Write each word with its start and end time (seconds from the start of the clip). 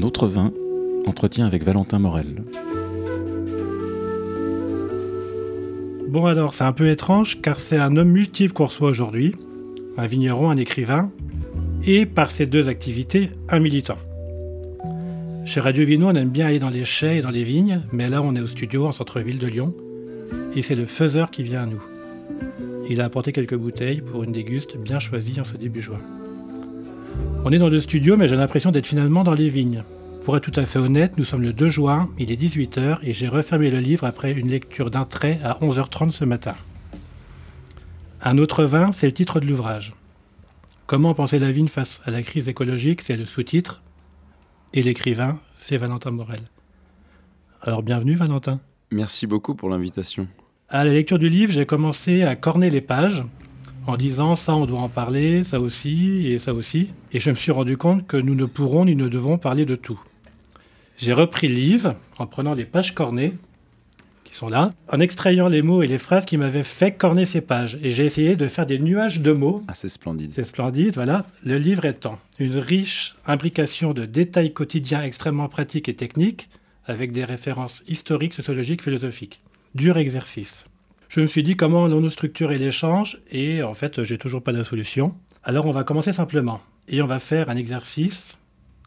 Un 0.00 0.02
autre 0.02 0.28
vin, 0.28 0.50
entretien 1.04 1.44
avec 1.44 1.62
Valentin 1.62 1.98
Morel. 1.98 2.42
Bon 6.08 6.24
alors, 6.24 6.54
c'est 6.54 6.64
un 6.64 6.72
peu 6.72 6.88
étrange 6.88 7.42
car 7.42 7.60
c'est 7.60 7.76
un 7.76 7.94
homme 7.98 8.08
multiple 8.08 8.54
qu'on 8.54 8.64
reçoit 8.64 8.88
aujourd'hui, 8.88 9.34
un 9.98 10.06
vigneron, 10.06 10.48
un 10.48 10.56
écrivain, 10.56 11.10
et 11.84 12.06
par 12.06 12.30
ces 12.30 12.46
deux 12.46 12.70
activités, 12.70 13.28
un 13.50 13.60
militant. 13.60 13.98
Chez 15.44 15.60
Radio 15.60 15.84
Vino, 15.84 16.08
on 16.08 16.14
aime 16.14 16.30
bien 16.30 16.46
aller 16.46 16.60
dans 16.60 16.70
les 16.70 16.86
chais 16.86 17.18
et 17.18 17.22
dans 17.22 17.28
les 17.28 17.44
vignes, 17.44 17.82
mais 17.92 18.08
là 18.08 18.22
on 18.22 18.34
est 18.34 18.40
au 18.40 18.46
studio 18.46 18.86
en 18.86 18.92
centre-ville 18.92 19.38
de 19.38 19.48
Lyon, 19.48 19.74
et 20.56 20.62
c'est 20.62 20.76
le 20.76 20.86
faiseur 20.86 21.30
qui 21.30 21.42
vient 21.42 21.64
à 21.64 21.66
nous. 21.66 21.82
Il 22.88 23.02
a 23.02 23.04
apporté 23.04 23.32
quelques 23.32 23.54
bouteilles 23.54 24.00
pour 24.00 24.24
une 24.24 24.32
déguste 24.32 24.78
bien 24.78 24.98
choisie 24.98 25.38
en 25.42 25.44
ce 25.44 25.58
début 25.58 25.82
juin. 25.82 26.00
On 27.42 27.52
est 27.52 27.58
dans 27.58 27.70
le 27.70 27.80
studio, 27.80 28.18
mais 28.18 28.28
j'ai 28.28 28.36
l'impression 28.36 28.70
d'être 28.70 28.86
finalement 28.86 29.24
dans 29.24 29.32
les 29.32 29.48
vignes. 29.48 29.82
Pour 30.24 30.36
être 30.36 30.50
tout 30.50 30.60
à 30.60 30.66
fait 30.66 30.78
honnête, 30.78 31.16
nous 31.16 31.24
sommes 31.24 31.40
le 31.40 31.54
2 31.54 31.70
juin, 31.70 32.10
il 32.18 32.30
est 32.30 32.36
18h 32.36 32.98
et 33.02 33.14
j'ai 33.14 33.28
refermé 33.28 33.70
le 33.70 33.80
livre 33.80 34.04
après 34.04 34.32
une 34.32 34.50
lecture 34.50 34.90
d'un 34.90 35.06
trait 35.06 35.38
à 35.42 35.54
11h30 35.62 36.10
ce 36.10 36.26
matin. 36.26 36.54
Un 38.20 38.36
autre 38.36 38.64
vin, 38.64 38.92
c'est 38.92 39.06
le 39.06 39.14
titre 39.14 39.40
de 39.40 39.46
l'ouvrage. 39.46 39.94
Comment 40.86 41.14
penser 41.14 41.38
la 41.38 41.50
vigne 41.50 41.68
face 41.68 42.02
à 42.04 42.10
la 42.10 42.20
crise 42.20 42.46
écologique, 42.46 43.00
c'est 43.00 43.16
le 43.16 43.24
sous-titre. 43.24 43.80
Et 44.74 44.82
l'écrivain, 44.82 45.40
c'est 45.56 45.78
Valentin 45.78 46.10
Morel. 46.10 46.40
Alors 47.62 47.82
bienvenue 47.82 48.16
Valentin. 48.16 48.60
Merci 48.90 49.26
beaucoup 49.26 49.54
pour 49.54 49.70
l'invitation. 49.70 50.26
À 50.68 50.84
la 50.84 50.92
lecture 50.92 51.18
du 51.18 51.30
livre, 51.30 51.52
j'ai 51.52 51.64
commencé 51.64 52.22
à 52.22 52.36
corner 52.36 52.70
les 52.70 52.82
pages 52.82 53.24
en 53.86 53.96
disant 53.96 54.36
ça 54.36 54.54
on 54.54 54.66
doit 54.66 54.80
en 54.80 54.88
parler, 54.88 55.44
ça 55.44 55.60
aussi 55.60 56.26
et 56.26 56.38
ça 56.38 56.54
aussi. 56.54 56.88
Et 57.12 57.20
je 57.20 57.30
me 57.30 57.34
suis 57.34 57.52
rendu 57.52 57.76
compte 57.76 58.06
que 58.06 58.16
nous 58.16 58.34
ne 58.34 58.44
pourrons 58.44 58.84
ni 58.84 58.96
ne 58.96 59.08
devons 59.08 59.38
parler 59.38 59.64
de 59.64 59.76
tout. 59.76 60.00
J'ai 60.96 61.12
repris 61.12 61.48
le 61.48 61.54
livre 61.54 61.94
en 62.18 62.26
prenant 62.26 62.54
les 62.54 62.64
pages 62.64 62.94
cornées 62.94 63.34
qui 64.30 64.36
sont 64.36 64.48
là, 64.48 64.72
en 64.88 65.00
extrayant 65.00 65.48
les 65.48 65.62
mots 65.62 65.82
et 65.82 65.88
les 65.88 65.98
phrases 65.98 66.24
qui 66.24 66.36
m'avaient 66.36 66.62
fait 66.62 66.92
corner 66.92 67.26
ces 67.26 67.40
pages. 67.40 67.78
Et 67.82 67.90
j'ai 67.90 68.06
essayé 68.06 68.36
de 68.36 68.46
faire 68.46 68.66
des 68.66 68.78
nuages 68.78 69.20
de 69.20 69.32
mots. 69.32 69.64
Ah, 69.66 69.74
c'est 69.74 69.88
splendide. 69.88 70.30
C'est 70.34 70.44
splendide, 70.44 70.94
voilà. 70.94 71.26
Le 71.42 71.58
livre 71.58 71.84
étant 71.84 72.16
une 72.38 72.56
riche 72.56 73.16
imbrication 73.26 73.92
de 73.92 74.04
détails 74.04 74.52
quotidiens 74.52 75.02
extrêmement 75.02 75.48
pratiques 75.48 75.88
et 75.88 75.94
techniques, 75.94 76.48
avec 76.86 77.12
des 77.12 77.24
références 77.24 77.82
historiques, 77.88 78.34
sociologiques, 78.34 78.82
philosophiques. 78.82 79.40
Dur 79.74 79.96
exercice 79.98 80.64
je 81.10 81.20
me 81.20 81.26
suis 81.26 81.42
dit 81.42 81.56
comment 81.56 81.84
allons-nous 81.86 82.10
structurer 82.10 82.56
l'échange 82.56 83.20
et 83.32 83.64
en 83.64 83.74
fait, 83.74 84.04
j'ai 84.04 84.16
toujours 84.16 84.44
pas 84.44 84.52
de 84.52 84.62
solution. 84.62 85.12
Alors 85.42 85.66
on 85.66 85.72
va 85.72 85.82
commencer 85.82 86.12
simplement 86.12 86.60
et 86.86 87.02
on 87.02 87.06
va 87.06 87.18
faire 87.18 87.50
un 87.50 87.56
exercice 87.56 88.38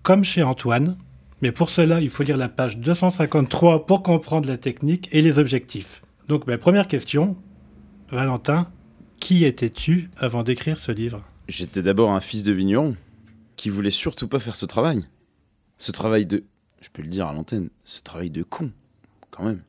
comme 0.04 0.24
chez 0.24 0.42
Antoine, 0.42 0.98
mais 1.42 1.52
pour 1.52 1.70
cela, 1.70 2.00
il 2.00 2.10
faut 2.10 2.24
lire 2.24 2.38
la 2.38 2.48
page 2.48 2.78
253 2.78 3.86
pour 3.86 4.04
comprendre 4.04 4.48
la 4.48 4.58
technique 4.58 5.10
et 5.12 5.22
les 5.22 5.38
objectifs. 5.38 6.02
Donc 6.30 6.48
ma 6.48 6.58
première 6.58 6.88
question, 6.88 7.36
Valentin, 8.10 8.72
qui 9.20 9.44
étais-tu 9.44 10.10
avant 10.16 10.44
d'écrire 10.44 10.80
ce 10.80 10.94
livre? 10.94 11.26
J'étais 11.50 11.82
d'abord 11.82 12.12
un 12.12 12.22
fils 12.22 12.44
de 12.44 12.54
vigneron 12.54 12.96
qui 13.58 13.70
voulait 13.70 13.92
surtout 13.92 14.30
pas 14.30 14.40
faire 14.40 14.56
ce 14.56 14.66
travail. 14.66 15.06
Ce 15.78 15.92
travail 15.92 16.26
de, 16.26 16.46
je 16.80 16.88
peux 16.88 17.02
le 17.02 17.10
dire 17.10 17.28
à 17.28 17.34
l'antenne, 17.34 17.70
ce 17.84 18.00
travail 18.00 18.30
de 18.30 18.44
con, 18.44 18.72
quand 19.30 19.44
même 19.44 19.62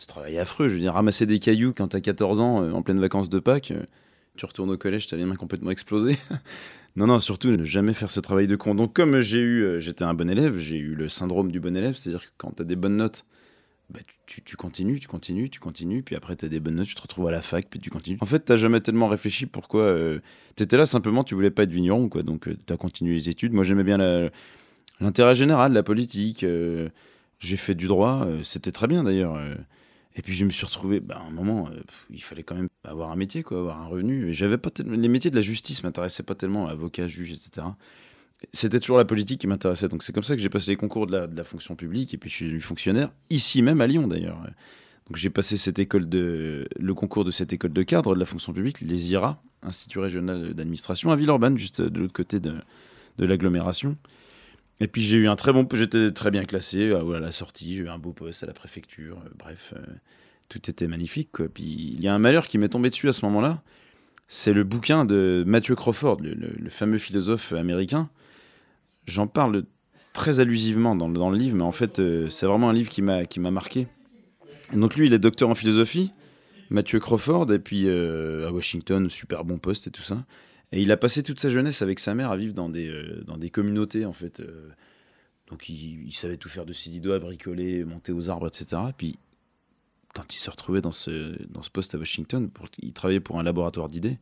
ce 0.00 0.06
travail 0.06 0.38
affreux. 0.38 0.68
Je 0.68 0.74
veux 0.74 0.80
dire, 0.80 0.94
ramasser 0.94 1.26
des 1.26 1.38
cailloux 1.38 1.74
quand 1.76 1.88
t'as 1.88 2.00
14 2.00 2.40
ans, 2.40 2.62
euh, 2.62 2.72
en 2.72 2.82
pleine 2.82 2.98
vacances 2.98 3.28
de 3.28 3.38
Pâques, 3.38 3.70
euh, 3.70 3.84
tu 4.36 4.46
retournes 4.46 4.70
au 4.70 4.78
collège, 4.78 5.06
t'as 5.06 5.16
les 5.16 5.26
mains 5.26 5.36
complètement 5.36 5.70
explosées. 5.70 6.16
non, 6.96 7.06
non, 7.06 7.18
surtout 7.18 7.50
ne 7.50 7.64
jamais 7.64 7.92
faire 7.92 8.10
ce 8.10 8.20
travail 8.20 8.46
de 8.46 8.56
con. 8.56 8.74
Donc, 8.74 8.94
comme 8.94 9.20
j'ai 9.20 9.40
eu, 9.40 9.62
euh, 9.62 9.78
j'étais 9.78 10.04
un 10.04 10.14
bon 10.14 10.30
élève, 10.30 10.58
j'ai 10.58 10.78
eu 10.78 10.94
le 10.94 11.08
syndrome 11.10 11.52
du 11.52 11.60
bon 11.60 11.76
élève, 11.76 11.94
c'est-à-dire 11.96 12.22
que 12.22 12.30
quand 12.38 12.52
t'as 12.52 12.64
des 12.64 12.76
bonnes 12.76 12.96
notes, 12.96 13.26
bah, 13.90 14.00
tu, 14.24 14.42
tu, 14.42 14.56
continues, 14.56 15.00
tu 15.00 15.08
continues, 15.08 15.50
tu 15.50 15.60
continues, 15.60 16.02
puis 16.02 16.16
après 16.16 16.34
t'as 16.34 16.48
des 16.48 16.60
bonnes 16.60 16.76
notes, 16.76 16.86
tu 16.86 16.94
te 16.94 17.02
retrouves 17.02 17.28
à 17.28 17.32
la 17.32 17.42
fac, 17.42 17.66
puis 17.68 17.78
tu 17.78 17.90
continues. 17.90 18.18
En 18.22 18.26
fait, 18.26 18.38
t'as 18.38 18.56
jamais 18.56 18.80
tellement 18.80 19.08
réfléchi 19.08 19.44
pourquoi. 19.44 19.94
t'étais 20.54 20.78
là 20.78 20.86
simplement, 20.86 21.24
tu 21.24 21.34
voulais 21.34 21.50
pas 21.50 21.64
être 21.64 21.72
vigneron, 21.72 22.08
quoi. 22.08 22.22
Donc, 22.22 22.48
t'as 22.64 22.76
continué 22.78 23.14
les 23.14 23.28
études. 23.28 23.52
Moi, 23.52 23.64
j'aimais 23.64 23.84
bien 23.84 23.98
l'intérêt 25.00 25.34
général, 25.34 25.72
la 25.72 25.82
politique. 25.82 26.46
j'ai 27.40 27.56
fait 27.56 27.74
du 27.74 27.88
droit, 27.88 28.28
c'était 28.44 28.72
très 28.72 28.86
bien 28.86 29.02
d'ailleurs. 29.02 29.36
Et 30.16 30.22
puis 30.22 30.32
je 30.32 30.44
me 30.44 30.50
suis 30.50 30.66
retrouvé, 30.66 31.00
bah, 31.00 31.20
à 31.22 31.26
un 31.26 31.30
moment, 31.30 31.68
euh, 31.68 31.80
il 32.10 32.22
fallait 32.22 32.42
quand 32.42 32.56
même 32.56 32.68
avoir 32.84 33.10
un 33.10 33.16
métier, 33.16 33.42
quoi, 33.42 33.58
avoir 33.58 33.80
un 33.80 33.86
revenu. 33.86 34.32
J'avais 34.32 34.58
pas 34.58 34.70
les 34.84 35.08
métiers 35.08 35.30
de 35.30 35.36
la 35.36 35.42
justice 35.42 35.84
m'intéressaient 35.84 36.24
pas 36.24 36.34
tellement, 36.34 36.66
avocat, 36.66 37.06
juge, 37.06 37.30
etc. 37.30 37.66
C'était 38.52 38.80
toujours 38.80 38.96
la 38.96 39.04
politique 39.04 39.40
qui 39.40 39.46
m'intéressait. 39.46 39.88
Donc 39.88 40.02
c'est 40.02 40.12
comme 40.12 40.24
ça 40.24 40.34
que 40.34 40.42
j'ai 40.42 40.48
passé 40.48 40.72
les 40.72 40.76
concours 40.76 41.06
de 41.06 41.28
la, 41.34 41.44
fonction 41.44 41.76
publique 41.76 42.14
et 42.14 42.18
puis 42.18 42.30
je 42.30 42.34
suis 42.34 42.46
devenu 42.46 42.60
fonctionnaire 42.60 43.10
ici 43.28 43.62
même 43.62 43.80
à 43.80 43.86
Lyon 43.86 44.08
d'ailleurs. 44.08 44.38
Donc 45.06 45.16
j'ai 45.16 45.30
passé 45.30 45.56
cette 45.56 45.78
école 45.78 46.08
de 46.08 46.66
le 46.78 46.94
concours 46.94 47.24
de 47.24 47.30
cette 47.30 47.52
école 47.52 47.72
de 47.72 47.82
cadre 47.82 48.14
de 48.14 48.20
la 48.20 48.24
fonction 48.24 48.52
publique, 48.52 48.80
les 48.80 49.12
IRA, 49.12 49.42
Institut 49.62 49.98
régional 49.98 50.54
d'administration 50.54 51.10
à 51.10 51.16
Villeurbanne, 51.16 51.58
juste 51.58 51.82
de 51.82 52.00
l'autre 52.00 52.14
côté 52.14 52.40
de 52.40 52.54
l'agglomération. 53.18 53.96
Et 54.80 54.88
puis 54.88 55.02
j'ai 55.02 55.18
eu 55.18 55.28
un 55.28 55.36
très 55.36 55.52
bon, 55.52 55.66
j'étais 55.72 56.10
très 56.10 56.30
bien 56.30 56.44
classé 56.44 56.88
euh, 56.88 57.12
à 57.12 57.20
la 57.20 57.30
sortie, 57.30 57.76
j'ai 57.76 57.82
eu 57.82 57.88
un 57.88 57.98
beau 57.98 58.12
poste 58.12 58.42
à 58.42 58.46
la 58.46 58.54
préfecture, 58.54 59.18
euh, 59.18 59.28
bref, 59.38 59.74
euh, 59.76 59.82
tout 60.48 60.70
était 60.70 60.86
magnifique. 60.86 61.30
Puis 61.32 61.64
il 61.64 62.00
y 62.00 62.08
a 62.08 62.14
un 62.14 62.18
malheur 62.18 62.46
qui 62.46 62.56
m'est 62.56 62.70
tombé 62.70 62.88
dessus 62.88 63.08
à 63.08 63.12
ce 63.12 63.24
moment-là, 63.26 63.62
c'est 64.26 64.54
le 64.54 64.64
bouquin 64.64 65.04
de 65.04 65.44
Matthew 65.46 65.74
Crawford, 65.74 66.18
le, 66.22 66.70
fameux 66.70 66.98
philosophe 66.98 67.52
américain. 67.52 68.08
J'en 69.06 69.26
parle 69.26 69.64
très 70.14 70.40
allusivement 70.40 70.96
dans, 70.96 71.08
le 71.30 71.36
livre, 71.36 71.56
mais 71.56 71.62
en 71.62 71.72
fait 71.72 72.00
c'est 72.30 72.46
vraiment 72.46 72.70
un 72.70 72.72
livre 72.72 72.88
qui 72.88 73.02
m'a 73.02 73.50
marqué. 73.50 73.86
Et 74.72 74.76
donc 74.76 74.94
lui, 74.94 75.06
il 75.06 75.12
est 75.12 75.18
docteur 75.18 75.48
en 75.48 75.56
philosophie, 75.56 76.12
Matthew 76.70 77.00
Crawford, 77.00 77.52
et 77.52 77.58
puis 77.58 77.88
à 77.88 78.52
Washington, 78.52 79.10
super 79.10 79.44
bon 79.44 79.58
poste 79.58 79.88
et 79.88 79.90
tout 79.90 80.02
ça. 80.02 80.24
Et 80.72 80.82
il 80.82 80.92
a 80.92 80.96
passé 80.96 81.22
toute 81.22 81.40
sa 81.40 81.50
jeunesse 81.50 81.82
avec 81.82 81.98
sa 81.98 82.14
mère 82.14 82.30
à 82.30 82.36
vivre 82.36 82.54
dans 82.54 82.68
des, 82.68 82.88
euh, 82.88 83.22
dans 83.26 83.36
des 83.36 83.50
communautés, 83.50 84.04
en 84.04 84.12
fait. 84.12 84.40
Euh. 84.40 84.68
donc 85.48 85.68
il, 85.68 86.12
savait 86.12 86.36
tout 86.36 86.48
faire 86.48 86.66
de 86.66 86.72
ses 86.72 86.90
dix 86.90 87.00
doigts, 87.00 87.18
bricoler, 87.18 87.84
monter 87.84 88.12
aux 88.12 88.30
arbres, 88.30 88.46
etc. 88.46 88.82
Et 88.88 88.92
puis, 88.96 89.18
quand 90.14 90.32
il 90.34 90.38
se 90.38 90.50
retrouvait 90.50 90.80
dans 90.80 90.92
ce, 90.92 91.36
dans 91.48 91.62
ce 91.62 91.70
poste 91.70 91.94
à 91.94 91.98
Washington, 91.98 92.48
il 92.82 92.92
travaillait 92.92 93.20
pour 93.20 93.38
un 93.38 93.42
laboratoire 93.42 93.88
d'idées. 93.88 94.18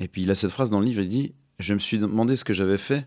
Et 0.00 0.08
puis 0.08 0.22
il 0.22 0.30
a 0.30 0.34
cette 0.34 0.50
phrase 0.50 0.70
dans 0.70 0.80
le 0.80 0.86
livre, 0.86 1.02
il 1.02 1.08
dit 1.08 1.34
«Je 1.60 1.74
me 1.74 1.78
suis 1.78 1.98
demandé 1.98 2.34
ce 2.36 2.44
que 2.44 2.52
j'avais 2.52 2.78
fait 2.78 3.06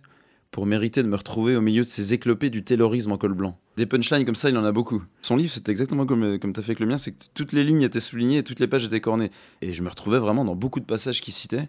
pour 0.51 0.65
mériter 0.65 1.03
de 1.03 1.07
me 1.09 1.17
retrouver 1.17 1.57
au 1.57 1.61
milieu 1.61 1.83
de 1.83 1.89
ces 1.89 2.13
éclopés 2.13 2.49
du 2.49 2.63
taylorisme 2.63 3.11
en 3.11 3.17
col 3.17 3.33
blanc.» 3.33 3.57
Des 3.77 3.85
punchlines 3.85 4.25
comme 4.25 4.35
ça, 4.35 4.49
il 4.49 4.57
en 4.57 4.63
a 4.63 4.71
beaucoup. 4.71 5.03
Son 5.21 5.35
livre, 5.35 5.51
c'est 5.51 5.67
exactement 5.67 6.05
comme, 6.05 6.39
comme 6.39 6.53
tu 6.53 6.59
as 6.59 6.63
fait 6.63 6.71
avec 6.71 6.79
le 6.79 6.85
mien, 6.85 6.97
c'est 6.97 7.11
que 7.11 7.25
toutes 7.33 7.51
les 7.51 7.65
lignes 7.65 7.81
étaient 7.81 7.99
soulignées 7.99 8.37
et 8.37 8.43
toutes 8.43 8.59
les 8.59 8.67
pages 8.67 8.85
étaient 8.85 9.01
cornées. 9.01 9.31
Et 9.61 9.73
je 9.73 9.83
me 9.83 9.89
retrouvais 9.89 10.19
vraiment 10.19 10.45
dans 10.45 10.55
beaucoup 10.55 10.79
de 10.79 10.85
passages 10.85 11.21
qu'il 11.21 11.33
citait. 11.33 11.67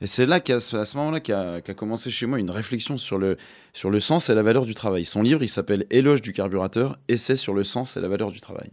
Et 0.00 0.06
c'est 0.06 0.26
là, 0.26 0.40
qu'à 0.40 0.60
ce, 0.60 0.96
moment-là, 0.96 1.20
qu'a 1.20 1.74
commencé 1.74 2.10
chez 2.10 2.26
moi 2.26 2.38
une 2.38 2.50
réflexion 2.50 2.96
sur 2.96 3.18
le, 3.18 3.36
sur 3.72 3.90
le 3.90 3.98
sens 4.00 4.30
et 4.30 4.34
la 4.34 4.42
valeur 4.42 4.64
du 4.64 4.74
travail. 4.74 5.04
Son 5.04 5.22
livre, 5.22 5.42
il 5.42 5.48
s'appelle 5.48 5.86
Éloge 5.90 6.22
du 6.22 6.32
carburateur, 6.32 6.98
essai 7.08 7.36
sur 7.36 7.54
le 7.54 7.64
sens 7.64 7.96
et 7.96 8.00
la 8.00 8.08
valeur 8.08 8.30
du 8.30 8.40
travail. 8.40 8.70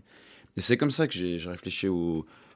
Et 0.58 0.62
c'est 0.62 0.78
comme 0.78 0.92
ça 0.92 1.08
que 1.08 1.14
j'ai 1.14 1.38
réfléchi 1.38 1.88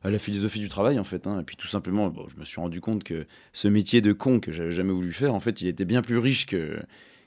à 0.03 0.09
la 0.09 0.19
philosophie 0.19 0.59
du 0.59 0.69
travail, 0.69 0.99
en 0.99 1.03
fait. 1.03 1.25
Hein. 1.27 1.39
Et 1.39 1.43
puis 1.43 1.55
tout 1.55 1.67
simplement, 1.67 2.13
je 2.27 2.39
me 2.39 2.45
suis 2.45 2.61
rendu 2.61 2.79
compte 2.79 3.03
que 3.03 3.25
ce 3.53 3.67
métier 3.67 4.01
de 4.01 4.13
con 4.13 4.39
que 4.39 4.51
j'avais 4.51 4.71
jamais 4.71 4.93
voulu 4.93 5.13
faire, 5.13 5.33
en 5.33 5.39
fait, 5.39 5.61
il 5.61 5.67
était 5.67 5.85
bien 5.85 6.01
plus 6.01 6.17
riche 6.17 6.45
que, 6.45 6.79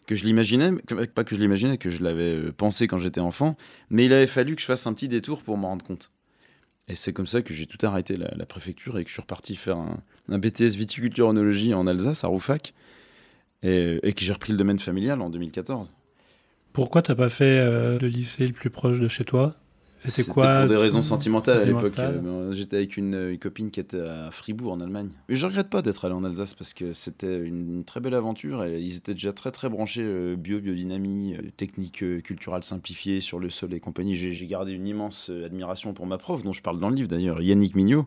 que 0.06 0.14
je 0.14 0.24
l'imaginais. 0.24 0.72
Pas 1.14 1.24
que 1.24 1.34
je 1.34 1.40
l'imaginais, 1.40 1.76
que 1.76 1.90
je 1.90 2.02
l'avais 2.02 2.36
euh, 2.36 2.52
pensé 2.52 2.86
quand 2.86 2.98
j'étais 2.98 3.20
enfant. 3.20 3.56
Mais 3.90 4.06
il 4.06 4.12
avait 4.12 4.26
fallu 4.26 4.54
que 4.54 4.62
je 4.62 4.66
fasse 4.66 4.86
un 4.86 4.94
petit 4.94 5.08
détour 5.08 5.42
pour 5.42 5.56
m'en 5.56 5.68
rendre 5.68 5.84
compte. 5.84 6.10
Et 6.88 6.96
c'est 6.96 7.12
comme 7.12 7.26
ça 7.26 7.42
que 7.42 7.54
j'ai 7.54 7.66
tout 7.66 7.84
arrêté 7.86 8.16
la, 8.16 8.46
préfecture 8.46 8.98
et 8.98 9.04
que 9.04 9.08
je 9.08 9.14
suis 9.14 9.22
reparti 9.22 9.56
faire 9.56 9.78
un, 9.78 10.38
BTS 10.38 10.76
viticulture-onologie 10.76 11.74
en 11.74 11.86
Alsace, 11.86 12.24
à 12.24 12.28
Roufac, 12.28 12.74
et, 13.62 14.00
et 14.02 14.12
que 14.12 14.22
j'ai 14.22 14.32
repris 14.32 14.52
le 14.52 14.58
domaine 14.58 14.78
familial 14.78 15.20
en 15.22 15.30
2014. 15.30 15.92
Pourquoi 16.72 17.02
t'as 17.02 17.14
pas 17.14 17.28
fait 17.28 17.58
euh, 17.58 17.98
le 17.98 18.08
lycée 18.08 18.46
le 18.46 18.52
plus 18.52 18.70
proche 18.70 18.98
de 18.98 19.08
chez 19.08 19.24
toi? 19.24 19.54
C'était 20.04 20.30
quoi 20.30 20.60
Pour 20.60 20.68
des 20.68 20.76
raisons 20.76 21.02
sentimentales, 21.02 21.60
à 21.60 21.64
l'époque. 21.64 21.98
Euh, 21.98 22.52
j'étais 22.52 22.76
avec 22.76 22.96
une, 22.96 23.38
copine 23.38 23.70
qui 23.70 23.80
était 23.80 24.00
à 24.00 24.30
Fribourg 24.30 24.72
en 24.72 24.80
Allemagne. 24.80 25.10
Mais 25.28 25.34
je 25.34 25.46
regrette 25.46 25.68
pas 25.68 25.82
d'être 25.82 26.04
allé 26.04 26.14
en 26.14 26.24
Alsace 26.24 26.54
parce 26.54 26.74
que 26.74 26.92
c'était 26.92 27.38
une, 27.38 27.84
très 27.84 28.00
belle 28.00 28.14
aventure. 28.14 28.64
Et 28.64 28.80
ils 28.80 28.96
étaient 28.96 29.14
déjà 29.14 29.32
très 29.32 29.50
très 29.50 29.68
branchés 29.68 30.02
euh, 30.04 30.36
bio, 30.36 30.60
biodynamie, 30.60 31.34
euh, 31.34 31.50
technique 31.56 32.04
culturelle 32.22 32.64
simplifiée 32.64 33.20
sur 33.20 33.38
le 33.38 33.50
sol 33.50 33.74
et 33.74 33.80
compagnie. 33.80 34.16
J'ai 34.16 34.46
gardé 34.46 34.72
une 34.72 34.86
immense 34.86 35.30
admiration 35.44 35.92
pour 35.94 36.06
ma 36.06 36.18
prof, 36.18 36.42
dont 36.42 36.52
je 36.52 36.62
parle 36.62 36.80
dans 36.80 36.88
le 36.88 36.96
livre 36.96 37.08
d'ailleurs, 37.08 37.40
Yannick 37.40 37.76
Mignot, 37.76 38.06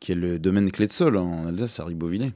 qui 0.00 0.12
est 0.12 0.16
le 0.16 0.38
domaine 0.38 0.70
clé 0.70 0.86
de 0.86 0.92
sol 0.92 1.16
en 1.16 1.46
Alsace 1.46 1.80
à 1.80 1.84
Ribeauvillé. 1.84 2.32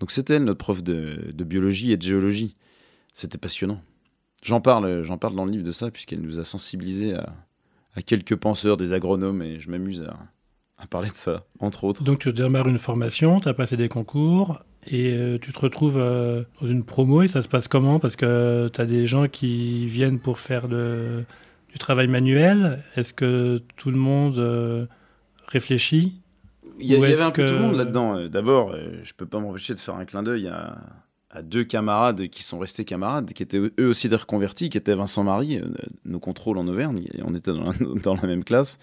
Donc 0.00 0.12
c'était 0.12 0.34
elle 0.34 0.44
notre 0.44 0.58
prof 0.58 0.82
de, 0.82 1.32
de 1.32 1.44
biologie 1.44 1.92
et 1.92 1.96
de 1.96 2.02
géologie. 2.02 2.54
C'était 3.12 3.38
passionnant. 3.38 3.80
J'en 4.44 4.60
parle, 4.60 5.02
j'en 5.02 5.18
parle 5.18 5.34
dans 5.34 5.44
le 5.44 5.50
livre 5.50 5.64
de 5.64 5.72
ça 5.72 5.90
puisqu'elle 5.90 6.20
nous 6.20 6.38
a 6.38 6.44
sensibilisés 6.44 7.14
à, 7.14 7.34
à 7.98 8.02
quelques 8.02 8.36
penseurs, 8.36 8.76
des 8.76 8.92
agronomes, 8.92 9.42
et 9.42 9.58
je 9.60 9.68
m'amuse 9.70 10.06
à, 10.78 10.86
parler 10.86 11.10
de 11.10 11.16
ça, 11.16 11.44
entre 11.58 11.84
autres. 11.84 12.04
Donc 12.04 12.20
tu 12.20 12.32
démarres 12.32 12.68
une 12.68 12.78
formation, 12.78 13.40
tu 13.40 13.48
as 13.48 13.54
passé 13.54 13.76
des 13.76 13.88
concours, 13.88 14.60
Et 14.86 15.12
euh, 15.16 15.38
tu 15.38 15.52
te 15.52 15.58
retrouves 15.58 15.98
euh, 15.98 16.44
dans 16.60 16.68
une 16.68 16.84
promo 16.84 17.22
et 17.22 17.28
ça 17.28 17.42
se 17.42 17.48
passe 17.48 17.66
comment? 17.68 17.98
Parce 17.98 18.14
que 18.16 18.68
tu 18.72 18.80
as 18.80 18.86
des 18.86 19.06
gens 19.06 19.26
qui 19.28 19.86
viennent 19.88 20.20
pour 20.20 20.38
faire 20.38 20.68
de, 20.68 21.24
du 21.72 21.78
travail 21.78 22.06
manuel. 22.06 22.78
Est-ce 22.96 23.12
que 23.12 23.60
tout 23.76 23.90
le 23.90 23.98
monde 23.98 24.38
euh, 24.38 24.86
réfléchit? 25.48 26.14
Il 26.78 26.86
y, 26.86 26.94
a- 26.94 26.98
Ou 26.98 27.04
il 27.04 27.10
y 27.10 27.12
est-ce 27.12 27.20
avait 27.20 27.28
un 27.28 27.32
peu 27.32 27.42
que- 27.42 27.48
tout 27.48 27.54
le 27.54 27.60
monde 27.60 27.76
là-dedans. 27.76 28.28
D'abord, 28.28 28.74
je 29.02 29.12
peux 29.14 29.26
pas 29.26 29.40
m'empêcher 29.40 29.74
de 29.74 29.80
faire 29.80 29.96
un 29.96 30.04
clin 30.04 30.22
d'œil 30.22 30.46
à, 30.46 30.78
à 31.30 31.42
deux 31.42 31.64
camarades 31.64 32.28
qui 32.28 32.42
sont 32.42 32.58
restés 32.58 32.84
camarades, 32.84 33.32
qui 33.32 33.42
étaient 33.42 33.58
eux 33.58 33.88
aussi 33.88 34.08
des 34.08 34.16
reconvertis, 34.16 34.70
qui 34.70 34.78
étaient 34.78 34.94
Vincent 34.94 35.24
Marie, 35.24 35.58
euh, 35.58 35.66
nos 36.04 36.20
contrôles 36.20 36.56
en 36.58 36.66
Auvergne, 36.66 37.06
on 37.24 37.34
était 37.34 37.52
dans 38.02 38.14
la, 38.14 38.26
même 38.26 38.44
classe, 38.44 38.78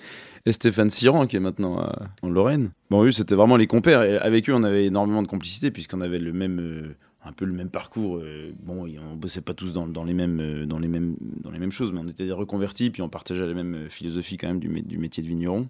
et 0.45 0.51
Stéphane 0.51 0.89
Siran, 0.89 1.25
qui 1.25 1.37
est 1.37 1.39
maintenant 1.39 1.79
à- 1.79 2.07
en 2.21 2.29
Lorraine. 2.29 2.71
Bon, 2.91 3.03
eux, 3.03 3.11
c'était 3.11 3.35
vraiment 3.35 3.57
les 3.57 3.67
compères, 3.67 4.01
avec 4.23 4.49
eux, 4.49 4.53
on 4.53 4.63
avait 4.63 4.85
énormément 4.85 5.23
de 5.23 5.27
complicité, 5.27 5.71
puisqu'on 5.71 6.01
avait 6.01 6.19
le 6.19 6.33
même... 6.33 6.59
euh, 6.59 6.95
un 7.27 7.31
peu 7.31 7.45
le 7.45 7.53
même 7.53 7.69
parcours. 7.69 8.17
euh, 8.17 8.51
bon, 8.61 8.87
on 9.11 9.15
bossait 9.15 9.41
pas 9.41 9.55
tous 9.55 9.73
dans, 9.73 10.03
les 10.03 10.13
mêmes, 10.13 10.39
euh, 10.39 10.65
dans, 10.67 10.77
les 10.77 10.87
mêmes, 10.87 11.15
dans 11.41 11.49
les 11.49 11.57
mêmes 11.57 11.71
choses, 11.71 11.91
mais 11.91 11.99
on 11.99 12.07
était 12.07 12.25
des 12.25 12.31
reconvertis, 12.31 12.91
puis 12.91 13.01
on 13.01 13.09
partageait 13.09 13.47
la 13.47 13.53
même 13.55 13.73
euh, 13.73 13.89
philosophie 13.89 14.37
quand 14.37 14.47
même 14.47 14.59
du, 14.59 14.69
mé- 14.69 14.85
du 14.85 14.99
métier 14.99 15.23
de 15.23 15.27
vigneron. 15.27 15.67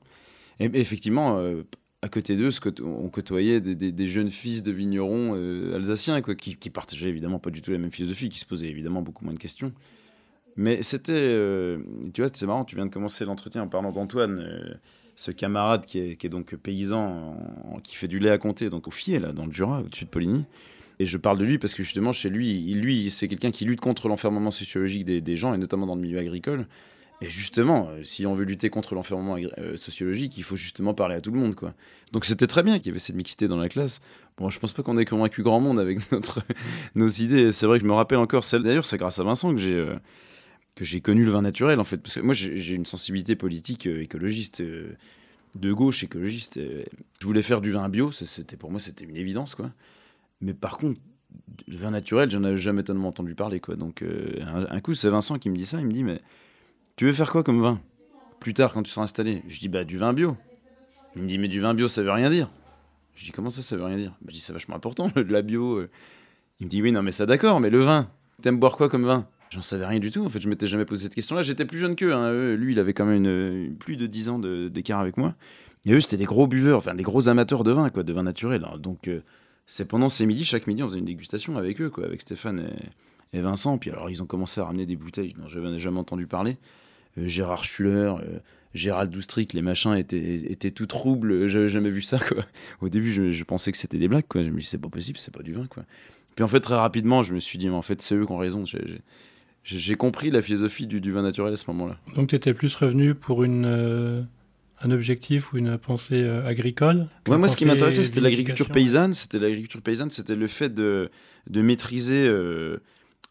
Et, 0.60 0.66
effectivement, 0.74 1.38
euh, 1.38 1.64
à 2.06 2.08
côté 2.08 2.36
d'eux, 2.36 2.52
on 2.84 3.10
côtoyait 3.10 3.60
des, 3.60 4.08
jeunes 4.08 4.30
fils 4.30 4.62
de 4.62 4.72
vignerons 4.72 5.34
euh, 5.36 5.76
alsaciens, 5.76 6.22
qui, 6.22 6.56
qui 6.56 6.70
partageaient 6.70 7.10
évidemment 7.10 7.40
pas 7.40 7.50
du 7.50 7.64
tout 7.64 7.72
la 7.72 7.80
même 7.80 7.90
philosophie, 7.90 8.30
qui 8.30 8.38
se 8.38 8.46
posaient 8.46 8.68
évidemment 8.68 9.02
beaucoup 9.02 9.26
moins 9.26 9.34
de 9.34 9.40
questions. 9.40 9.74
Mais 10.56 10.84
c'était, 10.84 11.14
euh, 11.14 11.80
tu 12.14 12.22
vois, 12.22 12.30
c'est 12.32 12.46
marrant, 12.46 12.64
tu 12.64 12.76
viens 12.76 12.86
de 12.86 12.92
commencer 12.92 13.26
l'entretien 13.26 13.64
en 13.64 13.68
parlant 13.68 13.92
d'Antoine, 13.92 14.38
euh, 14.40 14.76
ce 15.16 15.32
camarade 15.32 15.88
qui 15.88 15.98
est, 15.98 16.30
donc 16.30 16.56
paysan, 16.56 17.38
qui 17.84 17.96
fait 17.96 18.08
du 18.08 18.20
lait 18.20 18.30
à 18.30 18.38
compter, 18.38 18.70
donc 18.70 18.88
au 18.88 18.92
Fier, 18.92 19.20
là, 19.20 19.34
dans 19.34 19.48
le 19.48 19.52
Jura, 19.52 19.82
au-dessus 19.82 20.06
de 20.06 20.10
Poligny. 20.12 20.46
Et 21.00 21.08
je 21.08 21.18
parle 21.18 21.40
de 21.40 21.44
lui 21.44 21.58
parce 21.58 21.74
que 21.74 21.82
justement, 21.82 22.12
chez 22.12 22.30
lui, 22.30 22.72
lui 22.76 23.10
c'est 23.10 23.28
quelqu'un 23.28 23.50
qui 23.50 23.66
lutte 23.66 23.82
contre 23.82 24.10
l'enfermement 24.10 24.52
sociologique 24.52 25.06
des, 25.06 25.22
des 25.22 25.36
gens, 25.36 25.56
et 25.56 25.58
notamment 25.58 25.88
dans 25.88 25.96
le 25.96 26.02
milieu 26.02 26.20
agricole. 26.20 26.68
Et 27.22 27.30
justement, 27.30 27.90
euh, 27.90 28.04
si 28.04 28.26
on 28.26 28.36
veut 28.36 28.44
lutter 28.44 28.70
contre 28.70 28.94
l'enfermement 28.94 29.38
euh, 29.58 29.78
sociologique, 29.78 30.38
il 30.38 30.44
faut 30.44 30.58
justement 30.58 30.94
parler 30.94 31.16
à 31.16 31.22
tout 31.22 31.32
le 31.32 31.40
monde, 31.40 31.56
quoi. 31.56 31.74
Donc 32.12 32.26
c'était 32.26 32.48
très 32.48 32.62
bien 32.62 32.78
qu'il 32.78 32.88
y 32.88 32.90
avait 32.90 33.00
cette 33.00 33.16
mixité 33.16 33.48
dans 33.48 33.58
la 33.58 33.70
classe. 33.70 34.02
Bon, 34.38 34.50
je 34.50 34.60
pense 34.60 34.74
pas 34.74 34.84
qu'on 34.84 34.98
ait 34.98 35.06
convaincu 35.06 35.42
grand 35.42 35.62
monde 35.62 35.80
avec 35.80 36.00
notre, 36.12 36.42
nos 36.94 37.08
idées. 37.08 37.52
C'est 37.52 37.68
vrai 37.68 37.80
que 37.80 37.84
je 37.84 37.88
me 37.90 37.94
rappelle 37.94 38.18
encore 38.18 38.44
celle. 38.44 38.64
D'ailleurs, 38.64 38.86
c'est 38.86 38.98
grâce 38.98 39.20
à 39.20 39.24
Vincent 39.24 39.52
que 39.52 39.62
j'ai 39.62 39.76
euh, 39.76 41.00
connu 41.02 41.24
le 41.24 41.32
vin 41.32 41.42
naturel, 41.42 41.80
en 41.80 41.86
fait, 41.86 41.98
parce 41.98 42.16
que 42.16 42.20
moi 42.20 42.34
j'ai 42.34 42.74
une 42.74 42.86
sensibilité 42.86 43.36
politique 43.36 43.86
écologiste. 43.86 44.62
de 44.62 45.74
gauche 45.74 46.04
écologiste, 46.04 46.60
je 46.60 47.26
voulais 47.26 47.44
faire 47.44 47.62
du 47.62 47.72
vin 47.72 47.88
bio, 47.88 48.12
c'était 48.12 48.58
pour 48.58 48.72
moi 48.72 48.82
c'était 48.82 49.06
une 49.06 49.16
évidence 49.16 49.56
quoi. 49.56 49.72
Mais 50.42 50.54
par 50.54 50.78
contre, 50.78 51.00
le 51.66 51.78
vin 51.78 51.92
naturel, 51.92 52.30
j'en 52.30 52.44
avais 52.44 52.58
jamais 52.58 52.84
tellement 52.84 53.08
entendu 53.08 53.36
parler 53.36 53.62
quoi. 53.62 53.78
Donc 53.78 54.04
un 54.44 54.82
coup, 54.82 54.96
c'est 54.96 55.08
Vincent 55.08 55.40
qui 55.40 55.50
me 55.50 55.56
dit 55.56 55.66
ça, 55.66 55.80
il 55.80 55.88
me 55.88 55.94
dit 55.94 56.04
mais 56.04 56.20
tu 56.96 57.06
veux 57.06 57.14
faire 57.14 57.32
quoi 57.32 57.44
comme 57.44 57.62
vin? 57.62 57.80
Plus 58.40 58.54
tard 58.54 58.74
quand 58.74 58.84
tu 58.84 58.92
seras 58.92 59.04
installé 59.04 59.44
Je 59.48 59.60
dis 59.60 59.70
bah 59.70 59.84
du 59.84 59.98
vin 59.98 60.14
bio. 60.14 60.38
Il 61.16 61.24
me 61.24 61.28
dit 61.28 61.38
mais 61.38 61.48
du 61.48 61.60
vin 61.60 61.74
bio 61.74 61.88
ça 61.88 62.04
veut 62.04 62.12
rien 62.12 62.30
dire. 62.30 62.50
Je 63.16 63.26
dis 63.26 63.32
comment 63.32 63.50
ça 63.50 63.62
ça 63.62 63.76
veut 63.76 63.84
rien 63.86 63.98
dire? 63.98 64.12
Bah, 64.22 64.28
Je 64.30 64.34
dis 64.36 64.40
c'est 64.42 64.54
vachement 64.54 64.76
important 64.76 65.12
le, 65.16 65.24
la 65.30 65.42
bio. 65.42 65.78
euh. 65.80 65.90
Il 66.60 66.66
me 66.66 66.70
dit 66.70 66.82
oui 66.82 66.92
non 66.92 67.02
mais 67.04 67.12
ça 67.12 67.26
d'accord 67.26 67.60
mais 67.60 67.70
le 67.70 67.80
vin, 67.80 68.10
t'aimes 68.42 68.60
boire 68.60 68.78
quoi 68.78 68.90
comme 68.90 69.06
vin? 69.06 69.28
J'en 69.52 69.62
savais 69.62 69.86
rien 69.86 70.00
du 70.00 70.10
tout. 70.12 70.26
En 70.26 70.30
fait, 70.30 70.42
je 70.42 70.50
m'étais 70.50 70.68
jamais 70.68 70.86
posé 70.86 71.04
cette 71.04 71.16
question-là. 71.16 71.42
J'étais 71.44 71.66
plus 71.66 71.78
jeune 71.78 71.96
qu'eux. 71.96 72.14
hein. 72.14 72.56
Lui, 72.56 72.74
il 72.74 72.80
avait 72.80 72.94
quand 72.94 73.06
même 73.06 73.76
plus 73.78 73.96
de 73.96 74.08
10 74.08 74.28
ans 74.28 74.40
de- 74.40 74.70
d'écart 74.70 75.00
avec 75.00 75.18
moi. 75.18 75.36
Et 75.86 75.94
eux, 75.94 76.02
c'était 76.02 76.18
des 76.18 76.26
gros 76.26 76.48
buveurs, 76.48 76.80
enfin 76.80 76.96
des 76.96 77.04
gros 77.04 77.30
amateurs 77.30 77.64
de 77.64 77.72
vin, 77.72 77.90
quoi, 77.92 78.02
de 78.02 78.12
vin 78.12 78.24
naturel. 78.24 78.66
Alors, 78.66 78.80
donc, 78.80 79.08
euh, 79.08 79.22
c'est 79.68 79.86
pendant 79.86 80.10
ces 80.10 80.26
midis, 80.26 80.44
chaque 80.46 80.66
midi, 80.66 80.82
on 80.82 80.88
faisait 80.88 81.00
une 81.00 81.06
dégustation 81.06 81.58
avec 81.58 81.80
eux, 81.80 81.92
quoi, 81.92 82.06
avec 82.06 82.22
Stéphane 82.22 82.68
et, 83.34 83.38
et 83.38 83.42
Vincent. 83.42 83.78
Puis 83.78 83.92
alors, 83.92 84.10
ils 84.10 84.22
ont 84.24 84.26
commencé 84.26 84.60
à 84.60 84.66
ramener 84.66 84.88
des 84.88 84.96
bouteilles 84.96 85.34
dont 85.38 85.48
je 85.48 85.60
n'avais 85.60 85.78
jamais 85.80 86.00
entendu 86.00 86.26
parler. 86.26 86.58
Euh, 87.18 87.28
Gérard 87.28 87.64
Schuller, 87.64 88.14
euh, 88.22 88.40
Gérald 88.74 89.12
Doustric, 89.12 89.54
les 89.54 89.62
machins 89.62 89.94
étaient, 89.96 90.36
étaient 90.52 90.72
tout 90.72 90.86
troubles. 90.86 91.48
J'avais 91.48 91.70
jamais 91.70 91.90
vu 91.90 92.02
ça, 92.02 92.20
quoi. 92.20 92.44
Au 92.82 92.90
début, 92.90 93.12
je, 93.14 93.32
je 93.32 93.44
pensais 93.44 93.72
que 93.72 93.78
c'était 93.78 93.98
des 93.98 94.08
blagues, 94.08 94.28
quoi. 94.28 94.44
Je 94.44 94.50
me 94.50 94.60
dis, 94.60 94.66
c'est 94.66 94.78
pas 94.78 94.90
possible, 94.90 95.18
c'est 95.18 95.34
pas 95.34 95.44
du 95.44 95.54
vin, 95.54 95.66
quoi. 95.68 95.84
Puis 96.36 96.44
en 96.44 96.48
fait, 96.50 96.60
très 96.60 96.76
rapidement, 96.76 97.24
je 97.24 97.34
me 97.34 97.40
suis 97.40 97.58
dit, 97.58 97.68
mais 97.70 97.76
en 97.76 97.82
fait, 97.82 98.02
c'est 98.02 98.16
eux 98.16 98.26
qui 98.26 98.32
ont 98.34 98.38
raison. 98.38 98.64
J'ai- 99.64 99.96
compris 99.96 100.30
la 100.30 100.42
philosophie 100.42 100.86
du, 100.88 101.00
du 101.02 101.12
vin 101.12 101.22
naturel 101.24 101.54
à 101.54 101.58
ce 101.58 101.64
moment-là. 101.72 101.98
Donc 102.16 102.28
tu 102.30 102.36
étais 102.36 102.54
plus 102.54 102.76
revenu 102.76 103.16
pour 103.16 103.44
une, 103.44 103.66
euh, 103.66 104.22
un 104.82 104.92
objectif 104.92 105.54
ou 105.54 105.58
une 105.58 105.78
pensée 105.78 106.22
euh, 106.22 106.46
agricole 106.46 107.08
Ouais, 107.28 107.38
moi, 107.38 107.48
ce 107.48 107.56
qui 107.56 107.66
m'intéressait, 107.66 108.04
c'était 108.04 108.20
l'agriculture 108.22 108.66
vinification. 108.66 108.74
paysanne. 109.00 109.14
C'était 109.14 109.40
l'agriculture 109.40 109.82
paysanne, 109.82 110.10
c'était 110.12 110.36
le 110.36 110.48
fait 110.48 110.72
de, 110.74 111.10
de 111.50 111.62
maîtriser 111.62 112.28
euh, 112.28 112.78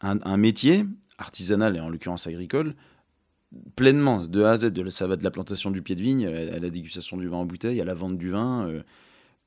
un, 0.01 0.19
un 0.25 0.37
métier 0.39 0.87
artisanal 1.19 1.77
et 1.77 1.81
en 1.81 1.89
l'occurrence 1.91 2.27
agricole 2.27 2.75
pleinement, 3.77 4.27
de 4.27 4.43
A 4.43 4.53
à 4.53 4.57
Z. 4.57 4.73
De, 4.73 4.89
ça 4.89 5.07
va 5.07 5.17
de 5.17 5.25
la 5.25 5.31
plantation 5.31 5.71
du 5.71 5.83
pied 5.83 5.97
de 5.97 6.03
vigne 6.03 6.27
à, 6.27 6.55
à 6.57 6.59
la 6.59 6.71
dégustation 6.71 7.17
du 7.17 7.29
vin 7.29 7.39
en 7.39 7.47
bouteille, 7.47 7.81
à 7.81 7.85
la 7.85 7.95
vente 7.95 8.19
du 8.19 8.31
vin. 8.31 8.69
euh. 8.69 8.83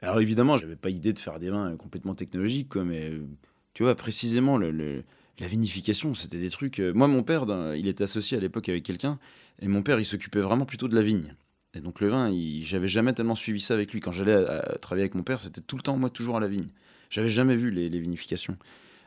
Alors 0.01 0.21
évidemment, 0.21 0.57
j'avais 0.57 0.75
pas 0.75 0.91
idée 0.91 1.11
de 1.11 1.19
faire 1.19 1.39
des 1.39 1.49
vins 1.49 1.71
euh, 1.71 1.75
complètement 1.75 2.13
technologiques, 2.13 2.75
mais 2.75 3.09
euh, 3.09 3.25
tu 3.73 3.83
vois, 3.83 3.95
précisément, 3.95 4.59
la 4.59 5.47
vinification, 5.47 6.13
c'était 6.13 6.39
des 6.39 6.49
trucs. 6.51 6.79
euh, 6.79 6.93
moi, 6.93 7.07
mon 7.07 7.23
père, 7.23 7.45
il 7.75 7.87
était 7.87 8.03
associé 8.03 8.37
à 8.37 8.39
l'époque 8.39 8.69
avec 8.69 8.83
quelqu'un, 8.83 9.17
et 9.59 9.67
mon 9.67 9.81
père, 9.81 9.99
il 9.99 10.05
s'occupait 10.05 10.41
vraiment 10.41 10.65
plutôt 10.65 10.87
de 10.87 10.95
la 10.95 11.01
vigne. 11.01 11.33
Et 11.73 11.79
donc 11.79 11.99
le 11.99 12.09
vin, 12.09 12.31
j'avais 12.61 12.87
jamais 12.87 13.13
tellement 13.13 13.35
suivi 13.35 13.59
ça 13.59 13.73
avec 13.73 13.91
lui. 13.91 13.99
Quand 13.99 14.11
j'allais 14.11 14.45
travailler 14.81 15.03
avec 15.03 15.15
mon 15.15 15.23
père, 15.23 15.39
c'était 15.39 15.61
tout 15.61 15.77
le 15.77 15.83
temps, 15.83 15.97
moi, 15.97 16.09
toujours 16.09 16.37
à 16.37 16.39
la 16.39 16.47
vigne. 16.47 16.69
J'avais 17.09 17.29
jamais 17.29 17.55
vu 17.55 17.71
les, 17.71 17.89
les 17.89 17.99
vinifications. 17.99 18.57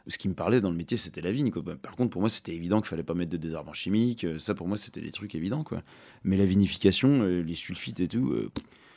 Ce 0.06 0.19
qui 0.19 0.29
me 0.29 0.35
parlait 0.35 0.61
dans 0.61 0.70
le 0.70 0.76
métier, 0.76 0.97
c'était 0.97 1.20
la 1.20 1.31
vigne. 1.31 1.50
Bah, 1.50 1.75
Par 1.81 1.94
contre, 1.97 2.11
pour 2.11 2.20
moi, 2.20 2.31
c'était 2.31 2.55
évident 2.55 2.81
qu'il 2.81 2.88
fallait 2.88 3.02
pas 3.02 3.14
mettre 3.14 3.31
de 3.31 3.37
désherbants 3.37 3.73
chimiques. 3.73 4.25
Euh, 4.25 4.38
Ça, 4.38 4.55
pour 4.55 4.67
moi, 4.67 4.76
c'était 4.76 5.00
des 5.00 5.11
trucs 5.11 5.35
évidents. 5.35 5.62
Quoi. 5.62 5.82
Mais 6.25 6.37
la 6.37 6.47
vinification, 6.47 7.23
euh, 7.23 7.43
les 7.43 7.55
sulfites 7.55 8.00
et 8.00 8.08
tout, 8.08 8.31
euh, 8.31 8.50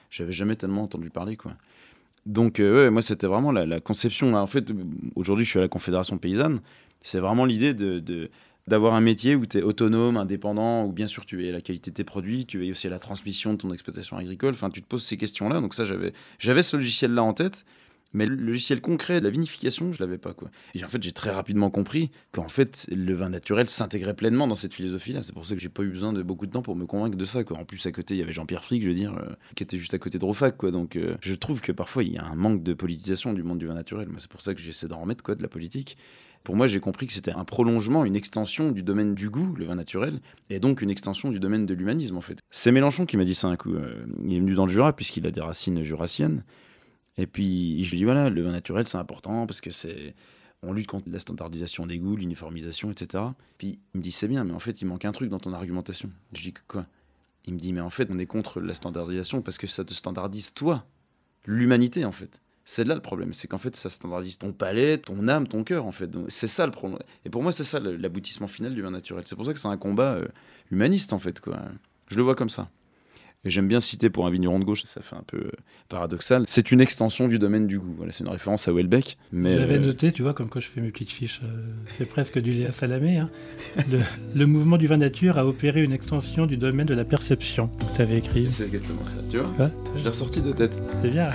j'avais 0.09 0.31
jamais 0.31 0.55
tellement 0.55 0.83
entendu 0.83 1.09
parler. 1.09 1.35
Quoi. 1.35 1.53
Donc, 2.25 2.59
euh, 2.59 2.89
moi, 2.89 3.01
c'était 3.01 3.27
vraiment 3.27 3.51
la, 3.51 3.65
la 3.65 3.79
conception. 3.79 4.33
En 4.33 4.47
fait, 4.47 4.71
aujourd'hui, 5.15 5.45
je 5.45 5.50
suis 5.50 5.59
à 5.59 5.61
la 5.61 5.67
Confédération 5.67 6.17
paysanne. 6.17 6.61
C'est 7.01 7.19
vraiment 7.19 7.45
l'idée 7.45 7.73
d'avoir 8.65 8.94
un 8.94 9.01
métier 9.01 9.35
où 9.35 9.45
tu 9.45 9.57
es 9.57 9.61
autonome, 9.61 10.15
indépendant, 10.15 10.85
où 10.85 10.94
bien 10.94 11.07
sûr 11.07 11.25
tu 11.25 11.35
veilles 11.35 11.50
à 11.50 11.53
la 11.53 11.59
qualité 11.59 11.91
de 11.91 11.95
tes 11.95 12.05
produits, 12.05 12.45
tu 12.45 12.57
veilles 12.59 12.71
aussi 12.71 12.88
à 12.88 12.89
la 12.89 13.00
transmission 13.00 13.51
de 13.51 13.57
ton 13.57 13.73
exploitation 13.73 14.15
agricole. 14.15 14.53
Enfin, 14.53 14.69
tu 14.69 14.81
te 14.81 14.88
poses 14.88 15.03
ces 15.03 15.17
questions-là. 15.17 15.59
Donc, 15.59 15.73
ça, 15.73 15.83
j'avais 16.39 16.63
ce 16.63 16.77
logiciel-là 16.77 17.23
en 17.23 17.33
tête. 17.33 17.65
Mais 18.13 18.25
le 18.25 18.36
logiciel 18.36 18.81
concret 18.81 19.19
de 19.19 19.25
la 19.25 19.30
vinification, 19.30 19.92
je 19.92 20.00
l'avais 20.00 20.17
pas 20.17 20.34
quoi. 20.34 20.50
Et 20.75 20.84
en 20.84 20.88
fait, 20.88 21.01
j'ai 21.01 21.12
très 21.12 21.32
rapidement 21.32 21.70
compris 21.70 22.12
qu'en 22.32 22.48
fait, 22.48 22.88
le 22.91 23.13
vin 23.13 23.29
naturel 23.29 23.70
s'intégrait 23.70 24.15
pleinement 24.15 24.48
dans 24.48 24.55
cette 24.55 24.74
philosophie-là. 24.74 25.24
C'est 25.24 25.34
pour 25.34 25.46
ça 25.46 25.55
que 25.55 25.62
j'ai 25.62 25.70
pas 25.70 25.84
eu 25.84 25.89
besoin 25.89 26.13
de 26.13 26.22
beaucoup 26.22 26.46
de 26.46 26.51
temps 26.51 26.62
pour 26.62 26.75
me 26.75 26.86
convaincre 26.86 27.17
de 27.17 27.25
ça. 27.25 27.43
Quoi. 27.43 27.58
En 27.58 27.65
plus, 27.65 27.86
à 27.86 27.91
côté, 27.91 28.15
il 28.15 28.20
y 28.20 28.24
avait 28.24 28.34
Jean-Pierre 28.34 28.63
Frick, 28.63 28.84
je 28.84 28.89
veux 28.89 28.96
dire, 28.96 29.17
euh, 29.17 29.34
qui 29.55 29.63
était 29.63 29.77
juste 29.77 29.93
à 29.93 30.00
côté 30.00 30.20
de 30.20 30.25
Rofac. 30.25 30.58
Quoi. 30.58 30.72
Donc, 30.72 30.96
euh, 30.96 31.15
je 31.22 31.34
trouve 31.34 31.62
que 31.62 31.72
parfois, 31.72 32.03
il 32.03 32.13
y 32.13 32.17
a 32.17 32.24
un 32.24 32.36
manque 32.36 32.63
de 32.63 32.74
politisation 32.74 33.34
du 33.34 33.43
monde 33.43 33.60
du 33.60 33.67
vin 33.67 33.74
naturel. 33.74 34.08
Moi, 34.10 34.17
c'est 34.20 34.32
pour 34.32 34.41
ça 34.41 34.53
que 34.53 34.62
j'essaie 34.62 34.88
d'en 34.88 35.01
remettre 35.01 35.24
quoi, 35.24 35.36
de 35.36 35.41
la 35.41 35.50
politique. 35.50 35.98
Pour 36.43 36.58
moi, 36.58 36.67
j'ai 36.67 36.82
compris 36.82 37.08
que 37.08 37.13
c'était 37.13 37.32
un 37.32 37.46
prolongement, 37.46 38.03
une 38.03 38.17
extension 38.17 38.72
du 38.72 38.84
domaine 38.84 39.15
du 39.15 39.29
goût, 39.29 39.55
le 39.55 39.65
vin 39.65 39.75
naturel, 39.75 40.20
et 40.50 40.60
donc 40.60 40.82
une 40.82 40.89
extension 40.89 41.32
du 41.32 41.39
domaine 41.39 41.65
de 41.65 41.74
l'humanisme, 41.74 42.17
en 42.17 42.22
fait. 42.22 42.39
C'est 42.51 42.72
Mélenchon 42.72 43.05
qui 43.05 43.15
m'a 43.15 43.24
dit 43.24 43.36
ça 43.36 43.48
un 43.48 43.55
coup. 43.55 43.74
Euh, 43.74 44.05
il 44.25 44.36
est 44.36 44.39
venu 44.39 44.53
dans 44.53 44.65
le 44.65 44.72
Jura, 44.72 44.93
puisqu'il 44.93 45.25
a 45.25 45.32
des 45.32 45.39
racines 45.39 45.82
jurassiennes. 45.84 46.43
Et 47.17 47.27
puis, 47.27 47.84
je 47.84 47.91
lui 47.91 47.98
dis, 48.00 48.03
voilà, 48.03 48.29
le 48.29 48.41
vin 48.41 48.51
naturel, 48.51 48.88
c'est 48.88 48.98
important 48.98 49.46
parce 49.46 49.62
que 49.62 49.72
c'est. 49.72 50.15
On 50.65 50.72
lutte 50.72 50.88
contre 50.88 51.10
la 51.10 51.20
standardisation 51.20 51.86
des 51.86 52.00
goûts, 52.00 52.15
l'uniformisation, 52.15 52.89
etc. 52.89 53.22
Puis 53.58 53.79
il 53.93 53.98
me 53.98 54.01
dit, 54.01 54.12
c'est 54.12 54.29
bien, 54.29 54.46
mais 54.46 54.53
en 54.53 54.60
fait, 54.60 54.82
il 54.82 54.86
manque 54.86 55.03
un 55.03 55.12
truc 55.12 55.29
dans 55.29 55.39
ton 55.39 55.51
argumentation. 55.51 56.10
Je 56.32 56.41
dis, 56.41 56.53
quoi? 56.70 56.86
Il 57.46 57.53
me 57.53 57.60
dit, 57.60 57.74
mais 57.74 57.82
en 57.82 57.89
fait, 57.89 58.08
on 58.10 58.17
est 58.17 58.25
contre 58.25 58.62
la 58.62 58.74
standardisation 58.74 59.41
parce 59.41 59.58
que 59.58 59.67
ça 59.67 59.84
te 59.84 59.93
standardise 59.93 60.53
toi, 60.53 60.86
l'humanité, 61.46 62.05
en 62.05 62.13
fait. 62.13 62.41
C'est 62.63 62.86
là 62.86 62.96
le 62.96 63.01
problème, 63.01 63.34
c'est 63.34 63.50
qu'en 63.50 63.58
fait, 63.58 63.75
ça 63.75 63.89
standardise 63.89 64.38
ton 64.38 64.53
palais, 64.53 64.98
ton 64.98 65.27
âme, 65.27 65.50
ton 65.50 65.65
cœur, 65.65 65.86
en 65.86 65.91
fait. 65.91 66.10
C'est 66.29 66.48
ça 66.48 66.65
le 66.65 66.72
problème. 66.72 67.00
Et 67.25 67.29
pour 67.29 67.43
moi, 67.43 67.51
c'est 67.51 67.65
ça 67.65 67.82
l'aboutissement 67.82 68.48
final 68.48 68.74
du 68.74 68.82
vin 68.82 68.91
naturel. 68.91 69.24
C'est 69.27 69.36
pour 69.36 69.46
ça 69.46 69.51
que 69.51 69.60
c'est 69.60 69.67
un 69.67 69.75
combat 69.75 70.13
euh, 70.13 70.27
humaniste, 70.72 71.12
en 71.12 71.17
fait, 71.17 71.41
quoi. 71.41 71.60
Je 72.08 72.15
le 72.15 72.24
vois 72.24 72.36
comme 72.36 72.50
ça. 72.50 72.70
Et 73.45 73.50
j'aime 73.50 73.67
bien 73.67 73.81
citer 73.81 74.09
pour 74.09 74.25
un 74.25 74.29
vigneron 74.29 74.57
de 74.57 74.63
gauche, 74.63 74.83
ça 74.83 75.01
fait 75.01 75.15
un 75.17 75.23
peu 75.27 75.38
euh, 75.38 75.51
paradoxal. 75.89 76.45
C'est 76.47 76.71
une 76.71 76.79
extension 76.79 77.27
du 77.27 77.39
domaine 77.39 77.67
du 77.67 77.77
goût. 77.77 77.93
Voilà, 77.97 78.13
c'est 78.13 78.23
une 78.23 78.29
référence 78.29 78.67
à 78.69 78.71
Welbeck. 78.73 79.17
Mais 79.33 79.57
J'avais 79.57 79.75
euh, 79.75 79.79
noté, 79.79 80.12
tu 80.13 80.21
vois, 80.21 80.33
comme 80.33 80.47
quand 80.47 80.62
je 80.62 80.67
fais 80.69 80.79
mes 80.79 80.91
petites 80.91 81.12
fiches, 81.12 81.41
euh, 81.43 81.47
c'est 81.97 82.05
presque 82.05 82.39
du 82.39 82.53
Léa 82.53 82.71
Salamé. 82.71 83.17
hein. 83.17 83.29
Le, 83.91 84.00
le 84.33 84.45
mouvement 84.45 84.77
du 84.77 84.88
vin 84.88 84.97
nature 84.97 85.38
a 85.38 85.45
opéré 85.45 85.83
une 85.83 85.91
extension 85.93 86.45
du 86.45 86.55
domaine 86.55 86.88
de 86.88 86.93
la 86.93 87.03
perception. 87.03 87.69
Tu 87.95 88.01
avais 88.01 88.17
écrit. 88.19 88.50
c'est 88.50 88.63
exactement 88.65 89.05
ça, 89.05 89.17
tu 89.29 89.38
vois. 89.39 89.50
Ouais, 89.65 89.71
Je 89.97 90.03
l'ai 90.03 90.09
ressorti 90.09 90.41
de 90.41 90.53
tête. 90.53 90.79
c'est 91.01 91.09
bien. 91.09 91.29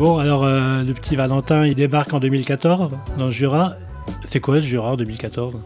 Bon, 0.00 0.16
alors 0.16 0.44
euh, 0.44 0.82
le 0.82 0.94
petit 0.94 1.14
Valentin, 1.14 1.66
il 1.66 1.74
débarque 1.74 2.14
en 2.14 2.20
2014 2.20 2.96
dans 3.18 3.26
le 3.26 3.30
Jura. 3.30 3.74
C'est 4.24 4.40
quoi 4.40 4.54
ce 4.62 4.66
Jura 4.66 4.92
en 4.92 4.96
2014 4.96 5.58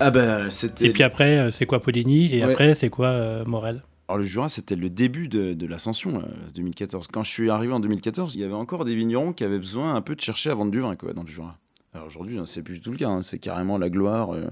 Ah 0.00 0.10
bah 0.10 0.50
c'était. 0.50 0.86
Et 0.86 0.92
puis 0.92 1.04
après, 1.04 1.38
euh, 1.38 1.50
c'est 1.52 1.66
quoi 1.66 1.80
Poligny? 1.80 2.34
Et 2.34 2.44
Ouais. 2.44 2.50
après, 2.50 2.74
c'est 2.74 2.90
quoi 2.90 3.06
euh, 3.08 3.44
Morel? 3.44 3.84
Alors 4.08 4.18
le 4.18 4.24
Jura, 4.24 4.48
c'était 4.48 4.74
le 4.74 4.90
début 4.90 5.28
de, 5.28 5.54
de 5.54 5.66
l'ascension, 5.68 6.16
euh, 6.18 6.22
2014. 6.56 7.06
Quand 7.12 7.22
je 7.22 7.30
suis 7.30 7.48
arrivé 7.48 7.72
en 7.72 7.78
2014, 7.78 8.34
il 8.34 8.40
y 8.40 8.44
avait 8.44 8.54
encore 8.54 8.84
des 8.84 8.96
vignerons 8.96 9.32
qui 9.32 9.44
avaient 9.44 9.58
besoin 9.58 9.94
un 9.94 10.00
peu 10.00 10.16
de 10.16 10.20
chercher 10.20 10.50
à 10.50 10.54
vendre 10.54 10.72
du 10.72 10.80
vin 10.80 10.96
quoi, 10.96 11.12
dans 11.12 11.22
le 11.22 11.28
Jura. 11.28 11.56
Alors 11.94 12.08
aujourd'hui, 12.08 12.38
hein, 12.38 12.44
c'est 12.46 12.62
plus 12.62 12.74
du 12.74 12.80
tout 12.80 12.90
le 12.90 12.96
cas. 12.98 13.08
hein. 13.08 13.22
C'est 13.22 13.38
carrément 13.38 13.78
la 13.78 13.88
gloire. 13.88 14.30
euh, 14.34 14.48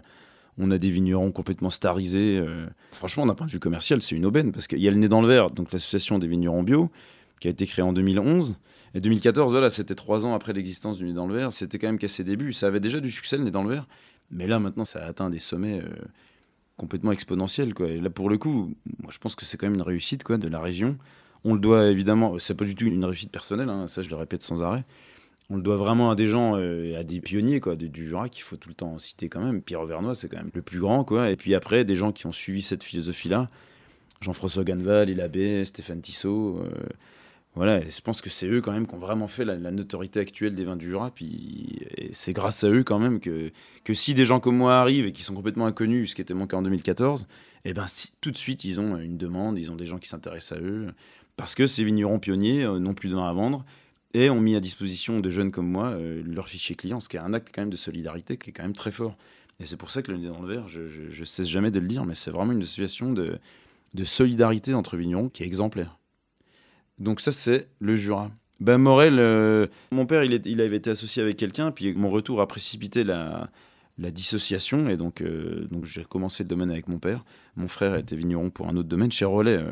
on 0.61 0.71
a 0.71 0.79
des 0.79 0.91
vignerons 0.91 1.33
complètement 1.33 1.71
starisés. 1.71 2.39
euh. 2.39 2.67
Franchement, 2.93 3.27
d'un 3.27 3.35
point 3.35 3.47
de 3.49 3.53
vue 3.53 3.61
commercial, 3.61 4.01
c'est 4.01 4.15
une 4.15 4.27
aubaine 4.27 4.53
parce 4.53 4.69
qu'il 4.69 4.79
y 4.81 4.87
a 4.87 4.93
le 4.93 4.97
nez 4.97 5.09
dans 5.09 5.23
le 5.23 5.29
verre, 5.29 5.51
donc 5.51 5.73
l'association 5.73 6.21
des 6.21 6.27
vignerons 6.29 6.63
bio, 6.63 6.91
qui 7.39 7.49
a 7.49 7.51
été 7.51 7.67
créée 7.67 7.85
en 7.85 7.93
2011. 7.93 8.57
Et 8.95 9.01
2014, 9.01 9.53
voilà, 9.53 9.71
c'était 9.71 9.95
trois 9.95 10.27
ans 10.27 10.35
après 10.35 10.53
l'existence 10.53 10.99
du 10.99 11.05
nez 11.05 11.13
dans 11.13 11.27
le 11.27 11.35
verre. 11.35 11.53
C'était 11.53 11.79
quand 11.79 11.89
même 11.89 11.99
qu'à 11.99 12.09
ses 12.09 12.25
débuts. 12.25 12.53
Ça 12.53 12.67
avait 12.67 12.81
déjà 12.81 13.01
du 13.01 13.11
succès, 13.11 13.37
le 13.37 13.45
nez 13.45 13.51
dans 13.51 13.63
le 13.63 13.71
verre. 13.71 13.87
Mais 14.31 14.47
là, 14.47 14.59
maintenant, 14.59 14.85
ça 14.85 15.05
a 15.05 15.09
atteint 15.09 15.31
des 15.31 15.39
sommets 15.39 15.81
euh, 15.83 15.89
complètement 16.77 17.13
exponentiels. 17.13 17.75
Quoi. 17.75 17.89
Et 17.89 18.01
là, 18.01 18.11
pour 18.11 18.31
le 18.31 18.39
coup, 18.39 18.75
moi, 19.03 19.11
je 19.11 19.19
pense 19.19 19.35
que 19.35 19.45
c'est 19.45 19.57
quand 19.57 19.67
même 19.67 19.75
une 19.75 19.83
réussite 19.83 20.25
quoi, 20.25 20.39
de 20.39 20.49
la 20.49 20.61
région. 20.61 20.97
On 21.45 21.55
le 21.55 21.61
doit 21.61 21.87
évidemment, 21.87 22.39
c'est 22.39 22.55
pas 22.55 22.65
du 22.65 22.75
tout 22.75 22.87
une 22.87 23.05
réussite 23.05 23.31
personnelle, 23.31 23.69
hein, 23.69 23.87
ça 23.87 24.03
je 24.03 24.09
le 24.09 24.17
répète 24.17 24.43
sans 24.43 24.63
arrêt. 24.63 24.85
On 25.51 25.57
le 25.57 25.63
doit 25.63 25.77
vraiment 25.77 26.11
à 26.11 26.17
des 26.17 26.27
gens, 26.27 26.57
euh, 26.57 26.99
à 26.99 27.05
des 27.05 27.21
pionniers 27.21 27.61
quoi, 27.61 27.75
du, 27.75 27.91
Jura 28.05 28.29
qu'il 28.29 28.43
faut 28.43 28.57
tout 28.57 28.69
le 28.69 28.75
temps 28.75 28.99
citer 28.99 29.29
quand 29.29 29.41
même. 29.41 29.63
Pierre 29.63 29.81
Auvernois, 29.81 30.15
c'est 30.15 30.29
quand 30.29 30.37
même 30.37 30.51
le 30.53 30.63
plus 30.63 30.81
grand. 30.81 31.05
Quoi. 31.05 31.31
Et 31.31 31.37
puis 31.37 31.55
après, 31.55 31.85
des 31.85 31.97
gens 31.97 32.13
qui 32.13 32.27
ont 32.27 32.33
suivi 32.33 32.61
cette 32.61 32.85
philosophie-là. 32.85 33.49
Jean-François 34.21 34.65
Ganval, 34.65 35.19
Abbé, 35.21 35.65
Stéphane 35.65 36.01
Tissot. 36.01 36.59
euh, 36.59 36.69
voilà, 37.59 37.81
je 37.89 38.01
pense 38.01 38.21
que 38.21 38.31
c'est 38.31 38.47
eux 38.47 38.61
quand 38.61 38.71
même 38.71 38.87
qui 38.87 38.95
ont 38.95 38.99
vraiment 38.99 39.27
fait 39.27 39.45
la, 39.45 39.57
notoriété 39.73 40.21
actuelle 40.21 40.55
des 40.55 40.63
vins 40.63 40.77
du 40.77 40.87
Jura. 40.87 41.11
Puis 41.11 41.81
c'est 42.13 42.33
grâce 42.33 42.63
à 42.63 42.71
eux 42.71 42.85
quand 42.85 43.01
même 43.01 43.19
que, 43.19 43.51
si 43.95 44.15
des 44.15 44.27
gens 44.27 44.39
comme 44.39 44.57
moi 44.57 44.79
arrivent 44.79 45.07
et 45.07 45.13
qui 45.13 45.25
sont 45.25 45.35
complètement 45.35 45.67
inconnus, 45.67 46.11
ce 46.11 46.15
qui 46.15 46.23
était 46.23 46.35
mon 46.35 46.47
cas 46.47 46.57
en 46.57 46.63
2014, 46.63 47.27
et 47.65 47.75
ben 47.75 47.89
si- 47.89 48.13
tout 48.21 48.31
de 48.31 48.37
suite 48.37 48.63
ils 48.63 48.79
ont 48.79 48.97
une 48.97 49.19
demande, 49.19 49.59
ils 49.59 49.73
ont 49.73 49.75
des 49.75 49.87
gens 49.87 49.99
qui 49.99 50.09
s'intéressent 50.09 50.57
à 50.57 50.63
eux, 50.63 50.95
parce 51.37 51.57
que 51.57 51.67
ces 51.67 51.83
vignerons 51.83 52.21
pionniers 52.21 52.63
euh, 52.63 52.79
n'ont 52.79 52.95
plus 52.95 53.09
de 53.09 53.17
vin 53.17 53.29
à 53.29 53.33
vendre 53.33 53.65
et 54.15 54.31
ont 54.31 54.41
mis 54.41 54.55
à 54.55 54.61
disposition 54.61 55.19
de 55.19 55.29
jeunes 55.29 55.51
comme 55.51 55.69
moi 55.69 55.89
euh, 55.89 56.23
leur 56.25 56.49
fichier 56.49 56.77
client, 56.77 57.01
ce 57.01 57.09
qui 57.09 57.17
est 57.17 57.21
un 57.21 57.35
acte 57.35 57.49
quand 57.53 57.63
même 57.63 57.71
de 57.71 57.77
solidarité 57.77 58.37
qui 58.37 58.51
est 58.51 58.53
quand 58.53 58.63
même 58.63 58.73
très 58.73 58.93
fort. 58.93 59.17
Et 59.59 59.67
c'est 59.67 59.77
pour 59.77 59.91
ça 59.91 60.01
que 60.03 60.13
le 60.13 60.19
nez 60.19 60.29
dans 60.29 60.41
le 60.43 60.49
verre, 60.49 60.69
je, 60.69 60.83
je 61.11 61.25
cesse 61.25 61.49
jamais 61.49 61.73
de 61.73 61.81
le 61.81 61.89
dire, 61.89 62.05
mais 62.05 62.15
c'est 62.15 62.31
vraiment 62.31 62.53
une 62.53 62.63
situation 62.63 63.13
de 63.13 63.41
solidarité 64.05 64.75
entre 64.75 64.97
vignerons 64.97 65.29
qui 65.29 65.43
est 65.43 65.47
exemplaire. 65.47 65.98
Donc 66.99 67.21
ça, 67.21 67.33
c'est 67.33 67.69
le 67.81 67.97
Jura. 67.97 68.31
Ben 68.61 68.79
Morel, 68.79 69.19
euh, 69.19 69.67
mon 69.93 70.05
père, 70.07 70.25
il, 70.25 70.33
est- 70.33 70.47
il 70.47 70.61
avait 70.61 70.77
été 70.77 70.91
associé 70.91 71.23
avec 71.23 71.37
quelqu'un, 71.37 71.71
puis 71.71 71.95
mon 71.95 72.09
retour 72.09 72.41
a 72.41 72.49
précipité 72.49 73.05
la, 73.05 73.51
la 73.99 74.11
dissociation, 74.11 74.89
et 74.89 74.97
donc, 74.97 75.21
euh, 75.21 75.67
donc 75.71 75.85
j'ai 75.85 76.05
commencé 76.05 76.43
le 76.43 76.49
domaine 76.49 76.71
avec 76.71 76.89
mon 76.89 76.99
père. 76.99 77.25
Mon 77.57 77.69
frère 77.69 77.95
était 77.95 78.17
vigneron 78.17 78.51
pour 78.51 78.69
un 78.69 78.77
autre 78.77 78.89
domaine, 78.89 79.13
chez 79.13 79.25
Relais, 79.25 79.59
euh, 79.59 79.71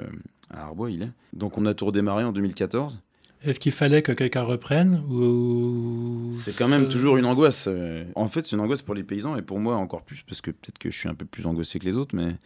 à 0.50 0.64
Arbois, 0.66 0.90
il 0.92 1.02
est. 1.02 1.10
Donc 1.32 1.58
on 1.58 1.66
a 1.66 1.74
tout 1.74 1.86
redémarré 1.86 2.22
en 2.22 2.30
2014. 2.32 3.00
Est-ce 3.42 3.60
qu'il 3.60 3.72
fallait 3.72 4.02
que 4.02 4.12
quelqu'un 4.12 4.42
reprenne 4.42 5.00
ou... 5.10 6.30
C'est 6.32 6.56
quand 6.56 6.68
même 6.68 6.88
toujours 6.88 7.16
une 7.16 7.26
angoisse. 7.26 7.68
En 8.14 8.28
fait, 8.28 8.46
c'est 8.46 8.56
une 8.56 8.62
angoisse 8.62 8.82
pour 8.82 8.94
les 8.94 9.02
paysans, 9.04 9.36
et 9.36 9.42
pour 9.42 9.58
moi 9.60 9.76
encore 9.76 10.02
plus, 10.02 10.22
parce 10.22 10.40
que 10.40 10.50
peut-être 10.52 10.78
que 10.78 10.90
je 10.90 10.96
suis 10.98 11.08
un 11.08 11.14
peu 11.14 11.24
plus 11.26 11.44
angoissé 11.46 11.78
que 11.78 11.84
les 11.84 11.96
autres, 11.96 12.14
mais 12.16 12.36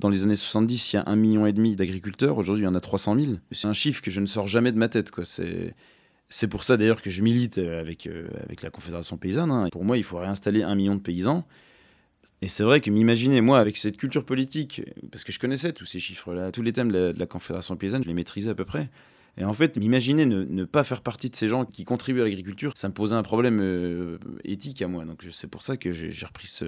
dans 0.00 0.08
les 0.08 0.24
années 0.24 0.34
70, 0.34 0.92
il 0.92 0.96
y 0.96 0.98
a 0.98 1.04
un 1.06 1.16
million 1.16 1.46
et 1.46 1.52
demi 1.52 1.76
d'agriculteurs. 1.76 2.38
Aujourd'hui, 2.38 2.64
il 2.64 2.66
y 2.66 2.68
en 2.68 2.74
a 2.74 2.80
300 2.80 3.14
000. 3.14 3.32
C'est 3.52 3.68
un 3.68 3.72
chiffre 3.72 4.02
que 4.02 4.10
je 4.10 4.20
ne 4.20 4.26
sors 4.26 4.48
jamais 4.48 4.72
de 4.72 4.78
ma 4.78 4.88
tête. 4.88 5.12
C'est, 6.28 6.48
pour 6.48 6.64
ça 6.64 6.76
d'ailleurs 6.76 7.02
que 7.02 7.10
je 7.10 7.22
milite 7.22 7.58
euh, 7.58 7.80
avec, 7.80 8.06
euh, 8.06 8.28
avec 8.44 8.62
la 8.62 8.70
Confédération 8.70 9.16
paysanne. 9.16 9.50
hein. 9.50 9.68
Pour 9.70 9.84
moi, 9.84 9.98
il 9.98 10.04
faut 10.04 10.18
réinstaller 10.18 10.62
un 10.62 10.74
million 10.74 10.94
de 10.94 11.00
paysans. 11.00 11.46
Et 12.42 12.48
c'est 12.48 12.62
vrai 12.62 12.80
que 12.80 12.90
m'imaginer, 12.90 13.42
moi, 13.42 13.58
avec 13.58 13.76
cette 13.76 13.98
culture 13.98 14.24
politique, 14.24 14.82
parce 15.12 15.24
que 15.24 15.32
je 15.32 15.38
connaissais 15.38 15.74
tous 15.74 15.84
ces 15.84 16.00
chiffres-là, 16.00 16.50
tous 16.50 16.62
les 16.62 16.72
thèmes 16.72 16.90
de 16.90 17.14
la 17.16 17.26
Confédération 17.26 17.76
paysanne, 17.76 18.02
je 18.02 18.08
les 18.08 18.14
maîtrisais 18.14 18.50
à 18.50 18.54
peu 18.54 18.64
près. 18.64 18.88
Et 19.36 19.44
en 19.44 19.52
fait, 19.52 19.78
m'imaginer 19.78 20.26
ne, 20.26 20.44
ne 20.44 20.64
pas 20.64 20.84
faire 20.84 21.00
partie 21.00 21.30
de 21.30 21.36
ces 21.36 21.48
gens 21.48 21.64
qui 21.64 21.84
contribuent 21.84 22.20
à 22.20 22.24
l'agriculture, 22.24 22.72
ça 22.74 22.88
me 22.88 22.94
posait 22.94 23.14
un 23.14 23.22
problème 23.22 23.60
euh, 23.62 24.18
éthique 24.44 24.82
à 24.82 24.88
moi. 24.88 25.04
Donc 25.04 25.24
c'est 25.30 25.48
pour 25.48 25.62
ça 25.62 25.76
que 25.76 25.92
j'ai 25.92 26.26
repris 26.26 26.48
ce. 26.48 26.64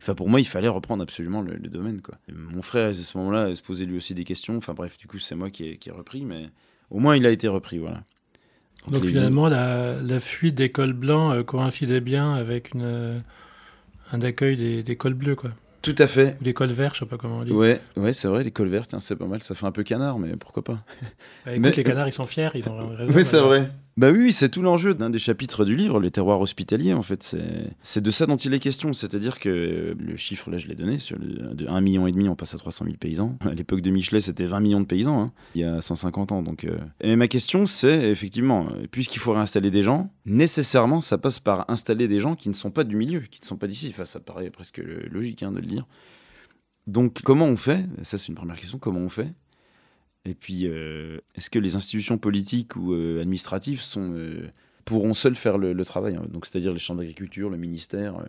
Enfin, 0.00 0.14
pour 0.14 0.28
moi, 0.28 0.40
il 0.40 0.46
fallait 0.46 0.68
reprendre 0.68 1.02
absolument 1.02 1.42
le, 1.42 1.54
le 1.54 1.68
domaine. 1.68 2.00
Quoi. 2.00 2.16
Mon 2.32 2.62
frère, 2.62 2.88
à 2.88 2.94
ce 2.94 3.18
moment-là, 3.18 3.54
se 3.54 3.62
posait 3.62 3.84
lui 3.84 3.96
aussi 3.96 4.14
des 4.14 4.24
questions. 4.24 4.56
Enfin 4.56 4.74
bref, 4.74 4.98
du 4.98 5.06
coup, 5.06 5.18
c'est 5.18 5.36
moi 5.36 5.50
qui 5.50 5.64
ai, 5.68 5.76
qui 5.76 5.90
ai 5.90 5.92
repris, 5.92 6.24
mais 6.24 6.48
au 6.90 6.98
moins, 6.98 7.16
il 7.16 7.26
a 7.26 7.30
été 7.30 7.48
repris. 7.48 7.78
Voilà. 7.78 8.02
Donc 8.90 9.04
finalement, 9.04 9.48
la, 9.48 10.00
la 10.00 10.20
fuite 10.20 10.54
des 10.54 10.70
cols 10.70 10.92
blancs 10.92 11.34
euh, 11.34 11.42
coïncidait 11.42 12.00
bien 12.00 12.32
avec 12.34 12.72
une, 12.74 12.82
euh, 12.82 13.18
un 14.12 14.22
accueil 14.22 14.56
des, 14.56 14.82
des 14.82 14.96
cols 14.96 15.14
bleus, 15.14 15.36
quoi. 15.36 15.50
Tout 15.86 16.02
à 16.02 16.08
fait. 16.08 16.36
Ou 16.40 16.44
des 16.44 16.52
cols 16.52 16.70
verts, 16.72 16.94
je 16.94 16.98
sais 17.00 17.06
pas 17.06 17.16
comment 17.16 17.38
on 17.38 17.44
dit. 17.44 17.52
Ouais, 17.52 17.80
ouais 17.96 18.12
c'est 18.12 18.26
vrai, 18.26 18.42
les 18.42 18.50
cols 18.50 18.66
verts, 18.68 18.86
c'est 18.98 19.14
pas 19.14 19.26
mal. 19.26 19.40
Ça 19.40 19.54
fait 19.54 19.66
un 19.66 19.70
peu 19.70 19.84
canard, 19.84 20.18
mais 20.18 20.36
pourquoi 20.36 20.64
pas. 20.64 20.72
Bah, 21.44 21.52
écoute, 21.52 21.60
Mais- 21.62 21.70
les 21.70 21.84
canards, 21.84 22.08
ils 22.08 22.12
sont 22.12 22.26
fiers, 22.26 22.50
ils 22.54 22.68
ont 22.68 22.88
raison. 22.96 23.12
Oui, 23.14 23.24
c'est 23.24 23.38
vrai. 23.38 23.70
Bah 23.98 24.10
oui, 24.10 24.30
c'est 24.30 24.50
tout 24.50 24.60
l'enjeu 24.60 24.92
d'un 24.94 25.08
des 25.08 25.18
chapitres 25.18 25.64
du 25.64 25.74
livre, 25.74 26.00
les 26.00 26.10
terroirs 26.10 26.38
hospitaliers, 26.42 26.92
en 26.92 27.00
fait. 27.00 27.22
C'est- 27.80 28.00
de 28.02 28.10
ça 28.10 28.26
dont 28.26 28.36
il 28.36 28.52
est 28.52 28.58
question. 28.58 28.92
C'est-à-dire 28.92 29.40
que 29.40 29.96
le 29.98 30.16
chiffre, 30.18 30.50
là, 30.50 30.58
je 30.58 30.66
l'ai 30.66 30.74
donné, 30.74 30.98
sur 30.98 31.18
le, 31.18 31.54
de 31.54 31.66
1,5 31.66 32.14
million, 32.14 32.32
on 32.32 32.36
passe 32.36 32.54
à 32.54 32.58
300 32.58 32.84
000 32.84 32.98
paysans. 32.98 33.38
À 33.40 33.54
l'époque 33.54 33.80
de 33.80 33.90
Michelet, 33.90 34.20
c'était 34.20 34.44
20 34.44 34.60
millions 34.60 34.80
de 34.80 34.84
paysans, 34.84 35.22
hein, 35.22 35.26
il 35.54 35.62
y 35.62 35.64
a 35.64 35.80
150 35.80 36.30
ans. 36.30 36.42
Donc, 36.42 36.64
euh. 36.64 36.76
Et 37.00 37.16
ma 37.16 37.26
question, 37.26 37.64
c'est, 37.64 38.10
effectivement, 38.10 38.68
euh, 38.70 38.86
puisqu'il 38.90 39.18
faut 39.18 39.32
réinstaller 39.32 39.70
des 39.70 39.82
gens, 39.82 40.12
nécessairement, 40.26 41.00
ça 41.00 41.16
passe 41.16 41.40
par 41.40 41.64
installer 41.70 42.06
des 42.06 42.20
gens 42.20 42.34
qui 42.36 42.50
ne 42.50 42.54
sont 42.54 42.70
pas 42.70 42.84
du 42.84 42.96
milieu, 42.96 43.20
qui 43.20 43.40
ne 43.40 43.46
sont 43.46 43.56
pas 43.56 43.66
d'ici. 43.66 43.88
Enfin, 43.94 44.04
ça 44.04 44.20
paraît 44.20 44.50
presque 44.50 44.76
logique 45.10 45.42
hein, 45.42 45.52
de 45.52 45.56
le 45.60 45.66
dire. 45.66 45.86
Donc, 46.86 47.22
comment 47.24 47.46
on 47.46 47.56
fait 47.56 47.86
Ça, 48.02 48.18
c'est 48.18 48.28
une 48.28 48.34
première 48.34 48.56
question. 48.56 48.78
Comment 48.78 49.00
on 49.00 49.08
fait 49.08 49.32
et 50.26 50.34
puis, 50.34 50.66
euh, 50.66 51.18
est-ce 51.36 51.50
que 51.50 51.58
les 51.60 51.76
institutions 51.76 52.18
politiques 52.18 52.74
ou 52.74 52.92
euh, 52.92 53.20
administratives 53.20 53.80
euh, 53.96 54.48
pourront 54.84 55.14
seules 55.14 55.36
faire 55.36 55.56
le, 55.56 55.84
travail 55.84 56.16
hein? 56.16 56.26
C'est-à-dire 56.42 56.72
les 56.72 56.80
chambres 56.80 57.00
d'agriculture, 57.00 57.48
le 57.48 57.56
ministère. 57.56 58.26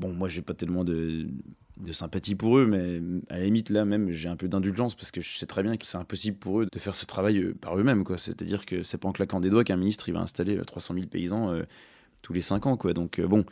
bon, 0.00 0.12
moi, 0.12 0.28
j'ai 0.28 0.42
pas 0.42 0.54
tellement 0.54 0.82
de, 0.82 1.28
sympathie 1.92 2.34
pour 2.34 2.58
eux, 2.58 2.66
mais 2.66 3.00
à 3.32 3.38
la 3.38 3.44
limite, 3.44 3.70
là 3.70 3.84
même, 3.84 4.10
j'ai 4.10 4.28
un 4.28 4.34
peu 4.34 4.48
d'indulgence 4.48 4.96
parce 4.96 5.12
que 5.12 5.20
je 5.20 5.38
sais 5.38 5.46
très 5.46 5.62
bien 5.62 5.76
que 5.76 5.86
c'est 5.86 5.96
impossible 5.96 6.38
pour 6.38 6.60
eux 6.60 6.66
de 6.66 6.78
faire 6.80 6.96
ce 6.96 7.06
travail 7.06 7.54
par 7.60 7.78
eux-mêmes. 7.78 8.02
C'est-à-dire 8.16 8.66
que 8.66 8.82
c'est 8.82 8.98
pas 8.98 9.08
en 9.08 9.12
claquant 9.12 9.38
des 9.38 9.48
doigts 9.48 9.62
qu'un 9.62 9.76
ministre 9.76 10.08
il 10.08 10.14
va 10.14 10.20
installer 10.20 10.58
euh, 10.58 10.64
300 10.64 10.94
000 10.94 11.06
paysans 11.06 11.56
tous 12.22 12.32
les 12.32 12.42
5 12.42 12.66
ans. 12.66 12.76
Quoi. 12.76 12.94
Donc, 12.94 13.20
bon. 13.20 13.44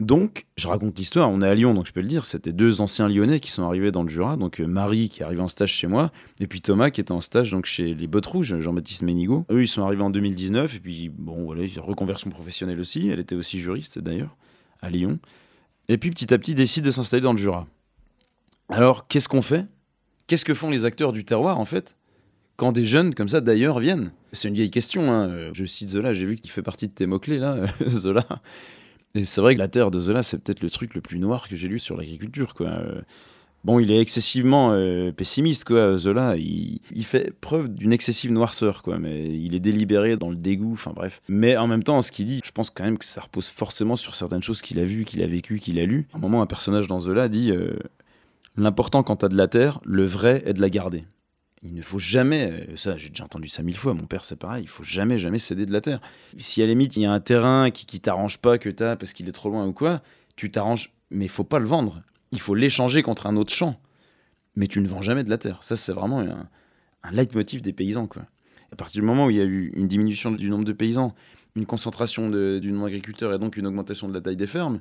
Donc, 0.00 0.46
je 0.56 0.68
raconte 0.68 0.96
l'histoire. 0.96 1.28
On 1.28 1.42
est 1.42 1.48
à 1.48 1.54
Lyon, 1.56 1.74
donc 1.74 1.86
je 1.86 1.92
peux 1.92 2.00
le 2.00 2.06
dire. 2.06 2.24
C'était 2.24 2.52
deux 2.52 2.80
anciens 2.80 3.08
Lyonnais 3.08 3.40
qui 3.40 3.50
sont 3.50 3.64
arrivés 3.64 3.90
dans 3.90 4.04
le 4.04 4.08
Jura. 4.08 4.36
Donc, 4.36 4.60
euh, 4.60 4.66
Marie 4.66 5.08
qui 5.08 5.22
est 5.22 5.40
en 5.40 5.48
stage 5.48 5.72
chez 5.72 5.88
moi, 5.88 6.12
et 6.38 6.46
puis 6.46 6.60
Thomas 6.60 6.90
qui 6.90 7.00
était 7.00 7.10
en 7.12 7.20
stage 7.20 7.56
chez 7.64 7.94
les 7.94 8.06
Bottes 8.06 8.26
Rouges, 8.26 8.60
Jean-Baptiste 8.60 9.02
Ménigaud. 9.02 9.44
Eux, 9.50 9.62
ils 9.62 9.68
sont 9.68 9.82
arrivés 9.82 10.02
en 10.02 10.10
2019, 10.10 10.76
et 10.76 10.80
puis 10.80 11.08
bon, 11.08 11.44
voilà, 11.44 11.64
reconversion 11.78 12.30
professionnelle 12.30 12.78
aussi. 12.78 13.08
Elle 13.08 13.18
était 13.18 13.34
aussi 13.34 13.58
juriste 13.58 13.98
d'ailleurs, 13.98 14.36
à 14.82 14.90
Lyon. 14.90 15.18
Et 15.88 15.98
puis 15.98 16.10
petit 16.10 16.32
à 16.32 16.38
petit, 16.38 16.52
ils 16.52 16.82
de 16.82 16.90
s'installer 16.92 17.22
dans 17.22 17.32
le 17.32 17.38
Jura. 17.38 17.66
Alors, 18.68 19.08
qu'est-ce 19.08 19.28
qu'on 19.28 19.42
fait? 19.42 19.66
Qu'est-ce 20.28 20.44
que 20.44 20.54
font 20.54 20.70
les 20.70 20.84
acteurs 20.84 21.12
du 21.12 21.24
terroir 21.24 21.58
en 21.58 21.64
fait? 21.64 21.96
Quand 22.56 22.70
des 22.70 22.86
jeunes 22.86 23.14
comme 23.14 23.28
ça 23.28 23.40
d'ailleurs 23.40 23.78
viennent 23.78 24.12
C'est 24.32 24.48
une 24.48 24.54
vieille 24.54 24.70
question. 24.70 25.10
hein. 25.10 25.28
Euh, 25.28 25.50
Je 25.54 25.64
cite 25.64 25.88
Zola, 25.88 26.12
j'ai 26.12 26.26
vu 26.26 26.36
qu'il 26.36 26.50
fait 26.50 26.62
partie 26.62 26.86
de 26.86 26.92
tes 26.92 27.06
mots-clés 27.06 27.38
là, 27.38 27.56
Zola. 27.86 28.26
C'est 29.24 29.40
vrai 29.40 29.54
que 29.54 29.58
la 29.58 29.68
terre 29.68 29.90
de 29.90 30.00
Zola, 30.00 30.22
c'est 30.22 30.38
peut-être 30.38 30.62
le 30.62 30.70
truc 30.70 30.94
le 30.94 31.00
plus 31.00 31.18
noir 31.18 31.48
que 31.48 31.56
j'ai 31.56 31.68
lu 31.68 31.78
sur 31.78 31.96
l'agriculture. 31.96 32.54
quoi. 32.54 32.68
Euh, 32.68 33.00
Bon, 33.64 33.80
il 33.80 33.90
est 33.90 33.98
excessivement 33.98 34.70
euh, 34.72 35.10
pessimiste, 35.10 35.64
quoi, 35.64 35.98
Zola. 35.98 36.36
Il, 36.36 36.80
il 36.94 37.04
fait 37.04 37.32
preuve 37.40 37.68
d'une 37.68 37.92
excessive 37.92 38.30
noirceur, 38.30 38.82
quoi. 38.82 38.98
Mais 38.98 39.26
il 39.28 39.54
est 39.54 39.60
délibéré 39.60 40.16
dans 40.16 40.30
le 40.30 40.36
dégoût, 40.36 40.72
enfin 40.72 40.92
bref. 40.94 41.20
Mais 41.28 41.56
en 41.56 41.66
même 41.66 41.82
temps, 41.82 42.00
ce 42.00 42.12
qu'il 42.12 42.26
dit, 42.26 42.40
je 42.44 42.52
pense 42.52 42.70
quand 42.70 42.84
même 42.84 42.98
que 42.98 43.04
ça 43.04 43.20
repose 43.20 43.48
forcément 43.48 43.96
sur 43.96 44.14
certaines 44.14 44.42
choses 44.42 44.62
qu'il 44.62 44.78
a 44.78 44.84
vues, 44.84 45.04
qu'il 45.04 45.22
a 45.22 45.26
vécues, 45.26 45.58
qu'il 45.58 45.80
a 45.80 45.86
lues. 45.86 46.06
À 46.12 46.18
un 46.18 46.20
moment, 46.20 46.40
un 46.40 46.46
personnage 46.46 46.86
dans 46.86 47.00
Zola 47.00 47.28
dit 47.28 47.50
euh, 47.50 47.76
L'important 48.56 49.02
quand 49.02 49.16
t'as 49.16 49.28
de 49.28 49.36
la 49.36 49.48
terre, 49.48 49.80
le 49.84 50.04
vrai 50.04 50.42
est 50.46 50.54
de 50.54 50.60
la 50.60 50.70
garder. 50.70 51.04
Il 51.62 51.74
ne 51.74 51.82
faut 51.82 51.98
jamais, 51.98 52.50
euh, 52.50 52.76
ça 52.76 52.96
j'ai 52.96 53.08
déjà 53.08 53.24
entendu 53.24 53.48
ça 53.48 53.62
mille 53.62 53.76
fois, 53.76 53.94
mon 53.94 54.06
père 54.06 54.24
c'est 54.24 54.36
pareil, 54.36 54.62
il 54.62 54.68
faut 54.68 54.84
jamais, 54.84 55.18
jamais 55.18 55.38
céder 55.38 55.66
de 55.66 55.72
la 55.72 55.80
terre. 55.80 56.00
Si 56.36 56.62
à 56.62 56.66
la 56.66 56.70
limite 56.70 56.96
il 56.96 57.02
y 57.02 57.06
a 57.06 57.12
un 57.12 57.20
terrain 57.20 57.70
qui, 57.70 57.84
qui 57.86 58.00
t'arrange 58.00 58.38
pas, 58.38 58.58
que 58.58 58.68
t'as 58.68 58.96
parce 58.96 59.12
qu'il 59.12 59.28
est 59.28 59.32
trop 59.32 59.50
loin 59.50 59.66
ou 59.66 59.72
quoi, 59.72 60.02
tu 60.36 60.50
t'arranges, 60.50 60.92
mais 61.10 61.24
il 61.24 61.30
faut 61.30 61.44
pas 61.44 61.58
le 61.58 61.66
vendre. 61.66 62.02
Il 62.30 62.40
faut 62.40 62.54
l'échanger 62.54 63.02
contre 63.02 63.26
un 63.26 63.36
autre 63.36 63.52
champ. 63.52 63.80
Mais 64.54 64.66
tu 64.66 64.80
ne 64.80 64.88
vends 64.88 65.02
jamais 65.02 65.24
de 65.24 65.30
la 65.30 65.38
terre. 65.38 65.58
Ça 65.62 65.76
c'est 65.76 65.92
vraiment 65.92 66.20
un, 66.20 66.48
un 67.02 67.10
leitmotiv 67.12 67.62
des 67.62 67.72
paysans. 67.72 68.06
Quoi. 68.06 68.22
À 68.72 68.76
partir 68.76 69.00
du 69.00 69.06
moment 69.06 69.26
où 69.26 69.30
il 69.30 69.36
y 69.36 69.40
a 69.40 69.44
eu 69.44 69.72
une 69.74 69.88
diminution 69.88 70.30
du 70.30 70.50
nombre 70.50 70.64
de 70.64 70.72
paysans, 70.72 71.14
une 71.56 71.66
concentration 71.66 72.28
du 72.28 72.72
nombre 72.72 72.84
d'agriculteurs 72.84 73.32
et 73.32 73.38
donc 73.38 73.56
une 73.56 73.66
augmentation 73.66 74.08
de 74.08 74.14
la 74.14 74.20
taille 74.20 74.36
des 74.36 74.46
fermes, 74.46 74.80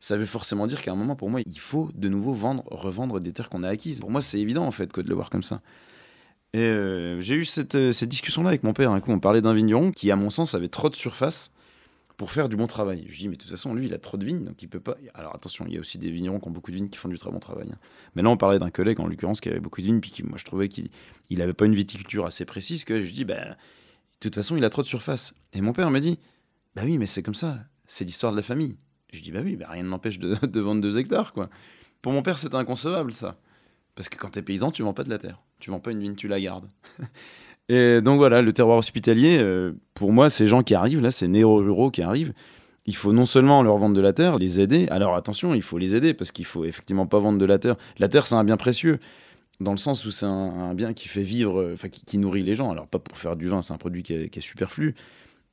ça 0.00 0.16
veut 0.16 0.26
forcément 0.26 0.66
dire 0.66 0.82
qu'à 0.82 0.92
un 0.92 0.96
moment, 0.96 1.16
pour 1.16 1.30
moi, 1.30 1.40
il 1.44 1.58
faut 1.58 1.90
de 1.94 2.08
nouveau 2.08 2.32
vendre, 2.32 2.62
revendre 2.66 3.20
des 3.20 3.32
terres 3.32 3.48
qu'on 3.48 3.62
a 3.62 3.68
acquises. 3.68 4.00
Pour 4.00 4.10
moi, 4.10 4.22
c'est 4.22 4.38
évident 4.38 4.64
en 4.66 4.70
fait 4.70 4.92
quoi, 4.92 5.02
de 5.02 5.08
le 5.08 5.14
voir 5.14 5.30
comme 5.30 5.42
ça. 5.42 5.62
Et 6.54 6.60
euh, 6.62 7.20
j'ai 7.20 7.34
eu 7.34 7.44
cette, 7.44 7.74
euh, 7.74 7.92
cette 7.92 8.08
discussion-là 8.08 8.48
avec 8.50 8.62
mon 8.62 8.72
père. 8.72 8.92
Un 8.92 9.00
coup, 9.00 9.10
on 9.12 9.20
parlait 9.20 9.42
d'un 9.42 9.52
vigneron 9.54 9.90
qui, 9.92 10.10
à 10.10 10.16
mon 10.16 10.30
sens, 10.30 10.54
avait 10.54 10.68
trop 10.68 10.88
de 10.88 10.96
surface. 10.96 11.52
pour 12.16 12.30
faire 12.30 12.48
du 12.48 12.56
bon 12.56 12.68
travail. 12.68 13.06
Je 13.08 13.18
dis, 13.18 13.28
mais 13.28 13.34
de 13.36 13.40
toute 13.42 13.50
façon, 13.50 13.74
lui, 13.74 13.86
il 13.86 13.94
a 13.94 13.98
trop 13.98 14.16
de 14.16 14.24
vignes, 14.24 14.44
donc 14.44 14.62
il 14.62 14.68
peut 14.68 14.80
pas. 14.80 14.96
Alors 15.14 15.34
attention, 15.34 15.64
il 15.66 15.74
y 15.74 15.76
a 15.78 15.80
aussi 15.80 15.98
des 15.98 16.10
vignerons 16.12 16.38
qui 16.40 16.48
ont 16.48 16.52
beaucoup 16.52 16.70
de 16.70 16.76
vignes 16.76 16.88
qui 16.88 16.98
font 16.98 17.08
du 17.08 17.18
très 17.18 17.30
bon 17.32 17.40
travail. 17.40 17.68
hein. 17.72 17.78
Mais 18.14 18.22
là, 18.22 18.30
on 18.30 18.36
parlait 18.36 18.60
d'un 18.60 18.70
collègue, 18.70 19.00
en 19.00 19.08
l'occurrence, 19.08 19.40
qui 19.40 19.48
avait 19.48 19.60
beaucoup 19.60 19.80
de 19.80 19.86
vignes, 19.86 20.00
puis 20.00 20.12
qui, 20.12 20.22
moi, 20.22 20.38
je 20.38 20.44
trouvais 20.44 20.68
qu'il 20.68 20.90
il 21.30 21.42
avait 21.42 21.54
pas 21.54 21.66
une 21.66 21.74
viticulture 21.74 22.24
assez 22.26 22.44
précise, 22.44 22.84
que 22.84 23.02
je 23.04 23.10
dis, 23.10 23.24
bah, 23.24 23.44
de 23.44 23.56
toute 24.20 24.36
façon, 24.36 24.56
il 24.56 24.64
a 24.64 24.70
trop 24.70 24.82
de 24.82 24.86
surface. 24.86 25.34
Et 25.54 25.60
mon 25.60 25.72
père 25.72 25.90
m'a 25.90 26.00
dit, 26.00 26.20
bah 26.76 26.82
oui, 26.84 26.98
mais 26.98 27.06
c'est 27.06 27.22
comme 27.24 27.34
ça, 27.34 27.58
c'est 27.88 28.04
l'histoire 28.04 28.30
de 28.32 28.36
la 28.36 28.44
famille. 28.44 28.78
Je 29.12 29.20
dis, 29.20 29.32
bah 29.32 29.40
oui, 29.44 29.56
bah, 29.56 29.66
rien 29.70 29.82
ne 29.82 29.88
m'empêche 29.88 30.20
de, 30.20 30.34
de 30.46 30.60
vendre 30.60 30.80
deux 30.80 30.98
hectares, 30.98 31.32
quoi. 31.32 31.50
Pour 32.00 32.12
mon 32.12 32.22
père, 32.22 32.38
c'était 32.38 32.54
inconcevable, 32.56 33.12
ça. 33.12 33.34
Parce 33.96 34.08
que 34.08 34.16
quand 34.18 34.30
t'es 34.30 34.42
paysan, 34.42 34.70
tu 34.70 34.82
vends 34.84 34.94
pas 34.94 35.04
de 35.04 35.10
la 35.10 35.18
terre. 35.18 35.43
Tu 35.60 35.70
vends 35.70 35.80
pas 35.80 35.92
une 35.92 36.00
vigne, 36.00 36.14
tu 36.14 36.28
la 36.28 36.40
gardes. 36.40 36.68
Et 37.68 38.00
donc 38.02 38.18
voilà, 38.18 38.42
le 38.42 38.52
terroir 38.52 38.76
hospitalier, 38.76 39.38
euh, 39.38 39.72
pour 39.94 40.12
moi, 40.12 40.28
ces 40.28 40.46
gens 40.46 40.62
qui 40.62 40.74
arrivent, 40.74 41.00
là, 41.00 41.10
ces 41.10 41.28
néo-ruraux 41.28 41.90
qui 41.90 42.02
arrivent, 42.02 42.34
il 42.86 42.94
faut 42.94 43.12
non 43.12 43.24
seulement 43.24 43.62
leur 43.62 43.78
vendre 43.78 43.96
de 43.96 44.00
la 44.00 44.12
terre, 44.12 44.38
les 44.38 44.60
aider. 44.60 44.86
Alors 44.90 45.16
attention, 45.16 45.54
il 45.54 45.62
faut 45.62 45.78
les 45.78 45.96
aider 45.96 46.12
parce 46.12 46.32
qu'il 46.32 46.44
faut 46.44 46.66
effectivement 46.66 47.06
pas 47.06 47.18
vendre 47.18 47.38
de 47.38 47.44
la 47.46 47.58
terre. 47.58 47.76
La 47.98 48.08
terre, 48.08 48.26
c'est 48.26 48.34
un 48.34 48.44
bien 48.44 48.58
précieux, 48.58 48.98
dans 49.60 49.70
le 49.70 49.78
sens 49.78 50.04
où 50.04 50.10
c'est 50.10 50.26
un, 50.26 50.74
bien 50.74 50.92
qui 50.92 51.08
fait 51.08 51.22
vivre, 51.22 51.70
enfin 51.72 51.88
qui, 51.88 52.18
nourrit 52.18 52.42
les 52.42 52.54
gens. 52.54 52.70
Alors 52.70 52.86
pas 52.86 52.98
pour 52.98 53.16
faire 53.16 53.36
du 53.36 53.48
vin, 53.48 53.62
c'est 53.62 53.72
un 53.72 53.78
produit 53.78 54.02
qui 54.02 54.12
est, 54.12 54.40
superflu, 54.40 54.94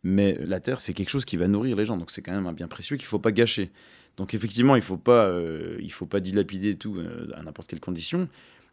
mais 0.03 0.37
la 0.41 0.59
terre, 0.59 0.81
c'est 0.81 0.93
quelque 0.93 1.09
chose 1.09 1.23
qui 1.23 1.37
va 1.37 1.47
nourrir 1.47 1.77
les 1.77 1.85
gens. 1.85 1.95
Donc 1.95 2.11
c'est 2.11 2.21
quand 2.21 2.33
même 2.33 2.47
un 2.47 2.53
bien 2.53 2.67
précieux 2.67 2.97
qu'il 2.97 3.05
faut 3.05 3.19
pas 3.19 3.31
gâcher. 3.31 3.71
Donc 4.17 4.33
effectivement, 4.33 4.75
il 4.75 4.81
faut 4.81 4.99
euh, 5.07 5.79
faut 5.89 6.05
pas 6.05 6.19
dilapider 6.19 6.75
tout 6.75 6.97
euh, 6.97 7.29
à 7.33 7.43
n'importe 7.43 7.69
quelle 7.69 7.79
condition. 7.79 8.27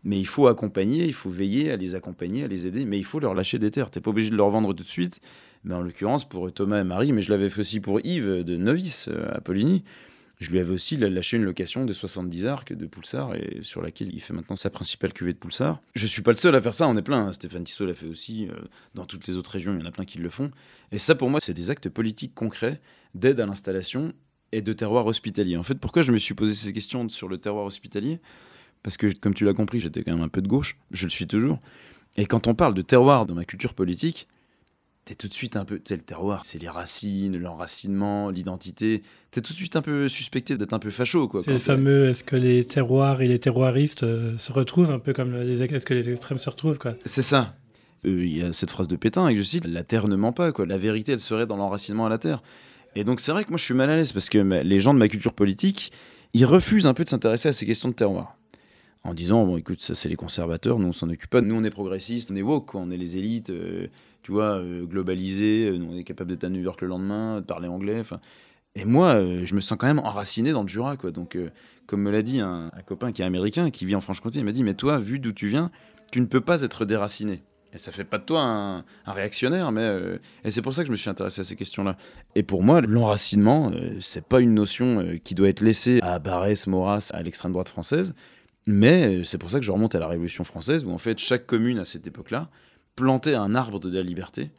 Mais 0.04 0.18
il 0.18 0.26
faut 0.26 0.46
accompagner, 0.46 1.06
il 1.06 1.12
faut 1.12 1.30
veiller 1.30 1.70
à 1.72 1.76
les 1.76 1.94
accompagner, 1.94 2.44
à 2.44 2.48
les 2.48 2.66
aider, 2.66 2.84
mais 2.84 2.98
il 2.98 3.04
faut 3.04 3.18
leur 3.20 3.34
lâcher 3.34 3.58
des 3.58 3.70
terres. 3.70 3.90
T'es 3.90 4.00
pas 4.00 4.10
obligé 4.10 4.30
de 4.30 4.36
leur 4.36 4.48
vendre 4.50 4.72
tout 4.72 4.84
de 4.84 4.88
suite. 4.88 5.20
Mais 5.64 5.74
en 5.74 5.82
l'occurrence, 5.82 6.26
pour 6.26 6.52
Thomas 6.52 6.80
et 6.80 6.84
Marie, 6.84 7.12
mais 7.12 7.20
je 7.20 7.30
l'avais 7.30 7.48
fait 7.48 7.60
aussi 7.60 7.80
pour 7.80 8.00
Yves 8.04 8.44
de 8.44 8.56
Novice 8.56 9.08
euh, 9.08 9.26
à 9.32 9.40
Poligny, 9.40 9.82
je 10.38 10.52
lui 10.52 10.60
avais 10.60 10.72
aussi 10.72 10.96
lâché 10.96 11.36
une 11.36 11.42
location 11.42 11.84
de 11.84 11.92
70 11.92 12.46
arcs 12.46 12.72
de 12.72 12.86
Poulsard, 12.86 13.34
et 13.34 13.58
sur 13.62 13.82
laquelle 13.82 14.14
il 14.14 14.20
fait 14.20 14.32
maintenant 14.32 14.54
sa 14.54 14.70
principale 14.70 15.12
cuvée 15.12 15.32
de 15.32 15.38
Poulsard. 15.38 15.80
Je 15.96 16.06
suis 16.06 16.22
pas 16.22 16.30
le 16.30 16.36
seul 16.36 16.54
à 16.54 16.60
faire 16.60 16.74
ça, 16.74 16.86
on 16.86 16.96
est 16.96 17.02
plein. 17.02 17.26
hein. 17.26 17.32
Stéphane 17.32 17.64
Tissot 17.64 17.86
l'a 17.86 17.94
fait 17.94 18.06
aussi. 18.06 18.46
euh, 18.48 18.54
dans 18.94 19.04
toutes 19.04 19.26
les 19.26 19.36
autres 19.36 19.50
régions, 19.50 19.74
il 19.74 19.80
y 19.80 19.82
en 19.82 19.86
a 19.86 19.90
plein 19.90 20.04
qui 20.04 20.18
le 20.18 20.30
font. 20.30 20.52
Et 20.92 20.98
ça, 20.98 21.16
pour 21.16 21.28
moi, 21.28 21.40
c'est 21.40 21.54
des 21.54 21.70
actes 21.70 21.88
politiques 21.88 22.34
concrets 22.36 22.80
d'aide 23.16 23.40
à 23.40 23.46
l'installation 23.46 24.12
et 24.52 24.62
de 24.62 24.72
terroir 24.72 25.06
hospitalier. 25.06 25.56
En 25.56 25.64
fait, 25.64 25.74
pourquoi 25.74 26.02
je 26.02 26.12
me 26.12 26.18
suis 26.18 26.34
posé 26.34 26.54
ces 26.54 26.72
questions 26.72 27.08
sur 27.08 27.26
le 27.28 27.38
terroir 27.38 27.64
hospitalier? 27.64 28.20
Parce 28.82 28.96
que, 28.96 29.06
comme 29.18 29.34
tu 29.34 29.44
l'as 29.44 29.54
compris, 29.54 29.80
j'étais 29.80 30.02
quand 30.02 30.12
même 30.12 30.22
un 30.22 30.28
peu 30.28 30.42
de 30.42 30.48
gauche, 30.48 30.76
je 30.90 31.04
le 31.04 31.10
suis 31.10 31.26
toujours. 31.26 31.58
Et 32.16 32.26
quand 32.26 32.46
on 32.46 32.54
parle 32.54 32.74
de 32.74 32.82
terroir 32.82 33.26
dans 33.26 33.34
ma 33.34 33.44
culture 33.44 33.74
politique, 33.74 34.28
t'es 35.04 35.14
tout 35.14 35.28
de 35.28 35.34
suite 35.34 35.56
un 35.56 35.64
peu. 35.64 35.76
Tu 35.76 35.84
sais, 35.86 35.96
le 35.96 36.02
terroir, 36.02 36.44
c'est 36.44 36.58
les 36.60 36.68
racines, 36.68 37.36
l'enracinement, 37.38 38.30
l'identité. 38.30 39.02
T'es 39.30 39.40
tout 39.40 39.52
de 39.52 39.58
suite 39.58 39.76
un 39.76 39.82
peu 39.82 40.08
suspecté 40.08 40.56
d'être 40.56 40.72
un 40.72 40.78
peu 40.78 40.90
facho, 40.90 41.28
quoi. 41.28 41.42
C'est 41.42 41.52
le 41.52 41.58
fameux 41.58 42.08
est-ce 42.08 42.24
que 42.24 42.36
les 42.36 42.64
terroirs 42.64 43.22
et 43.22 43.26
les 43.26 43.38
terroiristes 43.38 44.02
euh, 44.02 44.36
se 44.38 44.52
retrouvent 44.52 44.90
un 44.90 44.98
peu 44.98 45.12
comme 45.12 45.34
les 45.34 45.62
est-ce 45.62 45.86
que 45.86 45.94
les 45.94 46.10
extrêmes 46.10 46.38
se 46.38 46.50
retrouvent 46.50 46.78
quoi? 46.78 46.94
C'est 47.04 47.22
ça. 47.22 47.54
Euh, 48.04 48.24
Il 48.24 48.36
y 48.36 48.42
a 48.42 48.52
cette 48.52 48.70
phrase 48.70 48.88
de 48.88 48.96
Pétain, 48.96 49.28
et 49.28 49.32
que 49.32 49.38
je 49.38 49.44
cite 49.44 49.66
La 49.66 49.82
terre 49.82 50.08
ne 50.08 50.16
ment 50.16 50.32
pas, 50.32 50.52
quoi. 50.52 50.66
La 50.66 50.78
vérité, 50.78 51.12
elle 51.12 51.20
serait 51.20 51.46
dans 51.46 51.56
l'enracinement 51.56 52.06
à 52.06 52.08
la 52.08 52.18
terre. 52.18 52.42
Et 52.94 53.04
donc, 53.04 53.20
c'est 53.20 53.32
vrai 53.32 53.44
que 53.44 53.50
moi, 53.50 53.58
je 53.58 53.64
suis 53.64 53.74
mal 53.74 53.90
à 53.90 53.96
l'aise 53.96 54.12
parce 54.12 54.28
que 54.28 54.38
les 54.38 54.78
gens 54.78 54.94
de 54.94 54.98
ma 54.98 55.08
culture 55.08 55.34
politique, 55.34 55.92
ils 56.32 56.44
refusent 56.46 56.86
un 56.86 56.94
peu 56.94 57.04
de 57.04 57.08
s'intéresser 57.08 57.48
à 57.48 57.52
ces 57.52 57.66
questions 57.66 57.88
de 57.88 57.94
terroir. 57.94 58.37
En 59.04 59.14
disant, 59.14 59.46
bon, 59.46 59.56
écoute, 59.56 59.80
ça, 59.80 59.94
c'est 59.94 60.08
les 60.08 60.16
conservateurs, 60.16 60.78
nous, 60.78 60.88
on 60.88 60.92
s'en 60.92 61.08
occupe 61.08 61.30
pas. 61.30 61.40
Nous, 61.40 61.54
on 61.54 61.64
est 61.64 61.70
progressistes, 61.70 62.30
on 62.30 62.36
est 62.36 62.42
woke. 62.42 62.74
On 62.74 62.90
est 62.90 62.96
les 62.96 63.16
élites, 63.16 63.50
euh, 63.50 63.86
tu 64.28 64.32
vois, 64.32 64.58
euh, 64.58 64.86
euh, 64.86 65.78
on 65.90 65.96
est 65.96 66.04
capable 66.04 66.30
d'être 66.30 66.44
à 66.44 66.50
New 66.50 66.60
York 66.60 66.82
le 66.82 66.88
lendemain, 66.88 67.40
de 67.40 67.46
parler 67.46 67.66
anglais. 67.66 68.02
Et 68.74 68.84
moi, 68.84 69.14
euh, 69.14 69.46
je 69.46 69.54
me 69.54 69.60
sens 69.60 69.78
quand 69.78 69.86
même 69.86 70.00
enraciné 70.00 70.52
dans 70.52 70.60
le 70.60 70.68
Jura, 70.68 70.98
quoi. 70.98 71.10
Donc, 71.12 71.38
comme 71.86 72.02
me 72.02 72.10
l'a 72.10 72.20
dit 72.20 72.40
un, 72.40 72.70
copain 72.86 73.10
qui 73.10 73.22
est 73.22 73.24
américain, 73.24 73.70
qui 73.70 73.86
vit 73.86 73.94
en 73.94 74.02
Franche-Comté, 74.02 74.38
il 74.38 74.44
m'a 74.44 74.52
dit, 74.52 74.64
mais 74.64 74.74
toi, 74.74 74.98
vu 74.98 75.18
d'où 75.18 75.32
tu 75.32 75.48
viens, 75.48 75.70
tu 76.12 76.20
ne 76.20 76.26
peux 76.26 76.42
pas 76.42 76.60
être 76.60 76.84
déraciné. 76.84 77.42
Et 77.72 77.78
ça 77.78 77.90
fait 77.90 78.04
pas 78.04 78.18
de 78.18 78.24
toi 78.24 78.42
un, 78.42 78.84
réactionnaire, 79.06 79.72
mais 79.72 80.18
et 80.44 80.50
c'est 80.50 80.60
pour 80.60 80.74
ça 80.74 80.82
que 80.82 80.86
je 80.86 80.92
me 80.92 80.96
suis 80.96 81.08
intéressé 81.08 81.40
à 81.40 81.44
ces 81.44 81.56
questions-là. 81.56 81.96
Et 82.34 82.42
pour 82.42 82.62
moi, 82.62 82.82
l'enracinement, 82.82 83.72
c'est 84.00 84.24
pas 84.24 84.40
une 84.40 84.52
notion 84.52 85.18
qui 85.24 85.34
doit 85.34 85.48
être 85.48 85.60
laissée 85.60 86.00
à 86.02 86.18
Barès, 86.18 86.66
Maurras, 86.66 87.10
à 87.14 87.22
l'extrême 87.22 87.52
droite 87.52 87.68
française, 87.70 88.14
mais 88.68 89.20
euh, 89.20 89.24
c'est 89.24 89.38
pour 89.38 89.50
ça 89.50 89.58
que 89.58 89.64
je 89.64 89.72
remonte 89.72 89.94
à 89.94 89.98
la 89.98 90.06
Révolution 90.06 90.44
française, 90.44 90.84
où 90.84 90.90
en 90.90 90.98
fait 90.98 91.18
chaque 91.18 91.46
commune 91.46 91.78
à 91.78 91.86
cette 91.86 92.06
époque-là 92.06 92.50
plantait 92.96 93.34
un 93.34 93.54
arbre 93.54 93.80
de 93.80 93.90
la 93.90 94.02
liberté. 94.02 94.50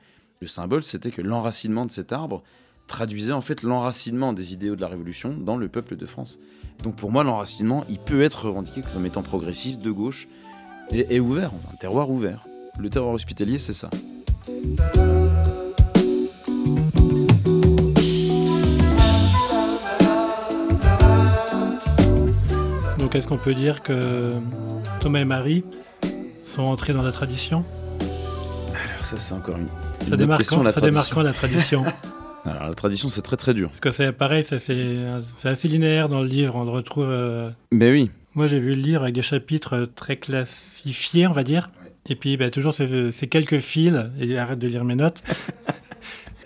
Le 0.42 0.48
symbole, 0.48 0.84
c'était 0.84 1.12
que 1.12 1.22
l'enracinement 1.22 1.86
de 1.86 1.92
cet 1.92 2.12
arbre 2.12 2.42
traduisait 2.88 3.34
en 3.34 3.42
fait 3.42 3.62
l'enracinement 3.62 4.34
des 4.34 4.52
idéaux 4.52 4.76
de 4.76 4.82
la 4.82 4.88
Révolution 4.88 5.38
dans 5.38 5.58
le 5.58 5.68
peuple 5.70 5.96
de 5.96 6.08
France. 6.08 6.40
Donc 6.82 6.96
pour 6.96 7.12
moi, 7.12 7.24
l'enracinement, 7.24 7.86
il 7.88 8.00
peut 8.00 8.24
être 8.24 8.48
revendiqué 8.48 8.82
comme 8.94 9.06
étant 9.06 9.22
progressiste, 9.22 9.80
de 9.84 9.92
gauche, 9.92 10.28
et, 10.90 11.16
et 11.16 11.20
ouvert, 11.20 11.54
enfin, 11.54 11.70
un 11.74 11.78
terroir 11.78 12.10
ouvert. 12.10 12.48
Le 12.80 12.90
terroir 12.90 13.14
hospitalier, 13.14 13.60
c'est 13.60 13.74
ça. 13.74 13.92
Donc 23.10 23.16
est-ce 23.16 23.26
qu'on 23.26 23.38
peut 23.38 23.56
dire 23.56 23.82
que 23.82 24.34
Thomas 25.00 25.22
et 25.22 25.26
Marie 25.26 25.64
sont 26.46 26.62
entrés 26.62 26.94
dans 26.94 27.02
la 27.02 27.12
tradition? 27.12 27.66
Alors 28.72 29.04
ça, 29.04 29.18
c'est 29.18 29.34
encore 29.34 29.56
une, 29.58 29.66
une 30.04 30.10
Ça 30.12 30.16
démarque 30.16 30.42
question, 30.42 30.62
la 30.62 30.70
ça 30.70 30.80
quand 31.10 31.24
la 31.24 31.34
tradition? 31.34 31.86
Alors 32.46 32.68
la 32.68 32.76
tradition, 32.76 33.10
c'est 33.10 33.24
très 33.24 33.36
très 33.36 33.56
dur. 33.56 33.70
Parce 33.70 33.80
que 33.80 33.92
c'est 33.92 34.12
pareil, 34.12 34.44
c'est 34.44 34.58
assez 35.44 35.68
linéaire 35.68 36.08
dans 36.08 36.22
le 36.22 36.28
livre. 36.28 36.56
On 36.56 36.66
le 36.66 36.70
retrouve. 36.70 37.08
euh, 37.10 37.50
Mais 37.72 37.90
oui, 37.90 38.12
Moi, 38.36 38.46
j'ai 38.46 38.60
vu 38.60 38.76
le 38.76 38.82
livre 38.82 39.02
avec 39.02 39.16
des 39.16 39.24
chapitres 39.24 39.74
euh, 39.74 39.86
très 39.88 40.18
classifiés, 40.18 41.26
on 41.26 41.34
va 41.34 41.44
dire. 41.44 41.72
Et 42.08 42.16
puis, 42.16 42.38
bah, 42.38 42.52
toujours 42.52 42.76
ces, 42.76 43.12
ces 43.12 43.26
quelques 43.26 43.58
fils, 43.58 43.96
et 44.20 44.38
arrête 44.38 44.60
de 44.60 44.68
lire 44.68 44.86
mes 44.86 44.94
notes. 44.94 45.24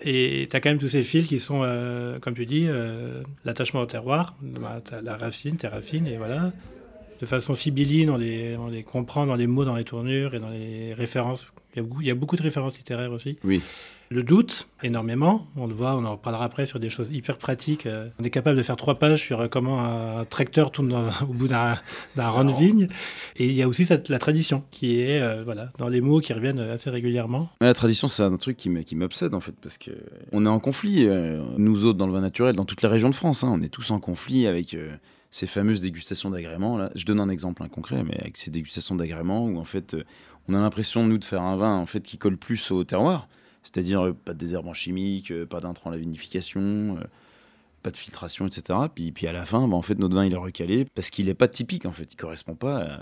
Et 0.04 0.48
tu 0.50 0.56
as 0.56 0.60
quand 0.60 0.70
même 0.70 0.80
tous 0.80 0.90
ces 0.90 1.04
fils 1.04 1.28
qui 1.28 1.40
sont, 1.40 1.62
euh, 1.64 2.20
comme 2.20 2.34
tu 2.34 2.46
dis, 2.46 2.66
euh, 2.68 3.24
l'attachement 3.46 3.82
au 3.82 3.86
terroir. 3.86 4.36
Bah, 4.42 4.82
la 5.02 5.18
racine, 5.18 5.58
tes 5.58 5.68
racines, 5.68 6.08
et 6.08 6.18
voilà. 6.18 6.52
De 7.22 7.26
façon 7.26 7.56
sibylline, 7.56 8.10
on 8.10 8.18
les, 8.18 8.58
on 8.58 8.68
les 8.68 8.84
comprend 8.84 9.26
dans 9.26 9.36
les 9.36 9.48
mots, 9.48 9.64
dans 9.64 9.76
les 9.76 9.86
tournures 9.86 10.36
et 10.36 10.40
dans 10.40 10.50
les 10.50 10.94
références. 10.94 11.48
Il 11.76 11.84
y 11.84 11.86
il 12.02 12.08
y 12.08 12.12
a 12.12 12.16
beaucoup 12.16 12.36
de 12.36 12.44
références 12.44 12.78
littéraires 12.78 13.12
aussi. 13.12 13.38
oui. 13.44 13.62
Le 14.14 14.24
doute, 14.24 14.68
énormément. 14.84 15.48
On 15.58 15.66
le 15.66 15.74
voit, 15.74 15.96
on 15.96 16.06
en 16.06 16.12
reparlera 16.12 16.46
après 16.46 16.66
sur 16.66 16.80
des 16.80 16.90
choses 16.92 17.10
hyper 17.12 17.38
pratiques. 17.38 17.88
Euh, 17.88 18.10
On 18.20 18.24
est 18.24 18.30
capable 18.30 18.58
de 18.58 18.64
faire 18.64 18.78
trois 18.78 19.00
pages 19.00 19.22
sur 19.22 19.42
euh, 19.42 19.48
comment 19.48 19.84
un 19.84 20.24
tracteur 20.26 20.72
tourne 20.72 20.94
au 21.22 21.34
bout 21.34 21.48
d'un 21.48 21.80
rang 22.18 22.46
de 22.46 22.54
vigne. 22.54 22.88
Et 23.38 23.48
il 23.48 23.54
y 23.54 23.62
a 23.64 23.68
aussi 23.68 23.86
cette, 23.86 24.10
la 24.10 24.20
tradition 24.20 24.64
qui 24.70 25.00
est 25.00 25.20
euh, 25.20 25.44
voilà, 25.44 25.72
dans 25.80 25.90
les 25.90 26.00
mots 26.00 26.20
qui 26.20 26.34
reviennent 26.34 26.60
assez 26.60 26.90
régulièrement. 26.92 27.50
Mais 27.60 27.68
la 27.68 27.74
tradition, 27.74 28.08
c'est 28.08 28.24
un 28.24 28.38
truc 28.38 28.58
qui 28.58 28.96
m'obsède 28.96 29.34
en 29.34 29.40
fait, 29.40 29.56
parce 29.62 29.78
que 29.78 29.92
on 30.32 30.46
est 30.46 30.50
en 30.50 30.60
conflit, 30.60 31.08
nous 31.58 31.84
autres 31.84 31.98
dans 31.98 32.08
le 32.08 32.14
vin 32.14 32.22
naturel, 32.22 32.56
dans 32.56 32.66
toutes 32.66 32.82
les 32.82 32.90
régions 32.90 33.10
de 33.10 33.16
France, 33.16 33.44
hein, 33.44 33.52
on 33.52 33.62
est 33.62 33.70
tous 33.70 33.92
en 33.92 34.00
conflit 34.00 34.48
avec 34.48 34.74
euh, 34.74 34.96
ces 35.32 35.48
fameuses 35.48 35.82
dégustations 35.82 36.30
d'agréments. 36.30 36.78
Là, 36.78 36.92
je 36.96 37.06
donne 37.06 37.20
un 37.20 37.30
exemple 37.30 37.64
hein, 37.64 37.70
concret, 37.70 38.04
mais 38.04 38.20
avec 38.20 38.38
ces 38.38 38.52
dégustations 38.52 38.96
d'agréments 38.96 39.46
où 39.46 39.58
en 39.58 39.64
fait, 39.64 39.96
euh, 39.96 40.04
on 40.48 40.54
a 40.54 40.60
l'impression 40.60 41.06
nous 41.06 41.18
de 41.18 41.24
faire 41.24 41.42
un 41.42 41.58
vin 41.58 41.76
en 41.76 41.86
fait 41.86 42.02
qui 42.02 42.18
colle 42.18 42.38
plus 42.38 42.72
au 42.72 42.84
terroir, 42.84 43.28
c'est-à-dire 43.64 44.06
euh, 44.06 44.14
pas 44.14 44.34
de 44.34 44.38
désherbant 44.38 44.74
chimique, 44.74 45.32
euh, 45.32 45.46
pas 45.46 45.60
d'intrants 45.60 45.90
à 45.90 45.94
la 45.94 46.00
vinification. 46.00 46.98
euh, 47.00 47.04
pas 47.84 47.92
de 47.92 47.98
filtration, 47.98 48.48
etc. 48.48 48.80
Puis, 48.96 49.12
puis 49.12 49.28
à 49.28 49.34
la 49.34 49.46
fin, 49.46 49.68
bah, 49.68 49.76
en 49.76 49.82
fait, 49.82 50.00
notre 50.00 50.16
vin, 50.16 50.26
il 50.26 50.34
est 50.34 50.38
recalé 50.38 50.86
parce 50.96 51.10
qu'il 51.10 51.26
n'est 51.26 51.34
pas 51.34 51.50
typique, 51.50 51.86
en 51.86 51.92
fait. 51.92 52.12
Il 52.12 52.16
correspond 52.16 52.56
pas 52.56 53.00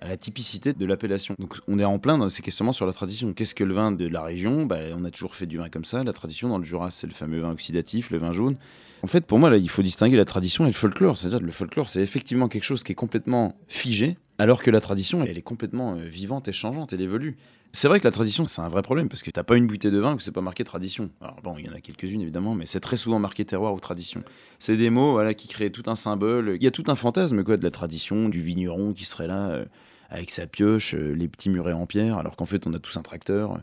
à, 0.00 0.06
la 0.06 0.16
typicité 0.16 0.72
de 0.72 0.86
l'appellation. 0.86 1.34
Donc, 1.38 1.58
on 1.66 1.78
est 1.78 1.84
en 1.84 1.98
plein 1.98 2.16
dans 2.16 2.28
ces 2.28 2.40
questionnements 2.40 2.72
sur 2.72 2.86
la 2.86 2.92
tradition. 2.92 3.32
Qu'est-ce 3.32 3.54
que 3.54 3.64
le 3.64 3.74
vin 3.74 3.90
de 3.92 4.06
la 4.06 4.22
région? 4.22 4.64
Bah, 4.64 4.78
On 4.96 5.04
a 5.04 5.10
toujours 5.10 5.34
fait 5.34 5.46
du 5.46 5.58
vin 5.58 5.68
comme 5.68 5.84
ça. 5.84 6.04
La 6.04 6.12
tradition 6.12 6.48
dans 6.48 6.58
le 6.58 6.64
Jura, 6.64 6.90
c'est 6.90 7.08
le 7.08 7.12
fameux 7.12 7.40
vin 7.40 7.50
oxydatif, 7.50 8.10
le 8.10 8.18
vin 8.18 8.32
jaune. 8.32 8.56
En 9.02 9.08
fait, 9.08 9.26
pour 9.26 9.40
moi, 9.40 9.54
il 9.56 9.68
faut 9.68 9.82
distinguer 9.82 10.16
la 10.16 10.24
tradition 10.24 10.64
et 10.64 10.68
le 10.68 10.72
folklore. 10.72 11.18
C'est-à-dire 11.18 11.40
le 11.40 11.50
folklore, 11.50 11.88
c'est 11.88 12.02
effectivement 12.02 12.48
quelque 12.48 12.64
chose 12.64 12.84
qui 12.84 12.92
est 12.92 12.96
complètement 12.96 13.56
figé, 13.66 14.16
alors 14.38 14.62
que 14.62 14.70
la 14.70 14.80
tradition, 14.80 15.24
elle 15.24 15.36
est 15.36 15.42
complètement 15.42 15.94
vivante 15.94 16.46
et 16.46 16.52
changeante, 16.52 16.92
elle 16.92 17.00
évolue. 17.00 17.36
C'est 17.74 17.88
vrai 17.88 18.00
que 18.00 18.04
la 18.04 18.12
tradition, 18.12 18.46
c'est 18.46 18.60
un 18.60 18.68
vrai 18.68 18.82
problème, 18.82 19.08
parce 19.08 19.22
que 19.22 19.30
t'as 19.30 19.44
pas 19.44 19.56
une 19.56 19.66
bouteille 19.66 19.90
de 19.90 19.98
vin 19.98 20.14
où 20.14 20.20
c'est 20.20 20.30
pas 20.30 20.42
marqué 20.42 20.62
tradition. 20.62 21.10
Alors 21.22 21.40
bon, 21.42 21.54
il 21.58 21.64
y 21.64 21.70
en 21.70 21.72
a 21.72 21.80
quelques-unes 21.80 22.20
évidemment, 22.20 22.54
mais 22.54 22.66
c'est 22.66 22.80
très 22.80 22.98
souvent 22.98 23.18
marqué 23.18 23.46
terroir 23.46 23.72
ou 23.72 23.80
tradition. 23.80 24.22
C'est 24.58 24.76
des 24.76 24.90
mots 24.90 25.18
qui 25.34 25.48
créent 25.48 25.70
tout 25.70 25.84
un 25.86 25.96
symbole. 25.96 26.56
Il 26.56 26.62
y 26.62 26.66
a 26.66 26.70
tout 26.70 26.84
un 26.88 26.94
fantasme 26.94 27.42
quoi, 27.42 27.56
de 27.56 27.64
la 27.64 27.70
tradition, 27.70 28.28
du 28.28 28.42
vigneron 28.42 28.92
qui 28.92 29.06
serait 29.06 29.26
là 29.26 29.48
euh, 29.48 29.64
avec 30.10 30.30
sa 30.30 30.46
pioche, 30.46 30.94
euh, 30.94 31.14
les 31.14 31.28
petits 31.28 31.48
murets 31.48 31.72
en 31.72 31.86
pierre, 31.86 32.18
alors 32.18 32.36
qu'en 32.36 32.44
fait 32.44 32.66
on 32.66 32.74
a 32.74 32.78
tous 32.78 32.98
un 32.98 33.02
tracteur. 33.02 33.58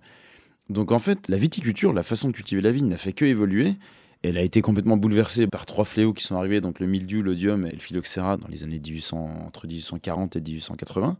Donc 0.69 0.91
en 0.91 0.99
fait, 0.99 1.27
la 1.27 1.37
viticulture, 1.37 1.93
la 1.93 2.03
façon 2.03 2.29
de 2.29 2.33
cultiver 2.33 2.61
la 2.61 2.71
vigne 2.71 2.87
n'a 2.87 2.97
fait 2.97 3.13
que 3.13 3.25
évoluer. 3.25 3.75
Elle 4.23 4.37
a 4.37 4.41
été 4.41 4.61
complètement 4.61 4.97
bouleversée 4.97 5.45
par 5.45 5.65
trois 5.67 5.85
fléaux 5.85 6.13
qui 6.13 6.23
sont 6.23 6.35
arrivés, 6.35 6.61
donc 6.61 6.79
le 6.79 6.87
mildiou, 6.87 7.21
l'odium 7.21 7.67
et 7.67 7.71
le 7.71 7.79
phylloxéra 7.79 8.37
dans 8.37 8.47
les 8.47 8.63
années 8.63 8.79
1800, 8.79 9.45
entre 9.45 9.67
1840 9.67 10.35
et 10.35 10.41
1880. 10.41 11.17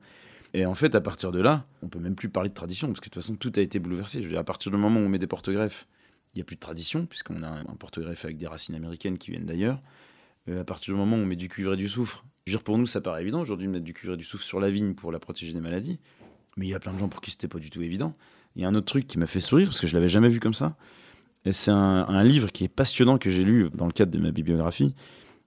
Et 0.54 0.66
en 0.66 0.74
fait, 0.74 0.96
à 0.96 1.02
partir 1.02 1.32
de 1.32 1.40
là, 1.40 1.66
on 1.84 1.90
peut 1.90 2.00
même 2.00 2.16
plus 2.16 2.30
parler 2.30 2.50
de 2.50 2.54
tradition, 2.54 2.88
parce 2.88 3.00
que 3.00 3.06
de 3.06 3.12
toute 3.12 3.22
façon, 3.22 3.36
tout 3.36 3.52
a 3.56 3.60
été 3.60 3.80
bouleversé. 3.80 4.24
Je 4.24 4.36
à 4.36 4.44
partir 4.44 4.72
du 4.72 4.78
moment 4.78 5.00
où 5.00 5.04
on 5.04 5.10
met 5.10 5.20
des 5.20 5.28
porte-greffes 5.28 5.88
il 6.36 6.38
n'y 6.38 6.42
a 6.42 6.46
plus 6.46 6.56
de 6.56 6.60
tradition, 6.60 7.06
puisqu'on 7.06 7.42
a 7.42 7.48
un, 7.48 7.76
porte-greffe 7.76 8.24
avec 8.24 8.38
des 8.38 8.48
racines 8.48 8.76
américaines 8.76 9.18
qui 9.18 9.32
viennent 9.32 9.46
d'ailleurs. 9.46 9.82
Euh, 10.48 10.62
à 10.62 10.64
partir 10.64 10.94
du 10.94 11.00
moment 11.00 11.16
où 11.16 11.20
on 11.20 11.26
met 11.26 11.36
du 11.36 11.50
cuivre 11.50 11.74
et 11.74 11.78
du 11.78 11.90
soufre, 11.90 12.24
je 12.46 12.52
veux 12.52 12.58
dire, 12.58 12.64
pour 12.64 12.78
nous, 12.78 12.86
ça 12.86 13.02
paraît 13.02 13.22
évident 13.22 13.42
aujourd'hui 13.42 13.68
de 13.68 13.72
mettre 13.72 13.84
du 13.84 13.94
cuivre 13.94 14.14
et 14.14 14.18
du 14.18 14.24
soufre 14.24 14.44
sur 14.44 14.60
la 14.60 14.70
vigne 14.70 14.94
pour 14.94 15.12
la 15.12 15.20
protéger 15.20 15.54
des 15.54 15.60
maladies. 15.60 16.00
Mais 16.56 16.68
il 16.68 16.70
y 16.70 16.76
a 16.76 16.80
plein 16.80 16.94
de 16.94 17.00
gens 17.00 17.10
pour 17.10 17.22
qui 17.22 17.32
c'était 17.32 17.48
pas 17.48 17.60
du 17.60 17.70
tout 17.70 17.82
évident. 17.82 18.14
Il 18.56 18.62
y 18.62 18.66
a 18.66 18.68
un 18.68 18.76
autre 18.76 18.86
truc 18.86 19.08
qui 19.08 19.18
m'a 19.18 19.26
fait 19.26 19.40
sourire, 19.40 19.70
parce 19.70 19.82
que 19.82 19.88
je 19.88 19.96
l'avais 19.96 20.08
jamais 20.08 20.30
vu 20.30 20.40
comme 20.40 20.54
ça. 20.54 20.76
Et 21.46 21.52
c'est 21.52 21.72
un 21.72 22.24
livre 22.24 22.52
qui 22.52 22.64
est 22.64 22.70
passionnant 22.70 23.18
que 23.18 23.30
j'ai 23.30 23.44
lu 23.44 23.70
dans 23.74 23.86
le 23.86 23.92
cadre 23.92 24.12
de 24.12 24.20
ma 24.20 24.32
bibliographie. 24.32 24.94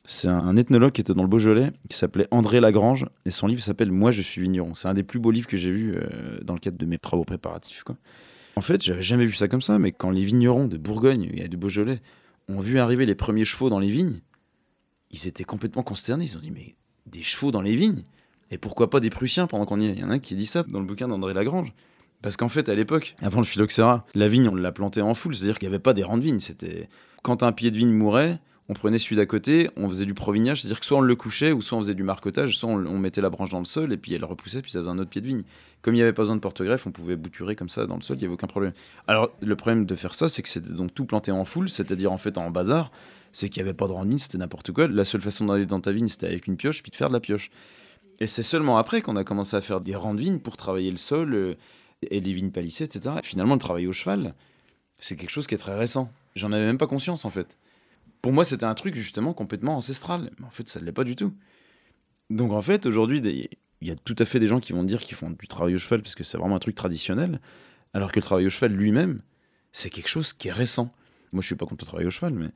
C'est 0.05 0.29
un, 0.29 0.57
ethnologue 0.57 0.93
qui 0.93 1.01
était 1.01 1.15
dans 1.15 1.23
le 1.23 1.29
Beaujolais, 1.29 1.71
qui 1.89 1.97
s'appelait 1.97 2.27
André 2.33 2.61
Lagrange, 2.61 3.07
et 3.25 3.31
son 3.31 3.47
livre 3.47 3.63
s'appelle 3.63 3.93
Moi 3.93 4.11
je 4.11 4.21
suis 4.21 4.41
vigneron. 4.41 4.75
C'est 4.75 4.89
un 4.89 4.95
des 4.95 5.05
plus 5.05 5.21
beaux 5.21 5.31
livres 5.31 5.47
que 5.47 5.57
j'ai 5.57 5.71
vus 5.71 5.95
euh, 5.97 6.41
dans 6.43 6.55
le 6.55 6.61
cadre 6.61 6.77
de 6.77 6.87
mes 6.87 6.99
travaux 6.99 7.25
préparatifs. 7.25 7.85
En 8.57 8.61
fait, 8.61 8.83
j'avais 8.83 9.03
jamais 9.03 9.27
vu 9.27 9.33
ça 9.33 9.47
comme 9.49 9.63
ça, 9.63 9.79
mais 9.79 9.93
quand 9.93 10.11
les 10.11 10.25
vignerons 10.25 10.67
de 10.67 10.77
Bourgogne 10.77 11.31
et 11.35 11.49
du 11.49 11.57
Beaujolais 11.57 12.01
ont 12.49 12.59
vu 12.59 12.79
arriver 12.81 13.07
les 13.07 13.15
premiers 13.15 13.45
chevaux 13.45 13.71
dans 13.71 13.79
les 13.79 13.89
vignes, 13.89 14.21
ils 15.11 15.29
étaient 15.29 15.45
complètement 15.45 15.83
consternés. 15.83 16.25
Ils 16.25 16.37
ont 16.37 16.41
dit 16.41 16.51
Mais 16.51 16.75
des 17.07 17.23
chevaux 17.23 17.53
dans 17.53 17.63
les 17.63 17.77
vignes? 17.77 18.03
Et 18.51 18.59
pourquoi 18.59 18.91
pas 18.91 19.01
des 19.01 19.09
Prussiens 19.09 19.47
pendant 19.47 19.65
qu'on 19.67 19.81
y 19.81 19.87
est? 19.87 19.93
Il 19.93 20.01
y 20.01 20.05
en 20.05 20.11
a 20.11 20.15
un 20.15 20.19
qui 20.19 20.35
dit 20.35 20.47
ça 20.47 20.65
dans 20.65 20.81
le 20.81 20.85
bouquin 20.85 21.09
d'André 21.09 21.33
Lagrange. 21.33 21.73
Parce 22.23 22.37
qu'en 22.37 22.49
fait, 22.49 22.69
à 22.69 22.75
l'époque, 22.75 23.15
avant 23.23 23.41
le 23.41 23.47
phylloxéra, 23.47 24.07
la 24.15 24.29
vigne, 24.29 24.49
on 24.49 24.55
l'a 24.55 24.73
plantée 24.73 25.01
en 25.01 25.15
foule, 25.15 25.35
c'est-à-dire 25.35 25.59
qu'il 25.59 25.69
n'y 25.69 25.75
avait 25.75 25.83
pas 25.83 25.95
des 25.95 26.05
rangs 26.05 26.19
de 26.19 26.23
vigne. 26.23 26.39
C'était 26.39 26.89
quand 27.23 27.43
un 27.43 27.53
pied 27.53 27.71
de 27.71 27.77
vigne 27.77 27.93
mourait, 27.93 28.41
on 28.69 28.75
prenait 28.75 28.99
celui 28.99 29.17
d'à 29.17 29.27
côté, 29.27 29.69
on 29.77 29.89
faisait 29.89 30.05
du 30.05 30.15
provignage, 30.15 30.63
c'est-à-dire 30.63 30.81
que 30.81 30.87
soit 30.87 30.99
on 30.99 31.03
le 31.03 31.17
couchait, 31.17 31.53
ou 31.53 31.61
soit 31.61 31.79
on 31.79 31.83
faisait 31.83 31.95
du 31.95 32.05
marcotage, 32.05 32.57
soit 32.57 32.71
on, 32.71 32.99
mettait 32.99 33.21
la 33.21 33.31
branche 33.31 33.51
dans 33.51 33.59
le 33.59 33.65
sol, 33.65 33.93
et 33.93 33.97
puis 33.97 34.15
elle 34.15 34.25
repoussait, 34.25 34.63
puis 34.63 34.71
ça 34.71 34.79
faisait 34.81 34.91
un 34.91 34.99
autre 34.99 35.11
pied 35.11 35.21
de 35.21 35.27
vigne. 35.27 35.43
Comme 35.83 35.95
il 35.95 35.99
n'y 35.99 36.03
avait 36.03 36.13
pas 36.13 36.23
besoin 36.23 36.37
de 36.37 36.41
porte-greffe, 36.41 36.87
on 36.87 36.93
pouvait 36.93 37.17
bouturer 37.17 37.57
comme 37.57 37.69
ça 37.69 37.87
dans 37.87 37.97
le 37.97 38.03
sol, 38.03 38.17
il 38.17 38.21
n'y 38.21 38.27
avait 38.27 38.35
aucun 38.35 38.47
problème. 38.47 38.73
Alors, 39.09 39.31
le 39.41 39.57
problème 39.57 39.85
de 39.85 39.95
faire 39.95 40.15
ça, 40.15 40.29
c'est 40.29 40.43
que 40.43 40.49
c'était 40.49 40.71
donc 40.71 40.95
tout 40.95 41.05
planté 41.05 41.33
en 41.33 41.45
foule, 41.45 41.69
c'est-à-dire 41.69 42.13
en 42.13 42.19
fait 42.19 42.39
en 42.39 42.51
bazar, 42.51 42.93
c'est 43.33 43.49
qu'il 43.49 43.63
n'y 43.63 43.69
avait 43.69 43.77
pas 43.77 43.89
de 43.89 43.95
vigne, 43.95 44.19
c'était 44.19 44.39
n'importe 44.39 44.73
quoi. 44.73 44.87
La 44.87 45.05
seule 45.05 45.23
façon 45.23 45.47
d'aller 45.47 45.67
dans 45.67 45.81
ta 45.81 45.91
vigne, 45.91 46.09
c'était 46.09 46.27
avec 46.27 46.47
une 46.47 46.57
pioche, 46.57 46.83
puis 46.83 46.91
de 46.91 46.97
faire 46.97 47.09
de 47.09 47.15
la 47.15 47.21
pioche. 47.21 47.51
Et 48.21 48.27
c'est 48.27 48.45
seulement 48.45 48.79
après 48.79 49.03
qu'on 49.03 49.17
a 49.17 49.25
commencé 49.25 49.57
à 49.57 49.61
faire 49.61 49.81
des 49.81 49.97
rangs 49.97 50.15
de 50.15 50.21
vigne 50.21 50.39
pour 50.39 50.57
travailler 50.57 50.91
le 50.91 50.97
sol 50.97 51.35
euh, 51.35 51.55
et 52.11 52.21
des 52.21 52.33
vignes 52.33 52.51
palissées, 52.51 52.85
etc. 52.85 53.17
Et 53.19 53.27
finalement, 53.27 53.55
le 53.55 53.61
travail 53.61 53.87
au 53.87 53.93
cheval, 53.93 54.35
c'est 54.99 55.17
quelque 55.17 55.31
chose 55.31 55.47
qui 55.47 55.55
est 55.55 55.59
très 55.59 55.77
récent. 55.77 56.11
J'en 56.37 56.53
avais 56.53 56.65
même 56.65 56.79
pas 56.79 56.87
conscience 56.87 57.25
en 57.25 57.31
fait. 57.31 57.57
Pour 58.23 58.33
moi, 58.33 58.45
c'était 58.45 58.65
un 58.65 58.75
truc 58.75 58.95
justement 58.95 59.35
complètement 59.35 59.77
ancestral. 59.77 60.31
Mais 60.39 60.47
en 60.47 60.51
fait, 60.51 60.69
ça 60.69 60.81
ne 60.81 60.85
l'est 60.85 60.93
pas 60.93 61.05
du 61.05 61.17
tout. 61.17 61.35
Donc 62.31 62.53
en 62.53 62.63
fait, 62.63 62.87
aujourd'hui, 62.87 63.21
il 63.21 63.89
y 63.89 63.91
a 63.91 63.97
tout 63.97 64.17
à 64.19 64.25
fait 64.25 64.39
des 64.39 64.47
gens 64.47 64.61
qui 64.61 64.73
vont 64.73 64.85
dire 64.85 65.03
qu'ils 65.03 65.17
font 65.17 65.31
du 65.31 65.49
travail 65.49 65.75
au 65.75 65.79
cheval 65.79 66.03
parce 66.03 66.15
que 66.15 66.25
c'est 66.25 66.39
vraiment 66.39 66.57
un 66.57 66.61
truc 66.61 66.75
traditionnel, 66.75 67.41
alors 67.93 68.13
que 68.13 68.21
le 68.21 68.23
travail 68.23 68.47
au 68.47 68.51
cheval 68.51 68.73
lui-même, 68.73 69.21
c'est 69.73 69.91
quelque 69.91 70.09
chose 70.09 70.33
qui 70.33 70.49
est 70.49 70.53
récent. 70.53 70.89
Moi, 71.33 71.43
je 71.43 71.47
suis 71.47 71.57
pas 71.57 71.67
contre 71.67 71.85
le 71.85 71.89
travail 71.89 72.07
au 72.07 72.11
cheval, 72.11 72.33
mais 72.33 72.49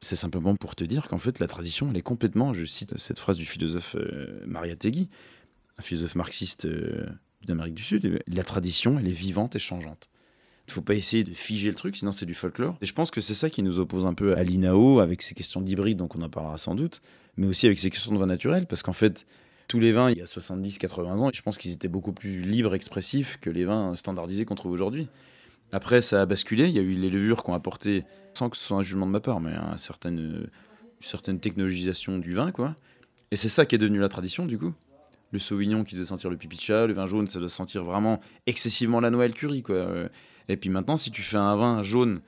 c'est 0.00 0.16
simplement 0.16 0.56
pour 0.56 0.74
te 0.74 0.84
dire 0.84 1.06
qu'en 1.08 1.18
fait, 1.18 1.38
la 1.38 1.46
tradition, 1.46 1.88
elle 1.90 1.96
est 1.96 2.02
complètement, 2.02 2.52
je 2.52 2.64
cite 2.64 2.98
cette 2.98 3.20
phrase 3.20 3.36
du 3.36 3.46
philosophe 3.46 3.94
euh, 3.96 4.42
Maria 4.46 4.74
Tegui, 4.74 5.08
un 5.78 5.82
philosophe 5.82 6.16
marxiste 6.16 6.64
euh, 6.64 7.06
d'Amérique 7.46 7.74
du 7.74 7.82
Sud, 7.82 8.22
la 8.26 8.44
tradition, 8.44 8.98
elle 8.98 9.08
est 9.08 9.12
vivante 9.12 9.54
et 9.54 9.58
changeante. 9.60 10.10
Faut 10.72 10.80
pas 10.80 10.94
essayer 10.94 11.22
de 11.22 11.34
figer 11.34 11.68
le 11.68 11.74
truc, 11.74 11.96
sinon 11.96 12.12
c'est 12.12 12.24
du 12.24 12.34
folklore. 12.34 12.76
Et 12.80 12.86
je 12.86 12.94
pense 12.94 13.10
que 13.10 13.20
c'est 13.20 13.34
ça 13.34 13.50
qui 13.50 13.62
nous 13.62 13.78
oppose 13.78 14.06
un 14.06 14.14
peu 14.14 14.36
à 14.36 14.42
l'INAO, 14.42 15.00
avec 15.00 15.20
ces 15.20 15.34
questions 15.34 15.60
d'hybride, 15.60 15.98
donc 15.98 16.16
on 16.16 16.22
en 16.22 16.30
parlera 16.30 16.56
sans 16.56 16.74
doute, 16.74 17.02
mais 17.36 17.46
aussi 17.46 17.66
avec 17.66 17.78
ces 17.78 17.90
questions 17.90 18.12
de 18.12 18.18
vin 18.18 18.26
naturel, 18.26 18.66
parce 18.66 18.82
qu'en 18.82 18.94
fait, 18.94 19.26
tous 19.68 19.80
les 19.80 19.92
vins, 19.92 20.10
il 20.10 20.16
y 20.16 20.22
a 20.22 20.24
70-80 20.24 21.18
ans, 21.18 21.30
je 21.32 21.42
pense 21.42 21.58
qu'ils 21.58 21.72
étaient 21.72 21.88
beaucoup 21.88 22.12
plus 22.12 22.40
libres, 22.40 22.74
expressifs 22.74 23.38
que 23.40 23.50
les 23.50 23.66
vins 23.66 23.94
standardisés 23.94 24.46
qu'on 24.46 24.54
trouve 24.54 24.72
aujourd'hui. 24.72 25.08
Après, 25.72 26.00
ça 26.00 26.22
a 26.22 26.26
basculé, 26.26 26.68
il 26.68 26.74
y 26.74 26.78
a 26.78 26.82
eu 26.82 26.94
les 26.94 27.10
levures 27.10 27.44
qui 27.44 27.50
ont 27.50 27.54
apporté, 27.54 28.04
sans 28.32 28.48
que 28.48 28.56
ce 28.56 28.64
soit 28.64 28.78
un 28.78 28.82
jugement 28.82 29.06
de 29.06 29.12
ma 29.12 29.20
part, 29.20 29.40
mais 29.40 29.52
une 29.52 29.76
certaine, 29.76 30.18
une 30.18 30.50
certaine 31.00 31.38
technologisation 31.38 32.18
du 32.18 32.32
vin, 32.32 32.50
quoi. 32.50 32.74
Et 33.30 33.36
c'est 33.36 33.48
ça 33.50 33.66
qui 33.66 33.74
est 33.74 33.78
devenu 33.78 33.98
la 33.98 34.08
tradition, 34.08 34.46
du 34.46 34.58
coup. 34.58 34.72
Le 35.32 35.38
sauvignon 35.38 35.84
qui 35.84 35.94
devait 35.96 36.06
sentir 36.06 36.30
le 36.30 36.36
pipi 36.36 36.56
de 36.56 36.86
le 36.86 36.92
vin 36.92 37.06
jaune, 37.06 37.28
ça 37.28 37.38
doit 37.38 37.48
sentir 37.48 37.84
vraiment 37.84 38.18
excessivement 38.46 39.00
la 39.00 39.10
Noël 39.10 39.32
curry, 39.32 39.62
quoi. 39.62 39.86
Et 40.52 40.56
puis 40.58 40.68
maintenant, 40.68 40.98
si 40.98 41.10
tu 41.10 41.22
fais 41.22 41.38
un 41.38 41.56
vin 41.56 41.82
jaune 41.82 42.20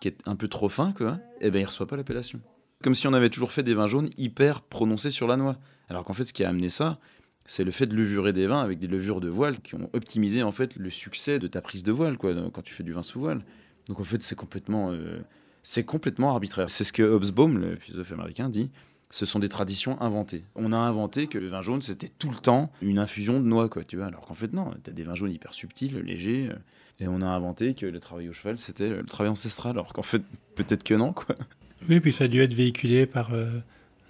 qui 0.00 0.08
est 0.08 0.18
un 0.26 0.36
peu 0.36 0.48
trop 0.48 0.68
fin, 0.68 0.92
quoi, 0.92 1.18
eh 1.40 1.50
ben 1.50 1.60
il 1.60 1.64
reçoit 1.64 1.86
pas 1.86 1.96
l'appellation. 1.96 2.38
Comme 2.82 2.94
si 2.94 3.06
on 3.06 3.14
avait 3.14 3.30
toujours 3.30 3.52
fait 3.52 3.62
des 3.62 3.72
vins 3.72 3.86
jaunes 3.86 4.10
hyper 4.18 4.60
prononcés 4.60 5.10
sur 5.10 5.26
la 5.26 5.38
noix. 5.38 5.56
Alors 5.88 6.04
qu'en 6.04 6.12
fait, 6.12 6.26
ce 6.26 6.34
qui 6.34 6.44
a 6.44 6.50
amené 6.50 6.68
ça, 6.68 6.98
c'est 7.46 7.64
le 7.64 7.70
fait 7.70 7.86
de 7.86 7.96
levurer 7.96 8.34
des 8.34 8.46
vins 8.46 8.60
avec 8.60 8.78
des 8.78 8.86
levures 8.86 9.22
de 9.22 9.28
voile 9.28 9.60
qui 9.60 9.76
ont 9.76 9.88
optimisé 9.94 10.42
en 10.42 10.52
fait 10.52 10.76
le 10.76 10.90
succès 10.90 11.38
de 11.38 11.46
ta 11.46 11.62
prise 11.62 11.82
de 11.82 11.90
voile, 11.90 12.18
quoi, 12.18 12.34
quand 12.52 12.60
tu 12.60 12.74
fais 12.74 12.82
du 12.82 12.92
vin 12.92 13.02
sous 13.02 13.18
voile. 13.18 13.44
Donc 13.88 13.98
en 13.98 14.04
fait, 14.04 14.22
c'est 14.22 14.36
complètement, 14.36 14.92
euh, 14.92 15.22
complètement 15.86 16.30
arbitraire. 16.32 16.68
C'est 16.68 16.84
ce 16.84 16.92
que 16.92 17.02
Hobsbawm, 17.02 17.56
le 17.56 17.76
philosophe 17.76 18.12
américain, 18.12 18.50
dit. 18.50 18.70
Ce 19.12 19.26
sont 19.26 19.40
des 19.40 19.48
traditions 19.48 20.00
inventées. 20.00 20.44
On 20.54 20.72
a 20.72 20.76
inventé 20.76 21.26
que 21.26 21.36
le 21.36 21.48
vin 21.48 21.62
jaune, 21.62 21.82
c'était 21.82 22.08
tout 22.08 22.30
le 22.30 22.36
temps 22.36 22.70
une 22.80 23.00
infusion 23.00 23.40
de 23.40 23.44
noix, 23.44 23.68
quoi, 23.68 23.82
tu 23.82 23.96
vois. 23.96 24.06
Alors 24.06 24.24
qu'en 24.24 24.34
fait, 24.34 24.52
non, 24.52 24.72
t'as 24.84 24.92
des 24.92 25.02
vins 25.02 25.16
jaunes 25.16 25.32
hyper 25.32 25.52
subtils, 25.52 25.98
légers. 25.98 26.50
euh, 26.50 26.58
et 27.00 27.08
on 27.08 27.22
a 27.22 27.26
inventé 27.26 27.74
que 27.74 27.86
le 27.86 27.98
travail 27.98 28.28
au 28.28 28.32
cheval, 28.32 28.58
c'était 28.58 28.90
le 28.90 29.04
travail 29.04 29.30
ancestral. 29.30 29.72
Alors 29.72 29.92
qu'en 29.92 30.02
fait, 30.02 30.22
peut-être 30.54 30.84
que 30.84 30.94
non, 30.94 31.12
quoi. 31.12 31.34
Oui, 31.88 32.00
puis 32.00 32.12
ça 32.12 32.24
a 32.24 32.28
dû 32.28 32.42
être 32.42 32.52
véhiculé 32.52 33.06
par 33.06 33.32
euh, 33.32 33.48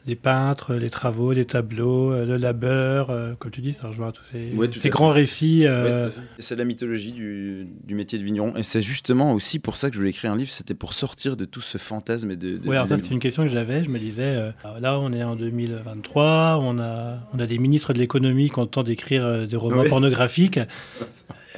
les 0.07 0.17
peintres, 0.17 0.75
les 0.75 0.89
travaux, 0.89 1.33
les 1.33 1.45
tableaux, 1.45 2.11
euh, 2.13 2.25
le 2.25 2.37
labeur, 2.39 3.11
euh, 3.11 3.35
comme 3.39 3.51
tu 3.51 3.61
dis, 3.61 3.75
ça 3.75 3.89
rejoint 3.89 4.13
tous 4.13 4.23
ces, 4.33 4.53
Ouais, 4.57 4.69
grands 4.89 5.11
récits. 5.11 5.67
euh, 5.67 6.07
Ouais, 6.09 6.13
c'est 6.39 6.57
la 6.57 6.65
mythologie 6.65 7.13
du, 7.13 7.67
du 7.85 7.95
métier 7.95 8.19
de 8.19 8.25
vigneron. 8.25 8.57
Et 8.57 8.63
c'est 8.63 8.81
justement 8.81 9.33
aussi 9.35 9.59
pour 9.59 9.77
ça 9.77 9.89
que 9.91 9.95
je 9.95 9.99
voulais 10.01 10.11
écrire 10.11 10.33
un 10.33 10.37
livre, 10.37 10.51
c'était 10.51 10.75
pour 10.75 10.95
sortir 10.95 11.37
de 11.37 11.45
tout 11.45 11.61
ce 11.61 11.77
fantasme 11.77 12.31
et 12.31 12.37
de... 12.37 12.57
de 12.57 12.67
Ouais, 12.69 12.77
alors 12.77 12.89
ça, 12.89 12.97
c'était 12.97 13.11
une 13.11 13.19
question 13.21 13.43
que 13.45 13.51
j'avais. 13.51 13.85
Je 13.85 13.91
me 13.91 13.99
disais, 13.99 14.23
euh, 14.25 14.51
là, 14.81 14.99
on 14.99 15.13
est 15.13 15.23
en 15.23 15.37
2023, 15.37 16.59
on 16.63 16.79
a, 16.79 17.19
on 17.35 17.39
a 17.39 17.47
des 17.47 17.59
ministres 17.59 17.93
de 17.93 17.99
l'économie 17.99 18.49
qui 18.51 18.59
ont 18.59 18.63
le 18.63 18.69
temps 18.69 18.83
d'écrire 18.83 19.25
euh, 19.25 19.47
des 19.47 19.57
romans 19.57 19.83
Oui. 19.83 19.89
pornographiques. 19.89 20.61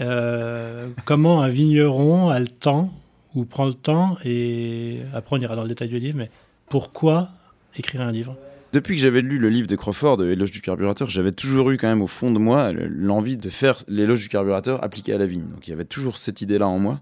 Euh, 0.01 0.89
comment 1.05 1.43
un 1.43 1.51
vigneron 1.51 2.31
a 2.31 2.41
le 2.41 2.49
temps, 2.49 2.91
ou 3.35 3.45
prend 3.45 3.67
le 3.67 3.75
temps, 3.75 4.17
et 4.25 5.01
après, 5.13 5.37
on 5.37 5.41
ira 5.41 5.55
dans 5.55 5.63
le 5.63 5.69
détail 5.69 5.89
du 5.89 5.99
livre, 5.99 6.17
mais 6.17 6.31
pourquoi 6.71 7.29
écrire 7.77 8.01
un 8.03 8.13
livre 8.13 8.37
Depuis 8.73 8.95
que 8.97 9.01
j'avais 9.01 9.21
lu 9.23 9.39
le 9.39 9.49
livre 9.49 9.67
de 9.67 9.77
Crawford, 9.77 10.23
Éloge 10.25 10.51
du 10.51 10.61
carburateur, 10.61 11.11
j'avais 11.11 11.33
toujours 11.33 11.71
eu 11.71 11.77
quand 11.77 11.89
même 11.89 12.03
au 12.03 12.07
fond 12.07 12.31
de 12.31 12.39
moi 12.39 12.73
le- 12.73 12.87
l'envie 12.87 13.37
de 13.37 13.51
faire 13.51 13.77
l'éloge 13.89 14.21
du 14.23 14.29
carburateur 14.29 14.83
appliqué 14.85 15.13
à 15.13 15.19
la 15.19 15.27
vigne. 15.27 15.47
Donc 15.53 15.67
il 15.67 15.71
y 15.71 15.75
avait 15.75 15.85
toujours 15.85 16.17
cette 16.19 16.41
idée-là 16.41 16.69
en 16.69 16.79
moi. 16.79 17.01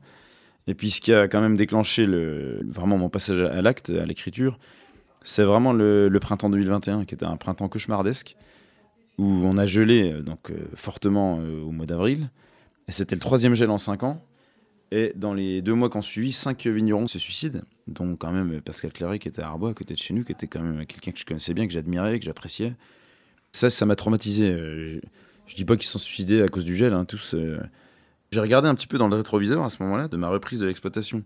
Et 0.66 0.74
puis 0.74 0.90
ce 0.90 1.00
qui 1.00 1.12
a 1.12 1.26
quand 1.28 1.40
même 1.40 1.56
déclenché 1.56 2.06
le, 2.06 2.60
vraiment 2.68 2.98
mon 2.98 3.08
passage 3.08 3.40
à 3.40 3.62
l'acte, 3.62 3.90
à 3.90 4.04
l'écriture, 4.04 4.58
c'est 5.22 5.42
vraiment 5.42 5.72
le, 5.72 6.10
printemps 6.20 6.50
2021, 6.50 7.04
qui 7.04 7.14
était 7.14 7.26
un 7.26 7.36
printemps 7.36 7.68
cauchemardesque, 7.68 8.36
où 9.18 9.24
on 9.44 9.56
a 9.58 9.66
gelé 9.66 10.12
euh, 10.12 10.22
donc, 10.22 10.50
euh, 10.50 10.54
fortement 10.74 11.40
euh, 11.40 11.62
au 11.62 11.72
mois 11.72 11.86
d'avril. 11.86 12.30
Et 12.88 12.92
c'était 12.92 13.14
le 13.14 13.20
troisième 13.20 13.54
gel 13.54 13.70
en 13.70 13.78
cinq 13.78 14.02
ans. 14.02 14.24
Et 14.92 15.12
dans 15.14 15.34
les 15.34 15.62
deux 15.62 15.74
mois 15.74 15.88
qui 15.88 15.96
ont 15.98 16.02
suivi, 16.02 16.32
cinq 16.32 16.66
vignerons 16.66 17.06
se 17.06 17.18
suicident, 17.18 17.60
dont 17.86 18.16
quand 18.16 18.32
même 18.32 18.60
Pascal 18.60 18.92
Claret 18.92 19.18
qui 19.20 19.28
était 19.28 19.42
à 19.42 19.46
Arbois, 19.48 19.70
à 19.70 19.74
côté 19.74 19.94
de 19.94 19.98
chez 19.98 20.14
nous, 20.14 20.24
qui 20.24 20.32
était 20.32 20.48
quand 20.48 20.60
même 20.60 20.84
quelqu'un 20.86 21.12
que 21.12 21.18
je 21.18 21.24
connaissais 21.24 21.54
bien, 21.54 21.66
que 21.66 21.72
j'admirais, 21.72 22.18
que 22.18 22.24
j'appréciais. 22.24 22.74
Ça, 23.52 23.70
ça 23.70 23.86
m'a 23.86 23.94
traumatisé. 23.96 24.48
Euh, 24.48 25.00
Je, 25.46 25.52
je 25.52 25.56
dis 25.56 25.64
pas 25.64 25.76
qu'ils 25.76 25.86
sont 25.88 25.98
suicidés 25.98 26.42
à 26.42 26.48
cause 26.48 26.64
du 26.64 26.74
gel, 26.76 26.92
hein, 26.92 27.04
tous. 27.04 27.34
euh. 27.34 27.60
J'ai 28.32 28.40
regardé 28.40 28.68
un 28.68 28.74
petit 28.74 28.86
peu 28.86 28.98
dans 28.98 29.08
le 29.08 29.16
rétroviseur 29.16 29.64
à 29.64 29.70
ce 29.70 29.82
moment-là 29.82 30.08
de 30.08 30.16
ma 30.16 30.28
reprise 30.28 30.60
de 30.60 30.66
l'exploitation. 30.66 31.22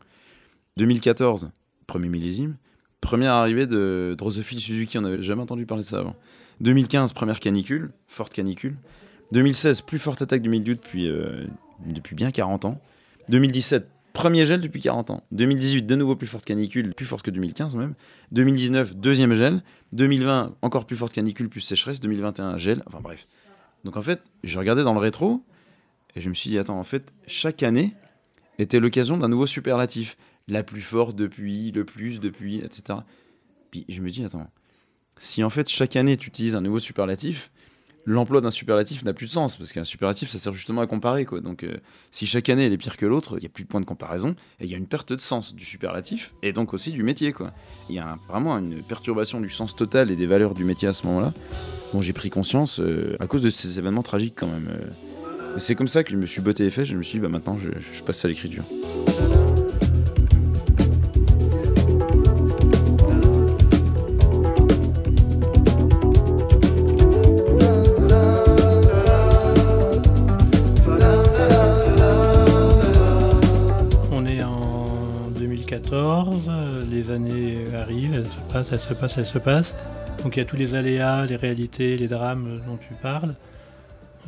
2014, 0.77 1.51
premier 1.87 2.09
millésime. 2.09 2.57
Première 3.01 3.33
arrivée 3.35 3.67
de 3.67 4.15
Drosophile 4.17 4.61
Suzuki, 4.61 4.97
on 4.99 5.03
n'avait 5.03 5.23
jamais 5.23 5.43
entendu 5.43 5.67
parler 5.67 5.83
de 5.83 5.89
ça 5.89 5.99
avant. 5.99 6.17
2015, 6.61 7.13
première 7.13 7.41
canicule, 7.41 7.91
forte 8.09 8.33
canicule. 8.33 8.77
2016, 9.33 9.83
plus 9.83 9.99
forte 9.99 10.23
attaque 10.23 10.41
du 10.43 10.49
milieu 10.49 10.75
depuis, 10.75 11.09
euh, 11.09 11.47
depuis 11.85 12.15
bien 12.15 12.31
40 12.31 12.65
ans. 12.65 12.81
2017, 13.29 13.89
premier 14.13 14.47
gel 14.47 14.61
depuis 14.61 14.81
40 14.81 15.11
ans. 15.11 15.23
2018, 15.33 15.83
de 15.87 15.95
nouveau 15.95 16.17
plus 16.17 16.27
forte 16.27 16.45
canicule, 16.45 16.95
plus 16.95 17.07
forte 17.07 17.25
que 17.25 17.31
2015 17.31 17.77
même. 17.77 17.95
2019, 18.33 18.97
deuxième 18.97 19.35
gel. 19.35 19.63
2020, 19.93 20.57
encore 20.63 20.87
plus 20.87 20.97
forte 20.97 21.13
canicule, 21.13 21.49
plus 21.49 21.61
sécheresse. 21.61 22.01
2021, 22.01 22.57
gel. 22.57 22.83
Enfin 22.87 23.01
bref. 23.01 23.27
Donc 23.85 23.97
en 23.97 24.03
fait, 24.03 24.23
j'ai 24.43 24.59
regardé 24.59 24.83
dans 24.83 24.95
le 24.95 25.01
rétro 25.01 25.43
et 26.17 26.21
je 26.21 26.29
me 26.29 26.35
suis 26.35 26.51
dit, 26.51 26.59
attends, 26.59 26.79
en 26.79 26.85
fait, 26.85 27.13
chaque 27.27 27.63
année 27.63 27.95
était 28.59 28.81
l'occasion 28.81 29.17
d'un 29.17 29.29
nouveau 29.29 29.47
superlatif. 29.47 30.17
La 30.47 30.63
plus 30.63 30.83
forte 30.83 31.17
depuis, 31.17 31.73
le 31.73 31.85
plus 31.85 32.21
depuis, 32.21 32.59
etc. 32.59 32.99
Puis 33.71 33.87
je 33.89 34.03
me 34.03 34.11
dis, 34.11 34.25
attends, 34.25 34.47
si 35.19 35.43
en 35.43 35.51
fait 35.51 35.69
chaque 35.69 35.97
année 35.97 36.17
tu 36.17 36.29
utilises 36.29 36.55
un 36.55 36.61
nouveau 36.61 36.79
superlatif, 36.79 37.51
l'emploi 38.07 38.41
d'un 38.41 38.51
superlatif 38.51 39.05
n'a 39.05 39.13
plus 39.13 39.27
de 39.27 39.31
sens 39.31 39.57
parce 39.57 39.73
qu'un 39.73 39.85
superlatif 39.85 40.29
ça 40.29 40.39
sert 40.39 40.53
justement 40.53 40.81
à 40.81 40.87
comparer. 40.87 41.25
Donc 41.43 41.65
euh, 41.65 41.77
si 42.11 42.27
chaque 42.27 42.49
année 42.49 42.67
elle 42.67 42.73
est 42.73 42.79
pire 42.79 42.97
que 42.97 43.07
l'autre, 43.07 43.37
il 43.39 43.41
n'y 43.41 43.47
a 43.47 43.51
plus 43.51 43.65
de 43.65 43.69
point 43.69 43.81
de 43.81 43.87
comparaison 43.87 44.35
et 44.61 44.65
il 44.65 44.71
y 44.71 44.75
a 44.75 44.77
une 44.77 44.87
perte 44.87 45.13
de 45.13 45.21
sens 45.21 45.55
du 45.55 45.65
superlatif 45.65 46.35
et 46.43 46.53
donc 46.53 46.75
aussi 46.75 46.93
du 46.93 47.03
métier. 47.03 47.35
Il 47.89 47.95
y 47.95 47.99
a 47.99 48.19
vraiment 48.29 48.59
une 48.59 48.83
perturbation 48.83 49.41
du 49.41 49.51
sens 49.51 49.75
total 49.75 50.11
et 50.11 50.17
des 50.17 50.27
valeurs 50.27 50.55
du 50.55 50.65
métier 50.65 50.89
à 50.89 50.93
ce 50.93 51.07
moment-là 51.07 51.33
dont 51.93 52.03
j'ai 52.03 52.13
pris 52.13 52.31
conscience 52.31 52.81
euh, 52.81 53.17
à 53.21 53.27
cause 53.27 53.43
de 53.43 53.51
ces 53.51 53.79
événements 53.79 54.03
tragiques 54.03 54.35
quand 54.37 54.49
même. 54.49 54.69
euh. 54.69 55.59
C'est 55.59 55.77
comme 55.77 55.89
ça 55.89 56.03
que 56.03 56.11
je 56.11 56.17
me 56.17 56.27
suis 56.27 56.41
botté 56.41 56.65
les 56.65 56.71
fesses, 56.71 56.89
je 56.89 56.97
me 56.97 57.03
suis 57.03 57.19
dit 57.19 57.23
bah 57.23 57.29
maintenant 57.29 57.57
je 57.57 58.03
passe 58.03 58.25
à 58.25 58.29
l'écriture. 58.29 58.65
Passe, 78.53 78.73
elle 78.73 78.79
se 78.79 78.95
passe, 78.95 79.19
elle 79.19 79.27
se 79.27 79.39
passe. 79.39 79.75
Donc 80.23 80.37
il 80.37 80.39
y 80.39 80.43
a 80.43 80.45
tous 80.45 80.57
les 80.57 80.77
aléas, 80.77 81.27
les 81.27 81.35
réalités, 81.35 81.97
les 81.97 82.07
drames 82.07 82.61
dont 82.67 82.77
tu 82.77 82.95
parles. 82.95 83.35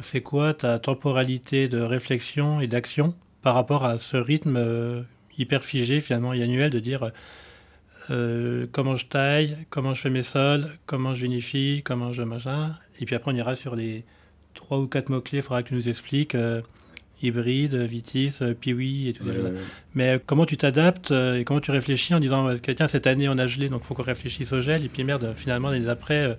C'est 0.02 0.20
quoi 0.20 0.52
ta 0.52 0.80
temporalité 0.80 1.68
de 1.68 1.80
réflexion 1.80 2.60
et 2.60 2.66
d'action 2.66 3.14
par 3.40 3.54
rapport 3.54 3.84
à 3.84 3.98
ce 3.98 4.16
rythme 4.16 4.56
euh, 4.56 5.02
hyper 5.38 5.64
figé 5.64 6.00
finalement 6.00 6.32
et 6.32 6.42
annuel 6.42 6.70
de 6.70 6.80
dire 6.80 7.12
euh, 8.10 8.66
comment 8.72 8.96
je 8.96 9.06
taille, 9.06 9.56
comment 9.70 9.94
je 9.94 10.00
fais 10.00 10.10
mes 10.10 10.24
sols, 10.24 10.68
comment 10.86 11.14
je 11.14 11.22
vinifie, 11.22 11.82
comment 11.84 12.12
je 12.12 12.22
machin. 12.22 12.74
Et 13.00 13.04
puis 13.04 13.14
après 13.14 13.30
on 13.30 13.36
ira 13.36 13.54
sur 13.54 13.76
les 13.76 14.04
trois 14.54 14.78
ou 14.78 14.88
quatre 14.88 15.08
mots-clés, 15.08 15.38
il 15.38 15.42
faudra 15.42 15.62
que 15.62 15.68
tu 15.68 15.74
nous 15.74 15.88
expliques. 15.88 16.34
euh, 16.34 16.62
hybride, 17.22 17.74
Vitis, 17.74 18.38
euh, 18.42 18.54
Piwi 18.54 19.08
et 19.08 19.12
tout 19.12 19.24
ça. 19.24 19.30
Mais 19.94 20.16
euh, 20.16 20.18
comment 20.24 20.46
tu 20.46 20.56
t'adaptes 20.56 21.10
euh, 21.10 21.38
et 21.38 21.44
comment 21.44 21.60
tu 21.60 21.70
réfléchis 21.70 22.14
en 22.14 22.20
disant 22.20 22.48
tiens 22.76 22.88
cette 22.88 23.06
année 23.06 23.28
on 23.28 23.38
a 23.38 23.46
gelé 23.46 23.68
donc 23.68 23.82
faut 23.82 23.94
qu'on 23.94 24.02
réfléchisse 24.02 24.52
au 24.52 24.60
gel 24.60 24.84
et 24.84 24.88
puis 24.88 25.04
merde 25.04 25.32
finalement 25.34 25.70
l'année 25.70 25.86
d'après 25.86 26.38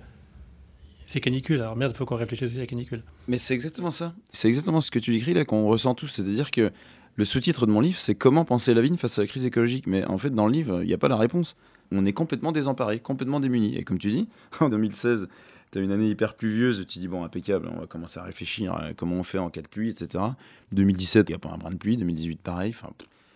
c'est 1.06 1.20
canicule 1.20 1.60
alors 1.60 1.76
merde 1.76 1.96
faut 1.96 2.04
qu'on 2.04 2.16
réfléchisse 2.16 2.48
aussi 2.48 2.56
à 2.58 2.60
la 2.60 2.66
canicule. 2.66 3.02
Mais 3.26 3.38
c'est 3.38 3.54
exactement 3.54 3.90
ça. 3.90 4.14
C'est 4.28 4.48
exactement 4.48 4.80
ce 4.80 4.90
que 4.90 4.98
tu 4.98 5.12
décris 5.12 5.34
là, 5.34 5.44
qu'on 5.44 5.66
ressent 5.66 5.94
tous. 5.94 6.08
C'est-à-dire 6.08 6.50
que 6.50 6.70
le 7.16 7.24
sous-titre 7.24 7.66
de 7.66 7.72
mon 7.72 7.80
livre, 7.80 7.98
c'est 7.98 8.14
Comment 8.14 8.44
penser 8.44 8.74
la 8.74 8.80
vigne 8.80 8.96
face 8.96 9.18
à 9.18 9.22
la 9.22 9.26
crise 9.26 9.44
écologique. 9.44 9.88
Mais 9.88 10.04
en 10.04 10.18
fait, 10.18 10.30
dans 10.30 10.46
le 10.46 10.52
livre, 10.52 10.82
il 10.82 10.86
n'y 10.86 10.94
a 10.94 10.98
pas 10.98 11.08
la 11.08 11.16
réponse. 11.16 11.56
On 11.90 12.06
est 12.06 12.12
complètement 12.12 12.52
désemparé, 12.52 13.00
complètement 13.00 13.40
démunis. 13.40 13.76
Et 13.76 13.82
comme 13.82 13.98
tu 13.98 14.12
dis, 14.12 14.28
en 14.60 14.68
2016, 14.68 15.26
tu 15.72 15.78
as 15.78 15.80
une 15.82 15.92
année 15.92 16.08
hyper 16.08 16.34
pluvieuse, 16.34 16.84
tu 16.88 16.98
dis, 16.98 17.08
bon, 17.08 17.24
impeccable, 17.24 17.68
on 17.74 17.80
va 17.80 17.86
commencer 17.86 18.18
à 18.20 18.22
réfléchir 18.22 18.72
à 18.74 18.92
comment 18.94 19.16
on 19.16 19.22
fait 19.22 19.38
en 19.38 19.50
cas 19.50 19.62
de 19.62 19.68
pluie, 19.68 19.90
etc. 19.90 20.24
2017, 20.72 21.28
il 21.28 21.32
n'y 21.32 21.36
a 21.36 21.38
pas 21.38 21.50
un 21.50 21.58
brin 21.58 21.70
de 21.70 21.76
pluie. 21.76 21.96
2018, 21.96 22.40
pareil. 22.40 22.74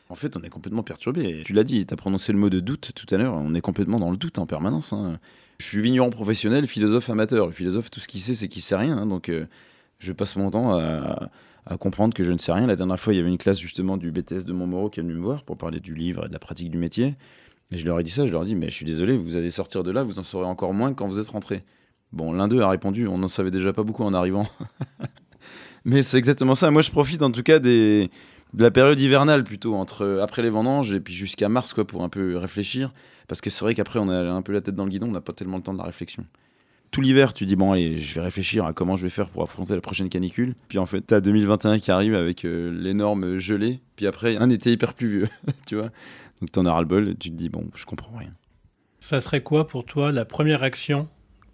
En 0.08 0.14
fait, 0.14 0.36
on 0.36 0.42
est 0.42 0.48
complètement 0.50 0.82
perturbé. 0.82 1.42
Tu 1.44 1.52
l'as 1.52 1.64
dit, 1.64 1.86
tu 1.86 1.94
as 1.94 1.96
prononcé 1.96 2.32
le 2.32 2.38
mot 2.38 2.50
de 2.50 2.60
doute 2.60 2.92
tout 2.94 3.06
à 3.14 3.18
l'heure. 3.18 3.34
On 3.34 3.54
est 3.54 3.60
complètement 3.60 3.98
dans 3.98 4.10
le 4.10 4.16
doute 4.16 4.38
en 4.38 4.46
permanence. 4.46 4.92
hein. 4.92 5.18
Je 5.58 5.66
suis 5.66 5.80
vigneron 5.80 6.10
professionnel, 6.10 6.66
philosophe 6.66 7.08
amateur. 7.08 7.46
Le 7.46 7.52
philosophe, 7.52 7.90
tout 7.90 8.00
ce 8.00 8.08
qu'il 8.08 8.20
sait, 8.20 8.34
c'est 8.34 8.48
qu'il 8.48 8.62
sait 8.62 8.76
rien. 8.76 8.98
hein. 8.98 9.06
donc, 9.06 9.28
euh, 9.28 9.46
je 10.00 10.12
passe 10.12 10.36
mon 10.36 10.50
temps 10.50 10.76
à, 10.78 11.30
à 11.66 11.76
comprendre 11.76 12.12
que 12.14 12.24
je 12.24 12.32
ne 12.32 12.38
sais 12.38 12.52
rien. 12.52 12.66
La 12.66 12.76
dernière 12.76 12.98
fois, 12.98 13.14
il 13.14 13.16
y 13.16 13.20
avait 13.20 13.28
une 13.30 13.38
classe 13.38 13.60
justement 13.60 13.96
du 13.96 14.10
BTS 14.10 14.44
de 14.44 14.52
Montmoreau 14.52 14.90
qui 14.90 15.00
est 15.00 15.02
venue 15.02 15.14
me 15.14 15.20
voir 15.22 15.44
pour 15.44 15.56
parler 15.56 15.80
du 15.80 15.94
livre 15.94 16.24
et 16.24 16.28
de 16.28 16.32
la 16.32 16.38
pratique 16.40 16.70
du 16.70 16.78
métier. 16.78 17.14
Et 17.70 17.78
je 17.78 17.86
leur 17.86 17.98
ai 17.98 18.02
dit 18.02 18.10
ça, 18.10 18.26
je 18.26 18.32
leur 18.32 18.42
ai 18.42 18.46
dit, 18.46 18.54
mais 18.54 18.66
je 18.68 18.74
suis 18.74 18.84
désolé, 18.84 19.16
vous 19.16 19.36
allez 19.36 19.50
sortir 19.50 19.82
de 19.82 19.90
là, 19.90 20.02
vous 20.02 20.18
en 20.18 20.22
saurez 20.22 20.44
encore 20.46 20.74
moins 20.74 20.92
quand 20.92 21.06
vous 21.06 21.18
êtes 21.18 21.28
rentrés. 21.28 21.62
Bon, 22.12 22.32
l'un 22.32 22.48
d'eux 22.48 22.60
a 22.60 22.68
répondu, 22.68 23.08
on 23.08 23.18
n'en 23.18 23.28
savait 23.28 23.50
déjà 23.50 23.72
pas 23.72 23.82
beaucoup 23.82 24.04
en 24.04 24.12
arrivant. 24.12 24.46
mais 25.84 26.02
c'est 26.02 26.18
exactement 26.18 26.54
ça. 26.54 26.70
Moi, 26.70 26.82
je 26.82 26.90
profite 26.90 27.22
en 27.22 27.30
tout 27.30 27.42
cas 27.42 27.58
des, 27.58 28.10
de 28.54 28.62
la 28.62 28.70
période 28.70 29.00
hivernale 29.00 29.44
plutôt, 29.44 29.74
entre 29.74 30.20
après 30.22 30.42
les 30.42 30.50
vendanges 30.50 30.92
et 30.92 31.00
puis 31.00 31.14
jusqu'à 31.14 31.48
mars, 31.48 31.72
quoi, 31.72 31.86
pour 31.86 32.02
un 32.02 32.08
peu 32.08 32.36
réfléchir. 32.36 32.92
Parce 33.28 33.40
que 33.40 33.50
c'est 33.50 33.64
vrai 33.64 33.74
qu'après, 33.74 33.98
on 33.98 34.08
a 34.08 34.30
un 34.30 34.42
peu 34.42 34.52
la 34.52 34.60
tête 34.60 34.74
dans 34.74 34.84
le 34.84 34.90
guidon, 34.90 35.08
on 35.08 35.12
n'a 35.12 35.20
pas 35.20 35.32
tellement 35.32 35.56
le 35.56 35.62
temps 35.62 35.72
de 35.72 35.78
la 35.78 35.84
réflexion 35.84 36.24
tout 36.92 37.00
l'hiver, 37.00 37.32
tu 37.32 37.46
dis 37.46 37.56
bon 37.56 37.72
allez, 37.72 37.98
je 37.98 38.14
vais 38.14 38.20
réfléchir 38.20 38.66
à 38.66 38.74
comment 38.74 38.96
je 38.96 39.04
vais 39.04 39.10
faire 39.10 39.30
pour 39.30 39.42
affronter 39.42 39.74
la 39.74 39.80
prochaine 39.80 40.10
canicule. 40.10 40.54
Puis 40.68 40.78
en 40.78 40.86
fait, 40.86 41.00
t'as 41.00 41.20
2021 41.20 41.78
qui 41.78 41.90
arrive 41.90 42.14
avec 42.14 42.44
euh, 42.44 42.70
l'énorme 42.70 43.38
gelée. 43.38 43.80
Puis 43.96 44.06
après, 44.06 44.36
un 44.36 44.50
été 44.50 44.70
hyper 44.70 44.92
pluvieux, 44.92 45.28
tu 45.66 45.74
vois. 45.74 45.90
Donc 46.40 46.52
t'en 46.52 46.66
as 46.66 46.72
ras 46.72 46.80
le 46.80 46.86
bol 46.86 47.08
et 47.08 47.14
tu 47.14 47.30
te 47.30 47.34
dis 47.34 47.48
bon, 47.48 47.64
je 47.74 47.86
comprends 47.86 48.16
rien. 48.16 48.30
Ça 49.00 49.20
serait 49.20 49.42
quoi 49.42 49.66
pour 49.66 49.84
toi 49.86 50.12
la 50.12 50.24
première 50.24 50.62
action 50.62 51.08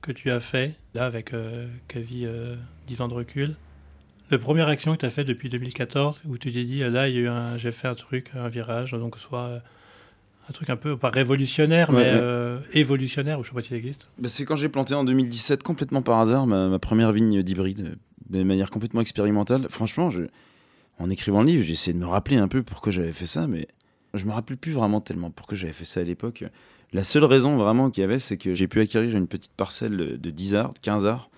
que 0.08 0.12
tu 0.12 0.30
as 0.30 0.40
fait 0.40 0.74
là 0.94 1.04
avec 1.04 1.34
euh, 1.34 1.66
quasi 1.86 2.24
euh, 2.24 2.56
10 2.86 3.02
ans 3.02 3.08
de 3.08 3.14
recul 3.14 3.54
La 4.30 4.38
première 4.38 4.66
action 4.66 4.94
que 4.94 5.00
tu 5.00 5.06
as 5.06 5.10
fait 5.10 5.24
depuis 5.24 5.50
2014 5.50 6.22
où 6.26 6.38
tu 6.38 6.50
t'es 6.50 6.64
dit 6.64 6.78
là 6.78 7.08
il 7.08 7.14
y 7.14 7.18
a 7.18 7.20
eu 7.20 7.28
un 7.28 7.58
j'ai 7.58 7.72
fait 7.72 7.88
un 7.88 7.94
truc, 7.94 8.30
un 8.34 8.48
virage 8.48 8.92
donc 8.92 9.18
soit 9.18 9.40
euh, 9.40 9.58
un 10.48 10.52
truc 10.52 10.70
un 10.70 10.76
peu 10.76 10.96
pas 10.96 11.10
révolutionnaire 11.10 11.92
mais 11.92 11.98
ouais. 11.98 12.06
euh, 12.06 12.58
évolutionnaire 12.72 13.38
ou 13.38 13.44
je 13.44 13.50
sais 13.50 13.54
pas 13.54 13.60
si 13.60 13.68
ça 13.68 13.76
existe. 13.76 14.08
Bah, 14.18 14.28
c'est 14.28 14.46
quand 14.46 14.56
j'ai 14.56 14.70
planté 14.70 14.94
en 14.94 15.04
2017 15.04 15.62
complètement 15.62 16.00
par 16.00 16.20
hasard 16.20 16.46
ma, 16.46 16.68
ma 16.68 16.78
première 16.78 17.12
vigne 17.12 17.42
d'hybride, 17.42 17.80
euh, 17.80 17.94
de 18.30 18.42
manière 18.44 18.70
complètement 18.70 19.02
expérimentale. 19.02 19.66
Franchement, 19.68 20.10
je, 20.10 20.22
en 20.98 21.10
écrivant 21.10 21.42
le 21.42 21.48
livre, 21.48 21.64
j'ai 21.64 21.74
essayé 21.74 21.92
de 21.92 21.98
me 21.98 22.06
rappeler 22.06 22.38
un 22.38 22.48
peu 22.48 22.62
pourquoi 22.62 22.92
j'avais 22.92 23.12
fait 23.12 23.26
ça, 23.26 23.46
mais 23.46 23.68
je 24.18 24.26
me 24.26 24.32
rappelle 24.32 24.56
plus 24.56 24.72
vraiment 24.72 25.00
tellement 25.00 25.30
pourquoi 25.30 25.56
j'avais 25.56 25.72
fait 25.72 25.84
ça 25.84 26.00
à 26.00 26.04
l'époque. 26.04 26.44
La 26.92 27.04
seule 27.04 27.24
raison 27.24 27.56
vraiment 27.56 27.90
qu'il 27.90 28.00
y 28.02 28.04
avait, 28.04 28.18
c'est 28.18 28.36
que 28.36 28.54
j'ai 28.54 28.68
pu 28.68 28.80
acquérir 28.80 29.16
une 29.16 29.26
petite 29.26 29.52
parcelle 29.52 30.18
de 30.20 30.30
10 30.30 30.54
arts, 30.54 30.72
de 30.74 30.78
15 30.78 31.06
arts, 31.06 31.30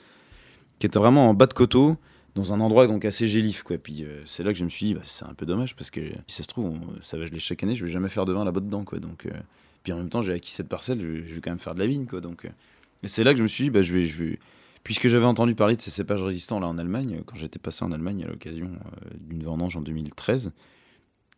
qui 0.79 0.87
était 0.87 0.99
vraiment 0.99 1.29
en 1.29 1.35
bas 1.35 1.47
de 1.47 1.55
coteau, 1.55 1.97
dans 2.35 2.53
un 2.53 2.61
endroit 2.61 2.87
donc 2.87 3.05
assez 3.05 3.29
gélif. 3.29 3.63
Quoi. 3.63 3.79
Puis 3.79 4.05
euh, 4.05 4.23
c'est 4.25 4.43
là 4.43 4.53
que 4.53 4.59
je 4.59 4.65
me 4.65 4.69
suis 4.69 4.87
dit, 4.87 4.95
bah, 4.95 5.01
c'est 5.03 5.25
un 5.25 5.35
peu 5.35 5.47
dommage 5.47 5.75
parce 5.75 5.91
que 5.91 6.01
si 6.27 6.37
ça 6.37 6.43
se 6.43 6.49
trouve, 6.49 6.79
ça 7.01 7.19
va 7.19 7.27
geler 7.27 7.41
chaque 7.41 7.63
année, 7.63 7.75
je 7.75 7.85
vais 7.85 7.91
jamais 7.91 8.09
faire 8.09 8.25
de 8.25 8.33
vin 8.33 8.45
là-bas 8.45 8.61
dedans. 8.61 8.85
Quoi. 8.85 8.99
Donc, 8.99 9.27
euh, 9.27 9.31
puis 9.83 9.93
en 9.93 9.97
même 9.97 10.09
temps, 10.09 10.23
j'ai 10.23 10.33
acquis 10.33 10.53
cette 10.53 10.69
parcelle, 10.69 11.01
je, 11.01 11.29
je 11.29 11.35
vais 11.35 11.41
quand 11.41 11.51
même 11.51 11.59
faire 11.59 11.75
de 11.75 11.81
la 11.81 11.87
vigne. 11.87 12.07
Quoi. 12.07 12.21
Donc, 12.21 12.45
euh, 12.45 12.51
et 13.03 13.09
c'est 13.09 13.25
là 13.25 13.33
que 13.33 13.39
je 13.39 13.43
me 13.43 13.49
suis 13.49 13.65
dit, 13.65 13.71
bah, 13.71 13.83
je 13.83 13.97
vais, 13.97 14.39
puisque 14.85 15.09
j'avais 15.09 15.25
entendu 15.25 15.55
parler 15.55 15.77
de 15.77 15.83
ces 15.83 15.91
cépages 15.91 16.23
résistants 16.23 16.61
là 16.61 16.67
en 16.69 16.79
Allemagne, 16.79 17.23
quand 17.27 17.37
j'étais 17.37 17.59
passé 17.59 17.85
en 17.85 17.93
Allemagne 17.93 18.25
à 18.25 18.29
l'occasion 18.29 18.71
d'une 19.21 19.43
vendange 19.43 19.77
en 19.77 19.81
2013, 19.81 20.53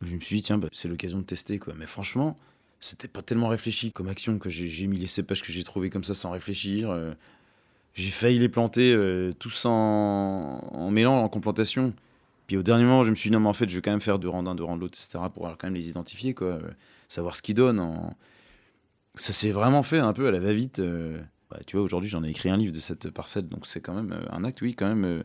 je 0.03 0.15
me 0.15 0.21
suis 0.21 0.37
dit, 0.37 0.43
tiens, 0.43 0.59
bah, 0.59 0.69
c'est 0.73 0.89
l'occasion 0.89 1.19
de 1.19 1.25
tester. 1.25 1.59
Quoi. 1.59 1.75
Mais 1.77 1.87
franchement, 1.87 2.37
c'était 2.81 3.09
pas 3.09 3.23
tellement 3.23 3.49
réfléchi 3.49 3.93
comme 3.93 4.09
action 4.09 4.39
que 4.39 4.51
j'ai 4.51 4.87
mis 4.87 4.99
les 4.99 5.07
cépages 5.07 5.43
que 5.43 5.53
j'ai 5.53 5.63
trouvés 5.65 5.91
comme 5.91 6.05
ça 6.05 6.15
sans 6.15 6.31
réfléchir. 6.31 6.91
euh, 6.91 7.13
j'ai 7.95 8.11
failli 8.11 8.39
les 8.39 8.49
planter 8.49 8.93
euh, 8.95 9.33
tous 9.39 9.67
en, 9.67 9.71
en 9.71 10.91
mélange, 10.91 11.23
en 11.23 11.29
complantation. 11.29 11.93
Puis 12.47 12.57
au 12.57 12.63
dernier 12.63 12.85
moment, 12.85 13.05
je 13.05 13.11
me 13.11 13.15
suis 13.15 13.31
dit, 13.31 13.35
non, 13.35 13.41
mais 13.41 13.49
en 13.49 13.53
fait, 13.53 13.69
je 13.69 13.75
vais 13.77 13.83
quand 13.83 13.91
même 13.93 14.01
faire 14.01 14.19
deux 14.19 14.29
rangs 14.29 14.43
d'un, 14.43 14.55
deux 14.55 14.65
rangs 14.65 14.77
de 14.77 14.81
l'autre, 14.81 14.99
etc., 14.99 15.31
pour 15.33 15.45
quand 15.59 15.65
même 15.65 15.75
les 15.75 15.89
identifier, 15.89 16.35
quoi. 16.35 16.49
euh, 16.49 16.61
savoir 17.09 17.37
ce 17.37 17.43
qu'ils 17.43 17.55
donnent. 17.55 17.81
en- 17.81 18.17
Ça 19.15 19.33
s'est 19.33 19.51
vraiment 19.51 19.83
fait 19.83 19.99
un 19.99 20.13
peu 20.13 20.27
à 20.27 20.31
la 20.31 20.41
va-vite. 20.41 20.81
Bah, 21.51 21.59
tu 21.67 21.77
vois, 21.77 21.85
aujourd'hui, 21.85 22.09
j'en 22.09 22.25
ai 22.25 22.31
écrit 22.31 22.49
un 22.49 22.57
livre 22.57 22.73
de 22.73 22.81
cette 22.81 23.11
parcelle, 23.11 23.47
donc 23.49 23.67
c'est 23.67 23.81
quand 23.81 23.93
même 23.95 24.19
un 24.31 24.43
acte, 24.45 24.63
oui, 24.63 24.75
quand 24.75 24.89
même, 24.89 25.23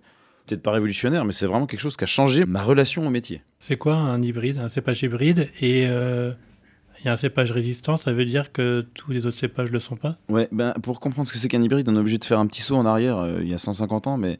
peut-être 0.47 0.63
pas 0.63 0.71
révolutionnaire, 0.71 1.25
mais 1.25 1.33
c'est 1.33 1.45
vraiment 1.45 1.65
quelque 1.67 1.79
chose 1.79 1.97
qui 1.97 2.03
a 2.03 2.07
changé 2.07 2.45
ma 2.45 2.61
relation 2.63 3.05
au 3.05 3.09
métier. 3.09 3.41
C'est 3.59 3.77
quoi 3.77 3.95
un 3.95 4.21
hybride, 4.21 4.59
un 4.59 4.69
cépage 4.69 5.03
hybride 5.03 5.49
et 5.61 5.85
euh, 5.87 6.31
il 6.99 7.05
y 7.05 7.09
a 7.09 7.13
un 7.13 7.17
cépage 7.17 7.51
résistant, 7.51 7.97
ça 7.97 8.13
veut 8.13 8.25
dire 8.25 8.51
que 8.51 8.85
tous 8.93 9.11
les 9.11 9.25
autres 9.25 9.37
cépages 9.37 9.71
le 9.71 9.79
sont 9.79 9.95
pas? 9.97 10.17
Ouais, 10.29 10.47
ben, 10.51 10.73
pour 10.81 10.99
comprendre 10.99 11.27
ce 11.27 11.33
que 11.33 11.39
c'est 11.39 11.47
qu'un 11.47 11.61
hybride, 11.61 11.87
on 11.89 11.95
est 11.95 11.99
obligé 11.99 12.17
de 12.17 12.25
faire 12.25 12.39
un 12.39 12.47
petit 12.47 12.61
saut 12.61 12.75
en 12.75 12.85
arrière 12.85 13.17
euh, 13.17 13.39
il 13.41 13.47
y 13.47 13.53
a 13.53 13.57
150 13.57 14.07
ans, 14.07 14.17
mais 14.17 14.39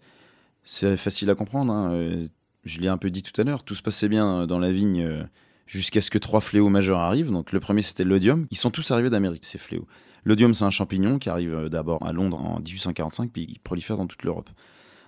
c'est 0.64 0.98
facile 0.98 1.30
à 1.30 1.36
comprendre. 1.36 1.72
hein, 1.72 1.92
euh, 1.94 2.28
je 2.66 2.80
l'ai 2.80 2.90
un 2.90 2.98
peu 2.98 3.10
dit 3.10 3.24
tout 3.24 3.40
à 3.40 3.44
l'heure, 3.44 3.64
tout 3.64 3.76
se 3.76 3.82
passait 3.82 4.10
bien 4.10 4.42
euh, 4.42 4.46
dans 4.46 4.60
la 4.60 4.72
vigne 4.72 5.02
euh, 5.02 5.24
jusqu'à 5.68 6.02
ce 6.02 6.10
que 6.10 6.18
trois 6.18 6.42
fléaux 6.42 6.70
majeurs 6.70 7.00
arrivent. 7.00 7.32
Donc 7.32 7.52
le 7.52 7.60
premier, 7.60 7.82
c'était 7.82 8.04
l'odium. 8.04 8.48
Ils 8.52 8.58
sont 8.58 8.72
tous 8.72 8.92
arrivés 8.92 9.10
d'Amérique, 9.10 9.46
ces 9.46 9.58
fléaux. 9.58 9.88
L'odium, 10.26 10.54
c'est 10.54 10.66
un 10.66 10.70
champignon 10.70 11.20
qui 11.20 11.30
arrive 11.30 11.70
d'abord 11.70 12.06
à 12.06 12.12
Londres 12.12 12.42
en 12.44 12.60
1845, 12.60 13.32
puis 13.32 13.46
il 13.50 13.60
prolifère 13.60 13.96
dans 13.96 14.08
toute 14.08 14.24
l'Europe. 14.24 14.50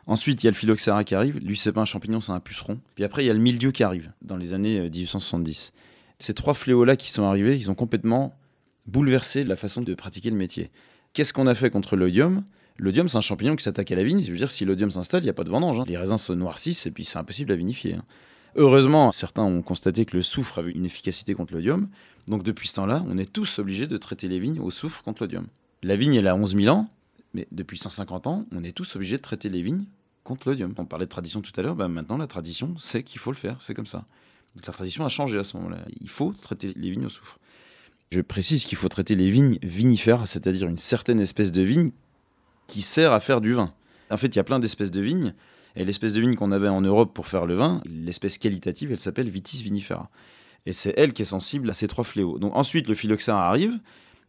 Ensuite, 0.09 0.41
il 0.43 0.47
y 0.47 0.49
a 0.49 0.51
le 0.51 0.55
phylloxéra 0.55 1.03
qui 1.03 1.13
arrive. 1.13 1.37
Lui, 1.37 1.55
c'est 1.55 1.71
pas 1.71 1.81
un 1.81 1.85
champignon, 1.85 2.19
c'est 2.19 2.31
un 2.31 2.39
puceron. 2.39 2.79
Puis 2.95 3.03
après, 3.03 3.23
il 3.23 3.27
y 3.27 3.29
a 3.29 3.33
le 3.33 3.39
mildiou 3.39 3.71
qui 3.71 3.83
arrive 3.83 4.11
dans 4.23 4.37
les 4.37 4.55
années 4.55 4.79
euh, 4.79 4.89
1870. 4.89 5.71
Ces 6.17 6.33
trois 6.33 6.55
fléaux-là 6.55 6.95
qui 6.95 7.11
sont 7.11 7.23
arrivés, 7.25 7.55
ils 7.55 7.69
ont 7.69 7.75
complètement 7.75 8.35
bouleversé 8.87 9.43
la 9.43 9.55
façon 9.55 9.83
de 9.83 9.93
pratiquer 9.93 10.31
le 10.31 10.35
métier. 10.35 10.71
Qu'est-ce 11.13 11.31
qu'on 11.31 11.45
a 11.45 11.53
fait 11.53 11.69
contre 11.69 11.95
l'odium? 11.95 12.43
L'odium, 12.79 13.07
c'est 13.07 13.19
un 13.19 13.21
champignon 13.21 13.55
qui 13.55 13.63
s'attaque 13.63 13.91
à 13.91 13.95
la 13.95 14.03
vigne. 14.03 14.19
Je 14.23 14.31
veux 14.31 14.37
dire, 14.37 14.49
si 14.49 14.65
l'odium 14.65 14.89
s'installe, 14.89 15.21
il 15.21 15.25
n'y 15.25 15.29
a 15.29 15.33
pas 15.33 15.43
de 15.43 15.51
vendange. 15.51 15.79
hein. 15.79 15.83
Les 15.87 15.95
raisins 15.97 16.17
se 16.17 16.33
noircissent 16.33 16.87
et 16.87 16.91
puis 16.91 17.05
c'est 17.05 17.19
impossible 17.19 17.51
à 17.51 17.55
vinifier. 17.55 17.93
hein. 17.93 18.03
Heureusement, 18.55 19.11
certains 19.11 19.43
ont 19.43 19.61
constaté 19.61 20.05
que 20.05 20.17
le 20.17 20.23
soufre 20.23 20.57
avait 20.57 20.71
une 20.71 20.85
efficacité 20.85 21.35
contre 21.35 21.53
l'odium. 21.53 21.87
Donc 22.27 22.41
depuis 22.41 22.67
ce 22.67 22.75
temps-là, 22.75 23.05
on 23.07 23.19
est 23.19 23.31
tous 23.31 23.59
obligés 23.59 23.85
de 23.85 23.97
traiter 23.97 24.27
les 24.27 24.39
vignes 24.39 24.59
au 24.59 24.71
soufre 24.71 25.03
contre 25.03 25.21
l'odium. 25.21 25.45
La 25.83 25.95
vigne, 25.95 26.15
elle 26.15 26.27
a 26.27 26.35
11 26.35 26.55
000 26.55 26.75
ans, 26.75 26.89
mais 27.35 27.47
depuis 27.51 27.77
150 27.77 28.25
ans, 28.25 28.45
on 28.51 28.63
est 28.63 28.71
tous 28.71 28.95
obligés 28.95 29.17
de 29.17 29.21
traiter 29.21 29.49
les 29.49 29.61
vignes 29.61 29.85
On 30.29 30.85
parlait 30.85 31.05
de 31.05 31.09
tradition 31.09 31.41
tout 31.41 31.51
à 31.55 31.61
l'heure, 31.61 31.75
bah 31.75 31.87
maintenant 31.87 32.17
la 32.17 32.27
tradition, 32.27 32.75
c'est 32.77 33.03
qu'il 33.03 33.19
faut 33.19 33.31
le 33.31 33.37
faire, 33.37 33.61
c'est 33.61 33.73
comme 33.73 33.87
ça. 33.87 34.05
La 34.55 34.73
tradition 34.73 35.05
a 35.05 35.09
changé 35.09 35.39
à 35.39 35.43
ce 35.43 35.57
moment-là. 35.57 35.79
Il 36.01 36.09
faut 36.09 36.33
traiter 36.33 36.71
les 36.75 36.91
vignes 36.91 37.05
au 37.05 37.09
soufre. 37.09 37.39
Je 38.11 38.21
précise 38.21 38.65
qu'il 38.65 38.77
faut 38.77 38.89
traiter 38.89 39.15
les 39.15 39.29
vignes 39.29 39.59
vinifères, 39.61 40.27
c'est-à-dire 40.27 40.67
une 40.67 40.77
certaine 40.77 41.19
espèce 41.19 41.51
de 41.51 41.61
vigne 41.61 41.91
qui 42.67 42.81
sert 42.81 43.13
à 43.13 43.19
faire 43.19 43.41
du 43.41 43.53
vin. 43.53 43.69
En 44.09 44.17
fait, 44.17 44.27
il 44.27 44.35
y 44.35 44.39
a 44.39 44.43
plein 44.43 44.59
d'espèces 44.59 44.91
de 44.91 45.01
vignes, 45.01 45.33
et 45.75 45.85
l'espèce 45.85 46.13
de 46.13 46.21
vigne 46.21 46.35
qu'on 46.35 46.51
avait 46.51 46.67
en 46.67 46.81
Europe 46.81 47.13
pour 47.13 47.27
faire 47.27 47.45
le 47.45 47.53
vin, 47.53 47.81
l'espèce 47.85 48.37
qualitative, 48.37 48.91
elle 48.91 48.99
s'appelle 48.99 49.29
Vitis 49.29 49.61
vinifera. 49.61 50.09
Et 50.65 50.73
c'est 50.73 50.93
elle 50.97 51.13
qui 51.13 51.21
est 51.21 51.25
sensible 51.25 51.69
à 51.69 51.73
ces 51.73 51.87
trois 51.87 52.03
fléaux. 52.03 52.39
Donc 52.39 52.55
ensuite, 52.55 52.87
le 52.87 52.95
phylloxéra 52.95 53.47
arrive, 53.47 53.79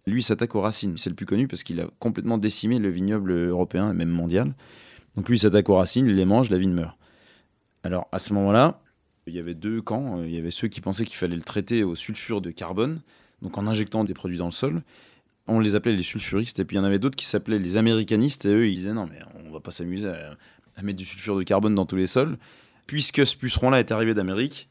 lui 0.06 0.22
s'attaque 0.22 0.54
aux 0.54 0.60
racines. 0.60 0.96
C'est 0.96 1.10
le 1.10 1.16
plus 1.16 1.26
connu 1.26 1.48
parce 1.48 1.62
qu'il 1.62 1.80
a 1.80 1.88
complètement 1.98 2.38
décimé 2.38 2.78
le 2.78 2.90
vignoble 2.90 3.32
européen 3.32 3.90
et 3.90 3.94
même 3.94 4.10
mondial. 4.10 4.54
Donc 5.16 5.28
lui 5.28 5.38
s'attaque 5.38 5.68
aux 5.68 5.76
racines, 5.76 6.06
il 6.06 6.16
les 6.16 6.24
mange, 6.24 6.50
la 6.50 6.58
vigne 6.58 6.72
meurt. 6.72 6.96
Alors 7.82 8.08
à 8.12 8.18
ce 8.18 8.32
moment-là, 8.34 8.80
il 9.26 9.34
y 9.34 9.38
avait 9.38 9.54
deux 9.54 9.80
camps. 9.82 10.18
Euh, 10.18 10.26
Il 10.26 10.34
y 10.34 10.38
avait 10.38 10.50
ceux 10.50 10.68
qui 10.68 10.80
pensaient 10.80 11.04
qu'il 11.04 11.16
fallait 11.16 11.36
le 11.36 11.42
traiter 11.42 11.82
au 11.84 11.94
sulfure 11.94 12.40
de 12.40 12.50
carbone, 12.50 13.00
donc 13.42 13.58
en 13.58 13.66
injectant 13.66 14.04
des 14.04 14.14
produits 14.14 14.38
dans 14.38 14.46
le 14.46 14.52
sol. 14.52 14.82
On 15.46 15.58
les 15.58 15.74
appelait 15.74 15.96
les 15.96 16.02
sulfuristes, 16.02 16.60
et 16.60 16.64
puis 16.64 16.76
il 16.76 16.78
y 16.78 16.82
en 16.82 16.84
avait 16.84 16.98
d'autres 16.98 17.16
qui 17.16 17.26
s'appelaient 17.26 17.58
les 17.58 17.76
américanistes, 17.76 18.44
et 18.44 18.50
eux 18.50 18.68
ils 18.68 18.74
disaient 18.74 18.92
non 18.92 19.06
mais 19.06 19.18
on 19.44 19.50
va 19.50 19.60
pas 19.60 19.72
s'amuser 19.72 20.08
à, 20.08 20.36
à 20.76 20.82
mettre 20.82 20.98
du 20.98 21.04
sulfure 21.04 21.36
de 21.36 21.42
carbone 21.42 21.74
dans 21.74 21.86
tous 21.86 21.96
les 21.96 22.06
sols. 22.06 22.38
Puisque 22.86 23.26
ce 23.26 23.36
puceron-là 23.36 23.80
est 23.80 23.92
arrivé 23.92 24.14
d'Amérique, 24.14 24.68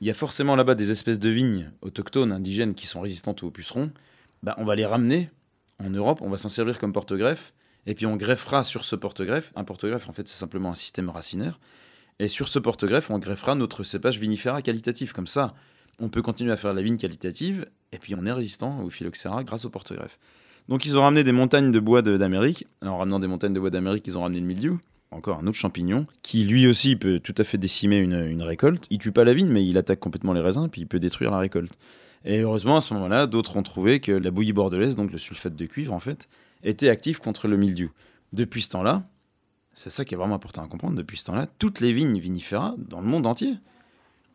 il 0.00 0.06
y 0.06 0.10
a 0.10 0.14
forcément 0.14 0.56
là-bas 0.56 0.74
des 0.74 0.90
espèces 0.90 1.18
de 1.18 1.30
vignes 1.30 1.70
autochtones, 1.80 2.32
indigènes, 2.32 2.74
qui 2.74 2.86
sont 2.86 3.00
résistantes 3.00 3.42
aux 3.42 3.50
pucerons. 3.50 3.90
Bah, 4.42 4.54
on 4.58 4.64
va 4.64 4.74
les 4.74 4.86
ramener 4.86 5.30
En 5.78 5.90
Europe, 5.90 6.20
on 6.20 6.30
va 6.30 6.36
s'en 6.36 6.48
servir 6.48 6.78
comme 6.78 6.92
porte-greffe, 6.92 7.54
et 7.86 7.94
puis 7.94 8.06
on 8.06 8.16
greffera 8.16 8.64
sur 8.64 8.84
ce 8.84 8.96
porte-greffe. 8.96 9.52
Un 9.56 9.64
porte-greffe, 9.64 10.08
en 10.08 10.12
fait, 10.12 10.28
c'est 10.28 10.36
simplement 10.36 10.70
un 10.70 10.74
système 10.74 11.10
racinaire. 11.10 11.58
Et 12.18 12.28
sur 12.28 12.48
ce 12.48 12.58
porte-greffe, 12.58 13.10
on 13.10 13.18
greffera 13.18 13.54
notre 13.54 13.82
cépage 13.82 14.18
vinifera 14.18 14.62
qualitatif. 14.62 15.12
Comme 15.12 15.26
ça, 15.26 15.54
on 16.00 16.08
peut 16.08 16.22
continuer 16.22 16.52
à 16.52 16.56
faire 16.56 16.74
la 16.74 16.82
vigne 16.82 16.96
qualitative, 16.96 17.66
et 17.92 17.98
puis 17.98 18.14
on 18.14 18.24
est 18.26 18.32
résistant 18.32 18.80
au 18.82 18.90
phylloxéra 18.90 19.44
grâce 19.44 19.64
au 19.64 19.70
porte-greffe. 19.70 20.18
Donc 20.68 20.86
ils 20.86 20.96
ont 20.96 21.02
ramené 21.02 21.24
des 21.24 21.32
montagnes 21.32 21.70
de 21.70 21.80
bois 21.80 22.02
d'Amérique. 22.02 22.66
En 22.82 22.98
ramenant 22.98 23.20
des 23.20 23.26
montagnes 23.26 23.52
de 23.52 23.60
bois 23.60 23.70
d'Amérique, 23.70 24.06
ils 24.06 24.16
ont 24.16 24.22
ramené 24.22 24.40
le 24.40 24.46
mildiou, 24.46 24.80
encore 25.10 25.38
un 25.38 25.46
autre 25.46 25.58
champignon, 25.58 26.06
qui 26.22 26.44
lui 26.44 26.66
aussi 26.66 26.96
peut 26.96 27.20
tout 27.20 27.34
à 27.36 27.44
fait 27.44 27.58
décimer 27.58 27.98
une, 27.98 28.14
une 28.14 28.42
récolte. 28.42 28.86
Il 28.90 28.98
tue 28.98 29.12
pas 29.12 29.24
la 29.24 29.34
vigne, 29.34 29.48
mais 29.48 29.66
il 29.66 29.76
attaque 29.76 30.00
complètement 30.00 30.32
les 30.32 30.40
raisins, 30.40 30.68
puis 30.70 30.80
il 30.80 30.86
peut 30.86 31.00
détruire 31.00 31.30
la 31.30 31.38
récolte. 31.38 31.72
Et 32.24 32.40
heureusement, 32.40 32.76
à 32.76 32.80
ce 32.80 32.94
moment-là, 32.94 33.26
d'autres 33.26 33.56
ont 33.56 33.62
trouvé 33.62 34.00
que 34.00 34.12
la 34.12 34.30
bouillie 34.30 34.54
bordelaise, 34.54 34.96
donc 34.96 35.12
le 35.12 35.18
sulfate 35.18 35.54
de 35.54 35.66
cuivre 35.66 35.92
en 35.92 36.00
fait, 36.00 36.28
était 36.64 36.88
actif 36.88 37.18
contre 37.18 37.46
le 37.46 37.56
mildiou. 37.56 37.90
Depuis 38.32 38.62
ce 38.62 38.70
temps-là, 38.70 39.04
c'est 39.74 39.90
ça 39.90 40.04
qui 40.04 40.14
est 40.14 40.16
vraiment 40.16 40.36
important 40.36 40.62
à 40.62 40.68
comprendre, 40.68 40.96
depuis 40.96 41.18
ce 41.18 41.24
temps-là, 41.26 41.46
toutes 41.58 41.80
les 41.80 41.92
vignes 41.92 42.18
vinifera 42.18 42.74
dans 42.78 43.00
le 43.00 43.06
monde 43.06 43.26
entier, 43.26 43.54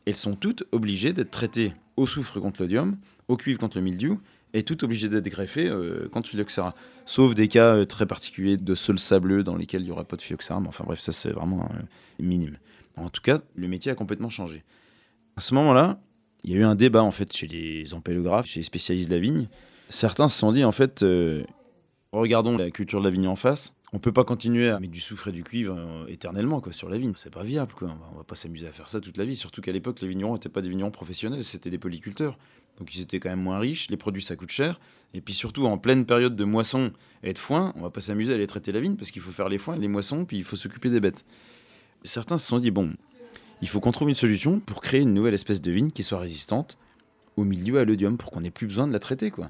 elles 0.06 0.16
sont 0.16 0.36
toutes 0.36 0.64
obligées 0.72 1.14
d'être 1.14 1.32
traitées 1.32 1.74
au 1.98 2.08
soufre 2.08 2.40
contre 2.40 2.62
l'odium, 2.62 2.98
au 3.28 3.38
cuivre 3.38 3.60
contre 3.60 3.78
le 3.78 3.84
mildiou, 3.84 4.20
et 4.54 4.64
toutes 4.64 4.84
obligées 4.84 5.10
d'être 5.10 5.30
greffées 5.30 5.68
euh, 5.68 6.10
contre 6.10 6.28
le 6.28 6.32
phylloxéra. 6.32 6.74
Sauf 7.06 7.36
des 7.36 7.48
cas 7.48 7.76
euh, 7.76 7.86
très 7.86 8.06
particuliers 8.06 8.58
de 8.58 8.76
sol 8.76 8.98
sableux 8.98 9.44
dans 9.44 9.56
lesquels 9.56 9.82
il 9.82 9.86
n'y 9.86 9.92
aura 9.92 10.06
pas 10.06 10.16
de 10.16 10.22
phylloxéra, 10.22 10.60
mais 10.60 10.68
enfin 10.68 10.84
bref, 10.86 11.00
ça 11.00 11.12
c'est 11.12 11.30
vraiment 11.30 11.70
euh, 11.72 11.84
minime. 12.20 12.58
En 12.98 13.10
tout 13.10 13.22
cas, 13.22 13.42
le 13.56 13.68
métier 13.68 13.92
a 13.92 13.96
complètement 13.96 14.30
changé. 14.30 14.64
À 15.36 15.42
ce 15.42 15.54
moment-là, 15.54 16.00
il 16.44 16.52
y 16.52 16.56
a 16.56 16.58
eu 16.58 16.64
un 16.64 16.76
débat 16.76 17.04
en 17.04 17.12
fait 17.12 17.32
chez 17.36 17.48
les 17.48 17.94
empélographes, 17.94 18.48
chez 18.48 18.62
les 18.62 18.64
spécialistes 18.64 19.10
de 19.10 19.16
la 19.16 19.22
vigne. 19.22 19.48
Certains 19.90 20.28
se 20.28 20.40
sont 20.40 20.52
dit 20.52 20.64
en 20.64 20.72
fait, 20.72 21.04
regardons 22.12 22.58
la 22.58 22.72
culture 22.72 23.00
de 23.00 23.06
la 23.06 23.12
vigne 23.12 23.28
en 23.28 23.36
face, 23.36 23.76
on 23.94 24.00
peut 24.00 24.12
pas 24.12 24.24
continuer 24.24 24.70
à 24.70 24.80
mettre 24.80 24.92
du 24.92 25.00
soufre 25.00 25.30
et 25.30 25.32
du 25.32 25.44
cuivre 25.44 25.76
euh, 25.78 26.06
éternellement 26.08 26.62
quoi 26.62 26.74
sur 26.74 26.90
la 26.90 26.98
vigne, 26.98 27.14
c'est 27.16 27.34
pas 27.34 27.44
viable 27.44 27.74
quoi. 27.74 27.90
On 28.14 28.18
va, 28.18 28.24
pas 28.24 28.36
s'amuser 28.36 28.68
à 28.68 28.72
faire 28.72 28.90
ça 28.90 29.00
toute 29.00 29.18
la 29.18 29.26
vie, 29.26 29.36
surtout 29.36 29.62
qu'à 29.62 29.72
l'époque 29.72 30.02
les 30.02 30.08
vignerons 30.08 30.34
n'étaient 30.34 30.50
pas 30.50 30.62
des 30.62 30.70
vignerons 30.70 30.92
professionnels, 30.92 31.44
c'était 31.44 31.70
des 31.70 31.78
polyculteurs. 31.78 32.38
Donc 32.78 32.96
ils 32.96 33.02
étaient 33.02 33.20
quand 33.20 33.30
même 33.30 33.42
moins 33.42 33.60
riches, 33.60 33.90
les 33.90 33.98
produits 33.98 34.22
ça 34.22 34.36
coûte 34.36 34.52
cher 34.52 34.80
et 35.14 35.22
puis 35.22 35.34
surtout 35.34 35.66
en 35.66 35.78
pleine 35.78 36.06
période 36.06 36.36
de 36.36 36.44
moisson 36.46 36.92
et 37.24 37.34
de 37.34 37.38
foin, 37.38 37.74
on 37.76 37.82
va 37.82 37.90
pas 37.90 38.00
s'amuser 38.00 38.32
à 38.32 38.36
aller 38.36 38.48
traiter 38.48 38.72
la 38.72 38.80
vigne 38.80 38.96
parce 38.96 39.12
qu'il 39.12 39.22
faut 39.22 39.32
faire 39.32 39.50
les 39.50 39.58
foins, 39.58 39.78
les 39.78 39.88
moissons 39.88 40.26
puis 40.26 40.38
il 40.38 40.44
faut 40.44 40.56
s'occuper 40.56 40.90
des 40.90 41.00
bêtes. 41.00 41.26
Certains 42.04 42.38
se 42.38 42.48
sont 42.48 42.60
dit 42.60 42.72
bon, 42.72 42.94
il 43.62 43.68
faut 43.68 43.80
qu'on 43.80 43.92
trouve 43.92 44.10
une 44.10 44.16
solution 44.16 44.60
pour 44.60 44.82
créer 44.82 45.02
une 45.02 45.14
nouvelle 45.14 45.34
espèce 45.34 45.62
de 45.62 45.72
vigne 45.72 45.92
qui 45.92 46.04
soit 46.04 46.20
résistante 46.20 46.78
au 47.36 47.44
milieu 47.44 47.80
à 47.80 47.86
l'odium 47.86 48.18
pour 48.18 48.32
qu'on 48.32 48.44
ait 48.44 48.52
plus 48.52 48.68
besoin 48.68 48.88
de 48.88 48.94
la 48.94 49.00
traiter 49.00 49.32
quoi. 49.32 49.50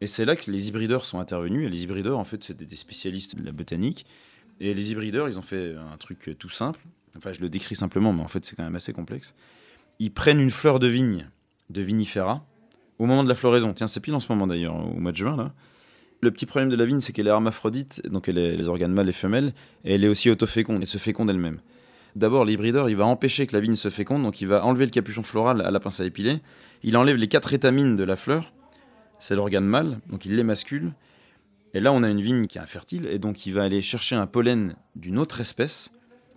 Et 0.00 0.06
c'est 0.06 0.24
là 0.24 0.36
que 0.36 0.50
les 0.50 0.68
hybrideurs 0.68 1.04
sont 1.04 1.18
intervenus. 1.20 1.66
Et 1.66 1.70
les 1.70 1.82
hybrideurs, 1.82 2.18
en 2.18 2.24
fait, 2.24 2.44
c'était 2.44 2.64
des 2.64 2.76
spécialistes 2.76 3.36
de 3.36 3.44
la 3.44 3.52
botanique. 3.52 4.06
Et 4.60 4.74
les 4.74 4.90
hybrideurs, 4.92 5.28
ils 5.28 5.38
ont 5.38 5.42
fait 5.42 5.74
un 5.76 5.96
truc 5.96 6.36
tout 6.38 6.48
simple. 6.48 6.80
Enfin, 7.16 7.32
je 7.32 7.40
le 7.40 7.48
décris 7.48 7.76
simplement, 7.76 8.12
mais 8.12 8.22
en 8.22 8.28
fait, 8.28 8.44
c'est 8.44 8.56
quand 8.56 8.64
même 8.64 8.76
assez 8.76 8.92
complexe. 8.92 9.34
Ils 9.98 10.12
prennent 10.12 10.40
une 10.40 10.50
fleur 10.50 10.78
de 10.78 10.86
vigne, 10.86 11.28
de 11.70 11.82
vinifera, 11.82 12.44
au 12.98 13.06
moment 13.06 13.24
de 13.24 13.28
la 13.28 13.34
floraison. 13.34 13.72
Tiens, 13.72 13.86
c'est 13.86 14.00
pile 14.00 14.14
en 14.14 14.20
ce 14.20 14.30
moment 14.30 14.46
d'ailleurs, 14.46 14.76
au 14.76 14.98
mois 14.98 15.12
de 15.12 15.16
juin, 15.16 15.36
là. 15.36 15.52
Le 16.20 16.32
petit 16.32 16.46
problème 16.46 16.68
de 16.68 16.74
la 16.74 16.84
vigne, 16.84 16.98
c'est 16.98 17.12
qu'elle 17.12 17.28
est 17.28 17.30
hermaphrodite, 17.30 18.02
donc 18.08 18.28
elle 18.28 18.38
a 18.38 18.54
les 18.56 18.68
organes 18.68 18.92
mâles 18.92 19.08
et 19.08 19.12
femelles, 19.12 19.52
et 19.84 19.94
elle 19.94 20.02
est 20.02 20.08
aussi 20.08 20.28
autoféconde, 20.30 20.78
elle 20.80 20.88
se 20.88 20.98
féconde 20.98 21.30
elle-même. 21.30 21.60
D'abord, 22.16 22.44
l'hybrideur, 22.44 22.90
il 22.90 22.96
va 22.96 23.06
empêcher 23.06 23.46
que 23.46 23.54
la 23.54 23.60
vigne 23.60 23.76
se 23.76 23.88
féconde, 23.88 24.24
donc 24.24 24.40
il 24.40 24.48
va 24.48 24.64
enlever 24.64 24.84
le 24.84 24.90
capuchon 24.90 25.22
floral 25.22 25.60
à 25.60 25.70
la 25.70 25.78
pince 25.78 26.00
à 26.00 26.04
épiler. 26.04 26.40
Il 26.82 26.96
enlève 26.96 27.16
les 27.16 27.28
quatre 27.28 27.54
étamines 27.54 27.94
de 27.94 28.02
la 28.02 28.16
fleur, 28.16 28.52
c'est 29.18 29.34
l'organe 29.34 29.64
mâle, 29.64 30.00
donc 30.08 30.24
il 30.24 30.36
l'émascule. 30.36 30.92
Et 31.74 31.80
là, 31.80 31.92
on 31.92 32.02
a 32.02 32.08
une 32.08 32.20
vigne 32.20 32.46
qui 32.46 32.58
est 32.58 32.60
infertile, 32.60 33.06
et 33.06 33.18
donc 33.18 33.46
il 33.46 33.52
va 33.52 33.64
aller 33.64 33.82
chercher 33.82 34.16
un 34.16 34.26
pollen 34.26 34.74
d'une 34.96 35.18
autre 35.18 35.40
espèce 35.40 35.90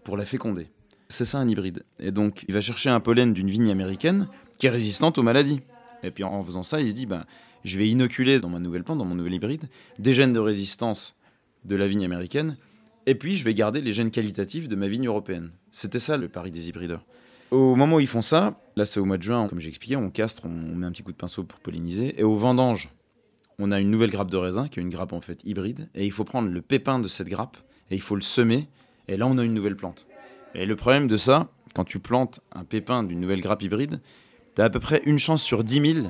pour 0.04 0.17
la 0.17 0.26
féconder. 0.26 0.67
C'est 1.10 1.26
ça 1.26 1.39
un 1.39 1.48
hybride. 1.48 1.84
Et 2.00 2.12
donc 2.12 2.46
il 2.48 2.54
va 2.54 2.62
chercher 2.62 2.89
un 2.89 3.00
pollen 3.00 3.34
d'une 3.34 3.50
vigne 3.50 3.70
américaine 3.70 4.28
qui 4.58 4.67
est 4.67 4.70
résistante 4.70 5.17
aux 5.17 5.24
maladies. 5.24 5.62
Et 6.04 6.12
puis 6.12 6.24
en 6.24 6.41
faisant 6.44 6.63
ça, 6.63 6.80
il 6.82 6.88
se 6.88 6.94
dit, 6.94 7.06
ben, 7.06 7.26
je 7.63 7.78
vais 7.78 7.88
inoculer 7.88 8.39
dans 8.39 8.50
ma 8.50 8.60
nouvelle 8.60 8.84
plante, 8.84 8.98
dans 8.98 9.06
mon 9.06 9.15
nouvel 9.15 9.34
hybride, 9.34 9.65
des 10.00 10.13
gènes 10.13 10.34
de 10.34 10.39
résistance 10.39 11.15
de 11.65 11.76
la 11.76 11.88
vigne 11.88 12.06
américaine, 12.06 12.58
et 13.06 13.15
puis 13.15 13.36
je 13.36 13.44
vais 13.44 13.54
garder 13.54 13.82
les 13.82 13.94
gènes 13.94 14.12
qualitatifs 14.12 14.67
de 14.67 14.76
ma 14.76 14.88
vigne 14.88 15.08
européenne. 15.08 15.52
C'était 15.72 16.00
ça 16.00 16.17
le 16.17 16.28
pari 16.28 16.52
des 16.52 16.70
hybrideurs. 16.70 17.06
Au 17.51 17.75
moment 17.75 17.97
où 17.97 17.99
ils 17.99 18.07
font 18.07 18.21
ça, 18.21 18.59
là 18.77 18.85
c'est 18.85 19.01
au 19.01 19.05
mois 19.05 19.17
de 19.17 19.23
juin, 19.23 19.47
comme 19.49 19.59
j'ai 19.59 19.67
expliqué, 19.67 19.97
on 19.97 20.09
castre, 20.09 20.43
on 20.45 20.49
met 20.49 20.85
un 20.85 20.91
petit 20.91 21.03
coup 21.03 21.11
de 21.11 21.17
pinceau 21.17 21.43
pour 21.43 21.59
polliniser. 21.59 22.17
Et 22.19 22.23
au 22.23 22.35
vendange, 22.35 22.89
on 23.59 23.71
a 23.71 23.79
une 23.79 23.89
nouvelle 23.89 24.09
grappe 24.09 24.31
de 24.31 24.37
raisin, 24.37 24.69
qui 24.69 24.79
est 24.79 24.83
une 24.83 24.89
grappe 24.89 25.11
en 25.11 25.19
fait 25.19 25.39
hybride. 25.43 25.89
Et 25.93 26.05
il 26.05 26.11
faut 26.11 26.23
prendre 26.23 26.49
le 26.49 26.61
pépin 26.61 26.99
de 26.99 27.09
cette 27.09 27.27
grappe 27.27 27.57
et 27.89 27.95
il 27.95 28.01
faut 28.01 28.15
le 28.15 28.21
semer. 28.21 28.69
Et 29.09 29.17
là, 29.17 29.27
on 29.27 29.37
a 29.37 29.43
une 29.43 29.53
nouvelle 29.53 29.75
plante. 29.75 30.07
Et 30.55 30.65
le 30.65 30.75
problème 30.77 31.07
de 31.07 31.17
ça, 31.17 31.49
quand 31.75 31.83
tu 31.83 31.99
plantes 31.99 32.39
un 32.53 32.63
pépin 32.63 33.03
d'une 33.03 33.19
nouvelle 33.19 33.41
grappe 33.41 33.61
hybride, 33.61 34.01
tu 34.55 34.61
as 34.61 34.65
à 34.65 34.69
peu 34.69 34.79
près 34.79 35.01
une 35.05 35.19
chance 35.19 35.43
sur 35.43 35.63
10 35.63 35.93
000 35.93 36.07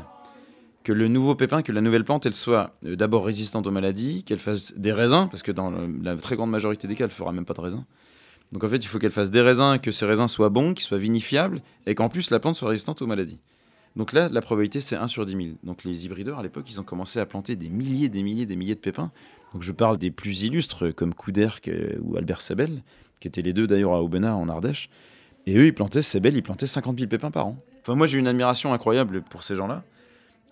que 0.84 0.94
le 0.94 1.08
nouveau 1.08 1.36
pépin, 1.36 1.62
que 1.62 1.72
la 1.72 1.82
nouvelle 1.82 2.04
plante, 2.04 2.26
elle 2.26 2.36
soit 2.36 2.76
euh, 2.86 2.96
d'abord 2.96 3.26
résistante 3.26 3.68
aux 3.68 3.72
maladies, 3.72 4.24
qu'elle 4.24 4.40
fasse 4.40 4.74
des 4.78 4.94
raisins, 4.94 5.28
parce 5.30 5.44
que 5.44 5.52
dans 5.52 5.72
la 6.02 6.16
très 6.18 6.36
grande 6.36 6.50
majorité 6.50 6.88
des 6.88 6.96
cas, 6.96 7.06
elle 7.06 7.12
fera 7.12 7.32
même 7.32 7.46
pas 7.46 7.54
de 7.54 7.62
raisins. 7.62 7.86
Donc 8.52 8.64
en 8.64 8.70
fait, 8.70 8.78
il 8.78 8.88
faut 8.88 9.00
qu'elle 9.00 9.12
fasse 9.12 9.32
des 9.32 9.42
raisins, 9.42 9.78
que 9.82 9.92
ces 9.92 10.06
raisins 10.06 10.28
soient 10.28 10.50
bons, 10.50 10.74
qu'ils 10.74 10.86
soient 10.86 10.98
vinifiables, 10.98 11.62
et 11.86 11.96
qu'en 11.96 12.10
plus 12.10 12.32
la 12.32 12.40
plante 12.40 12.56
soit 12.56 12.70
résistante 12.70 13.02
aux 13.02 13.08
maladies. 13.08 13.40
Donc 13.96 14.14
là, 14.14 14.30
la 14.30 14.42
probabilité, 14.42 14.80
c'est 14.82 14.96
1 14.96 15.08
sur 15.08 15.26
10 15.26 15.32
000. 15.32 15.44
Donc 15.64 15.84
les 15.84 16.06
hybrideurs, 16.06 16.40
à 16.40 16.44
l'époque, 16.44 16.66
ils 16.70 16.80
ont 16.80 16.84
commencé 16.84 17.20
à 17.20 17.26
planter 17.26 17.56
des 17.56 17.70
milliers, 17.70 18.10
des 18.10 18.24
milliers, 18.24 18.46
des 18.46 18.56
milliers 18.56 18.76
de 18.76 18.80
pépins. 18.80 19.12
Donc 19.54 19.64
je 19.64 19.72
parle 19.72 19.98
des 19.98 20.12
plus 20.12 20.44
illustres, 20.44 20.94
comme 20.96 21.14
Couderc 21.14 21.70
ou 22.02 22.16
Albert 22.16 22.42
Sabel, 22.42 22.84
qui 23.20 23.28
étaient 23.28 23.42
les 23.42 23.54
deux 23.54 23.68
d'ailleurs 23.68 23.94
à 23.94 24.02
Aubenas, 24.02 24.34
en 24.34 24.48
Ardèche. 24.48 24.90
Et 25.46 25.58
eux, 25.58 25.66
ils 25.66 25.74
plantaient, 25.74 26.02
Sabel, 26.02 26.36
ils 26.36 26.44
plantaient 26.44 26.68
50 26.68 26.98
000 26.98 27.10
pépins 27.10 27.32
par 27.32 27.48
an. 27.48 27.58
Enfin, 27.82 27.96
moi, 27.96 28.08
j'ai 28.08 28.20
une 28.20 28.28
admiration 28.28 28.74
incroyable 28.74 29.24
pour 29.24 29.44
ces 29.44 29.56
gens-là. 29.56 29.84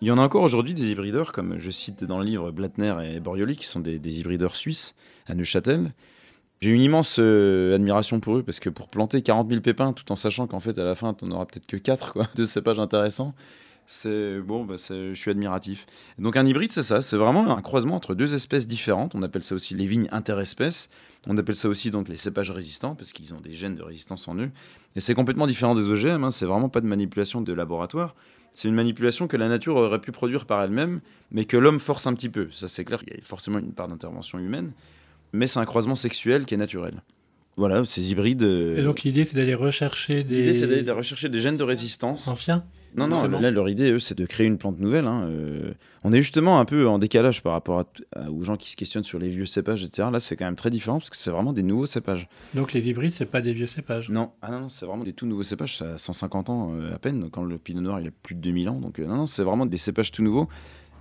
Il 0.02 0.08
y 0.08 0.12
en 0.12 0.18
a 0.18 0.22
encore 0.22 0.44
aujourd'hui 0.44 0.74
des 0.74 0.92
hybrideurs, 0.92 1.32
comme 1.32 1.58
je 1.60 1.70
cite 1.70 2.04
dans 2.04 2.20
le 2.20 2.26
livre 2.26 2.52
Blattner 2.52 2.96
et 3.04 3.20
Borioli, 3.20 3.56
qui 3.56 3.66
sont 3.66 3.82
des, 3.82 4.00
des 4.00 4.20
hybrideurs 4.20 4.56
suisses 4.56 4.96
à 5.28 5.36
Neuchâtel, 5.36 5.94
j'ai 6.62 6.72
une 6.72 6.82
immense 6.82 7.18
euh, 7.20 7.76
admiration 7.76 8.20
pour 8.20 8.38
eux 8.38 8.44
parce 8.44 8.60
que 8.60 8.70
pour 8.70 8.90
planter 8.90 9.22
40 9.22 9.50
000 9.50 9.62
pépins 9.62 9.94
tout 9.94 10.12
en 10.12 10.16
sachant 10.16 10.46
qu'en 10.48 10.60
fait 10.60 10.78
à 10.78 10.84
la 10.84 10.96
fin 10.96 11.14
tu 11.14 11.26
n'en 11.26 11.36
auras 11.36 11.46
peut-être 11.46 11.68
que 11.68 11.78
4 11.78 12.14
quoi, 12.14 12.28
de 12.36 12.46
cépages 12.46 12.80
intéressants, 12.80 13.34
c'est 13.92 14.40
bon, 14.40 14.66
bah, 14.66 14.76
je 14.78 15.14
suis 15.16 15.32
admiratif. 15.32 15.88
Donc 16.20 16.38
un 16.38 16.46
hybride 16.46 16.72
c'est 16.72 16.84
ça, 16.84 17.02
c'est 17.02 17.18
vraiment 17.18 17.58
un 17.58 17.62
croisement 17.62 17.96
entre 17.96 18.14
deux 18.14 18.36
espèces 18.36 18.68
différentes. 18.68 19.16
On 19.16 19.24
appelle 19.24 19.44
ça 19.44 19.56
aussi 19.56 19.74
les 19.74 19.88
vignes 19.88 20.08
interespèces. 20.12 20.92
On 21.28 21.36
appelle 21.38 21.56
ça 21.56 21.70
aussi 21.70 21.90
donc 21.90 22.08
les 22.08 22.18
cépages 22.18 22.52
résistants 22.52 22.94
parce 22.94 23.14
qu'ils 23.14 23.34
ont 23.34 23.42
des 23.42 23.54
gènes 23.54 23.76
de 23.76 23.82
résistance 23.82 24.28
en 24.28 24.36
eux. 24.36 24.52
Et 24.96 25.00
c'est 25.00 25.16
complètement 25.16 25.48
différent 25.48 25.74
des 25.74 25.90
OGM. 25.90 26.24
Hein, 26.24 26.32
c'est 26.32 26.46
vraiment 26.46 26.70
pas 26.70 26.82
de 26.82 26.86
manipulation 26.86 27.42
de 27.42 27.52
laboratoire. 27.52 28.16
C'est 28.54 28.68
une 28.68 28.76
manipulation 28.76 29.28
que 29.28 29.38
la 29.38 29.48
nature 29.48 29.76
aurait 29.76 30.02
pu 30.02 30.12
produire 30.12 30.46
par 30.46 30.62
elle-même, 30.62 31.02
mais 31.32 31.46
que 31.46 31.58
l'homme 31.58 31.80
force 31.80 32.06
un 32.06 32.14
petit 32.14 32.30
peu. 32.30 32.50
Ça 32.52 32.68
c'est 32.68 32.84
clair, 32.84 33.02
il 33.08 33.14
y 33.16 33.18
a 33.18 33.22
forcément 33.24 33.58
une 33.58 33.74
part 33.74 33.88
d'intervention 33.88 34.38
humaine 34.38 34.72
mais 35.34 35.48
c'est 35.48 35.60
un 35.60 35.66
croisement 35.66 35.96
sexuel 35.96 36.46
qui 36.46 36.54
est 36.54 36.58
naturel. 36.58 37.04
Voilà, 37.58 37.84
ces 37.84 38.12
hybrides. 38.12 38.44
Euh, 38.44 38.78
Et 38.78 38.84
donc 38.84 39.04
l'idée, 39.04 39.26
c'est 39.26 39.36
d'aller 39.36 39.56
rechercher 39.56 40.24
des. 40.24 40.38
L'idée, 40.38 40.54
c'est 40.54 40.68
d'aller 40.68 40.90
rechercher 40.92 41.30
des 41.30 41.42
gènes 41.42 41.58
de 41.58 41.64
résistance. 41.64 42.28
Anciens 42.28 42.64
non, 42.96 43.08
non, 43.08 43.28
là, 43.28 43.52
leur 43.52 43.70
idée, 43.70 43.92
eux, 43.92 44.00
c'est 44.00 44.18
de 44.18 44.26
créer 44.26 44.48
une 44.48 44.58
plante 44.58 44.80
nouvelle. 44.80 45.06
Hein, 45.06 45.28
euh. 45.30 45.74
on 46.04 46.12
est 46.12 46.22
justement 46.22 46.60
un 46.60 46.66
peu 46.66 46.88
en 46.88 46.98
décalage 46.98 47.44
par 47.44 47.54
rapport 47.54 47.86
à, 48.16 48.32
aux 48.32 48.44
gens 48.44 48.58
qui 48.58 48.72
se 48.72 48.76
questionnent 48.76 49.04
sur 49.04 49.20
les 49.20 49.30
vieux 49.30 49.46
cépages, 49.46 49.84
etc. 49.84 50.08
Là, 50.12 50.20
c'est 50.20 50.36
quand 50.36 50.46
même 50.46 50.56
très 50.56 50.70
différent 50.70 50.98
parce 50.98 51.10
que 51.10 51.18
c'est 51.18 51.32
vraiment 51.32 51.54
des 51.54 51.64
nouveaux 51.64 51.86
cépages. 51.86 52.28
Donc 52.56 52.74
les 52.74 52.88
hybrides, 52.88 53.12
c'est 53.12 53.26
pas 53.26 53.42
des 53.42 53.54
vieux 53.54 53.68
cépages 53.68 54.10
Non, 54.10 54.32
ah 54.42 54.52
non, 54.52 54.62
non 54.62 54.70
c'est 54.70 54.86
vraiment 54.86 55.04
des 55.04 55.14
tout 55.14 55.28
nouveaux 55.28 55.44
cépages. 55.44 55.78
Ça 55.78 55.94
a 55.94 55.98
150 55.98 56.50
ans 56.50 56.74
euh, 56.74 56.96
à 56.96 57.00
peine, 57.00 57.30
quand 57.32 57.44
le 57.44 57.58
pinot 57.58 57.82
noir, 57.82 58.00
il 58.00 58.08
a 58.08 58.12
plus 58.24 58.36
de 58.36 58.42
2000 58.42 58.70
ans. 58.70 58.80
Donc, 58.80 58.98
non, 59.00 59.16
non, 59.16 59.26
c'est 59.26 59.44
vraiment 59.44 59.66
des 59.66 59.78
cépages 59.78 60.12
tout 60.12 60.24
nouveaux. 60.24 60.50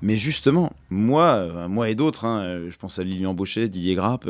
Mais 0.03 0.17
justement, 0.17 0.73
moi, 0.91 1.69
moi 1.69 1.89
et 1.91 1.95
d'autres, 1.95 2.25
hein, 2.25 2.69
je 2.69 2.77
pense 2.77 2.99
à 2.99 3.05
Lilian 3.05 3.35
Baucher, 3.35 3.69
Didier 3.69 3.95
Grappe 3.95 4.29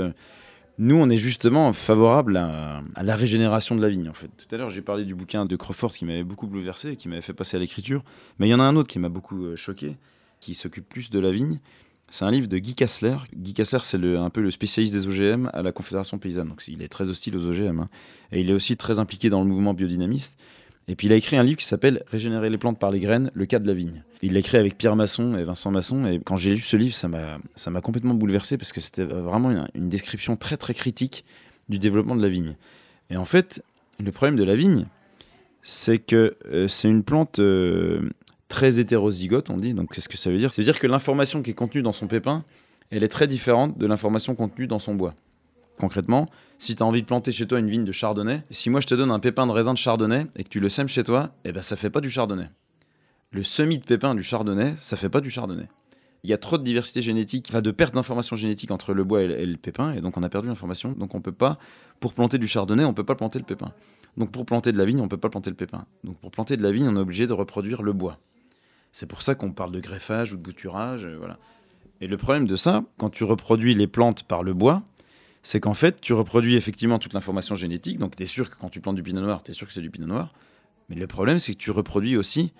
nous, 0.78 0.94
on 0.94 1.10
est 1.10 1.16
justement 1.16 1.72
favorable 1.72 2.36
à, 2.36 2.82
la 3.02 3.16
régénération 3.16 3.74
de 3.74 3.82
la 3.82 3.88
vigne. 3.88 4.08
En 4.08 4.14
fait, 4.14 4.28
tout 4.28 4.54
à 4.54 4.58
l'heure, 4.58 4.70
j'ai 4.70 4.80
parlé 4.80 5.04
du 5.04 5.16
bouquin 5.16 5.44
de 5.44 5.56
Crawford 5.56 5.92
qui 5.92 6.04
m'avait 6.04 6.22
beaucoup 6.22 6.46
bouleversé 6.46 6.94
qui 6.94 7.08
m'avait 7.08 7.20
fait 7.20 7.32
passer 7.32 7.56
à 7.56 7.60
l'écriture. 7.60 8.04
Mais 8.38 8.46
il 8.46 8.50
y 8.50 8.54
en 8.54 8.60
a 8.60 8.62
un 8.62 8.76
autre 8.76 8.88
qui 8.88 9.00
m'a 9.00 9.08
beaucoup 9.08 9.44
euh, 9.44 9.56
choqué, 9.56 9.96
qui 10.38 10.54
s'occupe 10.54 10.88
plus 10.88 11.10
de 11.10 11.18
la 11.18 11.32
vigne. 11.32 11.58
C'est 12.10 12.24
un 12.24 12.30
livre 12.30 12.46
de 12.46 12.58
Guy 12.58 12.76
Kassler. 12.76 13.16
Guy 13.34 13.54
Kassler, 13.54 13.80
c'est 13.82 13.98
un 14.16 14.30
peu 14.30 14.40
le 14.40 14.52
spécialiste 14.52 14.94
des 14.94 15.08
OGM 15.08 15.50
à 15.52 15.62
la 15.62 15.72
Confédération 15.72 16.16
paysanne. 16.18 16.48
Donc, 16.48 16.62
il 16.68 16.80
est 16.80 16.88
très 16.88 17.10
hostile 17.10 17.36
aux 17.36 17.46
OGM. 17.46 17.80
Hein. 17.80 17.86
Et 18.30 18.40
il 18.40 18.48
est 18.48 18.54
aussi 18.54 18.76
très 18.76 19.00
impliqué 19.00 19.30
dans 19.30 19.40
le 19.40 19.46
mouvement 19.48 19.74
biodynamiste. 19.74 20.38
Et 20.88 20.96
puis 20.96 21.06
il 21.06 21.12
a 21.12 21.16
écrit 21.16 21.36
un 21.36 21.42
livre 21.42 21.58
qui 21.58 21.66
s'appelle 21.66 22.02
Régénérer 22.06 22.48
les 22.48 22.56
plantes 22.56 22.78
par 22.78 22.90
les 22.90 22.98
graines, 22.98 23.30
le 23.34 23.46
cas 23.46 23.58
de 23.58 23.66
la 23.66 23.74
vigne. 23.74 24.02
Il 24.22 24.32
l'a 24.32 24.40
écrit 24.40 24.56
avec 24.56 24.78
Pierre 24.78 24.96
Masson 24.96 25.36
et 25.36 25.44
Vincent 25.44 25.70
Masson. 25.70 26.06
Et 26.06 26.18
quand 26.18 26.36
j'ai 26.36 26.54
lu 26.54 26.60
ce 26.60 26.76
livre, 26.76 26.94
ça 26.94 27.08
m'a, 27.08 27.80
complètement 27.82 28.14
bouleversé 28.14 28.56
parce 28.56 28.72
que 28.72 28.80
c'était 28.80 29.04
vraiment 29.04 29.66
une, 29.74 29.88
description 29.88 30.36
très 30.36 30.56
très 30.56 30.72
critique 30.72 31.24
du 31.68 31.78
développement 31.78 32.16
de 32.16 32.22
la 32.22 32.28
vigne. 32.28 32.56
Et 33.10 33.18
en 33.18 33.26
fait, 33.26 33.62
le 34.02 34.10
problème 34.12 34.36
de 34.36 34.44
la 34.44 34.56
vigne, 34.56 34.86
c'est 35.62 35.98
que 35.98 36.36
euh, 36.50 36.66
c'est 36.68 36.88
une 36.88 37.02
plante 37.02 37.38
euh, 37.38 38.08
très 38.48 38.80
hétérozygote, 38.80 39.50
on 39.50 39.58
dit. 39.58 39.74
Donc 39.74 39.94
qu'est-ce 39.94 40.08
que 40.08 40.16
ça 40.16 40.30
veut 40.30 40.38
dire? 40.38 40.54
Ça 40.54 40.62
veut 40.62 40.66
dire 40.66 40.78
que 40.78 40.86
l'information 40.86 41.42
qui 41.42 41.50
est 41.50 41.54
contenue 41.54 41.82
dans 41.82 41.92
son 41.92 42.06
pépin, 42.06 42.44
elle 42.90 43.04
est 43.04 43.08
très 43.08 43.26
différente 43.26 43.76
de 43.76 43.86
l'information 43.86 44.34
contenue 44.34 44.66
dans 44.66 44.78
son 44.78 44.94
bois. 44.94 45.14
Concrètement, 45.78 46.26
si 46.58 46.74
tu 46.74 46.82
as 46.82 46.86
envie 46.86 47.02
de 47.02 47.06
planter 47.06 47.30
chez 47.30 47.46
toi 47.46 47.60
une 47.60 47.70
vigne 47.70 47.84
de 47.84 47.92
chardonnay, 47.92 48.42
si 48.50 48.68
moi 48.68 48.80
je 48.80 48.86
te 48.86 48.94
donne 48.94 49.12
un 49.12 49.20
pépin 49.20 49.46
de 49.46 49.52
raisin 49.52 49.72
de 49.72 49.78
chardonnay 49.78 50.26
et 50.34 50.42
que 50.42 50.48
tu 50.48 50.58
le 50.58 50.68
sèmes 50.68 50.88
chez 50.88 51.04
toi, 51.04 51.30
eh 51.44 51.52
ben 51.52 51.62
ça 51.62 51.76
fait 51.76 51.90
pas 51.90 52.00
du 52.00 52.10
chardonnay. 52.10 52.50
Le 53.30 53.44
semis 53.44 53.78
de 53.78 53.84
pépin 53.84 54.14
du 54.14 54.22
chardonnay, 54.22 54.74
ça 54.76 54.96
fait 54.96 55.08
pas 55.08 55.20
du 55.20 55.30
chardonnay. 55.30 55.68
Il 56.24 56.30
y 56.30 56.32
a 56.32 56.38
trop 56.38 56.58
de 56.58 56.64
diversité 56.64 57.00
génétique, 57.00 57.46
enfin 57.48 57.62
de 57.62 57.70
perte 57.70 57.94
d'information 57.94 58.34
génétique 58.34 58.72
entre 58.72 58.92
le 58.92 59.04
bois 59.04 59.22
et 59.22 59.46
le 59.46 59.56
pépin, 59.56 59.92
et 59.92 60.00
donc 60.00 60.16
on 60.16 60.22
a 60.24 60.28
perdu 60.28 60.48
l'information. 60.48 60.92
Donc 60.92 61.14
on 61.14 61.20
peut 61.20 61.30
pas, 61.30 61.56
pour 62.00 62.12
planter 62.12 62.38
du 62.38 62.48
chardonnay, 62.48 62.84
on 62.84 62.92
peut 62.92 63.04
pas 63.04 63.14
planter 63.14 63.38
le 63.38 63.44
pépin. 63.44 63.72
Donc 64.16 64.32
pour 64.32 64.44
planter 64.44 64.72
de 64.72 64.78
la 64.78 64.84
vigne, 64.84 65.00
on 65.00 65.06
peut 65.06 65.16
pas 65.16 65.30
planter 65.30 65.50
le 65.50 65.56
pépin. 65.56 65.86
Donc 66.02 66.18
pour 66.18 66.32
planter 66.32 66.56
de 66.56 66.62
la 66.64 66.72
vigne, 66.72 66.88
on 66.88 66.96
est 66.96 67.00
obligé 67.00 67.28
de 67.28 67.32
reproduire 67.32 67.82
le 67.82 67.92
bois. 67.92 68.18
C'est 68.90 69.06
pour 69.06 69.22
ça 69.22 69.36
qu'on 69.36 69.52
parle 69.52 69.70
de 69.70 69.78
greffage 69.78 70.32
ou 70.32 70.36
de 70.36 70.42
bouturage, 70.42 71.04
euh, 71.04 71.16
voilà. 71.18 71.38
Et 72.00 72.08
le 72.08 72.16
problème 72.16 72.46
de 72.46 72.56
ça, 72.56 72.82
quand 72.96 73.10
tu 73.10 73.22
reproduis 73.22 73.74
les 73.74 73.86
plantes 73.86 74.24
par 74.24 74.42
le 74.42 74.54
bois, 74.54 74.82
c'est 75.48 75.60
qu'en 75.60 75.72
fait, 75.72 76.02
tu 76.02 76.12
reproduis 76.12 76.56
effectivement 76.56 76.98
toute 76.98 77.14
l'information 77.14 77.54
génétique. 77.54 77.96
Donc, 77.96 78.16
tu 78.16 78.22
es 78.22 78.26
sûr 78.26 78.50
que 78.50 78.56
quand 78.56 78.68
tu 78.68 78.82
plantes 78.82 78.96
du 78.96 79.02
pinot 79.02 79.22
noir, 79.22 79.42
tu 79.42 79.50
es 79.50 79.54
sûr 79.54 79.66
que 79.66 79.72
c'est 79.72 79.80
du 79.80 79.88
pinot 79.88 80.06
noir. 80.06 80.34
Mais 80.90 80.96
le 80.96 81.06
problème, 81.06 81.38
c'est 81.38 81.54
que 81.54 81.58
tu 81.58 81.70
reproduis 81.70 82.18
aussi 82.18 82.52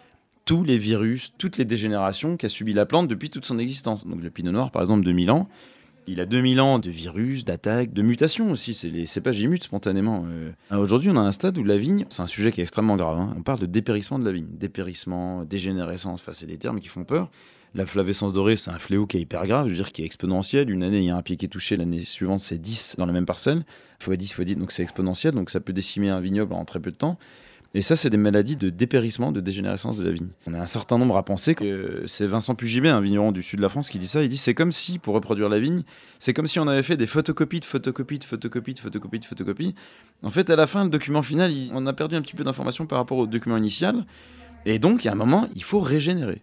tous 0.47 0.65
les 0.65 0.79
virus, 0.79 1.35
toutes 1.37 1.59
les 1.59 1.67
dégénérations 1.67 2.39
qu'a 2.39 2.49
subi 2.49 2.73
la 2.73 2.87
plante 2.87 3.07
depuis 3.07 3.29
toute 3.29 3.45
son 3.45 3.59
existence. 3.59 4.07
Donc, 4.07 4.23
le 4.23 4.31
pinot 4.31 4.53
noir, 4.53 4.71
par 4.71 4.81
exemple, 4.81 5.05
2000 5.05 5.31
ans, 5.31 5.51
il 6.07 6.19
a 6.19 6.25
2000 6.25 6.63
ans 6.63 6.79
de 6.79 6.89
virus, 6.89 7.45
d'attaques, 7.45 7.93
de 7.93 8.01
mutations 8.01 8.51
aussi. 8.53 8.73
C'est 8.73 8.89
les 8.89 9.05
cépages, 9.05 9.39
ils 9.39 9.51
mutent 9.51 9.65
spontanément. 9.65 10.25
Euh. 10.27 10.51
Aujourd'hui, 10.71 11.11
on 11.11 11.17
a 11.17 11.21
un 11.21 11.33
stade 11.33 11.59
où 11.59 11.65
la 11.65 11.77
vigne, 11.77 12.07
c'est 12.09 12.23
un 12.23 12.27
sujet 12.27 12.53
qui 12.53 12.61
est 12.61 12.65
extrêmement 12.65 12.97
grave. 12.97 13.19
Hein. 13.19 13.35
On 13.37 13.43
parle 13.43 13.59
de 13.59 13.67
dépérissement 13.67 14.19
de 14.19 14.25
la 14.25 14.33
vigne. 14.33 14.49
Dépérissement, 14.51 15.45
dégénérescence, 15.45 16.23
enfin, 16.23 16.33
c'est 16.33 16.47
des 16.47 16.57
termes 16.57 16.81
qui 16.81 16.89
font 16.89 17.05
peur. 17.05 17.31
La 17.75 17.87
flavescence 17.87 18.33
dorée, 18.33 18.57
c'est 18.57 18.71
un 18.71 18.79
fléau 18.79 19.07
qui 19.07 19.19
est 19.19 19.21
hyper 19.21 19.47
grave, 19.47 19.67
je 19.67 19.71
veux 19.71 19.77
dire, 19.77 19.93
qui 19.93 20.03
est 20.03 20.07
exponentiel. 20.07 20.71
Une 20.71 20.83
année, 20.83 20.99
il 20.99 21.05
y 21.05 21.11
a 21.11 21.17
un 21.17 21.23
pied 21.23 21.37
qui 21.37 21.45
est 21.45 21.49
touché, 21.49 21.77
l'année 21.77 22.01
suivante, 22.01 22.41
c'est 22.41 22.59
10 22.59 22.97
dans 22.99 23.07
la 23.07 23.13
même 23.13 23.27
parcelle. 23.27 23.65
Fois 23.99 24.17
10, 24.17 24.33
fois 24.33 24.45
10, 24.45 24.57
donc 24.57 24.73
c'est 24.73 24.83
exponentiel, 24.83 25.35
donc 25.35 25.51
ça 25.51 25.61
peut 25.61 25.73
décimer 25.73 26.09
un 26.09 26.21
vignoble 26.21 26.55
en 26.55 26.65
très 26.65 26.81
peu 26.81 26.91
de 26.91 26.97
temps. 26.97 27.19
Et 27.75 27.83
ça, 27.83 27.97
c'est 27.97 28.09
des 28.09 28.17
maladies 28.17 28.57
de 28.57 28.71
dépérissement, 28.71 29.31
de 29.31 29.41
dégénérescence 29.41 29.99
de 29.99 30.05
la 30.05 30.11
vigne. 30.11 30.29
On 30.47 30.55
a 30.55 30.59
un 30.59 30.67
certain 30.67 30.97
nombre 30.97 31.19
à 31.19 31.25
penser 31.25 31.55
que 31.55 32.05
c'est 32.07 32.27
Vincent 32.27 32.55
Pugibé, 32.55 32.89
un 32.89 33.03
vigneron 33.03 33.31
du 33.31 33.43
sud 33.43 33.59
de 33.59 33.63
la 33.63 33.69
France, 33.69 33.91
qui 33.91 33.99
dit 33.99 34.09
ça. 34.09 34.23
Il 34.23 34.31
dit 34.31 34.39
c'est 34.39 34.55
comme 34.55 34.73
si, 34.73 34.99
pour 34.99 35.15
reproduire 35.15 35.51
la 35.51 35.59
vigne, 35.59 35.83
c'est 36.19 36.33
comme 36.33 36.47
si 36.47 36.59
on 36.59 36.67
avait 36.67 36.83
fait 36.83 36.97
des 36.97 37.07
photocopies 37.07 37.61
de 37.61 37.67
photocopies 37.67 38.19
de 38.19 38.25
photocopies 38.25 38.73
de 38.73 38.79
photocopies 38.79 39.19
de 39.19 39.25
photocopies. 39.27 39.75
En 40.23 40.31
fait, 40.31 40.49
à 40.49 40.57
la 40.57 40.67
fin, 40.67 40.85
le 40.85 40.91
document 40.91 41.21
final, 41.21 41.53
on 41.75 41.87
a 41.87 41.93
perdu 41.93 42.17
un 42.17 42.23
petit 42.23 42.35
peu 42.35 42.43
d'informations 42.43 42.87
par 42.87 42.99
rapport 42.99 43.19
au 43.19 43.27
document 43.27 43.59
initial. 43.59 44.07
Et 44.65 44.79
donc, 44.79 45.05
il 45.05 45.09
y 45.09 45.11
a 45.11 45.13
un 45.13 45.17
moment, 45.17 45.47
il 45.55 45.63
faut 45.63 45.81
régénérer. 45.81 46.41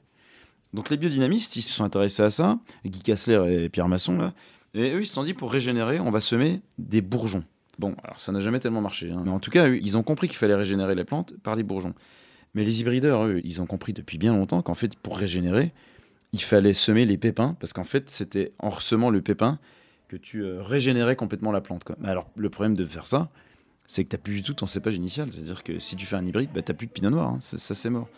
Donc 0.76 0.90
les 0.90 0.98
biodynamistes, 0.98 1.56
ils 1.56 1.62
se 1.62 1.72
sont 1.72 1.84
intéressés 1.84 2.22
à 2.22 2.30
ça, 2.30 2.60
Guy 2.86 3.02
Kassler 3.02 3.64
et 3.64 3.70
Pierre 3.70 3.88
Masson, 3.88 4.18
là, 4.18 4.34
et 4.76 4.94
eux, 4.94 5.02
ils 5.02 5.08
se 5.08 5.14
sont 5.14 5.24
dit, 5.24 5.34
pour 5.34 5.52
régénérer, 5.52 6.02
on 6.02 6.12
va 6.12 6.20
semer 6.20 6.62
des 6.78 7.02
bourgeons. 7.02 7.46
Bon, 7.80 7.96
alors 8.04 8.20
ça 8.20 8.34
n'a 8.34 8.42
jamais 8.42 8.60
tellement 8.60 8.82
marché, 8.82 9.10
hein. 9.10 9.22
mais 9.24 9.32
en 9.32 9.40
tout 9.40 9.50
cas, 9.50 9.70
ils 9.70 9.98
ont 9.98 10.04
compris 10.04 10.28
qu'il 10.28 10.38
fallait 10.38 10.56
régénérer 10.56 10.96
les 10.96 11.06
plantes 11.06 11.34
par 11.44 11.56
les 11.56 11.64
bourgeons. 11.64 11.94
Mais 12.54 12.64
les 12.66 12.82
hybrideurs, 12.82 13.26
eux, 13.26 13.42
ils 13.46 13.62
ont 13.62 13.66
compris 13.66 13.94
depuis 13.94 14.18
bien 14.18 14.34
longtemps 14.34 14.62
qu'en 14.62 14.74
fait, 14.74 14.98
pour 14.98 15.18
régénérer, 15.18 15.74
il 16.34 16.42
fallait 16.42 16.74
semer 16.74 17.06
les 17.06 17.18
pépins, 17.18 17.56
parce 17.60 17.72
qu'en 17.72 17.86
fait, 17.86 18.10
c'était 18.10 18.52
en 18.60 18.68
ressemant 18.68 19.10
le 19.10 19.22
pépin 19.22 19.60
que 20.10 20.18
tu 20.18 20.44
euh, 20.44 20.62
régénérais 20.62 21.16
complètement 21.16 21.54
la 21.54 21.62
plante. 21.62 21.84
Mais 22.00 22.10
alors, 22.10 22.30
le 22.36 22.50
problème 22.50 22.76
de 22.76 22.86
faire 22.86 23.08
ça, 23.08 23.30
c'est 23.88 24.04
que 24.04 24.10
tu 24.10 24.16
n'as 24.16 24.22
plus 24.22 24.36
du 24.36 24.44
tout 24.44 24.54
ton 24.54 24.68
cépage 24.68 24.96
initial. 24.96 25.32
C'est-à-dire 25.32 25.64
que 25.64 25.80
si 25.80 25.96
tu 25.96 26.06
fais 26.06 26.18
un 26.18 26.26
hybride, 26.26 26.50
bah, 26.54 26.62
tu 26.62 26.72
n'as 26.72 26.78
plus 26.78 26.88
de 26.88 26.92
pinot 26.92 27.10
noir. 27.10 27.30
Hein. 27.30 27.40
Ça, 27.40 27.76
c'est 27.76 27.90
mort. 27.90 28.10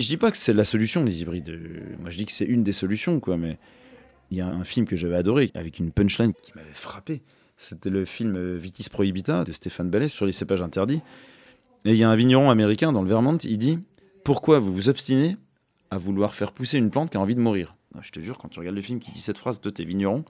Je 0.00 0.06
dis 0.06 0.16
pas 0.16 0.30
que 0.30 0.36
c'est 0.36 0.52
la 0.52 0.64
solution, 0.64 1.04
les 1.04 1.22
hybrides. 1.22 1.50
Euh, 1.50 1.96
moi, 2.00 2.10
je 2.10 2.16
dis 2.16 2.26
que 2.26 2.32
c'est 2.32 2.44
une 2.44 2.64
des 2.64 2.72
solutions, 2.72 3.20
quoi. 3.20 3.36
Mais 3.36 3.58
il 4.30 4.38
y 4.38 4.40
a 4.40 4.46
un 4.46 4.64
film 4.64 4.86
que 4.86 4.96
j'avais 4.96 5.16
adoré, 5.16 5.50
avec 5.54 5.78
une 5.78 5.92
punchline 5.92 6.32
qui 6.42 6.52
m'avait 6.54 6.72
frappé. 6.72 7.22
C'était 7.56 7.90
le 7.90 8.04
film 8.04 8.34
euh, 8.36 8.56
Vitis 8.56 8.88
Prohibita 8.90 9.44
de 9.44 9.52
Stéphane 9.52 9.90
Ballet 9.90 10.08
sur 10.08 10.26
les 10.26 10.32
cépages 10.32 10.62
interdits. 10.62 11.00
Et 11.84 11.90
il 11.90 11.96
y 11.96 12.04
a 12.04 12.10
un 12.10 12.16
vigneron 12.16 12.50
américain 12.50 12.92
dans 12.92 13.02
le 13.02 13.08
Vermont, 13.08 13.36
il 13.36 13.58
dit 13.58 13.78
Pourquoi 14.24 14.58
vous 14.58 14.72
vous 14.72 14.88
obstinez 14.88 15.36
à 15.90 15.98
vouloir 15.98 16.34
faire 16.34 16.52
pousser 16.52 16.78
une 16.78 16.90
plante 16.90 17.10
qui 17.10 17.16
a 17.16 17.20
envie 17.20 17.34
de 17.34 17.40
mourir? 17.40 17.76
Ah, 17.94 18.00
Je 18.02 18.10
te 18.10 18.20
jure, 18.20 18.38
quand 18.38 18.48
tu 18.48 18.58
regardes 18.58 18.76
le 18.76 18.82
film 18.82 18.98
qui 18.98 19.10
dit 19.10 19.20
cette 19.20 19.38
phrase, 19.38 19.60
toi, 19.60 19.70
t'es 19.70 19.84
vigneron, 19.84 20.24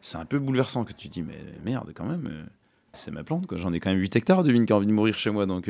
c'est 0.00 0.18
un 0.18 0.24
peu 0.24 0.38
bouleversant 0.38 0.84
que 0.84 0.92
tu 0.92 1.08
dis 1.08 1.22
Mais 1.22 1.38
merde, 1.64 1.92
quand 1.94 2.06
même, 2.06 2.28
euh, 2.30 2.44
c'est 2.92 3.10
ma 3.10 3.24
plante, 3.24 3.46
J'en 3.56 3.72
ai 3.72 3.80
quand 3.80 3.90
même 3.90 4.00
8 4.00 4.16
hectares 4.16 4.42
de 4.42 4.52
vigne 4.52 4.66
qui 4.66 4.72
a 4.72 4.76
envie 4.76 4.86
de 4.86 4.92
mourir 4.92 5.18
chez 5.18 5.30
moi. 5.30 5.46
Donc, 5.46 5.68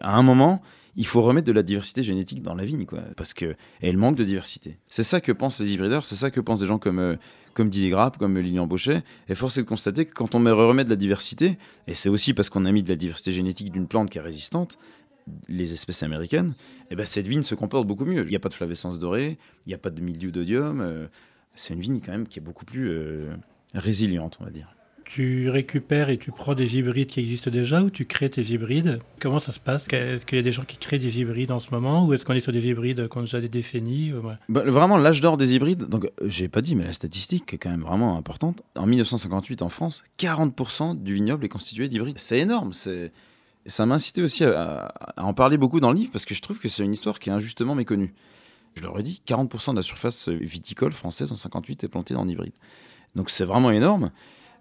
à 0.00 0.16
un 0.16 0.22
moment, 0.22 0.60
il 0.96 1.06
faut 1.06 1.22
remettre 1.22 1.46
de 1.46 1.52
la 1.52 1.62
diversité 1.62 2.02
génétique 2.02 2.42
dans 2.42 2.54
la 2.54 2.64
vigne, 2.64 2.86
quoi, 2.86 3.00
parce 3.16 3.34
que 3.34 3.56
elle 3.80 3.96
manque 3.96 4.16
de 4.16 4.24
diversité. 4.24 4.78
C'est 4.88 5.02
ça 5.02 5.20
que 5.20 5.32
pensent 5.32 5.60
les 5.60 5.72
hybrideurs, 5.72 6.04
c'est 6.04 6.16
ça 6.16 6.30
que 6.30 6.40
pensent 6.40 6.60
des 6.60 6.66
gens 6.66 6.78
comme 6.78 6.98
euh, 6.98 7.16
comme 7.54 7.70
Didier 7.70 7.90
Grapp, 7.90 8.18
comme 8.18 8.36
Lilian 8.38 8.66
Bauchet. 8.66 9.02
Et 9.28 9.34
force 9.34 9.56
est 9.58 9.62
de 9.62 9.68
constater 9.68 10.04
que 10.06 10.12
quand 10.12 10.34
on 10.34 10.38
remet 10.38 10.84
de 10.84 10.90
la 10.90 10.96
diversité, 10.96 11.58
et 11.86 11.94
c'est 11.94 12.08
aussi 12.08 12.34
parce 12.34 12.50
qu'on 12.50 12.64
a 12.64 12.72
mis 12.72 12.82
de 12.82 12.88
la 12.88 12.96
diversité 12.96 13.32
génétique 13.32 13.70
d'une 13.70 13.86
plante 13.86 14.10
qui 14.10 14.18
est 14.18 14.22
résistante, 14.22 14.78
les 15.48 15.72
espèces 15.72 16.02
américaines, 16.02 16.54
eh 16.90 16.96
ben 16.96 17.06
cette 17.06 17.26
vigne 17.26 17.42
se 17.42 17.54
comporte 17.54 17.86
beaucoup 17.86 18.04
mieux. 18.04 18.24
Il 18.24 18.30
n'y 18.30 18.36
a 18.36 18.40
pas 18.40 18.50
de 18.50 18.54
flavescence 18.54 18.98
dorée, 18.98 19.38
il 19.66 19.68
n'y 19.68 19.74
a 19.74 19.78
pas 19.78 19.90
de 19.90 20.00
milieu 20.00 20.30
d'odium. 20.30 20.80
Euh, 20.80 21.06
c'est 21.54 21.74
une 21.74 21.80
vigne 21.80 22.00
quand 22.04 22.12
même 22.12 22.26
qui 22.26 22.40
est 22.40 22.42
beaucoup 22.42 22.64
plus 22.64 22.90
euh, 22.90 23.34
résiliente, 23.74 24.36
on 24.40 24.44
va 24.44 24.50
dire 24.50 24.74
tu 25.04 25.48
récupères 25.50 26.10
et 26.10 26.18
tu 26.18 26.32
prends 26.32 26.54
des 26.54 26.76
hybrides 26.76 27.08
qui 27.08 27.20
existent 27.20 27.50
déjà 27.50 27.82
ou 27.82 27.90
tu 27.90 28.06
crées 28.06 28.30
tes 28.30 28.42
hybrides? 28.42 29.00
Comment 29.20 29.38
ça 29.38 29.52
se 29.52 29.60
passe? 29.60 29.86
Est-ce 29.92 30.26
qu'il 30.26 30.36
y 30.36 30.40
a 30.40 30.42
des 30.42 30.52
gens 30.52 30.64
qui 30.64 30.76
créent 30.76 30.98
des 30.98 31.20
hybrides 31.20 31.50
en 31.50 31.60
ce 31.60 31.70
moment 31.70 32.06
ou 32.06 32.12
est-ce 32.14 32.24
qu'on 32.24 32.34
est 32.34 32.40
sur 32.40 32.52
des 32.52 32.66
hybrides 32.66 33.08
qui 33.08 33.18
ont 33.18 33.22
déjà 33.22 33.40
des 33.40 33.48
décennies? 33.48 34.12
Bah, 34.48 34.62
Vraiment, 34.64 34.96
l'âge 34.96 35.20
d'or 35.20 35.36
des 35.36 35.54
hybrides, 35.54 35.84
donc 35.84 36.04
euh, 36.04 36.08
j'ai 36.26 36.48
pas 36.48 36.62
dit, 36.62 36.74
mais 36.74 36.84
la 36.84 36.92
statistique 36.92 37.52
est 37.54 37.58
quand 37.58 37.70
même 37.70 37.82
vraiment 37.82 38.16
importante. 38.16 38.62
En 38.76 38.86
1958, 38.86 39.62
en 39.62 39.68
France, 39.68 40.04
40% 40.18 41.02
du 41.02 41.14
vignoble 41.14 41.44
est 41.44 41.48
constitué 41.48 41.88
d'hybrides. 41.88 42.18
C'est 42.18 42.38
énorme. 42.38 42.72
C'est 42.72 43.12
ça 43.66 43.86
m'a 43.86 43.94
incité 43.94 44.22
aussi 44.22 44.44
à, 44.44 44.92
en 45.16 45.34
parler 45.34 45.56
beaucoup 45.56 45.80
dans 45.80 45.90
le 45.90 45.96
livre 45.96 46.10
parce 46.12 46.24
que 46.24 46.34
je 46.34 46.42
trouve 46.42 46.58
que 46.58 46.68
c'est 46.68 46.84
une 46.84 46.92
histoire 46.92 47.18
qui 47.18 47.30
est 47.30 47.32
injustement 47.32 47.74
méconnue. 47.74 48.14
Je 48.74 48.82
leur 48.82 48.98
ai 48.98 49.02
dit, 49.02 49.22
40% 49.26 49.70
de 49.70 49.76
la 49.76 49.82
surface 49.82 50.28
viticole 50.28 50.92
française 50.92 51.32
en 51.32 51.36
58 51.36 51.84
est 51.84 51.88
plantée 51.88 52.14
dans 52.14 52.26
hybride. 52.26 52.54
Donc 53.14 53.30
c'est 53.30 53.44
vraiment 53.44 53.70
énorme. 53.70 54.10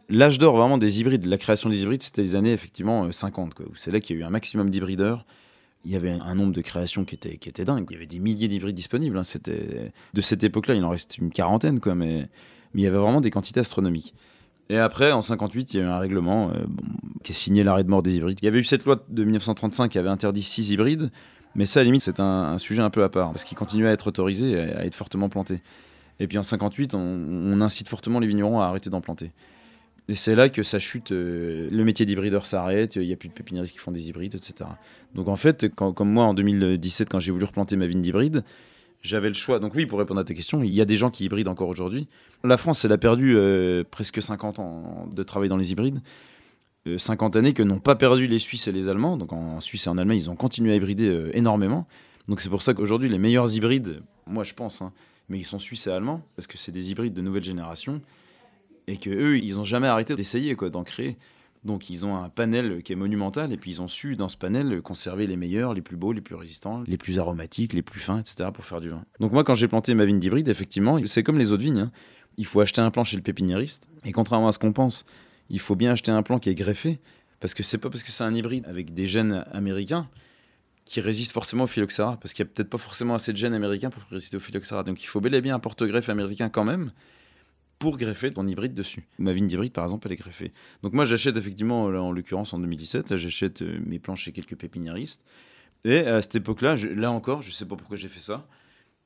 L'âge 0.10 0.38
d'or 0.38 0.58
vraiment 0.58 0.78
des 0.78 1.00
hybrides, 1.00 1.26
la 1.26 1.38
création 1.38 1.70
des 1.70 1.84
hybrides, 1.84 2.04
c'était 2.04 2.22
les 2.22 2.36
années 2.36 2.54
effectivement 2.54 3.12
50. 3.12 3.54
Euh, 3.60 3.66
c'est 3.76 3.92
là 3.92 4.00
qu'il 4.00 4.16
y 4.16 4.20
a 4.20 4.22
eu 4.22 4.26
un 4.26 4.30
maximum 4.30 4.70
d'hybrideurs. 4.70 5.26
Il 5.86 5.92
y 5.92 5.96
avait 5.96 6.12
un 6.12 6.36
nombre 6.36 6.54
de 6.54 6.62
créations 6.62 7.04
qui 7.04 7.16
était, 7.16 7.38
qui 7.38 7.50
était 7.50 7.66
dingue. 7.66 7.86
Il 7.90 7.94
y 7.94 7.98
avait 7.98 8.06
des 8.06 8.20
milliers 8.20 8.48
d'hybrides 8.48 8.76
disponibles. 8.76 9.18
Hein. 9.18 9.24
De 10.14 10.22
cette 10.22 10.44
époque-là, 10.44 10.76
il 10.76 10.84
en 10.86 10.90
reste 10.90 11.18
une 11.18 11.30
quarantaine, 11.30 11.82
quoi, 11.82 11.94
mais, 11.94 12.30
il 12.74 12.82
y 12.82 12.88
avait 12.88 12.98
vraiment 12.98 13.22
des 13.22 13.32
quantités 13.32 13.60
astronomiques. 13.60 14.14
Et 14.70 14.78
après, 14.78 15.12
en 15.12 15.22
58, 15.22 15.74
il 15.74 15.78
y 15.78 15.80
a 15.82 15.84
eu 15.84 15.88
un 15.88 16.00
règlement 16.00 16.50
euh, 16.52 16.64
qui 17.24 17.34
a 17.34 17.36
signé 17.36 17.64
l'arrêt 17.64 17.84
de 17.84 17.90
mort 17.90 18.02
des 18.02 18.16
hybrides. 18.16 18.40
Il 18.42 18.46
y 18.46 18.48
avait 18.48 18.60
eu 18.60 18.64
cette 18.64 18.86
loi 18.86 19.04
de 19.10 19.24
1935 19.24 19.90
qui 19.90 19.98
avait 19.98 20.10
interdit 20.10 20.42
6 20.42 20.72
hybrides, 20.72 21.12
mais 21.54 21.66
ça, 21.66 21.82
à 21.82 21.84
la 21.84 21.86
limite, 21.86 22.02
c'est 22.02 22.20
un, 22.20 22.58
sujet 22.58 22.82
un 22.82 22.90
peu 22.90 23.04
à 23.04 23.10
part, 23.10 23.32
parce 23.32 23.44
qu'il 23.44 23.58
continuait 23.58 23.90
à 23.90 23.92
être 23.92 24.08
autorisé, 24.08 24.58
à, 24.58 24.80
à 24.80 24.86
être 24.86 24.96
fortement 24.96 25.28
planté. 25.28 25.62
Et 26.20 26.28
puis 26.28 26.38
en 26.38 26.44
58, 26.44 26.96
on, 26.96 27.00
on 27.00 27.62
incite 27.62 27.90
fortement 27.90 28.20
les 28.20 28.28
vignerons 28.28 28.62
à 28.62 28.66
arrêter 28.66 28.90
d'en 28.90 29.02
planter. 29.02 29.32
Et 30.10 30.16
c'est 30.16 30.36
là 30.36 30.50
que 30.50 30.64
ça 30.64 30.80
chute, 30.80 31.12
euh, 31.12 31.70
le 31.72 31.84
métier 31.86 32.06
d'hybrideur 32.06 32.46
s'arrête, 32.46 32.98
il 32.98 33.08
n'y 33.08 33.14
a 33.14 33.16
plus 33.16 33.30
de 33.30 33.34
pépiniéristes 33.34 33.74
qui 33.74 33.80
font 33.80 33.92
des 33.92 34.10
hybrides, 34.10 34.36
etc. 34.36 34.70
Donc 35.16 35.30
en 35.30 35.38
fait, 35.38 35.74
comme 35.74 36.10
moi 36.10 36.26
en 36.26 36.34
2017, 36.34 37.10
quand 37.10 37.20
j'ai 37.20 37.32
voulu 37.32 37.46
replanter 37.46 37.78
ma 37.78 37.88
vigne 37.88 38.02
d'hybride, 38.02 38.44
j'avais 39.02 39.30
le 39.30 39.34
choix. 39.34 39.60
Donc 39.60 39.74
oui, 39.76 39.86
pour 39.86 40.00
répondre 40.00 40.20
à 40.20 40.24
ta 40.26 40.34
question, 40.34 40.62
il 40.62 40.74
y 40.74 40.82
a 40.82 40.86
des 40.86 40.98
gens 40.98 41.10
qui 41.10 41.26
hybrident 41.26 41.48
encore 41.48 41.70
aujourd'hui. 41.70 42.08
La 42.44 42.58
France, 42.58 42.84
elle 42.84 42.92
a 42.92 42.98
perdu 42.98 43.36
euh, 43.36 43.84
presque 43.90 44.22
50 44.22 44.60
ans 44.60 45.08
de 45.12 45.24
travail 45.24 45.48
dans 45.48 45.58
les 45.58 45.72
hybrides. 45.72 46.02
50 46.98 47.36
euh, 47.36 47.40
années 47.40 47.54
que 47.54 47.64
n'ont 47.64 47.80
pas 47.80 47.96
perdu 47.96 48.28
les 48.28 48.40
Suisses 48.40 48.68
et 48.68 48.74
les 48.74 48.90
Allemands. 48.90 49.16
Donc 49.16 49.32
en 49.32 49.62
Suisse 49.62 49.88
et 49.88 49.90
en 49.90 49.98
Allemagne, 49.98 50.18
ils 50.18 50.30
ont 50.30 50.36
continué 50.36 50.74
à 50.74 50.76
hybrider 50.76 51.30
énormément. 51.34 51.88
Donc 52.28 52.42
c'est 52.42 52.50
pour 52.50 52.62
ça 52.62 52.74
qu'aujourd'hui, 52.74 53.08
les 53.08 53.20
meilleurs 53.20 53.56
hybrides, 53.56 54.02
moi 54.28 54.44
je 54.44 54.54
pense, 54.54 54.82
hein, 54.82 54.92
mais 55.30 55.38
ils 55.38 55.46
sont 55.46 55.60
suisses 55.60 55.88
et 55.88 55.92
allemands, 55.92 56.22
parce 56.36 56.48
que 56.48 56.58
c'est 56.58 56.72
des 56.72 56.92
hybrides 56.92 57.14
de 57.14 57.22
nouvelle 57.22 57.44
génération 57.44 58.02
et 58.88 58.98
que 58.98 59.10
eux, 59.10 59.38
ils 59.38 59.56
n'ont 59.56 59.64
jamais 59.64 59.88
arrêté 59.88 60.16
d'essayer 60.16 60.56
quoi, 60.56 60.70
d'en 60.70 60.84
créer. 60.84 61.18
Donc 61.64 61.90
ils 61.90 62.06
ont 62.06 62.16
un 62.18 62.30
panel 62.30 62.84
qui 62.84 62.92
est 62.92 62.96
monumental 62.98 63.54
et 63.54 63.58
puis 63.58 63.72
ils 63.72 63.82
ont 63.82 63.88
su 63.88 64.16
dans 64.16 64.28
ce 64.28 64.36
panel 64.36 64.82
conserver 64.82 65.28
les 65.28 65.38
meilleurs, 65.38 65.74
les 65.74 65.82
plus 65.82 65.96
beaux, 65.96 66.12
les 66.12 66.22
plus 66.22 66.36
résistants, 66.36 66.84
les 66.88 66.98
plus 66.98 67.20
aromatiques, 67.20 67.74
les 67.74 67.82
plus 67.82 68.02
fins, 68.02 68.20
etc. 68.20 68.50
pour 68.54 68.66
faire 68.66 68.82
du 68.82 68.90
vin. 68.90 69.06
Donc 69.20 69.32
moi 69.32 69.44
quand 69.44 69.56
j'ai 69.56 69.70
planté 69.70 69.94
ma 69.94 70.06
vigne 70.06 70.20
d'hybride, 70.20 70.50
effectivement, 70.50 71.00
c'est 71.06 71.24
comme 71.24 71.40
les 71.40 71.52
autres 71.52 71.64
vignes. 71.64 71.80
Hein. 71.80 71.92
Il 72.38 72.46
faut 72.46 72.60
acheter 72.60 72.82
un 72.82 72.92
plant 72.92 73.06
chez 73.06 73.16
le 73.16 73.24
pépiniériste 73.24 73.88
et 74.04 74.12
contrairement 74.12 74.50
à 74.50 74.52
ce 74.52 74.60
qu'on 74.60 74.74
pense, 74.74 75.06
il 75.50 75.60
faut 75.60 75.76
bien 75.76 75.92
acheter 75.92 76.12
un 76.12 76.22
plant 76.22 76.38
qui 76.38 76.50
est 76.50 76.56
greffé 76.56 77.00
parce 77.40 77.54
que 77.54 77.64
c'est 77.64 77.78
pas 77.78 77.90
parce 77.90 78.04
que 78.04 78.12
c'est 78.12 78.24
un 78.26 78.36
hybride 78.36 78.66
avec 78.68 78.94
des 78.94 79.08
gènes 79.08 79.46
américains 79.54 80.10
qui 80.84 81.00
résiste 81.00 81.32
forcément 81.32 81.64
au 81.64 81.68
phylloxéra 81.68 82.18
parce 82.22 82.34
qu'il 82.34 82.46
y 82.46 82.48
a 82.48 82.52
peut-être 82.54 82.70
pas 82.70 82.78
forcément 82.78 83.16
assez 83.16 83.32
de 83.32 83.38
gènes 83.38 83.54
américains 83.54 83.90
pour 83.90 84.04
résister 84.12 84.36
au 84.36 84.42
phylloxéra. 84.42 84.84
Donc 84.84 85.02
il 85.02 85.06
faut 85.06 85.22
bel 85.22 85.34
et 85.34 85.42
bien 85.42 85.56
un 85.56 85.60
porte-greffe 85.60 86.10
américain 86.10 86.50
quand 86.50 86.66
même 86.66 86.92
pour 87.84 87.98
greffer 87.98 88.32
ton 88.32 88.48
hybride 88.48 88.74
dessus. 88.74 89.04
Ma 89.20 89.34
vigne 89.34 89.46
d'hybride, 89.46 89.74
par 89.74 89.84
exemple, 89.84 90.08
elle 90.08 90.14
est 90.14 90.16
greffée. 90.16 90.54
Donc 90.84 90.94
moi, 90.94 91.04
j'achète 91.04 91.36
effectivement, 91.36 91.90
là, 91.90 92.02
en 92.02 92.14
l'occurrence 92.14 92.54
en 92.54 92.60
2017, 92.60 93.10
là, 93.10 93.18
j'achète 93.18 93.62
euh, 93.62 93.78
mes 93.86 94.00
planches 94.00 94.22
chez 94.22 94.32
quelques 94.32 94.56
pépiniéristes. 94.56 95.26
Et 95.84 95.98
à 95.98 96.22
cette 96.22 96.36
époque-là, 96.36 96.78
là 96.96 97.12
encore, 97.12 97.42
je 97.42 97.52
sais 97.52 97.66
pas 97.66 97.76
pourquoi 97.76 97.98
j'ai 97.98 98.08
fait 98.08 98.22
ça, 98.22 98.48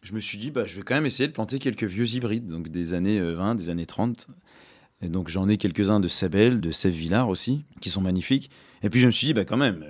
je 0.03 0.13
me 0.13 0.19
suis 0.19 0.37
dit, 0.37 0.51
bah, 0.51 0.67
je 0.67 0.75
vais 0.75 0.83
quand 0.83 0.93
même 0.93 1.07
essayer 1.07 1.27
de 1.27 1.33
planter 1.33 1.57
quelques 1.57 1.85
vieux 1.85 2.07
hybrides, 2.07 2.45
donc 2.45 2.69
des 2.69 2.93
années 2.93 3.19
20, 3.19 3.55
des 3.55 3.71
années 3.71 3.87
30. 3.87 4.27
Et 5.01 5.09
donc 5.09 5.27
j'en 5.27 5.49
ai 5.49 5.57
quelques-uns 5.57 5.99
de 5.99 6.07
Sabel, 6.07 6.61
de 6.61 6.69
Sèvres-Villard 6.69 7.29
aussi, 7.29 7.65
qui 7.81 7.89
sont 7.89 8.01
magnifiques. 8.01 8.51
Et 8.83 8.91
puis 8.91 8.99
je 8.99 9.07
me 9.07 9.11
suis 9.11 9.25
dit, 9.25 9.33
bah, 9.33 9.43
quand 9.43 9.57
même, 9.57 9.83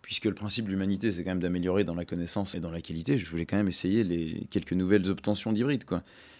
puisque 0.00 0.24
le 0.24 0.34
principe 0.34 0.64
de 0.64 0.70
l'humanité, 0.70 1.12
c'est 1.12 1.24
quand 1.24 1.32
même 1.32 1.40
d'améliorer 1.40 1.84
dans 1.84 1.94
la 1.94 2.06
connaissance 2.06 2.54
et 2.54 2.60
dans 2.60 2.70
la 2.70 2.80
qualité, 2.80 3.18
je 3.18 3.30
voulais 3.30 3.44
quand 3.44 3.58
même 3.58 3.68
essayer 3.68 4.02
les 4.02 4.46
quelques 4.48 4.72
nouvelles 4.72 5.10
obtentions 5.10 5.52
d'hybrides. 5.52 5.84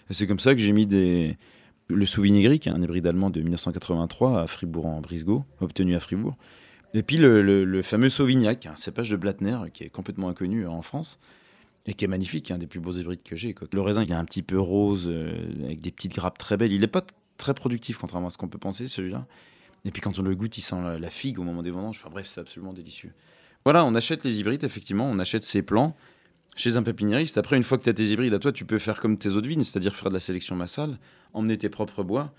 C'est 0.08 0.26
comme 0.26 0.40
ça 0.40 0.54
que 0.54 0.62
j'ai 0.62 0.72
mis 0.72 0.86
des... 0.86 1.36
le 1.88 2.06
Sauvigny 2.06 2.58
qui 2.58 2.68
est 2.68 2.72
un 2.72 2.82
hybride 2.82 3.06
allemand 3.06 3.30
de 3.30 3.40
1983 3.40 4.42
à 4.42 4.46
Fribourg 4.46 4.86
en 4.86 5.00
Brisgau, 5.00 5.44
obtenu 5.60 5.94
à 5.94 6.00
Fribourg. 6.00 6.36
Et 6.94 7.02
puis 7.02 7.16
le, 7.16 7.82
fameux 7.82 8.08
Sauvignac, 8.08 8.66
un 8.66 8.76
cépage 8.76 9.10
de 9.10 9.16
Blattner 9.16 9.58
qui 9.72 9.84
est 9.84 9.90
complètement 9.90 10.28
inconnu 10.28 10.66
en 10.66 10.80
France 10.80 11.18
et 11.86 11.94
qui 11.94 12.04
est 12.04 12.08
magnifique, 12.08 12.50
un 12.50 12.58
des 12.58 12.66
plus 12.66 12.80
beaux 12.80 12.92
hybrides 12.92 13.22
que 13.22 13.36
j'ai. 13.36 13.54
Le 13.72 13.80
raisin, 13.80 14.04
il 14.04 14.10
est 14.10 14.14
un 14.14 14.24
petit 14.24 14.42
peu 14.42 14.58
rose, 14.58 15.06
euh, 15.08 15.34
avec 15.64 15.80
des 15.80 15.90
petites 15.90 16.14
grappes 16.14 16.38
très 16.38 16.56
belles. 16.56 16.72
Il 16.72 16.80
n'est 16.80 16.86
pas 16.86 17.04
très 17.36 17.52
productif, 17.52 17.98
contrairement 17.98 18.28
à 18.28 18.30
ce 18.30 18.38
qu'on 18.38 18.48
peut 18.48 18.58
penser, 18.58 18.88
celui-là. 18.88 19.26
Et 19.84 19.90
puis 19.90 20.00
quand 20.00 20.18
on 20.18 20.22
le 20.22 20.34
goûte, 20.34 20.56
il 20.56 20.62
sent 20.62 20.76
la, 20.98 21.10
figue 21.10 21.38
au 21.38 21.42
moment 21.42 21.62
des 21.62 21.70
vendanges. 21.70 21.98
Enfin 22.00 22.10
bref, 22.10 22.26
c'est 22.26 22.40
absolument 22.40 22.72
délicieux. 22.72 23.12
Voilà, 23.64 23.84
on 23.84 23.94
achète 23.94 24.24
les 24.24 24.40
hybrides, 24.40 24.64
effectivement, 24.64 25.06
on 25.10 25.18
achète 25.18 25.44
ces 25.44 25.62
plants 25.62 25.96
chez 26.56 26.76
un 26.76 26.82
pépiniériste. 26.82 27.36
Après, 27.38 27.56
une 27.56 27.64
fois 27.64 27.76
que 27.76 27.84
tu 27.84 27.90
as 27.90 27.94
tes 27.94 28.04
hybrides 28.04 28.32
à 28.32 28.38
toi, 28.38 28.52
tu 28.52 28.64
peux 28.64 28.78
faire 28.78 29.00
comme 29.00 29.18
tes 29.18 29.30
autres 29.30 29.48
vignes, 29.48 29.64
c'est-à-dire 29.64 29.94
faire 29.94 30.08
de 30.08 30.14
la 30.14 30.20
sélection 30.20 30.54
massale, 30.54 30.98
emmener 31.34 31.58
tes 31.58 31.68
propres 31.68 32.02
bois 32.02 32.32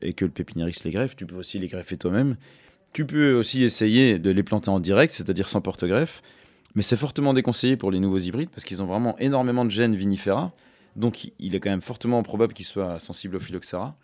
et 0.00 0.12
que 0.12 0.24
le 0.24 0.30
pépiniériste 0.30 0.84
les 0.84 0.90
greffe. 0.90 1.16
Tu 1.16 1.26
peux 1.26 1.36
aussi 1.36 1.58
les 1.58 1.68
greffer 1.68 1.96
toi-même. 1.96 2.36
Tu 2.92 3.06
peux 3.06 3.34
aussi 3.34 3.62
essayer 3.62 4.18
de 4.18 4.30
les 4.30 4.42
planter 4.42 4.70
en 4.70 4.80
direct, 4.80 5.12
c'est-à-dire 5.12 5.48
sans 5.48 5.60
porte-greffe. 5.60 6.22
Mais 6.74 6.82
c'est 6.82 6.96
fortement 6.96 7.34
déconseillé 7.34 7.76
pour 7.76 7.90
les 7.90 8.00
nouveaux 8.00 8.18
hybrides 8.18 8.50
parce 8.50 8.64
qu'ils 8.64 8.82
ont 8.82 8.86
vraiment 8.86 9.18
énormément 9.18 9.64
de 9.64 9.70
gènes 9.70 9.94
vinifera. 9.94 10.52
Donc 10.96 11.32
il 11.38 11.54
est 11.54 11.60
quand 11.60 11.70
même 11.70 11.80
fortement 11.80 12.22
probable 12.22 12.54
qu'ils 12.54 12.66
soient 12.66 12.98
sensibles 12.98 13.36
au 13.36 13.40
phylloxéra. 13.40 13.96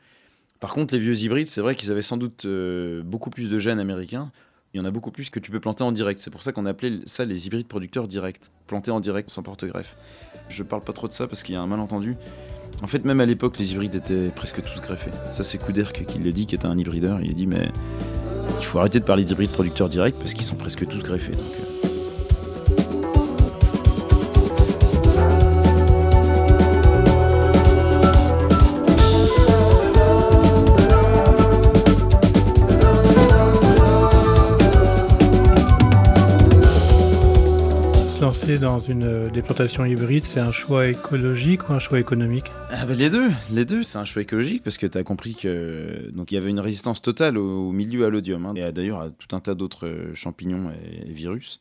Par 0.61 0.75
contre, 0.75 0.95
les 0.95 1.01
vieux 1.01 1.19
hybrides, 1.19 1.49
c'est 1.49 1.61
vrai 1.61 1.77
qu'ils 1.77 1.93
avaient 1.93 2.03
sans 2.03 2.17
doute 2.17 2.45
euh, 2.45 3.03
beaucoup 3.03 3.31
plus 3.31 3.49
de 3.51 3.59
gènes 3.59 3.79
américains 3.79 4.33
il 4.75 4.79
y 4.79 4.81
en 4.81 4.85
a 4.85 4.91
beaucoup 4.91 5.11
plus 5.11 5.31
que 5.31 5.41
tu 5.41 5.51
peux 5.51 5.61
planter 5.61 5.83
en 5.83 5.93
direct. 5.93 6.21
C'est 6.21 6.31
pour 6.31 6.43
ça 6.43 6.53
qu'on 6.53 6.67
appelait 6.67 7.01
ça 7.07 7.25
les 7.25 7.47
hybrides 7.47 7.67
producteurs 7.67 8.07
directs, 8.07 8.43
plantés 8.67 8.91
en 8.91 9.01
direct 9.01 9.31
sans 9.31 9.43
porte-greffe. 9.43 9.97
Je 10.49 10.63
parle 10.63 10.83
pas 10.83 10.93
trop 10.93 11.09
de 11.09 11.13
ça 11.13 11.27
parce 11.27 11.43
qu'il 11.43 11.55
y 11.55 11.59
a 11.59 11.61
un 11.61 11.67
malentendu. 11.67 12.17
En 12.83 12.87
fait, 12.87 13.05
même 13.05 13.21
à 13.21 13.27
l'époque, 13.27 13.59
les 13.59 13.73
hybrides 13.73 13.95
étaient 13.97 14.29
presque 14.29 14.63
tous 14.63 14.81
greffés. 14.81 15.11
Ça, 15.33 15.43
c'est 15.43 15.59
Couderc 15.59 16.05
qui 16.07 16.19
le 16.19 16.33
dit, 16.33 16.47
qui 16.47 16.55
est 16.55 16.65
un 16.65 16.77
hybrideur. 16.79 17.21
Il 17.23 17.31
a 17.31 17.35
dit, 17.35 17.47
mais 17.47 17.69
il 18.61 18.65
faut 18.65 18.79
arrêter 18.79 19.01
de 19.01 19.05
parler 19.05 19.25
d'hybrides 19.25 19.51
producteurs 19.51 19.89
directs 19.89 20.17
parce 20.19 20.35
qu'ils 20.35 20.45
sont 20.45 20.57
presque 20.57 20.87
tous 20.87 21.03
greffés. 21.03 21.33
Donc, 21.33 21.43
dans 38.57 38.81
une 38.81 39.05
euh, 39.05 39.29
déplantation 39.29 39.85
hybride, 39.85 40.25
c'est 40.25 40.41
un 40.41 40.53
choix 40.53 40.87
écologique 40.87 41.69
ou 41.69 41.75
un 41.75 41.79
choix 41.79 42.01
économique? 42.01 42.51
Ah 42.71 42.87
ben 42.87 42.97
Les 42.97 43.11
deux, 43.11 43.31
les 43.53 43.67
deux. 43.67 43.83
C'est 43.83 43.99
un 43.99 44.07
choix 44.07 44.23
écologique 44.23 44.63
parce 44.63 44.79
que 44.79 44.87
tu 44.87 44.97
as 44.97 45.05
compris 45.05 45.35
que 45.35 46.11
il 46.11 46.35
y 46.35 46.37
avait 46.39 46.49
une 46.49 46.61
résistance 46.61 47.03
totale 47.03 47.37
au, 47.37 47.73
milieu 47.73 48.07
à 48.07 48.09
l'odium 48.09 48.47
hein, 48.47 48.55
et 48.55 48.73
d'ailleurs 48.73 49.03
à 49.03 49.11
tout 49.11 49.37
un 49.37 49.41
tas 49.41 49.55
d'autres 49.55 49.87
euh, 49.87 50.15
champignons 50.15 50.71
et, 50.71 51.13
virus. 51.13 51.61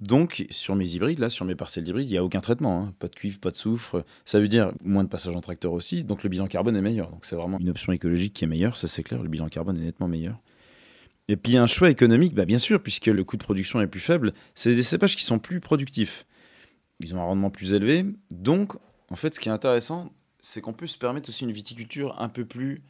Donc, 0.00 0.44
sur 0.50 0.74
mes 0.74 0.94
hybrides, 0.94 1.20
là, 1.20 1.30
sur 1.30 1.46
mes 1.46 1.54
parcelles 1.54 1.88
hybrides, 1.88 2.08
il 2.08 2.12
n'y 2.12 2.18
a 2.18 2.24
aucun 2.24 2.40
traitement. 2.40 2.82
Hein. 2.82 2.92
Pas 2.98 3.08
de 3.08 3.14
cuivre, 3.14 3.38
pas 3.38 3.50
de 3.50 3.56
soufre. 3.56 4.04
Ça 4.26 4.40
veut 4.40 4.48
dire 4.48 4.72
moins 4.84 5.04
de 5.04 5.08
passage 5.08 5.34
en 5.34 5.40
tracteur 5.40 5.72
aussi. 5.72 6.04
Donc, 6.04 6.24
le 6.24 6.28
bilan 6.28 6.46
carbone 6.46 6.76
est 6.76 6.82
meilleur. 6.82 7.08
Donc, 7.10 7.24
c'est 7.24 7.36
vraiment 7.36 7.58
une 7.58 7.70
option 7.70 7.92
écologique 7.92 8.34
qui 8.34 8.44
est 8.44 8.48
meilleure. 8.48 8.76
Ça, 8.76 8.88
c'est 8.88 9.04
clair. 9.04 9.22
Le 9.22 9.28
bilan 9.28 9.48
carbone 9.48 9.78
est 9.78 9.84
nettement 9.84 10.08
meilleur. 10.08 10.40
Et 11.28 11.36
puis 11.36 11.56
un 11.56 11.66
choix 11.66 11.90
économique, 11.90 12.34
bah 12.34 12.44
bien 12.44 12.58
sûr, 12.58 12.82
puisque 12.82 13.06
le 13.06 13.24
coût 13.24 13.36
de 13.36 13.42
production 13.42 13.80
est 13.80 13.86
plus 13.86 14.00
faible, 14.00 14.32
c'est 14.54 14.74
des 14.74 14.82
cépages 14.82 15.16
qui 15.16 15.24
sont 15.24 15.38
plus 15.38 15.60
productifs. 15.60 16.26
Ils 17.00 17.14
ont 17.14 17.20
un 17.20 17.24
rendement 17.24 17.50
plus 17.50 17.72
élevé. 17.72 18.04
Donc, 18.30 18.74
en 19.10 19.16
fait, 19.16 19.34
ce 19.34 19.40
qui 19.40 19.48
est 19.48 19.52
intéressant, 19.52 20.12
c'est 20.40 20.60
qu'on 20.60 20.72
peut 20.72 20.86
se 20.86 20.98
permettre 20.98 21.28
aussi 21.28 21.44
une 21.44 21.52
viticulture 21.52 22.20
un 22.20 22.28
peu 22.28 22.44
plus, 22.44 22.82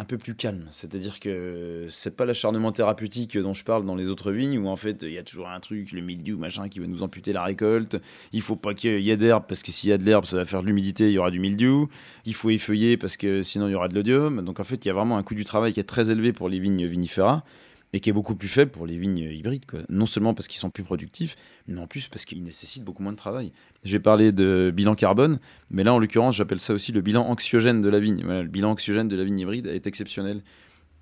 un 0.00 0.04
peu 0.04 0.16
plus 0.16 0.36
calme. 0.36 0.66
C'est-à-dire 0.70 1.18
que 1.18 1.88
c'est 1.90 2.16
pas 2.16 2.24
l'acharnement 2.24 2.70
thérapeutique 2.70 3.36
dont 3.36 3.52
je 3.52 3.64
parle 3.64 3.84
dans 3.84 3.96
les 3.96 4.08
autres 4.08 4.30
vignes, 4.30 4.58
où 4.58 4.68
en 4.68 4.76
fait, 4.76 5.02
il 5.02 5.12
y 5.12 5.18
a 5.18 5.24
toujours 5.24 5.48
un 5.48 5.58
truc, 5.58 5.90
le 5.90 6.00
mildiou, 6.00 6.38
machin, 6.38 6.68
qui 6.68 6.78
va 6.78 6.86
nous 6.86 7.02
amputer 7.02 7.32
la 7.32 7.42
récolte. 7.42 7.96
Il 8.32 8.40
faut 8.40 8.54
pas 8.54 8.74
qu'il 8.74 9.00
y 9.00 9.10
ait 9.10 9.16
d'herbe, 9.16 9.44
parce 9.48 9.62
que 9.64 9.72
s'il 9.72 9.90
y 9.90 9.92
a 9.92 9.98
de 9.98 10.04
l'herbe, 10.04 10.24
ça 10.24 10.36
va 10.36 10.44
faire 10.44 10.62
de 10.62 10.68
l'humidité, 10.68 11.08
il 11.08 11.14
y 11.14 11.18
aura 11.18 11.32
du 11.32 11.40
mildiou. 11.40 11.88
Il 12.26 12.34
faut 12.34 12.50
effeuiller, 12.50 12.96
parce 12.96 13.16
que 13.16 13.42
sinon, 13.42 13.66
il 13.66 13.72
y 13.72 13.74
aura 13.74 13.88
de 13.88 13.94
l'odium. 13.96 14.44
Donc, 14.44 14.60
en 14.60 14.64
fait, 14.64 14.84
il 14.84 14.88
y 14.88 14.90
a 14.90 14.94
vraiment 14.94 15.18
un 15.18 15.24
coût 15.24 15.34
du 15.34 15.44
travail 15.44 15.72
qui 15.72 15.80
est 15.80 15.84
très 15.84 16.12
élevé 16.12 16.32
pour 16.32 16.48
les 16.48 16.60
vignes 16.60 16.86
vinifera 16.86 17.44
et 17.92 18.00
qui 18.00 18.10
est 18.10 18.12
beaucoup 18.12 18.34
plus 18.34 18.48
faible 18.48 18.70
pour 18.70 18.86
les 18.86 18.98
vignes 18.98 19.18
hybrides. 19.18 19.64
Non 19.88 20.06
seulement 20.06 20.34
parce 20.34 20.48
qu'ils 20.48 20.60
sont 20.60 20.70
plus 20.70 20.82
productifs, 20.82 21.36
mais 21.66 21.80
en 21.80 21.86
plus 21.86 22.08
parce 22.08 22.24
qu'ils 22.24 22.42
nécessitent 22.42 22.84
beaucoup 22.84 23.02
moins 23.02 23.12
de 23.12 23.18
travail. 23.18 23.52
J'ai 23.84 24.00
parlé 24.00 24.32
de 24.32 24.72
bilan 24.74 24.94
carbone, 24.94 25.38
mais 25.70 25.84
là 25.84 25.94
en 25.94 25.98
l'occurrence 25.98 26.36
j'appelle 26.36 26.60
ça 26.60 26.74
aussi 26.74 26.92
le 26.92 27.00
bilan 27.00 27.26
anxiogène 27.28 27.80
de 27.80 27.88
la 27.88 28.00
vigne. 28.00 28.22
le 28.22 28.48
bilan 28.48 28.70
anxiogène 28.70 29.08
de 29.08 29.16
la 29.16 29.24
vigne 29.24 29.40
hybride 29.40 29.66
est 29.66 29.86
exceptionnel. 29.86 30.42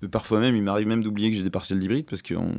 Euh, 0.03 0.07
parfois 0.07 0.39
même, 0.39 0.55
il 0.55 0.63
m'arrive 0.63 0.87
même 0.87 1.03
d'oublier 1.03 1.29
que 1.29 1.37
j'ai 1.37 1.43
des 1.43 1.49
parcelles 1.49 1.79
d'hybride 1.79 2.05
parce 2.05 2.21
qu'on 2.21 2.53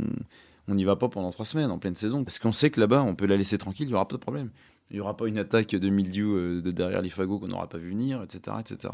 on 0.68 0.74
n'y 0.74 0.84
va 0.84 0.96
pas 0.96 1.08
pendant 1.08 1.30
trois 1.30 1.46
semaines 1.46 1.70
en 1.70 1.78
pleine 1.78 1.94
saison. 1.94 2.24
Parce 2.24 2.38
qu'on 2.38 2.52
sait 2.52 2.70
que 2.70 2.80
là-bas, 2.80 3.02
on 3.02 3.14
peut 3.14 3.26
la 3.26 3.36
laisser 3.36 3.56
tranquille, 3.58 3.86
il 3.86 3.90
n'y 3.90 3.94
aura 3.94 4.06
pas 4.06 4.16
de 4.16 4.20
problème. 4.20 4.50
Il 4.90 4.94
n'y 4.94 5.00
aura 5.00 5.16
pas 5.16 5.26
une 5.26 5.38
attaque 5.38 5.70
de 5.70 5.88
mildiou 5.88 6.34
euh, 6.36 6.62
de 6.62 6.70
derrière 6.70 7.02
les 7.02 7.10
fagots 7.10 7.38
qu'on 7.38 7.48
n'aura 7.48 7.68
pas 7.68 7.78
vu 7.78 7.90
venir, 7.90 8.22
etc. 8.22 8.56
etc. 8.60 8.92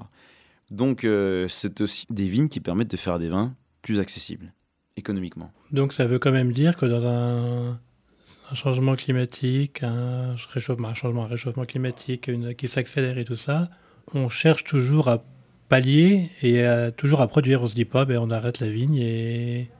Donc 0.71 1.05
euh, 1.05 1.47
c'est 1.49 1.81
aussi 1.81 2.07
des 2.11 2.27
vignes 2.27 2.49
qui 2.49 2.61
permettent 2.61 2.91
de 2.91 2.97
faire 2.97 3.19
des 3.19 3.29
vins 3.29 3.55
plus 3.83 3.99
accessibles 3.99 4.53
Donc 5.73 5.93
ça 5.93 6.07
veut 6.07 6.19
quand 6.19 6.31
même 6.31 6.53
dire 6.53 6.77
que 6.77 6.87
dans 6.87 7.07
un, 7.07 7.81
changement 8.55 8.95
climatique, 8.95 9.83
un 9.83 10.37
réchauffement, 10.53 10.95
changement, 10.95 11.27
réchauffement 11.27 11.65
climatique 11.65 12.31
qui 12.57 12.69
s'accélère 12.69 13.19
et 13.19 13.25
tout 13.25 13.37
ça, 13.37 13.71
on 14.13 14.29
cherche 14.29 14.65
toujours 14.65 15.09
à 15.09 15.25
pallier 15.69 16.31
et 16.43 16.65
toujours 16.97 17.21
à 17.21 17.27
produire. 17.27 17.63
On 17.63 17.67
se 17.67 17.75
dit 17.75 17.87
pas, 17.87 18.05
ben, 18.05 18.19
on 18.19 18.31
arrête 18.31 18.61
la 18.61 18.69
vigne 18.69 18.97
et 18.97 19.71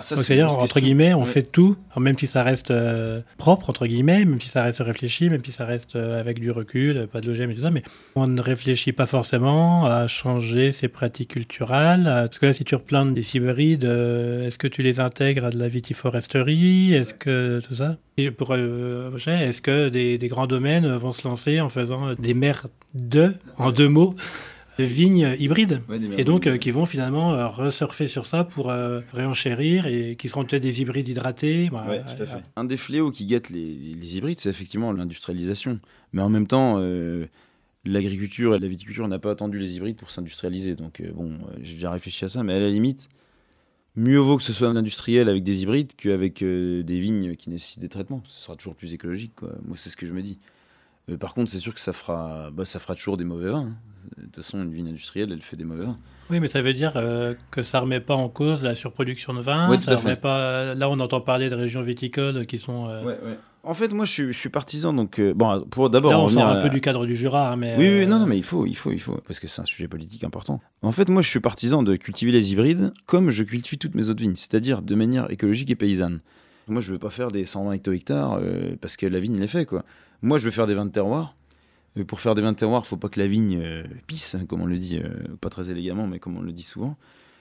c'est-à-dire, 0.00 0.52
entre 0.52 0.80
guillemets, 0.80 1.14
on 1.14 1.24
fait 1.24 1.42
tout, 1.42 1.76
même 1.96 2.18
si 2.18 2.26
ça 2.26 2.42
reste 2.42 2.70
euh, 2.70 3.20
propre, 3.36 3.70
entre 3.70 3.86
guillemets, 3.86 4.24
même 4.24 4.40
si 4.40 4.48
ça 4.48 4.62
reste 4.62 4.80
réfléchi, 4.80 5.30
même 5.30 5.44
si 5.44 5.52
ça 5.52 5.64
reste 5.64 5.96
euh, 5.96 6.20
avec 6.20 6.40
du 6.40 6.50
recul, 6.50 7.08
pas 7.10 7.20
de 7.20 7.26
logement 7.26 7.50
et 7.50 7.54
tout 7.54 7.62
ça, 7.62 7.70
mais 7.70 7.82
on 8.14 8.26
ne 8.26 8.40
réfléchit 8.40 8.92
pas 8.92 9.06
forcément 9.06 9.86
à 9.86 10.06
changer 10.06 10.72
ses 10.72 10.88
pratiques 10.88 11.30
culturelles. 11.30 12.08
En 12.08 12.28
tout 12.28 12.40
cas, 12.40 12.52
si 12.52 12.64
tu 12.64 12.74
replantes 12.74 13.14
des 13.14 13.36
hybrides, 13.36 13.84
euh, 13.84 14.46
est-ce 14.46 14.58
que 14.58 14.68
tu 14.68 14.82
les 14.82 15.00
intègres 15.00 15.46
à 15.46 15.50
de 15.50 15.58
la 15.58 15.68
vitiforesterie? 15.68 16.94
Est-ce 16.94 17.14
que 17.14 17.60
tout 17.60 17.74
ça? 17.74 17.96
Et 18.16 18.30
pour, 18.30 18.54
Est-ce 18.54 19.62
que 19.62 19.88
des, 19.88 20.18
des, 20.18 20.28
grands 20.28 20.46
domaines 20.46 20.86
vont 20.96 21.12
se 21.12 21.26
lancer 21.26 21.60
en 21.60 21.70
faisant 21.70 22.14
des 22.14 22.34
mers 22.34 22.66
de, 22.94 23.34
en 23.56 23.72
deux 23.72 23.88
mots 23.88 24.14
vignes 24.84 25.36
hybrides. 25.38 25.82
et 26.16 26.24
donc, 26.24 26.46
euh, 26.46 26.56
qui 26.56 26.70
vont 26.70 26.86
finalement 26.86 27.32
euh, 27.32 27.48
resurfer 27.48 28.08
sur 28.08 28.26
ça 28.26 28.44
pour 28.44 28.70
euh, 28.70 29.00
réenchérir 29.12 29.86
et 29.86 30.16
qui 30.16 30.28
seront 30.28 30.44
peut-être 30.44 30.62
des 30.62 30.80
hybrides 30.80 31.08
hydratés. 31.08 31.68
Bah, 31.70 31.98
tout 31.98 32.22
à 32.22 32.26
fait. 32.26 32.42
Un 32.56 32.64
des 32.64 32.76
fléaux 32.76 33.10
qui 33.10 33.26
guette 33.26 33.50
les, 33.50 34.16
hybrides, 34.16 34.38
c'est 34.38 34.50
effectivement 34.50 34.92
l'industrialisation. 34.92 35.78
Mais 36.12 36.22
en 36.22 36.28
même 36.28 36.46
temps, 36.46 36.80
l'agriculture 37.84 38.54
et 38.54 38.58
la 38.58 38.68
viticulture 38.68 39.06
n'a 39.08 39.18
pas 39.18 39.30
attendu 39.30 39.58
les 39.58 39.76
hybrides 39.76 39.96
pour 39.96 40.10
s'industrialiser. 40.10 40.74
Donc, 40.74 41.02
bon, 41.14 41.38
j'ai 41.62 41.74
déjà 41.74 41.90
réfléchi 41.90 42.24
à 42.24 42.28
ça, 42.28 42.42
mais 42.42 42.54
à 42.54 42.58
la 42.58 42.68
limite, 42.68 43.08
mieux 43.94 44.18
vaut 44.18 44.36
que 44.36 44.42
ce 44.42 44.52
soit 44.52 44.68
un 44.68 44.76
industriel 44.76 45.28
avec 45.28 45.44
des 45.44 45.62
hybrides 45.62 45.92
qu'avec 45.96 46.42
des 46.42 47.00
vignes 47.00 47.36
qui 47.36 47.50
nécessitent 47.50 47.80
des 47.80 47.88
traitements. 47.88 48.22
Ce 48.26 48.44
sera 48.44 48.56
toujours 48.56 48.74
plus 48.74 48.92
écologique. 48.92 49.40
Moi, 49.42 49.76
c'est 49.76 49.90
ce 49.90 49.96
que 49.96 50.06
je 50.06 50.12
me 50.12 50.22
dis. 50.22 50.38
par 51.20 51.34
contre, 51.34 51.50
c'est 51.50 51.58
sûr 51.58 51.74
que 51.74 51.80
ça 51.80 51.92
fera, 51.92 52.50
bah, 52.50 52.64
ça 52.64 52.80
fera 52.80 52.94
toujours 52.94 53.16
des 53.16 53.24
mauvais 53.24 53.50
vins. 53.50 53.68
Hein. 53.68 53.89
De 54.16 54.24
toute 54.24 54.36
façon, 54.36 54.62
une 54.62 54.72
vigne 54.72 54.88
industrielle, 54.88 55.30
elle 55.32 55.42
fait 55.42 55.56
des 55.56 55.64
mauvais 55.64 55.84
vins. 55.84 55.98
Oui, 56.30 56.38
mais 56.38 56.48
ça 56.48 56.62
veut 56.62 56.72
dire 56.72 56.92
euh, 56.94 57.34
que 57.50 57.62
ça 57.62 57.78
ne 57.78 57.84
remet 57.84 58.00
pas 58.00 58.14
en 58.14 58.28
cause 58.28 58.62
la 58.62 58.76
surproduction 58.76 59.34
de 59.34 59.40
vin. 59.40 59.78
ça 59.80 59.96
remet 59.96 60.16
pas... 60.16 60.74
Là, 60.74 60.88
on 60.88 61.00
entend 61.00 61.20
parler 61.20 61.50
de 61.50 61.56
régions 61.56 61.82
viticoles 61.82 62.46
qui 62.46 62.58
sont. 62.58 62.88
Euh, 62.88 63.34
en 63.64 63.74
fait, 63.74 63.92
moi, 63.92 64.04
je 64.04 64.12
suis, 64.12 64.32
je 64.32 64.38
suis 64.38 64.48
partisan. 64.48 64.92
Donc, 64.92 65.18
euh, 65.18 65.34
bon, 65.34 65.66
pour 65.68 65.90
d'abord. 65.90 66.12
Là, 66.12 66.20
on 66.20 66.28
sort 66.28 66.46
un 66.46 66.62
peu 66.62 66.70
du 66.70 66.80
cadre 66.80 67.04
du 67.04 67.16
Jura, 67.16 67.52
hein, 67.52 67.56
mais. 67.56 67.74
Oui, 67.76 68.00
oui, 68.00 68.06
non, 68.06 68.20
non, 68.20 68.26
mais 68.26 68.38
il 68.38 68.44
faut, 68.44 68.64
il 68.64 68.76
faut, 68.76 68.92
il 68.92 69.00
faut, 69.00 69.20
parce 69.26 69.40
que 69.40 69.48
c'est 69.48 69.60
un 69.60 69.64
sujet 69.66 69.88
politique 69.88 70.22
important. 70.22 70.60
En 70.82 70.92
fait, 70.92 71.08
moi, 71.08 71.20
je 71.20 71.28
suis 71.28 71.40
partisan 71.40 71.82
de 71.82 71.96
cultiver 71.96 72.30
les 72.30 72.52
hybrides 72.52 72.92
comme 73.06 73.30
je 73.30 73.42
cultive 73.42 73.78
toutes 73.78 73.96
mes 73.96 74.08
autres 74.08 74.20
vignes, 74.20 74.36
c'est-à-dire 74.36 74.82
de 74.82 74.94
manière 74.94 75.30
écologique 75.30 75.70
et 75.70 75.76
paysanne. 75.76 76.20
Moi, 76.68 76.80
je 76.80 76.92
veux 76.92 76.98
pas 76.98 77.10
faire 77.10 77.28
des 77.28 77.44
120 77.44 77.72
hecto-hectares 77.72 78.38
parce 78.80 78.96
que 78.96 79.06
la 79.06 79.18
vigne 79.18 79.40
les 79.40 79.48
fait, 79.48 79.66
quoi. 79.66 79.82
Moi, 80.22 80.38
je 80.38 80.44
veux 80.44 80.50
faire 80.52 80.68
des 80.68 80.74
vins 80.74 80.86
de 80.86 80.92
terroir 80.92 81.34
pour 82.06 82.20
faire 82.20 82.34
des 82.34 82.42
vins 82.42 82.52
de 82.52 82.56
terroir, 82.56 82.82
il 82.84 82.88
faut 82.88 82.96
pas 82.96 83.08
que 83.08 83.18
la 83.18 83.26
vigne 83.26 83.60
euh, 83.60 83.82
pisse, 84.06 84.34
hein, 84.34 84.44
comme 84.46 84.62
on 84.62 84.66
le 84.66 84.78
dit, 84.78 84.98
euh, 84.98 85.10
pas 85.40 85.48
très 85.48 85.70
élégamment, 85.70 86.06
mais 86.06 86.18
comme 86.18 86.36
on 86.36 86.42
le 86.42 86.52
dit 86.52 86.62
souvent. 86.62 86.96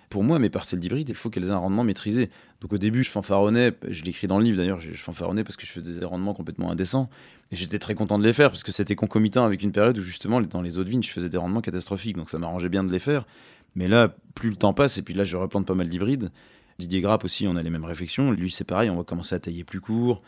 Pour 0.09 0.23
moi, 0.23 0.39
mes 0.39 0.49
parcelles 0.49 0.79
d'hybride, 0.79 1.07
il 1.09 1.15
faut 1.15 1.29
qu'elles 1.29 1.49
aient 1.49 1.51
un 1.51 1.57
rendement 1.57 1.83
maîtrisé. 1.83 2.31
Donc 2.61 2.73
au 2.73 2.79
début, 2.79 3.03
je 3.03 3.11
fanfaronnais, 3.11 3.73
je 3.87 4.03
l'écris 4.03 4.25
dans 4.25 4.39
le 4.39 4.43
livre 4.43 4.57
d'ailleurs, 4.57 4.79
je, 4.79 4.91
fanfaronnais 4.93 5.43
parce 5.43 5.55
que 5.55 5.67
je 5.67 5.71
faisais 5.71 5.99
des 5.99 6.05
rendements 6.05 6.33
complètement 6.33 6.71
indécents. 6.71 7.11
Et 7.51 7.55
j'étais 7.55 7.77
très 7.77 7.93
content 7.93 8.17
de 8.17 8.23
les 8.23 8.33
faire 8.33 8.49
parce 8.49 8.63
que 8.63 8.71
c'était 8.71 8.95
concomitant 8.95 9.45
avec 9.45 9.61
une 9.61 9.71
période 9.71 9.97
où 9.99 10.01
justement, 10.01 10.41
dans 10.41 10.63
les 10.63 10.79
autres 10.79 10.89
vignes, 10.89 11.03
je 11.03 11.11
faisais 11.11 11.29
des 11.29 11.37
rendements 11.37 11.61
catastrophiques. 11.61 12.17
Donc 12.17 12.31
ça 12.31 12.39
m'arrangeait 12.39 12.69
bien 12.69 12.83
de 12.83 12.91
les 12.91 12.97
faire. 12.97 13.27
Mais 13.75 13.87
là, 13.87 14.15
plus 14.33 14.49
le 14.49 14.55
temps 14.55 14.73
passe, 14.73 14.97
et 14.97 15.03
puis 15.03 15.13
là, 15.13 15.23
je 15.23 15.37
replante 15.37 15.67
pas 15.67 15.75
mal 15.75 15.87
d'hybrides. 15.87 16.31
Didier 16.79 17.01
Grappe 17.01 17.23
aussi, 17.23 17.47
on 17.47 17.55
a 17.55 17.61
les 17.61 17.69
mêmes 17.69 17.85
réflexions. 17.85 18.31
Lui, 18.31 18.49
c'est 18.49 18.63
pareil, 18.63 18.89
on 18.89 18.95
va 18.95 19.03
commencer 19.03 19.35
à 19.35 19.39
tailler 19.39 19.63
plus 19.63 19.79
court, 19.79 20.23
euh, 20.23 20.25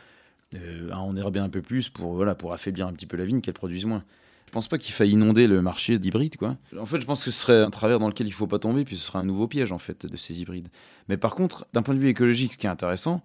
à 0.91 0.99
en 0.99 1.13
bien 1.13 1.43
un 1.43 1.49
peu 1.49 1.61
plus 1.61 1.89
pour, 1.89 2.13
voilà, 2.13 2.35
pour 2.35 2.53
affaiblir 2.53 2.87
un 2.87 2.93
petit 2.93 3.05
peu 3.05 3.17
la 3.17 3.25
vigne, 3.25 3.41
qu'elle 3.41 3.53
produise 3.53 3.85
moins. 3.85 4.03
Je 4.47 4.51
pense 4.51 4.67
pas 4.67 4.77
qu'il 4.77 4.93
faille 4.93 5.11
inonder 5.11 5.47
le 5.47 5.61
marché 5.61 5.97
d'hybrides. 5.97 6.35
En 6.77 6.85
fait, 6.85 6.99
je 6.99 7.05
pense 7.05 7.23
que 7.23 7.31
ce 7.31 7.39
serait 7.39 7.61
un 7.61 7.69
travers 7.69 7.99
dans 7.99 8.09
lequel 8.09 8.27
il 8.27 8.33
faut 8.33 8.47
pas 8.47 8.59
tomber, 8.59 8.83
puis 8.83 8.97
ce 8.97 9.05
serait 9.05 9.19
un 9.19 9.23
nouveau 9.23 9.47
piège, 9.47 9.71
en 9.71 9.77
fait, 9.77 10.05
de 10.05 10.17
ces 10.17 10.41
hybrides. 10.41 10.67
Mais 11.07 11.15
par 11.15 11.35
contre, 11.35 11.65
d'un 11.71 11.81
point 11.81 11.95
de 11.95 11.99
vue 11.99 12.09
écologique, 12.09 12.53
ce 12.53 12.57
qui 12.57 12.67
est 12.67 12.69
intéressant, 12.69 13.23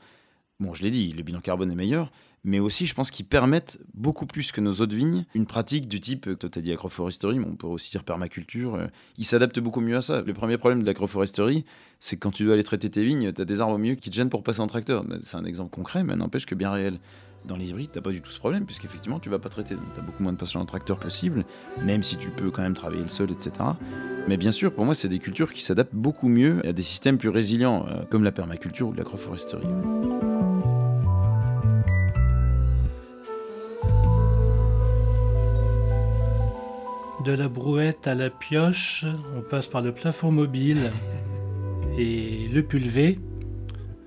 bon, 0.61 0.72
je 0.72 0.85
l'ai 0.85 0.91
dit, 0.93 1.11
le 1.11 1.24
bilan 1.24 1.41
carbone 1.41 1.72
est 1.72 1.77
meilleur, 1.77 2.12
mais 2.47 2.61
aussi 2.61 2.86
je 2.86 2.94
pense 2.94 3.11
qu'ils 3.11 3.26
permettent 3.26 3.78
beaucoup 3.92 4.24
plus 4.24 4.53
que 4.53 4.61
nos 4.62 4.74
autres 4.74 4.94
vignes 4.94 5.26
une 5.34 5.47
pratique 5.47 5.88
du 5.88 6.01
type, 6.01 6.38
toi 6.38 6.49
tu 6.49 6.59
as 6.59 6.62
dit 6.62 6.72
agroforesterie, 6.72 7.38
mais 7.38 7.47
on 7.47 7.57
peut 7.57 7.66
aussi 7.66 7.90
dire 7.90 8.05
permaculture, 8.05 8.76
euh, 8.76 8.86
ils 9.18 9.24
s'adaptent 9.24 9.59
beaucoup 9.59 9.80
mieux 9.80 9.97
à 9.97 10.01
ça. 10.01 10.22
Le 10.22 10.32
premier 10.32 10.57
problème 10.57 10.80
de 10.80 10.86
l'agroforesterie, 10.86 11.64
c'est 12.01 12.16
que 12.16 12.20
quand 12.20 12.30
tu 12.30 12.44
dois 12.44 12.55
aller 12.55 12.64
traiter 12.64 12.88
tes 12.88 13.05
vignes, 13.05 13.32
tu 13.32 13.42
as 13.42 13.44
des 13.44 13.61
arbres 13.61 13.74
au 13.74 13.78
milieu 13.78 13.97
qui 13.97 14.11
te 14.11 14.14
gênent 14.14 14.30
pour 14.30 14.44
passer 14.44 14.61
en 14.61 14.68
tracteur. 14.68 15.05
C'est 15.20 15.36
un 15.36 15.44
exemple 15.44 15.70
concret, 15.70 16.05
mais 16.05 16.14
n'empêche 16.14 16.47
que 16.47 16.55
bien 16.55 16.70
réel. 16.70 17.01
Dans 17.44 17.57
les 17.57 17.70
hybrides, 17.70 17.90
t'as 17.92 18.01
pas 18.01 18.11
du 18.11 18.20
tout 18.20 18.30
ce 18.30 18.38
problème, 18.38 18.64
puisqu'effectivement, 18.64 19.20
tu 19.20 19.28
vas 19.28 19.38
pas 19.38 19.49
traiter. 19.49 19.76
Tu 19.94 20.01
as 20.01 20.03
beaucoup 20.03 20.22
moins 20.22 20.32
de 20.32 20.38
passages 20.38 20.57
en 20.57 20.64
tracteur 20.64 20.99
possible, 20.99 21.44
même 21.84 22.03
si 22.03 22.16
tu 22.16 22.30
peux 22.30 22.51
quand 22.51 22.62
même 22.62 22.74
travailler 22.74 23.03
le 23.03 23.09
sol, 23.09 23.30
etc. 23.30 23.53
Mais 24.26 24.36
bien 24.36 24.51
sûr, 24.51 24.74
pour 24.74 24.84
moi, 24.84 24.97
c'est 24.97 25.09
des 25.09 25.20
cultures 25.20 25.53
qui 25.53 25.62
s'adaptent 25.62 25.94
beaucoup 25.94 26.28
mieux 26.28 26.66
à 26.66 26.72
des 26.72 26.82
systèmes 26.82 27.18
plus 27.18 27.28
résilients, 27.28 27.86
euh, 27.88 28.05
comme 28.11 28.24
la 28.24 28.32
permaculture 28.32 28.88
ou 28.88 28.92
l'agroforesterie. 28.92 29.66
De 37.27 37.33
la 37.33 37.49
brouette 37.49 38.07
à 38.07 38.14
la 38.14 38.31
pioche, 38.31 39.05
on 39.37 39.41
passe 39.41 39.66
par 39.66 39.83
le 39.83 39.91
plafond 39.93 40.31
mobile 40.31 40.93
et 41.99 42.45
le 42.45 42.62
pulvé. 42.62 43.18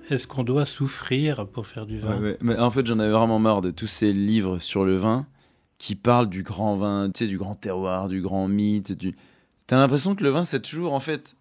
Est-ce 0.08 0.26
qu'on 0.26 0.42
doit 0.42 0.64
souffrir 0.64 1.46
pour 1.46 1.66
faire 1.66 1.84
du 1.84 1.98
vin? 1.98 2.18
Mais 2.40 2.58
En 2.58 2.70
fait, 2.70 2.86
j'en 2.86 2.98
avais 2.98 3.12
vraiment 3.12 3.38
marre 3.38 3.60
de 3.60 3.70
tous 3.70 3.88
ces 3.88 4.14
livres 4.14 4.58
sur 4.58 4.86
le 4.86 4.96
vin 4.96 5.26
qui 5.76 5.96
parlent 5.96 6.30
du 6.30 6.42
grand 6.42 6.76
vin, 6.76 7.10
tu 7.10 7.24
sais, 7.24 7.28
du 7.28 7.36
grand 7.36 7.54
terroir, 7.54 8.08
du 8.08 8.22
grand 8.22 8.48
mythe. 8.48 8.92
Du... 8.92 9.14
T'as 9.66 9.76
l'impression 9.76 10.14
que 10.14 10.24
le 10.24 10.30
vin, 10.30 10.44
c'est 10.44 10.62
toujours 10.62 10.94
en 10.94 11.00
fait 11.00 11.36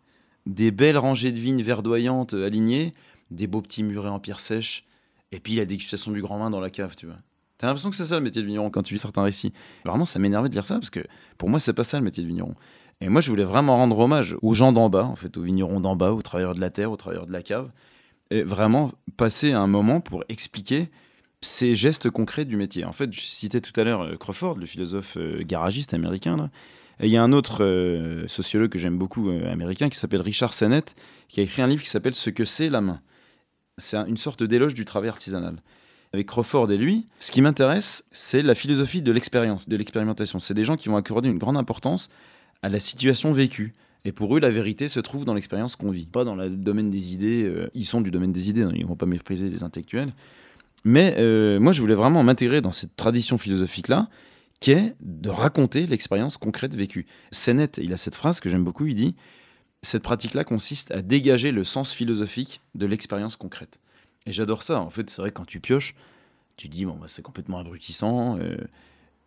des 0.45 0.71
belles 0.71 0.97
rangées 0.97 1.31
de 1.31 1.39
vignes 1.39 1.63
verdoyantes 1.63 2.33
alignées, 2.33 2.91
des 3.31 3.47
beaux 3.47 3.61
petits 3.61 3.83
murets 3.83 4.09
en 4.09 4.19
pierre 4.19 4.41
sèche, 4.41 4.83
et 5.31 5.39
puis 5.39 5.55
la 5.55 5.65
dégustation 5.65 6.11
du 6.11 6.21
grand 6.21 6.39
vin 6.39 6.49
dans 6.49 6.59
la 6.59 6.71
cave, 6.71 6.97
tu 6.97 7.05
vois. 7.05 7.15
T'as 7.59 7.67
l'impression 7.67 7.89
que 7.89 7.97
c'est 7.97 8.05
ça 8.05 8.15
le 8.15 8.23
métier 8.23 8.41
de 8.41 8.47
vigneron 8.47 8.69
quand 8.69 8.83
tu 8.83 8.93
lis 8.93 8.99
certains 8.99 9.21
récits. 9.21 9.51
Vraiment, 9.85 10.05
ça 10.05 10.17
m'énervait 10.17 10.47
de 10.47 10.53
lire 10.53 10.65
ça 10.65 10.75
parce 10.75 10.89
que 10.89 11.01
pour 11.37 11.49
moi, 11.49 11.59
c'est 11.59 11.73
pas 11.73 11.83
ça 11.83 11.97
le 11.97 12.05
métier 12.05 12.23
de 12.23 12.27
vigneron. 12.27 12.55
Et 13.01 13.09
moi, 13.09 13.19
je 13.19 13.29
voulais 13.29 13.43
vraiment 13.43 13.75
rendre 13.75 13.99
hommage 13.99 14.37
aux 14.41 14.53
gens 14.53 14.71
d'en 14.71 14.89
bas, 14.89 15.03
en 15.03 15.17
fait, 15.17 15.35
aux 15.35 15.41
vignerons 15.41 15.81
d'en 15.81 15.97
bas, 15.97 16.13
aux 16.13 16.21
travailleurs 16.21 16.55
de 16.55 16.61
la 16.61 16.69
terre, 16.69 16.89
aux 16.89 16.97
travailleurs 16.97 17.25
de 17.25 17.33
la 17.33 17.43
cave, 17.43 17.69
et 18.31 18.43
vraiment 18.43 18.91
passer 19.17 19.51
un 19.51 19.67
moment 19.67 19.99
pour 19.99 20.23
expliquer 20.29 20.89
ces 21.41 21.75
gestes 21.75 22.09
concrets 22.09 22.45
du 22.45 22.55
métier. 22.55 22.85
En 22.85 22.93
fait, 22.93 23.11
je 23.11 23.19
citais 23.19 23.59
tout 23.59 23.77
à 23.79 23.83
l'heure 23.83 24.01
euh, 24.01 24.15
Crawford, 24.15 24.55
le 24.55 24.65
philosophe 24.65 25.17
euh, 25.17 25.41
garagiste 25.43 25.93
américain. 25.93 26.49
Et 27.01 27.07
il 27.07 27.11
y 27.11 27.17
a 27.17 27.23
un 27.23 27.33
autre 27.33 27.63
euh, 27.63 28.25
sociologue 28.27 28.69
que 28.69 28.79
j'aime 28.79 28.97
beaucoup 28.97 29.29
américain 29.29 29.89
qui 29.89 29.97
s'appelle 29.97 30.21
Richard 30.21 30.53
Sennett, 30.53 30.95
qui 31.27 31.41
a 31.41 31.43
écrit 31.43 31.61
un 31.61 31.67
livre 31.67 31.83
qui 31.83 31.89
s'appelle 31.89 32.15
Ce 32.15 32.29
que 32.29 32.45
c'est 32.45 32.69
la 32.69 32.81
main. 32.81 33.01
C'est 33.77 33.97
une 33.97 34.17
sorte 34.17 34.43
d'éloge 34.43 34.73
du 34.73 34.85
travail 34.85 35.09
artisanal 35.09 35.61
avec 36.13 36.27
Crawford 36.27 36.71
et 36.71 36.77
lui, 36.77 37.05
ce 37.19 37.31
qui 37.31 37.41
m'intéresse, 37.41 38.03
c'est 38.11 38.41
la 38.41 38.55
philosophie 38.55 39.01
de 39.01 39.11
l'expérience, 39.11 39.69
de 39.69 39.75
l'expérimentation. 39.75 40.39
C'est 40.39 40.53
des 40.53 40.63
gens 40.63 40.75
qui 40.75 40.89
vont 40.89 40.97
accorder 40.97 41.29
une 41.29 41.37
grande 41.37 41.57
importance 41.57 42.09
à 42.63 42.69
la 42.69 42.79
situation 42.79 43.31
vécue. 43.31 43.73
Et 44.05 44.11
pour 44.11 44.35
eux, 44.35 44.39
la 44.39 44.49
vérité 44.49 44.87
se 44.87 44.99
trouve 44.99 45.25
dans 45.25 45.33
l'expérience 45.33 45.75
qu'on 45.75 45.91
vit, 45.91 46.05
pas 46.05 46.23
dans 46.23 46.35
le 46.35 46.49
domaine 46.49 46.89
des 46.89 47.13
idées. 47.13 47.43
Euh, 47.43 47.69
ils 47.75 47.85
sont 47.85 48.01
du 48.01 48.11
domaine 48.11 48.31
des 48.31 48.49
idées, 48.49 48.65
ils 48.73 48.81
ne 48.81 48.87
vont 48.87 48.95
pas 48.95 49.05
mépriser 49.05 49.49
les 49.49 49.63
intellectuels. 49.63 50.13
Mais 50.83 51.15
euh, 51.19 51.59
moi, 51.59 51.73
je 51.73 51.81
voulais 51.81 51.95
vraiment 51.95 52.23
m'intégrer 52.23 52.61
dans 52.61 52.71
cette 52.71 52.95
tradition 52.95 53.37
philosophique-là, 53.37 54.07
qui 54.59 54.71
est 54.71 54.95
de 55.01 55.29
raconter 55.29 55.85
l'expérience 55.85 56.37
concrète 56.37 56.75
vécue. 56.75 57.05
Sennett, 57.31 57.79
il 57.81 57.93
a 57.93 57.97
cette 57.97 58.15
phrase 58.15 58.39
que 58.39 58.49
j'aime 58.49 58.63
beaucoup, 58.63 58.87
il 58.87 58.95
dit 58.95 59.15
Cette 59.81 60.03
pratique-là 60.03 60.43
consiste 60.43 60.91
à 60.91 61.01
dégager 61.01 61.51
le 61.51 61.63
sens 61.63 61.93
philosophique 61.93 62.61
de 62.75 62.85
l'expérience 62.85 63.35
concrète. 63.35 63.79
Et 64.25 64.31
j'adore 64.31 64.63
ça. 64.63 64.79
En 64.81 64.89
fait, 64.89 65.09
c'est 65.09 65.21
vrai 65.21 65.31
quand 65.31 65.45
tu 65.45 65.59
pioches, 65.59 65.95
tu 66.57 66.67
dis, 66.67 66.85
bon, 66.85 66.95
bah, 66.95 67.07
c'est 67.07 67.21
complètement 67.21 67.59
abrutissant. 67.59 68.37
Euh, 68.39 68.57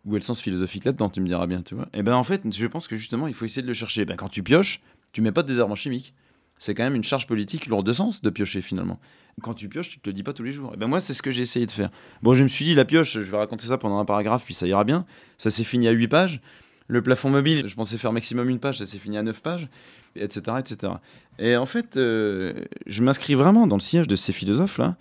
où 0.05 0.15
est 0.15 0.19
le 0.19 0.23
sens 0.23 0.41
philosophique 0.41 0.85
là-dedans 0.85 1.09
Tu 1.09 1.21
me 1.21 1.27
diras 1.27 1.47
bien, 1.47 1.61
tu 1.61 1.75
vois. 1.75 1.87
Et 1.93 2.03
ben 2.03 2.13
en 2.13 2.23
fait, 2.23 2.41
je 2.53 2.67
pense 2.67 2.87
que 2.87 2.95
justement, 2.95 3.27
il 3.27 3.33
faut 3.33 3.45
essayer 3.45 3.61
de 3.61 3.67
le 3.67 3.73
chercher. 3.73 4.05
Ben, 4.05 4.17
quand 4.17 4.27
tu 4.27 4.43
pioches, 4.43 4.81
tu 5.13 5.21
mets 5.21 5.31
pas 5.31 5.43
de 5.43 5.47
désherbant 5.47 5.75
chimique. 5.75 6.13
C'est 6.59 6.75
quand 6.75 6.83
même 6.83 6.95
une 6.95 7.03
charge 7.03 7.27
politique 7.27 7.67
lourde 7.67 7.85
de 7.85 7.93
sens 7.93 8.21
de 8.21 8.29
piocher 8.29 8.61
finalement. 8.61 8.99
Quand 9.41 9.53
tu 9.53 9.67
pioches, 9.67 9.89
tu 9.89 9.99
te 9.99 10.09
le 10.09 10.13
dis 10.13 10.23
pas 10.23 10.33
tous 10.33 10.43
les 10.43 10.51
jours. 10.51 10.73
Et 10.73 10.77
ben 10.77 10.87
moi, 10.87 10.99
c'est 10.99 11.13
ce 11.13 11.21
que 11.21 11.31
j'ai 11.31 11.41
essayé 11.41 11.65
de 11.65 11.71
faire. 11.71 11.89
Bon, 12.21 12.35
je 12.35 12.43
me 12.43 12.47
suis 12.47 12.65
dit, 12.65 12.75
la 12.75 12.85
pioche, 12.85 13.13
je 13.13 13.31
vais 13.31 13.37
raconter 13.37 13.67
ça 13.67 13.77
pendant 13.77 13.99
un 13.99 14.05
paragraphe, 14.05 14.45
puis 14.45 14.53
ça 14.53 14.67
ira 14.67 14.83
bien. 14.83 15.05
Ça 15.37 15.49
s'est 15.49 15.63
fini 15.63 15.87
à 15.87 15.91
8 15.91 16.07
pages. 16.07 16.41
Le 16.87 17.01
plafond 17.01 17.29
mobile, 17.29 17.67
je 17.67 17.75
pensais 17.75 17.97
faire 17.97 18.11
maximum 18.11 18.49
une 18.49 18.59
page, 18.59 18.79
ça 18.79 18.85
s'est 18.85 18.97
fini 18.97 19.17
à 19.17 19.23
9 19.23 19.41
pages, 19.41 19.67
etc. 20.15 20.57
etc. 20.59 20.93
Et 21.39 21.55
en 21.55 21.65
fait, 21.65 21.97
euh, 21.97 22.53
je 22.85 23.03
m'inscris 23.03 23.35
vraiment 23.35 23.67
dans 23.67 23.77
le 23.77 23.81
sillage 23.81 24.07
de 24.07 24.15
ces 24.15 24.33
philosophes-là. 24.33 24.95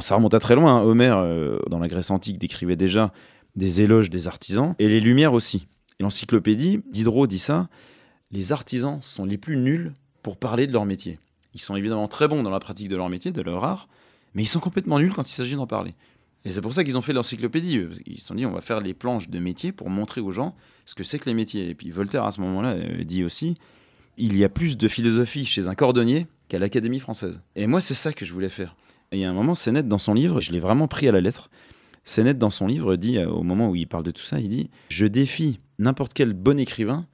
Ça 0.00 0.14
remonte 0.14 0.34
à 0.34 0.40
très 0.40 0.54
loin. 0.54 0.76
Hein. 0.76 0.82
Homère, 0.82 1.18
euh, 1.18 1.58
dans 1.68 1.78
la 1.78 1.88
Grèce 1.88 2.10
antique, 2.10 2.38
décrivait 2.38 2.76
déjà 2.76 3.12
des 3.56 3.80
éloges 3.80 4.10
des 4.10 4.28
artisans, 4.28 4.74
et 4.78 4.88
les 4.88 5.00
Lumières 5.00 5.32
aussi. 5.32 5.66
L'encyclopédie, 5.98 6.80
Diderot 6.90 7.26
dit 7.26 7.38
ça, 7.38 7.68
les 8.30 8.52
artisans 8.52 8.98
sont 9.02 9.24
les 9.24 9.38
plus 9.38 9.56
nuls 9.56 9.92
pour 10.22 10.36
parler 10.36 10.66
de 10.66 10.72
leur 10.72 10.86
métier. 10.86 11.18
Ils 11.54 11.60
sont 11.60 11.76
évidemment 11.76 12.06
très 12.06 12.28
bons 12.28 12.42
dans 12.42 12.50
la 12.50 12.60
pratique 12.60 12.88
de 12.88 12.96
leur 12.96 13.08
métier, 13.08 13.32
de 13.32 13.42
leur 13.42 13.64
art, 13.64 13.88
mais 14.34 14.42
ils 14.42 14.48
sont 14.48 14.60
complètement 14.60 14.98
nuls 14.98 15.12
quand 15.12 15.28
il 15.28 15.32
s'agit 15.32 15.56
d'en 15.56 15.66
parler. 15.66 15.94
Et 16.44 16.52
c'est 16.52 16.60
pour 16.60 16.72
ça 16.72 16.84
qu'ils 16.84 16.96
ont 16.96 17.02
fait 17.02 17.12
l'encyclopédie. 17.12 17.80
Ils 18.06 18.20
se 18.20 18.26
sont 18.26 18.34
dit, 18.34 18.46
on 18.46 18.52
va 18.52 18.60
faire 18.60 18.80
les 18.80 18.94
planches 18.94 19.28
de 19.28 19.38
métier 19.38 19.72
pour 19.72 19.90
montrer 19.90 20.20
aux 20.20 20.32
gens 20.32 20.54
ce 20.86 20.94
que 20.94 21.04
c'est 21.04 21.18
que 21.18 21.26
les 21.26 21.34
métiers. 21.34 21.68
Et 21.68 21.74
puis 21.74 21.90
Voltaire, 21.90 22.24
à 22.24 22.30
ce 22.30 22.40
moment-là, 22.40 22.72
euh, 22.72 23.04
dit 23.04 23.24
aussi, 23.24 23.56
il 24.16 24.36
y 24.36 24.44
a 24.44 24.48
plus 24.48 24.76
de 24.76 24.88
philosophie 24.88 25.44
chez 25.44 25.68
un 25.68 25.74
cordonnier 25.74 26.26
qu'à 26.48 26.58
l'Académie 26.58 27.00
française. 27.00 27.42
Et 27.56 27.66
moi, 27.66 27.80
c'est 27.80 27.94
ça 27.94 28.12
que 28.12 28.24
je 28.24 28.32
voulais 28.32 28.48
faire. 28.48 28.74
Et 29.12 29.18
il 29.18 29.20
y 29.20 29.24
a 29.24 29.30
un 29.30 29.34
moment, 29.34 29.54
Sénète, 29.54 29.88
dans 29.88 29.98
son 29.98 30.14
livre, 30.14 30.40
je 30.40 30.52
l'ai 30.52 30.60
vraiment 30.60 30.88
pris 30.88 31.08
à 31.08 31.12
la 31.12 31.20
lettre, 31.20 31.50
Sénète, 32.04 32.38
dans 32.38 32.50
son 32.50 32.66
livre, 32.66 32.96
dit, 32.96 33.18
euh, 33.18 33.28
au 33.28 33.42
moment 33.42 33.68
où 33.68 33.76
il 33.76 33.86
parle 33.86 34.04
de 34.04 34.10
tout 34.10 34.22
ça, 34.22 34.40
il 34.40 34.48
dit 34.48 34.70
Je 34.88 35.06
défie 35.06 35.58
n'importe 35.78 36.14
quel 36.14 36.32
bon 36.32 36.58
écrivain 36.58 37.06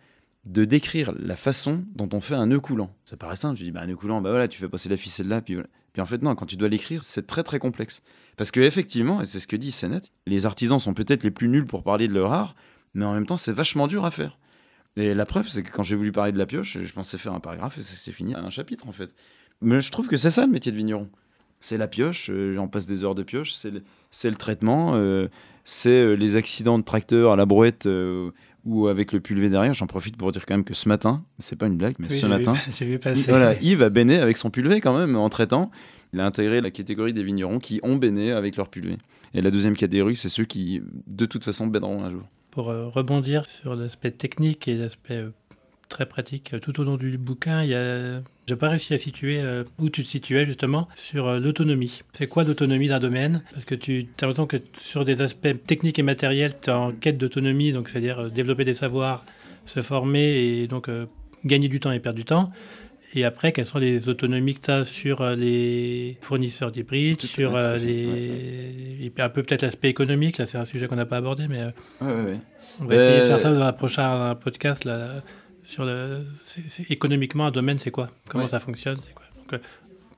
de 0.45 0.64
décrire 0.64 1.12
la 1.18 1.35
façon 1.35 1.85
dont 1.97 2.09
on 2.12 2.20
fait 2.20 2.35
un 2.35 2.47
nœud 2.47 2.61
coulant. 2.61 2.89
Ça 3.05 3.16
paraît 3.16 3.35
simple, 3.35 3.59
tu 3.59 3.64
dis, 3.64 3.72
bah, 3.72 3.81
un 3.81 3.89
nœud 3.89 3.97
coulant, 3.97 4.20
bah 4.20 4.31
voilà, 4.31 4.47
tu 4.47 4.61
fais 4.61 4.68
passer 4.68 4.89
la 4.89 4.97
ficelle 4.97 5.29
là, 5.29 5.41
puis. 5.41 5.57
Puis 5.93 6.03
en 6.03 6.07
fait, 6.07 6.20
non, 6.20 6.35
quand 6.35 6.45
tu 6.45 6.57
dois 6.57 6.68
l'écrire, 6.68 7.03
c'est 7.03 7.27
très 7.27 7.43
très 7.43 7.59
complexe. 7.59 8.03
Parce 8.37 8.51
que 8.51 8.61
effectivement, 8.61 9.22
et 9.22 9.24
c'est 9.24 9.41
ce 9.41 9.47
que 9.47 9.57
dit 9.57 9.72
Sénète, 9.72 10.12
les 10.26 10.47
artisans 10.47 10.78
sont 10.78 10.95
peut-être 10.95 11.24
les 11.24 11.30
plus 11.30 11.49
nuls 11.49 11.66
pour 11.66 11.82
parler 11.82 12.07
de 12.09 12.14
leur 12.14 12.32
art, 12.32 12.55
mais 12.95 13.05
en 13.05 13.14
même 13.14 13.26
temps, 13.26 13.37
c'est 13.37 13.53
vachement 13.53 13.87
dur 13.87 14.05
à 14.05 14.11
faire. 14.11 14.39
Et 14.97 15.14
la 15.14 15.26
preuve, 15.26 15.49
c'est 15.49 15.62
que 15.62 15.70
quand 15.70 15.82
j'ai 15.82 15.97
voulu 15.97 16.12
parler 16.12 16.32
de 16.32 16.39
la 16.39 16.47
pioche, 16.47 16.78
je 16.82 16.93
pensais 16.93 17.18
faire 17.18 17.34
un 17.34 17.41
paragraphe 17.41 17.78
et 17.78 17.82
c'est 17.82 18.12
fini 18.12 18.34
un 18.34 18.49
chapitre 18.51 18.89
en 18.89 18.93
fait. 18.93 19.14
Mais 19.61 19.80
je 19.80 19.91
trouve 19.91 20.09
que 20.09 20.16
c'est 20.16 20.30
ça 20.30 20.47
le 20.47 20.53
métier 20.53 20.72
de 20.72 20.76
vigneron. 20.76 21.09
C'est 21.61 21.78
la 21.78 21.89
pioche, 21.89 22.30
euh, 22.30 22.57
on 22.59 22.68
passe 22.68 22.87
des 22.87 23.03
heures 23.03 23.14
de 23.14 23.22
pioche, 23.22 23.53
c'est 23.53 23.70
le, 23.70 23.82
le, 24.24 24.34
traitement, 24.34 24.93
euh, 24.95 25.28
c'est 25.64 25.89
euh, 25.89 26.12
les 26.12 26.37
accidents 26.37 26.78
de 26.78 26.84
tracteur 26.84 27.32
à 27.32 27.37
la 27.37 27.47
brouette 27.47 27.89
ou 28.64 28.89
avec 28.89 29.12
le 29.12 29.20
pulvé 29.20 29.49
derrière. 29.49 29.72
J'en 29.72 29.87
profite 29.87 30.16
pour 30.16 30.32
dire 30.32 30.45
quand 30.45 30.55
même 30.55 30.64
que 30.64 30.74
ce 30.74 30.89
matin, 30.89 31.24
c'est 31.39 31.57
pas 31.57 31.66
une 31.66 31.76
blague, 31.76 31.97
mais 31.99 32.09
ce 32.09 32.26
matin, 32.26 32.55
vu 32.80 32.99
passer. 32.99 33.30
Voilà, 33.30 33.55
Yves 33.62 33.82
a 33.82 33.91
béné 33.91 34.18
avec 34.18 34.37
son 34.37 34.51
pulvé 34.51 34.80
quand 34.80 34.97
même 34.97 35.16
en 35.16 35.28
traitant. 35.28 35.70
Il 36.12 36.20
a 36.20 36.26
intégré 36.26 36.61
la 36.61 36.70
catégorie 36.70 37.12
des 37.12 37.22
vignerons 37.22 37.59
qui 37.59 37.80
ont 37.82 37.96
béné 37.96 38.32
avec 38.32 38.57
leur 38.57 38.68
pulvé. 38.68 38.96
Et 39.34 39.42
la 39.42 39.50
deuxième 39.50 39.76
catégorie, 39.76 40.16
c'est 40.16 40.28
ceux 40.28 40.44
qui 40.44 40.82
de 41.07 41.26
toute 41.26 41.44
façon 41.44 41.66
béneront 41.66 42.02
un 42.02 42.11
jour. 42.11 42.22
Pour 42.50 42.66
rebondir 42.66 43.44
sur 43.50 43.74
l'aspect 43.74 44.11
technique 44.11 44.66
et 44.66 44.76
l'aspect 44.76 45.24
très 45.88 46.07
pratique. 46.07 46.54
Tout 46.61 46.80
au 46.80 46.84
long 46.84 46.96
du 46.96 47.18
bouquin, 47.18 47.62
il 47.62 47.70
y 47.70 47.74
a... 47.74 48.20
j'ai 48.46 48.57
pas 48.57 48.68
réussi 48.68 48.94
à 48.94 48.98
situer 48.98 49.40
euh, 49.40 49.64
où 49.78 49.88
tu 49.90 50.02
te 50.02 50.09
situais 50.09 50.46
justement 50.46 50.88
sur 50.96 51.26
euh, 51.26 51.38
l'autonomie. 51.38 52.02
C'est 52.12 52.26
quoi 52.26 52.44
l'autonomie 52.44 52.88
d'un 52.88 52.98
domaine? 52.98 53.42
Parce 53.52 53.64
que 53.64 53.74
tu 53.74 54.07
as 54.20 54.26
l'impression 54.26 54.46
que 54.46 54.57
sur 54.80 55.04
des 55.04 55.20
aspects 55.20 55.54
techniques 55.66 55.98
et 55.98 56.02
matériels, 56.02 56.54
tu 56.61 56.70
es 56.70 56.72
en 56.72 56.92
quête 56.92 57.18
d'autonomie, 57.18 57.72
donc 57.72 57.88
c'est-à-dire 57.88 58.18
euh, 58.18 58.28
développer 58.30 58.64
des 58.64 58.74
savoirs, 58.74 59.24
se 59.66 59.82
former 59.82 60.61
et 60.62 60.66
donc 60.68 60.88
gagner 61.44 61.68
du 61.68 61.80
temps 61.80 61.90
et 61.90 61.98
perdre 61.98 62.16
du 62.16 62.24
temps. 62.24 62.52
Et 63.17 63.25
après, 63.25 63.53
quelles 63.53 63.67
sont 63.67 63.79
les 63.79 64.09
autonomies 64.09 64.55
que 64.55 64.61
tu 64.61 64.71
as 64.71 64.85
sur 64.85 65.25
les 65.35 66.19
fournisseurs 66.21 66.71
d'hybrides, 66.71 67.21
sur 67.21 67.57
les... 67.57 68.99
Et 69.03 69.12
un 69.19 69.29
peu 69.29 69.43
peut-être 69.43 69.62
l'aspect 69.62 69.89
économique, 69.89 70.39
là 70.39 70.47
c'est 70.47 70.59
un 70.59 70.64
sujet 70.64 70.87
qu'on 70.87 70.97
n'a 70.97 71.07
pas 71.07 71.17
abordé, 71.17 71.49
mais 71.49 71.64
ouais, 71.64 72.41
on 72.81 72.85
va 72.85 72.95
essayer 72.95 73.21
de 73.21 73.27
faire 73.27 73.41
ça 73.41 73.51
dans 73.53 73.62
un 73.62 73.73
prochain 73.73 74.35
podcast. 74.35 74.85
Là 74.85 75.23
sur 75.67 75.85
le, 75.85 76.25
économiquement 76.89 77.47
un 77.47 77.51
domaine, 77.51 77.79
c'est 77.79 77.91
quoi? 77.91 78.09
Comment 78.29 78.47
ça 78.47 78.61
fonctionne 78.61 78.99
C'est 79.03 79.14
quoi? 79.14 79.25
Euh, 79.53 79.59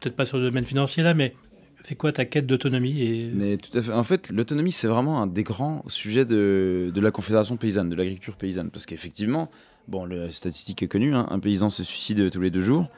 Peut-être 0.01 0.15
pas 0.15 0.27
sur 0.27 0.39
le 0.39 0.45
domaine 0.45 0.67
financier 0.67 1.03
là, 1.03 1.15
mais 1.15 1.35
c'est 1.81 1.97
quoi 1.97 2.13
ta 2.13 2.25
quête 2.25 2.47
d'autonomie 2.47 3.03
et... 3.03 3.31
Mais 3.33 3.57
tout 3.57 3.77
à 3.77 3.83
fait. 3.83 3.93
En 3.93 4.03
fait, 4.03 4.31
l'autonomie, 4.31 4.73
c'est 4.73 4.87
vraiment 4.87 5.23
un 5.23 5.27
des 5.27 5.43
grands 5.43 5.85
sujets 5.89 6.25
de, 6.25 6.93
de 6.95 7.01
la 7.01 7.11
Confédération 7.11 7.57
paysanne, 7.57 7.89
de 7.89 7.97
l'agriculture 7.97 8.37
paysanne. 8.37 8.71
Parce 8.71 8.85
qu'effectivement, 8.85 9.51
bon, 9.89 10.05
la 10.05 10.31
statistique 10.31 10.83
est 10.83 10.89
connue, 10.89 11.15
hein, 11.15 11.27
un 11.31 11.41
paysan 11.41 11.71
se 11.71 11.83
suicide 11.83 12.31
tous 12.31 12.41
les 12.41 12.51
deux 12.51 12.61
jours. 12.61 12.89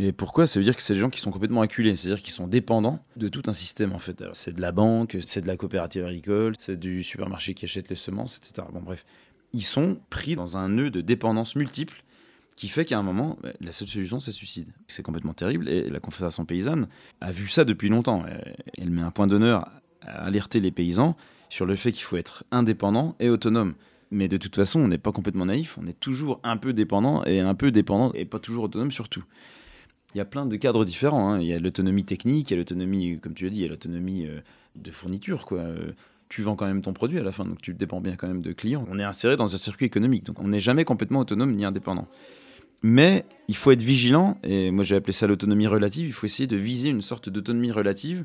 Et 0.00 0.12
pourquoi? 0.12 0.46
Ça 0.46 0.60
veut 0.60 0.64
dire 0.64 0.76
que 0.76 0.82
c'est 0.82 0.94
des 0.94 1.00
gens 1.00 1.10
qui 1.10 1.20
sont 1.20 1.32
complètement 1.32 1.60
acculés, 1.60 1.96
c'est-à-dire 1.96 2.22
qu'ils 2.22 2.32
sont 2.32 2.46
dépendants 2.46 3.00
de 3.16 3.28
tout 3.28 3.42
un 3.46 3.52
système 3.52 3.92
en 3.92 3.98
fait. 3.98 4.22
C'est 4.32 4.52
de 4.52 4.60
la 4.60 4.70
banque, 4.70 5.16
c'est 5.26 5.40
de 5.40 5.48
la 5.48 5.56
coopérative 5.56 6.04
agricole, 6.04 6.54
c'est 6.58 6.78
du 6.78 7.02
supermarché 7.02 7.54
qui 7.54 7.64
achète 7.64 7.88
les 7.88 7.96
semences, 7.96 8.36
etc. 8.36 8.68
Bon 8.72 8.80
bref, 8.80 9.04
ils 9.52 9.64
sont 9.64 9.98
pris 10.08 10.36
dans 10.36 10.56
un 10.56 10.68
nœud 10.68 10.90
de 10.90 11.00
dépendance 11.00 11.56
multiple 11.56 12.04
qui 12.54 12.68
fait 12.68 12.84
qu'à 12.84 12.98
un 12.98 13.02
moment, 13.02 13.38
bah, 13.42 13.50
la 13.60 13.72
seule 13.72 13.88
solution, 13.88 14.20
c'est 14.20 14.32
suicide. 14.32 14.68
C'est 14.86 15.02
complètement 15.02 15.34
terrible 15.34 15.68
et 15.68 15.88
la 15.88 16.00
Confédération 16.00 16.44
paysanne 16.44 16.88
a 17.20 17.32
vu 17.32 17.48
ça 17.48 17.64
depuis 17.64 17.88
longtemps. 17.88 18.24
Elle 18.76 18.90
met 18.90 19.02
un 19.02 19.10
point 19.10 19.26
d'honneur 19.26 19.68
à 20.02 20.26
alerter 20.26 20.60
les 20.60 20.70
paysans 20.70 21.16
sur 21.48 21.66
le 21.66 21.74
fait 21.74 21.92
qu'il 21.92 22.04
faut 22.04 22.16
être 22.16 22.44
indépendant 22.52 23.16
et 23.18 23.30
autonome. 23.30 23.74
Mais 24.10 24.28
de 24.28 24.36
toute 24.36 24.56
façon, 24.56 24.80
on 24.80 24.88
n'est 24.88 24.98
pas 24.98 25.12
complètement 25.12 25.46
naïf, 25.46 25.78
on 25.78 25.86
est 25.86 25.98
toujours 25.98 26.40
un 26.42 26.56
peu 26.56 26.72
dépendant 26.72 27.24
et 27.24 27.40
un 27.40 27.54
peu 27.54 27.70
dépendant 27.70 28.12
et 28.14 28.24
pas 28.24 28.38
toujours 28.38 28.64
autonome 28.64 28.90
surtout 28.90 29.24
il 30.14 30.18
y 30.18 30.20
a 30.20 30.24
plein 30.24 30.46
de 30.46 30.56
cadres 30.56 30.84
différents. 30.84 31.30
Hein. 31.30 31.40
Il 31.40 31.46
y 31.46 31.52
a 31.52 31.58
l'autonomie 31.58 32.04
technique, 32.04 32.50
il 32.50 32.54
y 32.54 32.56
a 32.56 32.58
l'autonomie, 32.58 33.20
comme 33.20 33.34
tu 33.34 33.46
as 33.46 33.50
dit, 33.50 33.58
il 33.58 33.62
y 33.62 33.66
a 33.66 33.68
l'autonomie 33.68 34.26
euh, 34.26 34.40
de 34.76 34.90
fourniture. 34.90 35.44
Euh, 35.52 35.92
tu 36.28 36.42
vends 36.42 36.56
quand 36.56 36.66
même 36.66 36.82
ton 36.82 36.92
produit 36.92 37.18
à 37.18 37.22
la 37.22 37.32
fin, 37.32 37.44
donc 37.44 37.60
tu 37.60 37.74
dépends 37.74 38.00
bien 38.00 38.16
quand 38.16 38.28
même 38.28 38.42
de 38.42 38.52
clients. 38.52 38.84
On 38.90 38.98
est 38.98 39.04
inséré 39.04 39.36
dans 39.36 39.54
un 39.54 39.58
circuit 39.58 39.86
économique, 39.86 40.24
donc 40.24 40.40
on 40.40 40.48
n'est 40.48 40.60
jamais 40.60 40.84
complètement 40.84 41.20
autonome 41.20 41.54
ni 41.54 41.64
indépendant. 41.64 42.06
Mais 42.82 43.24
il 43.48 43.56
faut 43.56 43.70
être 43.70 43.82
vigilant, 43.82 44.38
et 44.44 44.70
moi 44.70 44.84
j'ai 44.84 44.94
appelé 44.94 45.12
ça 45.12 45.26
l'autonomie 45.26 45.66
relative, 45.66 46.06
il 46.06 46.12
faut 46.12 46.26
essayer 46.26 46.46
de 46.46 46.56
viser 46.56 46.90
une 46.90 47.02
sorte 47.02 47.28
d'autonomie 47.28 47.72
relative 47.72 48.24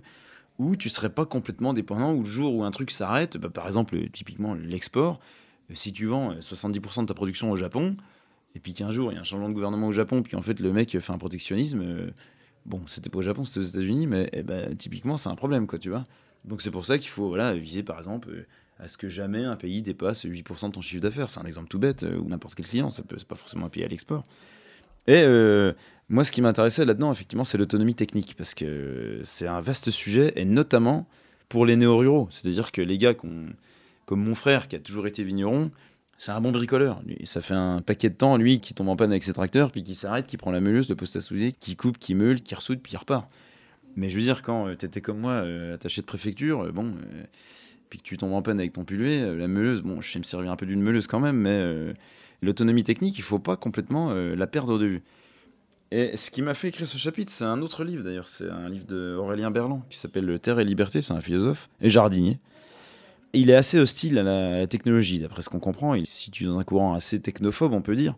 où 0.59 0.75
tu 0.75 0.89
serais 0.89 1.09
pas 1.09 1.25
complètement 1.25 1.73
dépendant, 1.73 2.13
où 2.13 2.19
le 2.19 2.29
jour 2.29 2.53
où 2.53 2.63
un 2.63 2.71
truc 2.71 2.91
s'arrête, 2.91 3.37
bah, 3.37 3.49
par 3.49 3.65
exemple 3.65 3.97
typiquement 4.11 4.53
l'export, 4.53 5.19
si 5.75 5.93
tu 5.93 6.05
vends 6.05 6.33
70% 6.35 7.01
de 7.01 7.05
ta 7.07 7.13
production 7.13 7.51
au 7.51 7.57
Japon, 7.57 7.95
et 8.55 8.59
puis 8.59 8.73
qu'un 8.73 8.91
jour, 8.91 9.11
il 9.11 9.15
y 9.15 9.17
a 9.17 9.21
un 9.21 9.25
changement 9.25 9.49
de 9.49 9.53
gouvernement 9.53 9.87
au 9.87 9.91
Japon, 9.91 10.21
puis 10.21 10.35
en 10.35 10.41
fait, 10.41 10.59
le 10.59 10.71
mec 10.71 10.97
fait 10.99 11.13
un 11.13 11.17
protectionnisme. 11.17 11.81
Euh, 11.81 12.11
bon, 12.65 12.81
c'était 12.85 13.09
pas 13.09 13.19
au 13.19 13.23
Japon, 13.23 13.45
c'était 13.45 13.59
aux 13.59 13.69
États-Unis, 13.69 14.07
mais 14.07 14.29
eh 14.33 14.43
ben, 14.43 14.75
typiquement, 14.75 15.17
c'est 15.17 15.29
un 15.29 15.35
problème, 15.35 15.67
quoi, 15.67 15.79
tu 15.79 15.89
vois. 15.89 16.03
Donc 16.45 16.61
c'est 16.61 16.71
pour 16.71 16.85
ça 16.85 16.97
qu'il 16.97 17.09
faut 17.09 17.35
viser, 17.55 17.83
par 17.83 17.97
exemple, 17.97 18.29
euh, 18.29 18.45
à 18.79 18.87
ce 18.87 18.97
que 18.97 19.09
jamais 19.09 19.43
un 19.43 19.55
pays 19.55 19.81
dépasse 19.81 20.25
8% 20.25 20.67
de 20.67 20.71
ton 20.73 20.81
chiffre 20.81 21.01
d'affaires. 21.01 21.29
C'est 21.29 21.39
un 21.39 21.45
exemple 21.45 21.67
tout 21.67 21.79
bête, 21.79 22.03
euh, 22.03 22.17
ou 22.17 22.27
n'importe 22.29 22.55
quel 22.55 22.67
client, 22.67 22.91
c'est 22.91 23.05
pas 23.05 23.35
forcément 23.35 23.65
un 23.65 23.69
pays 23.69 23.83
à 23.83 23.87
l'export. 23.87 24.25
Et 25.07 25.25
moi, 26.07 26.23
ce 26.23 26.31
qui 26.31 26.41
m'intéressait 26.41 26.85
là-dedans, 26.85 27.11
effectivement, 27.11 27.43
c'est 27.43 27.57
l'autonomie 27.57 27.95
technique, 27.95 28.35
parce 28.37 28.53
que 28.53 29.19
c'est 29.23 29.47
un 29.47 29.59
vaste 29.59 29.89
sujet, 29.89 30.31
et 30.37 30.45
notamment 30.45 31.07
pour 31.49 31.65
les 31.65 31.75
néo-ruraux. 31.75 32.29
C'est-à-dire 32.31 32.71
que 32.71 32.81
les 32.81 32.97
gars, 32.97 33.13
comme 34.05 34.23
mon 34.23 34.35
frère, 34.35 34.67
qui 34.67 34.75
a 34.75 34.79
toujours 34.79 35.07
été 35.07 35.23
vigneron, 35.23 35.71
c'est 36.17 36.31
un 36.31 36.41
bon 36.41 36.51
bricoleur. 36.51 37.01
Ça 37.25 37.41
fait 37.41 37.53
un 37.53 37.81
paquet 37.81 38.09
de 38.09 38.15
temps, 38.15 38.37
lui, 38.37 38.59
qui 38.59 38.73
tombe 38.73 38.89
en 38.89 38.95
panne 38.95 39.11
avec 39.11 39.23
ses 39.23 39.33
tracteurs, 39.33 39.71
puis 39.71 39.83
qui 39.83 39.95
s'arrête, 39.95 40.25
qui 40.25 40.37
prend 40.37 40.51
la 40.51 40.61
meuleuse, 40.61 40.87
le 40.89 40.95
poste 40.95 41.15
à 41.15 41.19
souder, 41.19 41.51
qui 41.51 41.75
coupe, 41.75 41.97
qui 41.97 42.15
meule, 42.15 42.41
qui 42.41 42.55
ressoude, 42.55 42.79
puis 42.81 42.93
il 42.93 42.97
repart. 42.97 43.29
Mais 43.95 44.09
je 44.09 44.15
veux 44.15 44.21
dire, 44.21 44.41
quand 44.41 44.67
euh, 44.67 44.75
tu 44.75 44.85
étais 44.85 45.01
comme 45.01 45.19
moi, 45.19 45.33
euh, 45.33 45.75
attaché 45.75 46.01
de 46.01 46.05
préfecture, 46.05 46.61
euh, 46.61 46.71
bon, 46.71 46.93
puis 47.89 47.99
que 47.99 48.03
tu 48.03 48.17
tombes 48.17 48.33
en 48.33 48.41
panne 48.41 48.59
avec 48.59 48.73
ton 48.73 48.85
pulvé, 48.85 49.35
la 49.35 49.47
meuleuse, 49.47 49.81
bon, 49.81 50.01
je 50.01 50.11
sais 50.11 50.19
me 50.19 50.23
servir 50.23 50.51
un 50.51 50.55
peu 50.55 50.65
d'une 50.65 50.81
meuleuse 50.81 51.07
quand 51.07 51.19
même, 51.19 51.37
mais 51.37 51.93
l'autonomie 52.41 52.83
technique, 52.83 53.17
il 53.19 53.21
faut 53.21 53.37
pas 53.37 53.55
complètement 53.55 54.11
la 54.13 54.47
perdre 54.47 54.79
de 54.79 54.85
vue. 54.85 55.03
Et 55.91 56.17
ce 56.17 56.31
qui 56.31 56.41
m'a 56.41 56.55
fait 56.55 56.69
écrire 56.69 56.87
ce 56.87 56.97
chapitre, 56.97 57.31
c'est 57.31 57.43
un 57.43 57.61
autre 57.61 57.83
livre 57.83 58.03
d'ailleurs, 58.03 58.27
c'est 58.27 58.49
un 58.49 58.67
livre 58.67 58.85
d'Aurélien 58.85 59.51
Berland 59.51 59.83
qui 59.91 59.99
s'appelle 59.99 60.39
Terre 60.39 60.59
et 60.59 60.65
Liberté, 60.65 61.03
c'est 61.03 61.13
un 61.13 61.21
philosophe 61.21 61.69
et 61.81 61.91
jardinier. 61.91 62.39
Il 63.35 63.49
est 63.49 63.55
assez 63.55 63.79
hostile 63.79 64.19
à 64.19 64.23
la, 64.23 64.67
technologie, 64.67 65.19
d'après 65.19 65.41
ce 65.41 65.49
qu'on 65.49 65.59
comprend. 65.59 65.95
Il 65.95 66.05
se 66.05 66.15
situe 66.15 66.45
dans 66.45 66.59
un 66.59 66.63
courant 66.63 66.93
assez 66.93 67.19
technophobe, 67.19 67.73
on 67.73 67.81
peut 67.81 67.95
dire. 67.95 68.15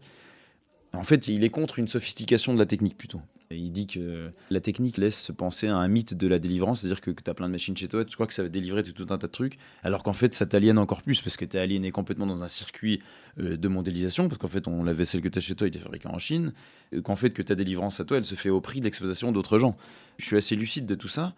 En 0.92 1.04
fait, 1.04 1.30
il 1.30 1.44
est 1.46 1.50
contre 1.50 1.80
une 1.80 1.88
sophistication 1.88 2.54
de 2.54 2.60
la 2.60 2.66
technique 2.66 2.98
plutôt. 2.98 3.22
il 3.50 3.72
dit 3.72 3.88
que 3.88 4.30
la 4.50 4.60
technique 4.60 4.98
laisse 4.98 5.32
penser 5.38 5.68
à 5.68 5.78
un 5.78 5.88
mythe 5.88 6.14
de 6.14 6.28
la 6.28 6.38
délivrance, 6.38 6.82
c'est-à-dire 6.82 7.00
que, 7.00 7.12
tu 7.12 7.30
as 7.30 7.34
plein 7.34 7.48
de 7.48 7.52
machines 7.54 7.78
chez 7.78 7.88
toi, 7.88 8.04
tu 8.04 8.16
crois 8.16 8.28
que 8.28 8.34
ça 8.34 8.44
va 8.44 8.50
délivrer 8.50 8.84
tout, 8.84 9.04
un 9.10 9.18
tas 9.18 9.28
de 9.28 9.32
trucs, 9.32 9.58
alors 9.84 10.04
qu'en 10.04 10.14
fait 10.14 10.34
ça 10.34 10.46
t'aliène 10.46 10.78
encore 10.78 11.02
plus 11.02 11.22
parce 11.22 11.38
que 11.38 11.46
tu 11.46 11.58
es 11.58 11.60
aliéné 11.60 11.92
complètement 11.92 12.26
dans 12.26 12.42
un 12.42 12.48
circuit 12.48 13.02
euh, 13.40 13.58
de 13.58 13.68
mondialisation, 13.68 14.30
parce 14.30 14.40
qu'en 14.40 14.48
fait 14.48 14.68
on, 14.68 14.84
la 14.84 14.94
vaisselle 14.94 15.22
que 15.22 15.28
tu 15.28 15.38
as 15.38 15.42
chez 15.42 15.56
toi, 15.56 15.68
il 15.68 15.76
est 15.76 15.80
fabriqué 15.80 16.08
en 16.08 16.18
Chine, 16.18 16.54
qu'en 17.04 17.16
fait 17.16 17.32
que 17.32 17.42
ta 17.42 17.56
délivrance 17.56 18.00
à 18.00 18.06
toi, 18.06 18.18
elle 18.18 18.26
se 18.26 18.36
fait 18.36 18.50
au 18.50 18.62
prix 18.62 18.80
de 18.80 18.86
l'exploitation 18.86 19.32
d'autres 19.32 19.60
gens. 19.60 19.76
Je 20.18 20.26
suis 20.26 20.38
assez 20.38 20.56
lucide 20.56 20.86
de 20.86 20.96
tout 20.96 21.10
ça, 21.10 21.36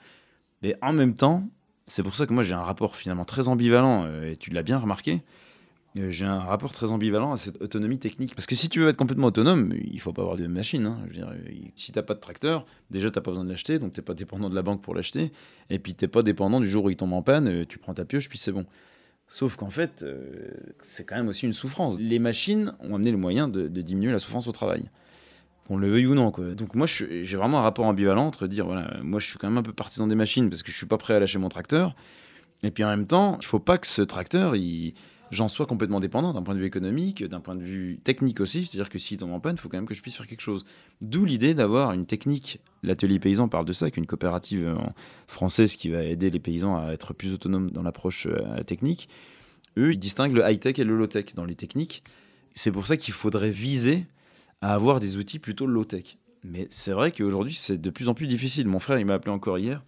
mais 0.61 0.75
en 0.81 0.93
même 0.93 1.15
temps, 1.15 1.49
c'est 1.87 2.03
pour 2.03 2.15
ça 2.15 2.25
que 2.25 2.33
moi 2.33 2.43
j'ai 2.43 2.53
un 2.53 2.61
rapport 2.61 2.95
finalement 2.95 3.25
très 3.25 3.47
ambivalent, 3.47 4.05
euh, 4.05 4.31
et 4.31 4.35
tu 4.35 4.51
l'as 4.51 4.63
bien 4.63 4.77
remarqué, 4.77 5.23
euh, 5.97 6.11
j'ai 6.11 6.25
un 6.25 6.39
rapport 6.39 6.71
très 6.71 6.91
ambivalent 6.91 7.31
à 7.31 7.37
cette 7.37 7.61
autonomie 7.61 7.97
technique. 7.97 8.35
Parce 8.35 8.45
que 8.45 8.55
si 8.55 8.69
tu 8.69 8.81
veux 8.81 8.89
être 8.89 8.97
complètement 8.97 9.27
autonome, 9.27 9.73
il 9.73 9.99
faut 9.99 10.13
pas 10.13 10.21
avoir 10.21 10.37
de 10.37 10.45
machine. 10.47 10.85
Hein. 10.85 10.99
Dire, 11.11 11.33
si 11.75 11.91
t'as 11.91 12.03
pas 12.03 12.13
de 12.13 12.19
tracteur, 12.19 12.65
déjà 12.91 13.09
t'as 13.09 13.21
pas 13.21 13.31
besoin 13.31 13.45
de 13.45 13.49
l'acheter, 13.49 13.79
donc 13.79 13.93
t'es 13.93 14.01
pas 14.01 14.13
dépendant 14.13 14.49
de 14.49 14.55
la 14.55 14.61
banque 14.61 14.81
pour 14.81 14.93
l'acheter. 14.93 15.31
Et 15.69 15.79
puis 15.79 15.95
t'es 15.95 16.07
pas 16.07 16.21
dépendant 16.21 16.59
du 16.59 16.69
jour 16.69 16.85
où 16.85 16.89
il 16.89 16.97
tombe 16.97 17.13
en 17.13 17.21
panne, 17.21 17.47
euh, 17.47 17.65
tu 17.65 17.79
prends 17.79 17.93
ta 17.93 18.05
pioche, 18.05 18.29
puis 18.29 18.37
c'est 18.37 18.51
bon. 18.51 18.65
Sauf 19.29 19.57
qu'en 19.57 19.69
fait, 19.69 20.05
c'est 20.81 21.03
quand 21.03 21.17
même 21.17 21.27
aussi 21.27 21.45
une 21.45 21.51
souffrance. 21.51 21.97
Les 21.99 22.17
machines 22.17 22.71
ont 22.79 22.95
amené 22.95 23.11
le 23.11 23.17
moyen 23.17 23.49
de 23.49 23.67
diminuer 23.81 24.13
la 24.13 24.19
souffrance 24.19 24.47
au 24.47 24.53
travail 24.53 24.89
qu'on 25.67 25.77
le 25.77 25.89
veuille 25.89 26.07
ou 26.07 26.15
non. 26.15 26.31
Donc 26.55 26.75
moi, 26.75 26.87
j'ai 26.87 27.37
vraiment 27.37 27.59
un 27.59 27.63
rapport 27.63 27.85
ambivalent 27.85 28.25
entre 28.25 28.47
dire, 28.47 28.65
voilà, 28.65 28.97
moi 29.03 29.19
je 29.19 29.27
suis 29.27 29.37
quand 29.37 29.49
même 29.49 29.57
un 29.57 29.63
peu 29.63 29.73
partisan 29.73 30.07
des 30.07 30.15
machines 30.15 30.49
parce 30.49 30.63
que 30.63 30.71
je 30.71 30.77
suis 30.77 30.85
pas 30.85 30.97
prêt 30.97 31.13
à 31.13 31.19
lâcher 31.19 31.39
mon 31.39 31.49
tracteur. 31.49 31.95
Et 32.63 32.71
puis 32.71 32.83
en 32.83 32.89
même 32.89 33.05
temps, 33.05 33.37
il 33.39 33.45
faut 33.45 33.59
pas 33.59 33.77
que 33.77 33.85
ce 33.85 34.01
tracteur, 34.01 34.55
j'en 35.31 35.47
sois 35.47 35.65
complètement 35.65 35.99
dépendant 35.99 36.33
d'un 36.33 36.41
point 36.41 36.55
de 36.55 36.59
vue 36.59 36.65
économique, 36.65 37.23
d'un 37.23 37.39
point 37.39 37.55
de 37.55 37.63
vue 37.63 37.99
technique 38.03 38.39
aussi. 38.39 38.65
C'est-à-dire 38.65 38.89
que 38.89 38.97
s'il 38.97 39.17
tombe 39.17 39.31
en 39.31 39.39
panne, 39.39 39.55
il 39.55 39.59
faut 39.59 39.69
quand 39.69 39.77
même 39.77 39.85
que 39.85 39.93
je 39.93 40.01
puisse 40.01 40.15
faire 40.15 40.27
quelque 40.27 40.41
chose. 40.41 40.65
D'où 41.01 41.25
l'idée 41.25 41.53
d'avoir 41.53 41.91
une 41.91 42.05
technique. 42.05 42.61
L'atelier 42.83 43.19
paysan 43.19 43.49
parle 43.49 43.65
de 43.65 43.73
ça, 43.73 43.91
qu'une 43.91 44.05
coopérative 44.05 44.67
euh, 44.67 44.75
française 45.27 45.75
qui 45.75 45.89
va 45.89 46.03
aider 46.03 46.29
les 46.29 46.39
paysans 46.39 46.77
à 46.77 46.91
être 46.93 47.13
plus 47.13 47.33
autonomes 47.33 47.71
dans 47.71 47.83
l'approche 47.83 48.27
euh, 48.27 48.53
à 48.53 48.57
la 48.57 48.63
technique. 48.63 49.09
Eux, 49.77 49.93
ils 49.93 49.99
distinguent 49.99 50.33
le 50.33 50.49
high-tech 50.49 50.79
et 50.79 50.83
le 50.83 50.97
low-tech 50.97 51.35
dans 51.35 51.45
les 51.45 51.55
techniques. 51.55 52.03
C'est 52.53 52.71
pour 52.71 52.87
ça 52.87 52.95
qu'il 52.95 53.13
faudrait 53.13 53.49
viser 53.49 54.05
à 54.61 54.73
avoir 54.73 54.99
des 54.99 55.17
outils 55.17 55.39
plutôt 55.39 55.65
low-tech. 55.65 56.17
Mais 56.43 56.67
c'est 56.69 56.93
vrai 56.93 57.11
qu'aujourd'hui, 57.11 57.53
c'est 57.53 57.77
de 57.77 57.89
plus 57.89 58.07
en 58.07 58.13
plus 58.13 58.27
difficile. 58.27 58.67
Mon 58.67 58.79
frère, 58.79 58.99
il 58.99 59.05
m'a 59.05 59.15
appelé 59.15 59.31
encore 59.31 59.57
hier 59.57 59.83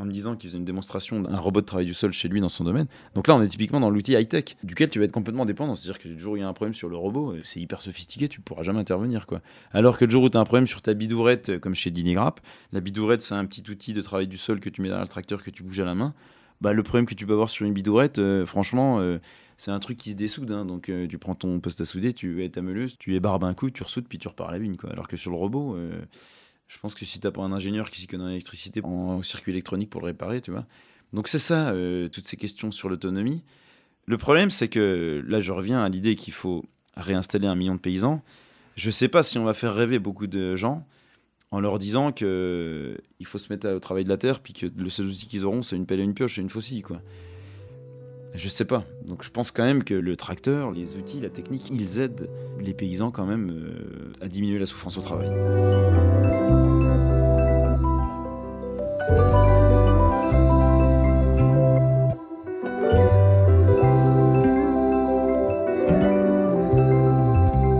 en 0.00 0.06
me 0.06 0.10
disant 0.10 0.36
qu'il 0.36 0.48
faisait 0.48 0.58
une 0.58 0.64
démonstration 0.64 1.20
d'un 1.20 1.38
robot 1.38 1.60
de 1.60 1.66
travail 1.66 1.84
du 1.84 1.92
sol 1.92 2.12
chez 2.12 2.28
lui 2.28 2.40
dans 2.40 2.48
son 2.48 2.64
domaine. 2.64 2.86
Donc 3.14 3.28
là, 3.28 3.36
on 3.36 3.42
est 3.42 3.46
typiquement 3.46 3.80
dans 3.80 3.90
l'outil 3.90 4.14
high-tech, 4.14 4.56
duquel 4.62 4.88
tu 4.88 4.98
vas 4.98 5.04
être 5.04 5.12
complètement 5.12 5.44
dépendant. 5.44 5.76
C'est-à-dire 5.76 6.00
que 6.00 6.08
le 6.08 6.18
jour 6.18 6.32
où 6.32 6.36
il 6.36 6.40
y 6.40 6.42
a 6.42 6.48
un 6.48 6.52
problème 6.54 6.72
sur 6.72 6.88
le 6.88 6.96
robot, 6.96 7.32
euh, 7.32 7.40
c'est 7.44 7.60
hyper 7.60 7.80
sophistiqué, 7.82 8.28
tu 8.28 8.40
ne 8.40 8.42
pourras 8.42 8.62
jamais 8.62 8.80
intervenir. 8.80 9.26
quoi. 9.26 9.42
Alors 9.72 9.98
que 9.98 10.06
le 10.06 10.10
jour 10.10 10.22
où 10.22 10.30
tu 10.30 10.36
as 10.38 10.40
un 10.40 10.44
problème 10.44 10.66
sur 10.66 10.80
ta 10.80 10.94
bidourette, 10.94 11.50
euh, 11.50 11.58
comme 11.58 11.74
chez 11.74 11.90
Dinigrap, 11.90 12.40
la 12.72 12.80
bidourette, 12.80 13.20
c'est 13.20 13.34
un 13.34 13.44
petit 13.44 13.62
outil 13.70 13.92
de 13.92 14.00
travail 14.00 14.28
du 14.28 14.38
sol 14.38 14.60
que 14.60 14.70
tu 14.70 14.80
mets 14.80 14.88
dans 14.88 15.00
le 15.00 15.06
tracteur, 15.06 15.42
que 15.42 15.50
tu 15.50 15.62
bouges 15.62 15.80
à 15.80 15.84
la 15.84 15.94
main. 15.94 16.14
Bah, 16.62 16.72
le 16.72 16.82
problème 16.82 17.06
que 17.06 17.14
tu 17.14 17.26
peux 17.26 17.34
avoir 17.34 17.50
sur 17.50 17.66
une 17.66 17.74
bidourette, 17.74 18.18
euh, 18.18 18.46
franchement, 18.46 18.98
c'est 19.62 19.70
un 19.70 19.78
truc 19.78 19.96
qui 19.96 20.10
se 20.10 20.16
dessoude. 20.16 20.50
Hein. 20.50 20.64
donc 20.64 20.88
euh, 20.88 21.06
tu 21.06 21.18
prends 21.18 21.36
ton 21.36 21.60
poste 21.60 21.80
à 21.80 21.84
souder, 21.84 22.12
tu 22.12 22.44
es 22.44 22.48
ta 22.48 22.62
meuleuse, 22.62 22.96
tu 22.98 23.18
barbe 23.20 23.44
un 23.44 23.54
coup, 23.54 23.70
tu 23.70 23.84
ressoudes, 23.84 24.08
puis 24.08 24.18
tu 24.18 24.26
repars 24.26 24.48
à 24.48 24.58
la. 24.58 24.76
Quoi. 24.76 24.90
Alors 24.90 25.06
que 25.06 25.16
sur 25.16 25.30
le 25.30 25.36
robot, 25.36 25.76
euh, 25.76 26.02
je 26.66 26.78
pense 26.80 26.96
que 26.96 27.04
si 27.04 27.20
tu 27.20 27.26
n'as 27.28 27.30
pas 27.30 27.42
un 27.42 27.52
ingénieur 27.52 27.88
qui 27.88 28.00
s'y 28.00 28.08
connaît 28.08 28.24
en 28.24 28.30
électricité, 28.30 28.80
en 28.82 29.22
circuit 29.22 29.52
électronique 29.52 29.88
pour 29.88 30.00
le 30.00 30.06
réparer, 30.06 30.40
tu 30.40 30.50
vois. 30.50 30.66
Donc 31.12 31.28
c'est 31.28 31.38
ça, 31.38 31.70
euh, 31.70 32.08
toutes 32.08 32.26
ces 32.26 32.36
questions 32.36 32.72
sur 32.72 32.88
l'autonomie. 32.88 33.44
Le 34.06 34.18
problème, 34.18 34.50
c'est 34.50 34.66
que 34.66 35.22
là, 35.28 35.38
je 35.38 35.52
reviens 35.52 35.84
à 35.84 35.88
l'idée 35.88 36.16
qu'il 36.16 36.32
faut 36.32 36.64
réinstaller 36.96 37.46
un 37.46 37.54
million 37.54 37.76
de 37.76 37.80
paysans. 37.80 38.20
Je 38.74 38.88
ne 38.88 38.92
sais 38.92 39.06
pas 39.06 39.22
si 39.22 39.38
on 39.38 39.44
va 39.44 39.54
faire 39.54 39.76
rêver 39.76 40.00
beaucoup 40.00 40.26
de 40.26 40.56
gens 40.56 40.84
en 41.52 41.60
leur 41.60 41.78
disant 41.78 42.10
qu'il 42.10 42.26
faut 43.26 43.38
se 43.38 43.52
mettre 43.52 43.68
au 43.68 43.78
travail 43.78 44.02
de 44.02 44.08
la 44.08 44.16
terre, 44.16 44.40
puis 44.40 44.54
que 44.54 44.66
le 44.76 44.90
seul 44.90 45.06
outil 45.06 45.28
qu'ils 45.28 45.44
auront, 45.44 45.62
c'est 45.62 45.76
une 45.76 45.86
pelle 45.86 46.00
et 46.00 46.04
une 46.04 46.14
pioche 46.14 46.38
et 46.38 46.42
une 46.42 46.48
faucille, 46.48 46.82
quoi. 46.82 47.00
Je 48.34 48.48
sais 48.48 48.64
pas. 48.64 48.84
Donc 49.04 49.22
je 49.24 49.30
pense 49.30 49.50
quand 49.50 49.64
même 49.64 49.84
que 49.84 49.94
le 49.94 50.16
tracteur, 50.16 50.70
les 50.70 50.96
outils, 50.96 51.20
la 51.20 51.28
technique, 51.28 51.70
ils 51.70 52.00
aident 52.00 52.30
les 52.60 52.72
paysans 52.72 53.10
quand 53.10 53.26
même 53.26 53.50
euh, 53.50 54.12
à 54.24 54.28
diminuer 54.28 54.58
la 54.58 54.66
souffrance 54.66 54.96
au 54.96 55.02
travail. 55.02 55.28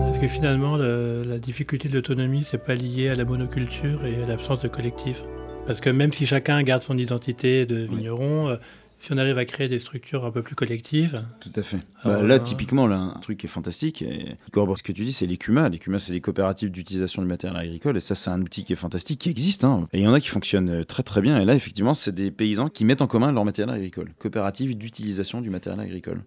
Est-ce 0.09 0.19
que 0.21 0.27
finalement 0.27 0.77
la 0.77 1.39
difficulté 1.39 1.89
de 1.89 1.95
l'autonomie, 1.95 2.43
c'est 2.43 2.63
pas 2.63 2.75
lié 2.75 3.09
à 3.09 3.15
la 3.15 3.25
monoculture 3.25 4.05
et 4.05 4.21
à 4.21 4.27
l'absence 4.27 4.61
de 4.61 4.67
collectif? 4.67 5.23
Parce 5.65 5.79
que 5.79 5.89
même 5.89 6.11
si 6.11 6.25
chacun 6.25 6.61
garde 6.61 6.81
son 6.81 6.97
identité 6.97 7.65
de 7.65 7.85
vigneron, 7.85 8.49
euh, 8.49 8.57
si 8.99 9.11
on 9.11 9.17
arrive 9.17 9.37
à 9.37 9.43
créer 9.45 9.67
des 9.67 9.79
structures 9.79 10.23
un 10.25 10.31
peu 10.31 10.41
plus 10.41 10.55
collectives. 10.55 11.23
Tout 11.41 11.51
à 11.55 11.61
fait. 11.61 11.79
Alors, 12.03 12.21
Bah, 12.21 12.27
là, 12.27 12.35
euh, 12.35 12.39
typiquement, 12.39 12.87
là, 12.87 12.97
un 12.97 13.19
truc 13.19 13.37
qui 13.39 13.47
est 13.47 13.49
fantastique, 13.49 14.01
et 14.01 14.35
qui 14.45 14.51
corrobore 14.51 14.77
ce 14.77 14.83
que 14.83 14.93
tu 14.93 15.03
dis, 15.03 15.11
c'est 15.11 15.25
les 15.25 15.35
CUMA. 15.37 15.67
Les 15.69 15.77
CUMA, 15.79 15.99
c'est 15.99 16.13
les 16.13 16.21
coopératives 16.21 16.71
d'utilisation 16.71 17.21
du 17.21 17.27
matériel 17.27 17.59
agricole. 17.59 17.97
Et 17.97 17.99
ça, 17.99 18.15
c'est 18.15 18.29
un 18.29 18.41
outil 18.41 18.63
qui 18.63 18.71
est 18.71 18.77
fantastique, 18.77 19.19
qui 19.19 19.29
existe. 19.29 19.63
hein. 19.65 19.87
Et 19.91 19.99
il 19.99 20.03
y 20.03 20.07
en 20.07 20.13
a 20.13 20.21
qui 20.21 20.29
fonctionnent 20.29 20.69
euh, 20.69 20.83
très 20.83 21.03
très 21.03 21.19
bien. 21.21 21.39
Et 21.41 21.45
là, 21.45 21.53
effectivement, 21.53 21.93
c'est 21.93 22.13
des 22.15 22.31
paysans 22.31 22.69
qui 22.69 22.85
mettent 22.85 23.01
en 23.01 23.07
commun 23.07 23.31
leur 23.33 23.43
matériel 23.43 23.75
agricole. 23.75 24.13
Coopérative 24.19 24.77
d'utilisation 24.77 25.41
du 25.41 25.49
matériel 25.49 25.81
agricole. 25.81 26.21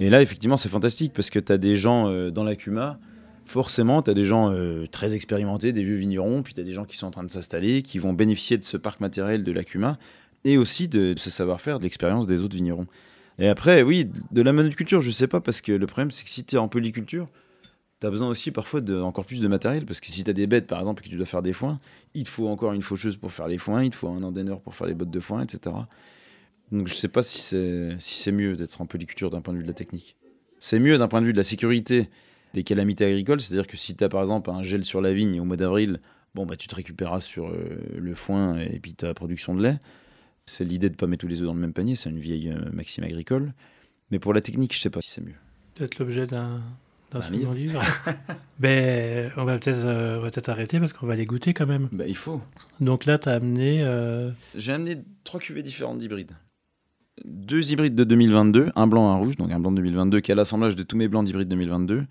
Et 0.00 0.10
là, 0.10 0.20
effectivement, 0.20 0.56
c'est 0.58 0.68
fantastique 0.68 1.12
parce 1.14 1.30
que 1.30 1.38
tu 1.38 1.52
as 1.52 1.58
des 1.58 1.76
gens 1.76 2.08
euh, 2.10 2.30
dans 2.30 2.44
la 2.44 2.56
CUMA. 2.56 2.98
Forcément, 3.46 4.00
tu 4.00 4.10
as 4.10 4.14
des 4.14 4.24
gens 4.24 4.50
euh, 4.52 4.86
très 4.90 5.14
expérimentés, 5.14 5.72
des 5.72 5.82
vieux 5.84 5.96
vignerons, 5.96 6.42
puis 6.42 6.54
tu 6.54 6.60
as 6.60 6.64
des 6.64 6.72
gens 6.72 6.84
qui 6.84 6.96
sont 6.96 7.06
en 7.06 7.10
train 7.10 7.24
de 7.24 7.30
s'installer, 7.30 7.82
qui 7.82 7.98
vont 7.98 8.14
bénéficier 8.14 8.56
de 8.56 8.64
ce 8.64 8.78
parc 8.78 9.00
matériel 9.00 9.44
de 9.44 9.52
la 9.52 9.64
CUMA 9.64 9.98
et 10.44 10.58
aussi 10.58 10.88
de, 10.88 11.14
ce 11.16 11.30
savoir-faire, 11.30 11.78
de 11.78 11.84
l'expérience 11.84 12.26
des 12.26 12.42
autres 12.42 12.56
vignerons. 12.56 12.86
Et 13.38 13.48
après, 13.48 13.82
oui, 13.82 14.08
de 14.30 14.42
la 14.42 14.52
monoculture, 14.52 15.00
je 15.00 15.10
sais 15.10 15.26
pas, 15.26 15.40
parce 15.40 15.60
que 15.60 15.72
le 15.72 15.86
problème, 15.86 16.10
c'est 16.10 16.24
que 16.24 16.30
si 16.30 16.44
tu 16.44 16.54
es 16.54 16.58
en 16.58 16.68
polyculture, 16.68 17.26
tu 18.00 18.06
as 18.06 18.10
besoin 18.10 18.28
aussi 18.28 18.50
parfois 18.50 18.80
de, 18.80 19.02
plus 19.22 19.40
de 19.40 19.48
matériel, 19.48 19.86
parce 19.86 20.00
que 20.00 20.10
si 20.10 20.22
tu 20.22 20.30
as 20.30 20.34
des 20.34 20.46
bêtes, 20.46 20.66
par 20.66 20.78
exemple, 20.78 21.02
et 21.02 21.04
que 21.04 21.10
tu 21.10 21.16
dois 21.16 21.26
faire 21.26 21.42
des 21.42 21.52
foins, 21.52 21.80
il 22.14 22.24
te 22.24 22.28
faut 22.28 22.48
encore 22.48 22.72
une 22.72 22.82
faucheuse 22.82 23.16
pour 23.16 23.32
faire 23.32 23.48
les 23.48 23.58
foins, 23.58 23.82
il 23.82 23.90
te 23.90 23.96
faut 23.96 24.08
un 24.08 24.22
endaineur 24.22 24.60
pour 24.60 24.74
faire 24.74 24.86
les 24.86 24.94
bottes 24.94 25.10
de 25.10 25.20
foin, 25.20 25.42
etc. 25.42 25.74
Donc 26.70 26.88
je 26.88 26.94
sais 26.94 27.08
pas 27.08 27.22
si 27.22 27.40
c'est 27.40 27.96
si 27.98 28.32
mieux 28.32 28.56
d'être 28.56 28.80
en 28.80 28.86
polyculture 28.86 29.30
d'un 29.30 29.40
point 29.40 29.52
de 29.52 29.58
vue 29.58 29.64
de 29.64 29.68
la 29.68 29.74
technique. 29.74 30.16
C'est 30.58 30.78
mieux 30.78 30.98
d'un 30.98 31.08
point 31.08 31.20
de 31.20 31.26
vue 31.26 31.32
de 31.32 31.38
la 31.38 31.44
sécurité 31.44 32.08
des 32.54 32.62
calamités 32.62 33.04
agricoles, 33.04 33.40
c'est-à-dire 33.40 33.66
que 33.66 33.76
si 33.76 33.94
tu 33.94 34.04
as 34.04 34.08
par 34.08 34.22
exemple 34.22 34.50
un 34.50 34.62
gel 34.62 34.84
sur 34.84 35.00
la 35.00 35.12
vigne 35.12 35.40
au 35.40 35.44
mois 35.44 35.56
d'avril, 35.56 36.00
bon 36.34 36.46
bah 36.46 36.56
tu 36.56 36.68
te 36.68 36.74
récupéreras 36.74 37.20
sur 37.20 37.48
euh, 37.48 37.78
le 37.96 38.14
foin 38.14 38.58
et 38.58 38.78
puis 38.80 38.94
ta 38.94 39.12
production 39.12 39.54
de 39.54 39.62
lait. 39.62 39.78
C'est 40.46 40.64
l'idée 40.64 40.90
de 40.90 40.94
pas 40.96 41.06
mettre 41.06 41.22
tous 41.22 41.28
les 41.28 41.40
œufs 41.40 41.46
dans 41.46 41.54
le 41.54 41.60
même 41.60 41.72
panier, 41.72 41.96
c'est 41.96 42.10
une 42.10 42.18
vieille 42.18 42.50
euh, 42.50 42.70
maxime 42.72 43.04
agricole. 43.04 43.52
Mais 44.10 44.18
pour 44.18 44.34
la 44.34 44.40
technique, 44.40 44.74
je 44.74 44.80
sais 44.80 44.90
pas 44.90 45.00
si 45.00 45.10
c'est 45.10 45.22
mieux. 45.22 45.34
Peut-être 45.74 45.98
l'objet 45.98 46.26
d'un 46.26 46.60
d'un 47.12 47.20
Un 47.20 47.22
second 47.22 47.52
livre. 47.52 47.80
ben, 48.58 49.30
on 49.36 49.44
va 49.44 49.58
peut-être 49.58 49.78
euh, 49.84 50.18
on 50.18 50.22
va 50.22 50.30
peut-être 50.30 50.48
arrêter 50.50 50.80
parce 50.80 50.92
qu'on 50.92 51.06
va 51.06 51.16
les 51.16 51.24
goûter 51.26 51.54
quand 51.54 51.66
même. 51.66 51.88
Bah 51.92 52.04
il 52.06 52.16
faut. 52.16 52.42
Donc 52.80 53.06
là, 53.06 53.18
tu 53.18 53.28
as 53.28 53.32
amené. 53.32 53.82
euh, 53.82 54.30
J'ai 54.54 54.72
amené 54.72 54.98
trois 55.24 55.40
cuvées 55.40 55.62
différentes 55.62 55.98
d'hybrides. 55.98 56.32
Deux 57.24 57.70
hybrides 57.70 57.94
de 57.94 58.04
2022, 58.04 58.72
un 58.74 58.86
blanc, 58.86 59.08
un 59.08 59.16
rouge, 59.16 59.36
donc 59.36 59.50
un 59.52 59.60
blanc 59.60 59.70
de 59.70 59.76
2022 59.76 60.20
qui 60.20 60.32
est 60.32 60.34
l'assemblage 60.34 60.74
de 60.76 60.82
tous 60.82 60.96
mes 60.96 61.06
blancs 61.08 61.24
d'hybride 61.24 61.48
2022, 61.48 62.04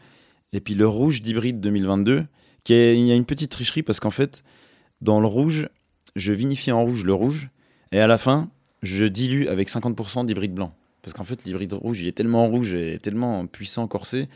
et 0.53 0.59
puis 0.61 0.75
le 0.75 0.87
rouge 0.87 1.21
d'hybride 1.21 1.59
2022, 1.59 2.25
qui 2.63 2.73
est, 2.73 2.97
il 2.97 3.05
y 3.05 3.11
a 3.11 3.15
une 3.15 3.25
petite 3.25 3.51
tricherie 3.51 3.83
parce 3.83 3.99
qu'en 3.99 4.11
fait, 4.11 4.43
dans 5.01 5.19
le 5.19 5.27
rouge, 5.27 5.67
je 6.15 6.31
vinifie 6.31 6.71
en 6.71 6.81
rouge 6.85 7.03
le 7.03 7.13
rouge, 7.13 7.49
et 7.93 7.99
à 7.99 8.07
la 8.07 8.17
fin, 8.17 8.49
je 8.81 9.05
dilue 9.05 9.47
avec 9.47 9.69
50% 9.69 10.25
d'hybride 10.25 10.53
blanc. 10.53 10.73
Parce 11.03 11.13
qu'en 11.13 11.23
fait, 11.23 11.43
l'hybride 11.45 11.73
rouge, 11.73 12.01
il 12.01 12.07
est 12.07 12.13
tellement 12.13 12.47
rouge 12.47 12.73
et 12.73 12.97
tellement 12.97 13.45
puissant, 13.45 13.87
corsé, 13.87 14.27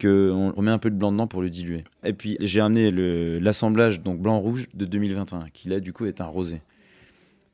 qu'on 0.00 0.52
remet 0.52 0.70
un 0.70 0.78
peu 0.78 0.90
de 0.90 0.96
blanc 0.96 1.12
dedans 1.12 1.26
pour 1.26 1.42
le 1.42 1.50
diluer. 1.50 1.84
Et 2.04 2.14
puis, 2.14 2.38
j'ai 2.40 2.60
amené 2.60 2.90
l'assemblage 3.40 4.00
blanc-rouge 4.00 4.68
de 4.72 4.86
2021, 4.86 5.48
qui 5.52 5.68
là, 5.68 5.80
du 5.80 5.92
coup, 5.92 6.06
est 6.06 6.20
un 6.20 6.26
rosé. 6.26 6.62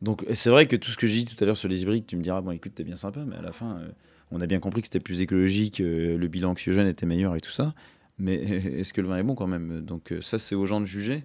Donc, 0.01 0.25
c'est 0.33 0.51
vrai 0.51 0.67
que 0.67 0.77
tout 0.77 0.91
ce 0.91 0.97
que 0.97 1.07
j'ai 1.07 1.23
dit 1.23 1.35
tout 1.35 1.43
à 1.43 1.47
l'heure 1.47 1.57
sur 1.57 1.69
les 1.69 1.83
hybrides, 1.83 2.07
tu 2.07 2.17
me 2.17 2.23
diras, 2.23 2.41
bon, 2.41 2.53
écoute, 2.53 2.73
t'es 2.75 2.85
bien 2.85 2.97
sympa, 2.97 3.25
mais 3.27 3.37
à 3.37 3.43
la 3.43 3.53
fin, 3.53 3.79
euh, 3.79 3.89
on 4.31 4.41
a 4.41 4.47
bien 4.47 4.61
compris 4.61 4.83
que 4.83 4.87
c'était 4.87 5.01
plus 5.01 5.23
écologique, 5.23 5.81
euh, 5.81 6.17
le 6.19 6.29
bilan 6.29 6.53
oxygène 6.53 6.87
était 6.87 7.07
meilleur 7.07 7.35
et 7.35 7.41
tout 7.41 7.51
ça. 7.51 7.75
Mais 8.19 8.35
est-ce 8.81 8.93
que 8.93 9.01
le 9.01 9.09
vin 9.09 9.17
est 9.17 9.23
bon 9.23 9.35
quand 9.35 9.47
même? 9.47 9.81
Donc, 9.81 10.13
euh, 10.13 10.21
ça, 10.21 10.39
c'est 10.39 10.55
aux 10.55 10.67
gens 10.67 10.81
de 10.81 10.87
juger. 10.87 11.25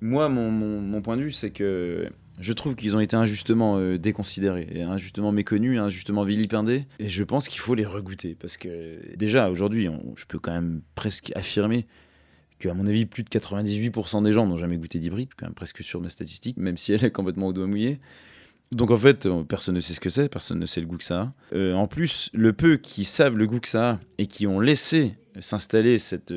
Moi, 0.00 0.28
mon 0.28 1.02
point 1.02 1.16
de 1.16 1.22
vue, 1.22 1.32
c'est 1.32 1.50
que 1.50 2.08
je 2.40 2.52
trouve 2.52 2.76
qu'ils 2.76 2.94
ont 2.96 3.00
été 3.00 3.16
injustement 3.16 3.78
euh, 3.78 3.98
déconsidérés, 3.98 4.82
injustement 4.82 5.32
méconnus, 5.32 5.78
injustement 5.78 6.22
vilipendés. 6.22 6.86
Et 6.98 7.08
je 7.08 7.24
pense 7.24 7.48
qu'il 7.48 7.60
faut 7.60 7.74
les 7.74 7.84
regoûter. 7.84 8.34
Parce 8.34 8.56
que 8.56 9.16
déjà, 9.16 9.50
aujourd'hui, 9.50 9.88
je 10.16 10.24
peux 10.26 10.38
quand 10.38 10.52
même 10.52 10.82
presque 10.94 11.32
affirmer 11.34 11.86
qu'à 12.58 12.74
mon 12.74 12.86
avis, 12.86 13.06
plus 13.06 13.22
de 13.22 13.28
98% 13.28 14.22
des 14.22 14.32
gens 14.32 14.46
n'ont 14.46 14.56
jamais 14.56 14.76
goûté 14.76 14.98
d'hybride. 14.98 15.30
Quand 15.36 15.46
même 15.46 15.54
presque 15.54 15.82
sûr 15.82 16.00
de 16.00 16.04
ma 16.04 16.10
statistique, 16.10 16.56
même 16.56 16.76
si 16.76 16.92
elle 16.92 17.04
est 17.04 17.10
complètement 17.10 17.48
au 17.48 17.52
doigt 17.52 17.66
mouillé. 17.66 17.98
Donc 18.70 18.90
en 18.90 18.98
fait, 18.98 19.26
euh, 19.26 19.44
personne 19.44 19.74
ne 19.74 19.80
sait 19.80 19.94
ce 19.94 20.00
que 20.00 20.10
c'est, 20.10 20.28
personne 20.28 20.58
ne 20.58 20.66
sait 20.66 20.80
le 20.80 20.86
goût 20.86 20.98
que 20.98 21.04
ça 21.04 21.20
a. 21.20 21.32
Euh, 21.54 21.72
en 21.74 21.86
plus, 21.86 22.30
le 22.34 22.52
peu 22.52 22.76
qui 22.76 23.04
savent 23.04 23.36
le 23.36 23.46
goût 23.46 23.60
que 23.60 23.68
ça 23.68 23.90
a 23.90 24.00
et 24.18 24.26
qui 24.26 24.46
ont 24.46 24.60
laissé 24.60 25.14
s'installer 25.40 25.98
cette, 25.98 26.32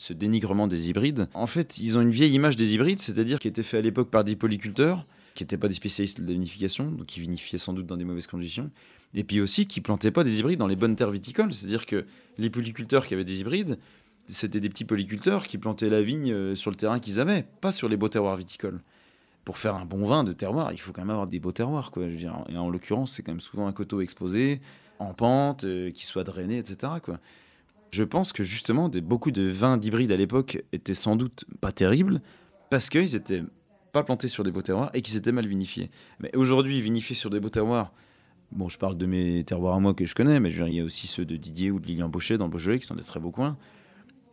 ce 0.00 0.12
dénigrement 0.12 0.66
des 0.68 0.88
hybrides, 0.88 1.28
en 1.34 1.46
fait, 1.46 1.78
ils 1.78 1.96
ont 1.98 2.00
une 2.00 2.10
vieille 2.10 2.32
image 2.32 2.56
des 2.56 2.74
hybrides, 2.74 2.98
c'est-à-dire 2.98 3.38
qui 3.38 3.48
était 3.48 3.62
fait 3.62 3.78
à 3.78 3.82
l'époque 3.82 4.10
par 4.10 4.24
des 4.24 4.36
polyculteurs, 4.36 5.06
qui 5.34 5.42
n'étaient 5.42 5.58
pas 5.58 5.68
des 5.68 5.74
spécialistes 5.74 6.20
de 6.20 6.26
la 6.26 6.32
vinification, 6.32 6.90
donc 6.90 7.06
qui 7.06 7.20
vinifiaient 7.20 7.58
sans 7.58 7.72
doute 7.72 7.86
dans 7.86 7.96
des 7.96 8.04
mauvaises 8.04 8.26
conditions, 8.26 8.70
et 9.14 9.24
puis 9.24 9.40
aussi 9.40 9.66
qui 9.66 9.80
plantaient 9.80 10.10
pas 10.10 10.24
des 10.24 10.40
hybrides 10.40 10.58
dans 10.58 10.66
les 10.66 10.76
bonnes 10.76 10.96
terres 10.96 11.10
viticoles, 11.10 11.52
c'est-à-dire 11.54 11.86
que 11.86 12.06
les 12.38 12.50
polyculteurs 12.50 13.06
qui 13.06 13.14
avaient 13.14 13.24
des 13.24 13.40
hybrides, 13.40 13.78
c'était 14.26 14.60
des 14.60 14.68
petits 14.68 14.84
polyculteurs 14.84 15.46
qui 15.46 15.58
plantaient 15.58 15.88
la 15.88 16.02
vigne 16.02 16.32
euh, 16.32 16.54
sur 16.54 16.70
le 16.70 16.76
terrain 16.76 16.98
qu'ils 16.98 17.20
avaient, 17.20 17.44
pas 17.60 17.72
sur 17.72 17.88
les 17.88 17.96
beaux 17.96 18.08
terroirs 18.08 18.36
viticoles. 18.36 18.80
Pour 19.44 19.58
faire 19.58 19.76
un 19.76 19.84
bon 19.84 20.04
vin 20.04 20.24
de 20.24 20.32
terroir, 20.32 20.72
il 20.72 20.78
faut 20.78 20.92
quand 20.92 21.02
même 21.02 21.10
avoir 21.10 21.28
des 21.28 21.38
beaux 21.38 21.52
terroirs. 21.52 21.92
Quoi. 21.92 22.06
Et 22.48 22.58
en 22.58 22.68
l'occurrence, 22.68 23.12
c'est 23.12 23.22
quand 23.22 23.30
même 23.30 23.40
souvent 23.40 23.68
un 23.68 23.72
coteau 23.72 24.00
exposé, 24.00 24.60
en 24.98 25.14
pente, 25.14 25.62
euh, 25.62 25.92
qui 25.92 26.04
soit 26.04 26.24
drainé, 26.24 26.58
etc. 26.58 26.94
Je 27.90 28.04
pense 28.04 28.32
que 28.32 28.42
justement, 28.42 28.88
des, 28.88 29.00
beaucoup 29.00 29.30
de 29.30 29.42
vins 29.42 29.76
d'hybrides 29.76 30.12
à 30.12 30.16
l'époque 30.16 30.62
étaient 30.72 30.94
sans 30.94 31.16
doute 31.16 31.44
pas 31.60 31.72
terribles, 31.72 32.20
parce 32.70 32.90
qu'ils 32.90 33.14
étaient 33.14 33.42
pas 33.92 34.02
plantés 34.02 34.28
sur 34.28 34.44
des 34.44 34.50
beaux 34.50 34.62
terroirs 34.62 34.90
et 34.92 35.02
qu'ils 35.02 35.16
étaient 35.16 35.32
mal 35.32 35.46
vinifiés. 35.46 35.90
Mais 36.20 36.34
aujourd'hui, 36.36 36.80
vinifiés 36.80 37.16
sur 37.16 37.30
des 37.30 37.40
beaux 37.40 37.48
terroirs, 37.48 37.92
bon, 38.52 38.68
je 38.68 38.78
parle 38.78 38.96
de 38.96 39.06
mes 39.06 39.44
terroirs 39.44 39.74
à 39.74 39.80
moi 39.80 39.94
que 39.94 40.04
je 40.04 40.14
connais, 40.14 40.40
mais 40.40 40.50
je 40.50 40.64
il 40.64 40.74
y 40.74 40.80
a 40.80 40.84
aussi 40.84 41.06
ceux 41.06 41.24
de 41.24 41.36
Didier 41.36 41.70
ou 41.70 41.80
de 41.80 41.86
Lilian 41.86 42.08
Baucher 42.08 42.38
dans 42.38 42.44
le 42.46 42.50
Beaujolais 42.50 42.78
qui 42.78 42.86
sont 42.86 42.94
des 42.94 43.02
très 43.02 43.20
beaux 43.20 43.30
coins. 43.30 43.56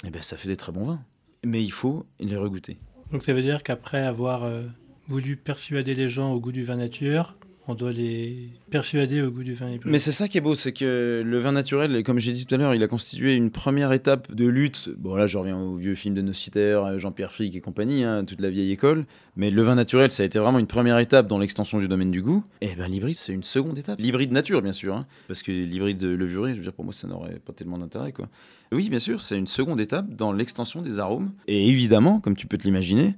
Et 0.06 0.10
ben, 0.10 0.22
ça 0.22 0.36
fait 0.36 0.50
des 0.50 0.58
très 0.58 0.72
bons 0.72 0.86
vins. 0.86 1.02
Mais 1.46 1.64
il 1.64 1.72
faut 1.72 2.06
les 2.20 2.36
regoûter. 2.36 2.78
Donc 3.12 3.24
ça 3.24 3.34
veut 3.34 3.42
dire 3.42 3.64
qu'après 3.64 4.04
avoir 4.04 4.44
euh, 4.44 4.64
voulu 5.08 5.38
persuader 5.38 5.96
les 5.96 6.10
gens 6.10 6.34
au 6.34 6.40
goût 6.40 6.52
du 6.52 6.64
vin 6.64 6.78
nature, 6.78 7.38
on 7.68 7.76
doit 7.76 7.92
les 7.92 8.50
persuader 8.70 9.22
au 9.22 9.32
goût 9.32 9.44
du 9.44 9.54
vin. 9.54 9.78
Mais 9.86 10.00
c'est 10.00 10.12
ça 10.12 10.28
qui 10.28 10.38
est 10.38 10.42
beau, 10.42 10.56
c'est 10.56 10.74
que 10.74 11.24
le 11.26 11.40
vin 11.40 11.54
naturel, 11.54 12.04
comme 12.04 12.20
j'ai 12.20 12.34
dit 12.34 12.46
tout 12.46 12.56
à 12.56 12.58
l'heure, 12.58 12.76
il 12.76 12.84
a 12.84 12.88
constitué 12.88 13.36
une 13.36 13.52
première 13.52 13.94
étape 13.94 14.34
de 14.34 14.46
lutte. 14.46 14.90
Bon, 14.98 15.16
là, 15.16 15.28
je 15.28 15.38
reviens 15.38 15.58
au 15.58 15.76
vieux 15.76 15.96
film 15.96 16.14
de 16.14 16.22
Nocitaire, 16.22 17.00
Jean-Pierre 17.00 17.32
Frick 17.32 17.56
et 17.56 17.62
compagnie, 17.62 18.04
hein, 18.04 18.26
toute 18.26 18.42
la 18.42 18.50
vieille 18.50 18.72
école. 18.72 19.06
Mais 19.36 19.50
le 19.50 19.62
vin 19.62 19.76
naturel, 19.76 20.12
ça 20.12 20.24
a 20.24 20.26
été 20.26 20.40
vraiment 20.40 20.60
une 20.60 20.68
première 20.68 21.00
étape 21.00 21.28
dans 21.28 21.40
l'extension 21.40 21.80
du 21.80 21.88
domaine 21.88 22.12
du 22.12 22.22
goût. 22.22 22.44
Et 22.62 22.76
ben 22.76 22.88
l'hybride, 22.88 23.16
c'est 23.16 23.34
une 23.34 23.44
seconde 23.44 23.78
étape. 23.78 24.00
L'hybride 24.00 24.32
nature, 24.32 24.62
bien 24.62 24.74
sûr, 24.74 24.96
hein, 24.96 25.04
parce 25.28 25.42
que 25.42 25.52
l'hybride 25.52 26.04
levuré, 26.04 26.52
je 26.52 26.58
veux 26.58 26.64
dire, 26.64 26.74
pour 26.74 26.86
moi, 26.86 26.94
ça 26.94 27.08
n'aurait 27.08 27.40
pas 27.40 27.54
tellement 27.54 27.78
d'intérêt, 27.78 28.12
quoi. 28.12 28.28
Oui, 28.72 28.90
bien 28.90 29.00
sûr, 29.00 29.22
c'est 29.22 29.38
une 29.38 29.48
seconde 29.48 29.80
étape 29.80 30.10
dans 30.16 30.34
l'extension 30.34 30.82
des 30.82 31.00
arômes. 31.00 31.32
Et 31.48 31.70
évidemment, 31.70 32.20
comme 32.20 32.36
tu 32.36 32.48
peux 32.48 32.58
te 32.58 32.64
l'imaginer, 32.64 33.14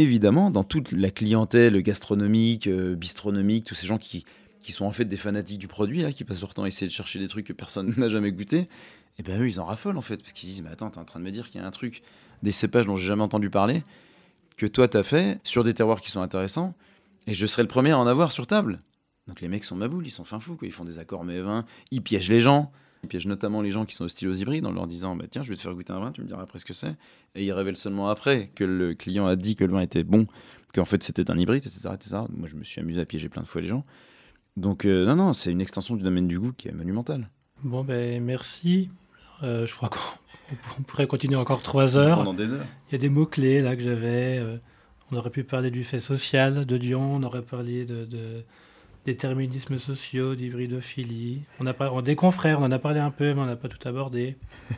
évidemment, 0.00 0.50
dans 0.50 0.64
toute 0.64 0.92
la 0.92 1.10
clientèle 1.10 1.80
gastronomique, 1.82 2.66
euh, 2.66 2.94
bistronomique, 2.94 3.64
tous 3.64 3.74
ces 3.74 3.86
gens 3.86 3.98
qui, 3.98 4.24
qui 4.60 4.72
sont 4.72 4.84
en 4.84 4.90
fait 4.90 5.04
des 5.04 5.16
fanatiques 5.16 5.58
du 5.58 5.68
produit, 5.68 6.02
là, 6.02 6.12
qui 6.12 6.24
passent 6.24 6.40
leur 6.40 6.54
temps 6.54 6.64
à 6.64 6.68
essayer 6.68 6.86
de 6.86 6.92
chercher 6.92 7.18
des 7.18 7.28
trucs 7.28 7.46
que 7.46 7.52
personne 7.52 7.94
n'a 7.96 8.08
jamais 8.08 8.32
goûté, 8.32 8.68
et 9.18 9.22
ben 9.22 9.40
eux, 9.40 9.48
ils 9.48 9.60
en 9.60 9.64
raffolent 9.64 9.96
en 9.96 10.02
fait, 10.02 10.18
parce 10.18 10.32
qu'ils 10.32 10.48
disent, 10.48 10.62
mais 10.62 10.70
attends, 10.70 10.90
t'es 10.90 10.98
en 10.98 11.04
train 11.04 11.20
de 11.20 11.24
me 11.24 11.30
dire 11.30 11.48
qu'il 11.48 11.60
y 11.60 11.64
a 11.64 11.66
un 11.66 11.70
truc, 11.70 12.02
des 12.42 12.52
cépages 12.52 12.86
dont 12.86 12.96
j'ai 12.96 13.06
jamais 13.06 13.22
entendu 13.22 13.50
parler, 13.50 13.82
que 14.56 14.66
toi 14.66 14.88
t'as 14.88 15.02
fait, 15.02 15.38
sur 15.44 15.64
des 15.64 15.74
terroirs 15.74 16.00
qui 16.00 16.10
sont 16.10 16.20
intéressants, 16.20 16.74
et 17.26 17.34
je 17.34 17.46
serai 17.46 17.62
le 17.62 17.68
premier 17.68 17.92
à 17.92 17.98
en 17.98 18.06
avoir 18.06 18.32
sur 18.32 18.46
table. 18.46 18.80
Donc 19.26 19.40
les 19.40 19.48
mecs 19.48 19.64
sont 19.64 19.76
maboules, 19.76 20.06
ils 20.06 20.10
sont 20.10 20.24
fin 20.24 20.38
fous, 20.38 20.56
quoi. 20.56 20.68
ils 20.68 20.72
font 20.72 20.84
des 20.84 20.98
accords 20.98 21.24
mais 21.24 21.40
vins, 21.40 21.64
ils 21.90 22.02
piègent 22.02 22.30
les 22.30 22.40
gens, 22.40 22.70
ils 23.06 23.08
piègent 23.08 23.26
notamment 23.26 23.62
les 23.62 23.70
gens 23.70 23.84
qui 23.86 23.94
sont 23.94 24.04
hostiles 24.04 24.28
aux 24.28 24.34
hybrides 24.34 24.66
en 24.66 24.72
leur 24.72 24.86
disant, 24.86 25.16
bah, 25.16 25.24
tiens, 25.30 25.42
je 25.42 25.48
vais 25.50 25.56
te 25.56 25.62
faire 25.62 25.72
goûter 25.74 25.92
un 25.92 25.98
vin, 26.00 26.12
tu 26.12 26.20
me 26.20 26.26
diras 26.26 26.42
après 26.42 26.58
ce 26.58 26.64
que 26.64 26.74
c'est, 26.74 26.94
et 27.34 27.44
ils 27.44 27.52
révèlent 27.52 27.76
seulement 27.76 28.08
après 28.08 28.50
que 28.54 28.64
le 28.64 28.94
client 28.94 29.26
a 29.26 29.36
dit 29.36 29.56
que 29.56 29.64
le 29.64 29.72
vin 29.72 29.80
était 29.80 30.04
bon, 30.04 30.26
qu'en 30.74 30.84
fait 30.84 31.02
c'était 31.02 31.30
un 31.30 31.38
hybride, 31.38 31.62
etc., 31.64 31.88
etc. 31.94 32.16
Moi 32.36 32.48
je 32.50 32.56
me 32.56 32.64
suis 32.64 32.80
amusé 32.80 33.00
à 33.00 33.04
piéger 33.06 33.28
plein 33.28 33.42
de 33.42 33.46
fois 33.46 33.60
les 33.62 33.68
gens. 33.68 33.84
Donc 34.56 34.84
euh, 34.84 35.04
non, 35.06 35.16
non, 35.16 35.32
c'est 35.32 35.50
une 35.50 35.60
extension 35.60 35.96
du 35.96 36.02
domaine 36.02 36.26
du 36.28 36.38
goût 36.38 36.52
qui 36.52 36.68
est 36.68 36.72
monumentale. 36.72 37.28
Bon, 37.62 37.84
ben 37.84 38.22
merci. 38.22 38.90
Euh, 39.42 39.66
je 39.66 39.74
crois 39.74 39.88
qu'on 39.90 39.98
on 40.78 40.82
pourrait 40.82 41.06
continuer 41.06 41.36
encore 41.36 41.60
trois 41.62 41.96
heures. 41.96 42.18
Pendant 42.18 42.34
des 42.34 42.52
heures. 42.54 42.64
Il 42.88 42.92
y 42.92 42.94
a 42.94 42.98
des 42.98 43.08
mots-clés 43.08 43.60
là 43.60 43.76
que 43.76 43.82
j'avais. 43.82 44.38
euh, 44.38 44.56
on 45.12 45.16
aurait 45.16 45.30
pu 45.30 45.44
parler 45.44 45.70
du 45.70 45.84
fait 45.84 46.00
social 46.00 46.66
de 46.66 46.76
Dion, 46.78 47.14
on 47.16 47.22
aurait 47.22 47.42
parlé 47.42 47.84
de, 47.84 48.04
de- 48.04 48.44
déterminismes 49.06 49.78
sociaux, 49.78 50.34
d'hybridophilie. 50.34 51.40
On 51.60 51.66
a 51.66 51.74
on- 51.90 52.02
des 52.02 52.16
confrères, 52.16 52.60
on 52.60 52.64
en 52.64 52.72
a 52.72 52.78
parlé 52.78 53.00
un 53.00 53.10
peu, 53.10 53.32
mais 53.32 53.40
on 53.40 53.46
n'a 53.46 53.56
pas 53.56 53.68
tout 53.68 53.88
abordé. 53.88 54.36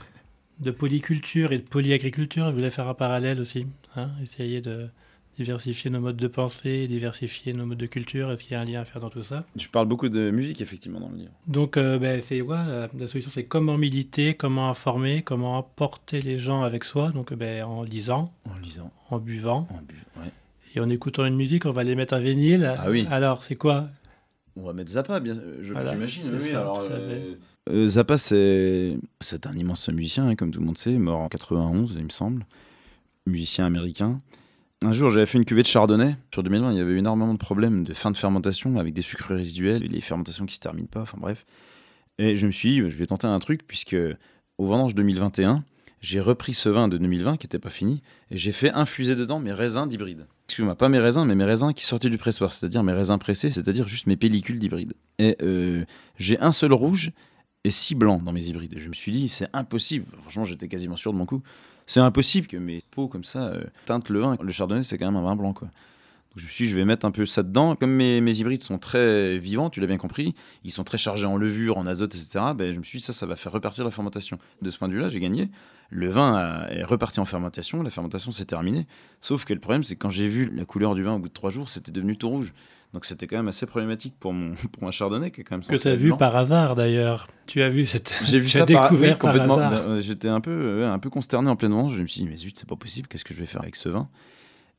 De 0.60 0.72
polyculture 0.72 1.52
et 1.52 1.58
de 1.58 1.62
polyagriculture, 1.62 2.46
je 2.48 2.52
voulais 2.52 2.70
faire 2.70 2.88
un 2.88 2.94
parallèle 2.94 3.38
aussi. 3.40 3.66
hein, 3.94 4.10
essayer 4.20 4.60
de 4.60 4.88
diversifier 5.36 5.88
nos 5.88 6.00
modes 6.00 6.16
de 6.16 6.26
pensée, 6.26 6.88
diversifier 6.88 7.52
nos 7.52 7.64
modes 7.64 7.78
de 7.78 7.86
culture. 7.86 8.32
Est-ce 8.32 8.42
qu'il 8.42 8.52
y 8.52 8.56
a 8.56 8.60
un 8.60 8.64
lien 8.64 8.80
à 8.80 8.84
faire 8.84 9.00
dans 9.00 9.08
tout 9.08 9.22
ça? 9.22 9.44
Je 9.54 9.68
parle 9.68 9.86
beaucoup 9.86 10.08
de 10.08 10.32
musique 10.32 10.60
effectivement 10.60 10.98
dans 10.98 11.10
le 11.10 11.16
livre. 11.16 11.30
donc, 11.46 11.76
euh, 11.76 11.96
ben, 12.00 12.20
c'est 12.20 12.40
ouais, 12.40 12.56
la, 12.56 12.88
la 12.92 13.06
solution, 13.06 13.30
c'est 13.32 13.44
comment 13.44 13.78
militer, 13.78 14.34
comment 14.34 14.68
informer, 14.68 15.22
comment 15.22 15.58
emporter 15.58 16.20
les 16.20 16.40
gens 16.40 16.62
avec 16.64 16.82
soi. 16.82 17.10
Donc, 17.12 17.32
ben, 17.34 17.62
en 17.62 17.84
lisant, 17.84 18.32
En 18.44 18.58
lisant, 18.58 18.90
en 19.10 19.18
buvant 19.20 19.68
en 19.70 19.80
buvant. 19.82 20.24
ouais. 20.24 20.32
et 20.74 20.80
en 20.80 20.90
écoutant 20.90 21.24
une 21.24 21.36
musique, 21.36 21.66
on 21.66 21.70
va 21.70 21.84
les 21.84 21.94
mettre 21.94 22.14
à 22.14 22.18
vinyle. 22.18 22.74
Ah 22.76 22.90
oui. 22.90 23.06
Alors, 23.12 23.44
c'est 23.44 23.54
quoi? 23.54 23.90
On 24.58 24.62
va 24.66 24.72
mettre 24.72 24.90
Zappa, 24.90 25.20
bien, 25.20 25.40
je- 25.62 25.72
Voilà, 25.72 25.92
j'imagine. 25.92 26.24
oui, 26.40 26.50
alors, 26.50 26.84
euh, 26.90 27.34
euh, 27.70 27.86
Zappa, 27.86 28.18
c'est 28.18 28.96
c'est 29.20 29.46
un 29.46 29.54
immense 29.56 29.88
musicien, 29.88 30.26
hein, 30.28 30.34
comme 30.36 30.50
tout 30.50 30.60
le 30.60 30.66
monde 30.66 30.78
sait, 30.78 30.92
mort 30.98 31.20
en 31.20 31.28
91, 31.28 31.94
il 31.96 32.04
me 32.04 32.08
semble. 32.10 32.44
Musicien 33.26 33.66
américain. 33.66 34.18
Un 34.84 34.92
jour, 34.92 35.10
j'avais 35.10 35.26
fait 35.26 35.38
une 35.38 35.44
cuvée 35.44 35.62
de 35.62 35.66
chardonnay. 35.66 36.16
Sur 36.32 36.42
2020, 36.42 36.72
il 36.72 36.78
y 36.78 36.80
avait 36.80 36.92
eu 36.92 36.98
énormément 36.98 37.32
de 37.34 37.38
problèmes 37.38 37.84
de 37.84 37.92
fin 37.94 38.10
de 38.10 38.16
fermentation 38.16 38.76
avec 38.78 38.94
des 38.94 39.02
sucres 39.02 39.34
résiduels 39.34 39.84
et 39.84 39.88
les 39.88 40.00
fermentations 40.00 40.46
qui 40.46 40.54
se 40.54 40.60
terminent 40.60 40.88
pas. 40.90 41.02
Enfin 41.02 41.18
bref. 41.20 41.44
Et 42.18 42.36
je 42.36 42.46
me 42.46 42.52
suis 42.52 42.70
dit, 42.70 42.76
je 42.90 42.96
vais 42.96 43.06
tenter 43.06 43.26
un 43.26 43.38
truc, 43.38 43.66
puisque 43.66 43.96
au 44.56 44.66
vendange 44.66 44.94
2021, 44.94 45.60
j'ai 46.00 46.20
repris 46.20 46.54
ce 46.54 46.68
vin 46.68 46.88
de 46.88 46.96
2020 46.96 47.36
qui 47.36 47.46
n'était 47.46 47.58
pas 47.58 47.70
fini 47.70 48.02
et 48.30 48.38
j'ai 48.38 48.52
fait 48.52 48.70
infuser 48.72 49.14
dedans 49.16 49.40
mes 49.40 49.52
raisins 49.52 49.86
d'hybride. 49.86 50.26
Excuse-moi, 50.48 50.76
pas 50.76 50.88
mes 50.88 50.98
raisins, 50.98 51.26
mais 51.26 51.34
mes 51.34 51.44
raisins 51.44 51.74
qui 51.74 51.84
sortaient 51.84 52.08
du 52.08 52.16
pressoir, 52.16 52.52
c'est-à-dire 52.52 52.82
mes 52.82 52.94
raisins 52.94 53.18
pressés, 53.18 53.50
c'est-à-dire 53.50 53.86
juste 53.86 54.06
mes 54.06 54.16
pellicules 54.16 54.58
d'hybride. 54.58 54.94
Et 55.18 55.36
euh, 55.42 55.84
j'ai 56.18 56.40
un 56.40 56.52
seul 56.52 56.72
rouge 56.72 57.12
et 57.64 57.70
six 57.70 57.94
blancs 57.94 58.24
dans 58.24 58.32
mes 58.32 58.44
hybrides. 58.46 58.72
Et 58.72 58.80
je 58.80 58.88
me 58.88 58.94
suis 58.94 59.12
dit, 59.12 59.28
c'est 59.28 59.48
impossible. 59.52 60.06
Franchement, 60.22 60.44
j'étais 60.44 60.66
quasiment 60.66 60.96
sûr 60.96 61.12
de 61.12 61.18
mon 61.18 61.26
coup. 61.26 61.42
C'est 61.84 62.00
impossible 62.00 62.46
que 62.46 62.56
mes 62.56 62.82
peaux 62.90 63.08
comme 63.08 63.24
ça 63.24 63.48
euh, 63.48 63.64
teintent 63.84 64.08
le 64.08 64.20
vin. 64.20 64.38
Le 64.40 64.50
chardonnay, 64.50 64.82
c'est 64.82 64.96
quand 64.96 65.04
même 65.04 65.16
un 65.16 65.22
vin 65.22 65.36
blanc, 65.36 65.52
quoi. 65.52 65.68
Donc 65.68 66.38
je 66.38 66.44
me 66.44 66.50
suis 66.50 66.64
dit, 66.64 66.70
je 66.70 66.76
vais 66.76 66.86
mettre 66.86 67.04
un 67.04 67.10
peu 67.10 67.26
ça 67.26 67.42
dedans. 67.42 67.76
Comme 67.76 67.92
mes, 67.92 68.22
mes 68.22 68.40
hybrides 68.40 68.62
sont 68.62 68.78
très 68.78 69.36
vivants, 69.36 69.68
tu 69.68 69.80
l'as 69.80 69.86
bien 69.86 69.98
compris, 69.98 70.34
ils 70.64 70.70
sont 70.70 70.84
très 70.84 70.98
chargés 70.98 71.26
en 71.26 71.36
levure, 71.36 71.76
en 71.76 71.86
azote, 71.86 72.14
etc. 72.14 72.52
Ben, 72.56 72.72
je 72.72 72.78
me 72.78 72.84
suis 72.84 73.00
dit, 73.00 73.04
ça, 73.04 73.12
ça 73.12 73.26
va 73.26 73.36
faire 73.36 73.52
repartir 73.52 73.84
la 73.84 73.90
fermentation. 73.90 74.38
De 74.62 74.70
ce 74.70 74.78
point 74.78 74.88
de 74.88 74.94
vue-là, 74.94 75.10
j'ai 75.10 75.20
gagné. 75.20 75.50
Le 75.90 76.08
vin 76.10 76.66
est 76.70 76.84
reparti 76.84 77.18
en 77.18 77.24
fermentation, 77.24 77.82
la 77.82 77.90
fermentation 77.90 78.30
s'est 78.30 78.44
terminée. 78.44 78.86
Sauf 79.22 79.44
que 79.46 79.54
le 79.54 79.60
problème, 79.60 79.82
c'est 79.82 79.94
que 79.94 80.00
quand 80.00 80.10
j'ai 80.10 80.28
vu 80.28 80.50
la 80.54 80.64
couleur 80.66 80.94
du 80.94 81.02
vin 81.02 81.14
au 81.14 81.18
bout 81.18 81.28
de 81.28 81.32
trois 81.32 81.50
jours, 81.50 81.68
c'était 81.70 81.92
devenu 81.92 82.16
tout 82.16 82.28
rouge. 82.28 82.52
Donc 82.94 83.04
c'était 83.04 83.26
quand 83.26 83.36
même 83.36 83.48
assez 83.48 83.66
problématique 83.66 84.14
pour, 84.20 84.32
mon, 84.32 84.54
pour 84.72 84.86
un 84.86 84.90
chardonnay 84.90 85.30
qui 85.30 85.40
est 85.40 85.44
quand 85.44 85.56
même 85.56 85.64
Que 85.64 85.76
tu 85.76 85.88
as 85.88 85.94
vu 85.94 86.14
par 86.16 86.36
hasard 86.36 86.74
d'ailleurs. 86.74 87.28
Tu 87.46 87.62
as 87.62 87.70
vu 87.70 87.86
cette. 87.86 88.14
J'ai 88.24 88.38
vu 88.38 88.48
ça 88.50 88.66
par- 88.66 88.92
oui, 88.92 89.16
complètement. 89.18 89.54
hasard. 89.56 89.70
Ben, 89.70 89.78
euh, 89.78 90.00
J'étais 90.00 90.28
un 90.28 90.40
peu, 90.40 90.50
euh, 90.50 90.92
un 90.92 90.98
peu 90.98 91.08
consterné 91.10 91.48
en 91.48 91.56
pleine 91.56 91.72
vendange. 91.72 91.94
Je 91.96 92.02
me 92.02 92.06
suis 92.06 92.22
dit, 92.22 92.28
mais 92.28 92.36
zut, 92.36 92.58
c'est 92.58 92.68
pas 92.68 92.76
possible. 92.76 93.08
Qu'est-ce 93.08 93.24
que 93.24 93.32
je 93.34 93.40
vais 93.40 93.46
faire 93.46 93.62
avec 93.62 93.76
ce 93.76 93.88
vin? 93.88 94.08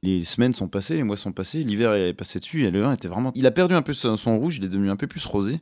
Les 0.01 0.23
semaines 0.23 0.53
sont 0.53 0.67
passées, 0.67 0.95
les 0.95 1.03
mois 1.03 1.17
sont 1.17 1.31
passés, 1.33 1.61
l'hiver 1.63 1.93
est 1.93 2.13
passé 2.13 2.39
dessus 2.39 2.65
et 2.65 2.71
le 2.71 2.81
vin 2.81 2.93
était 2.93 3.07
vraiment. 3.09 3.31
Il 3.35 3.45
a 3.45 3.51
perdu 3.51 3.73
un 3.75 3.81
peu 3.81 3.93
son, 3.93 4.15
son 4.15 4.39
rouge, 4.39 4.57
il 4.57 4.63
est 4.63 4.69
devenu 4.69 4.89
un 4.89 4.95
peu 4.95 5.07
plus 5.07 5.25
rosé. 5.25 5.59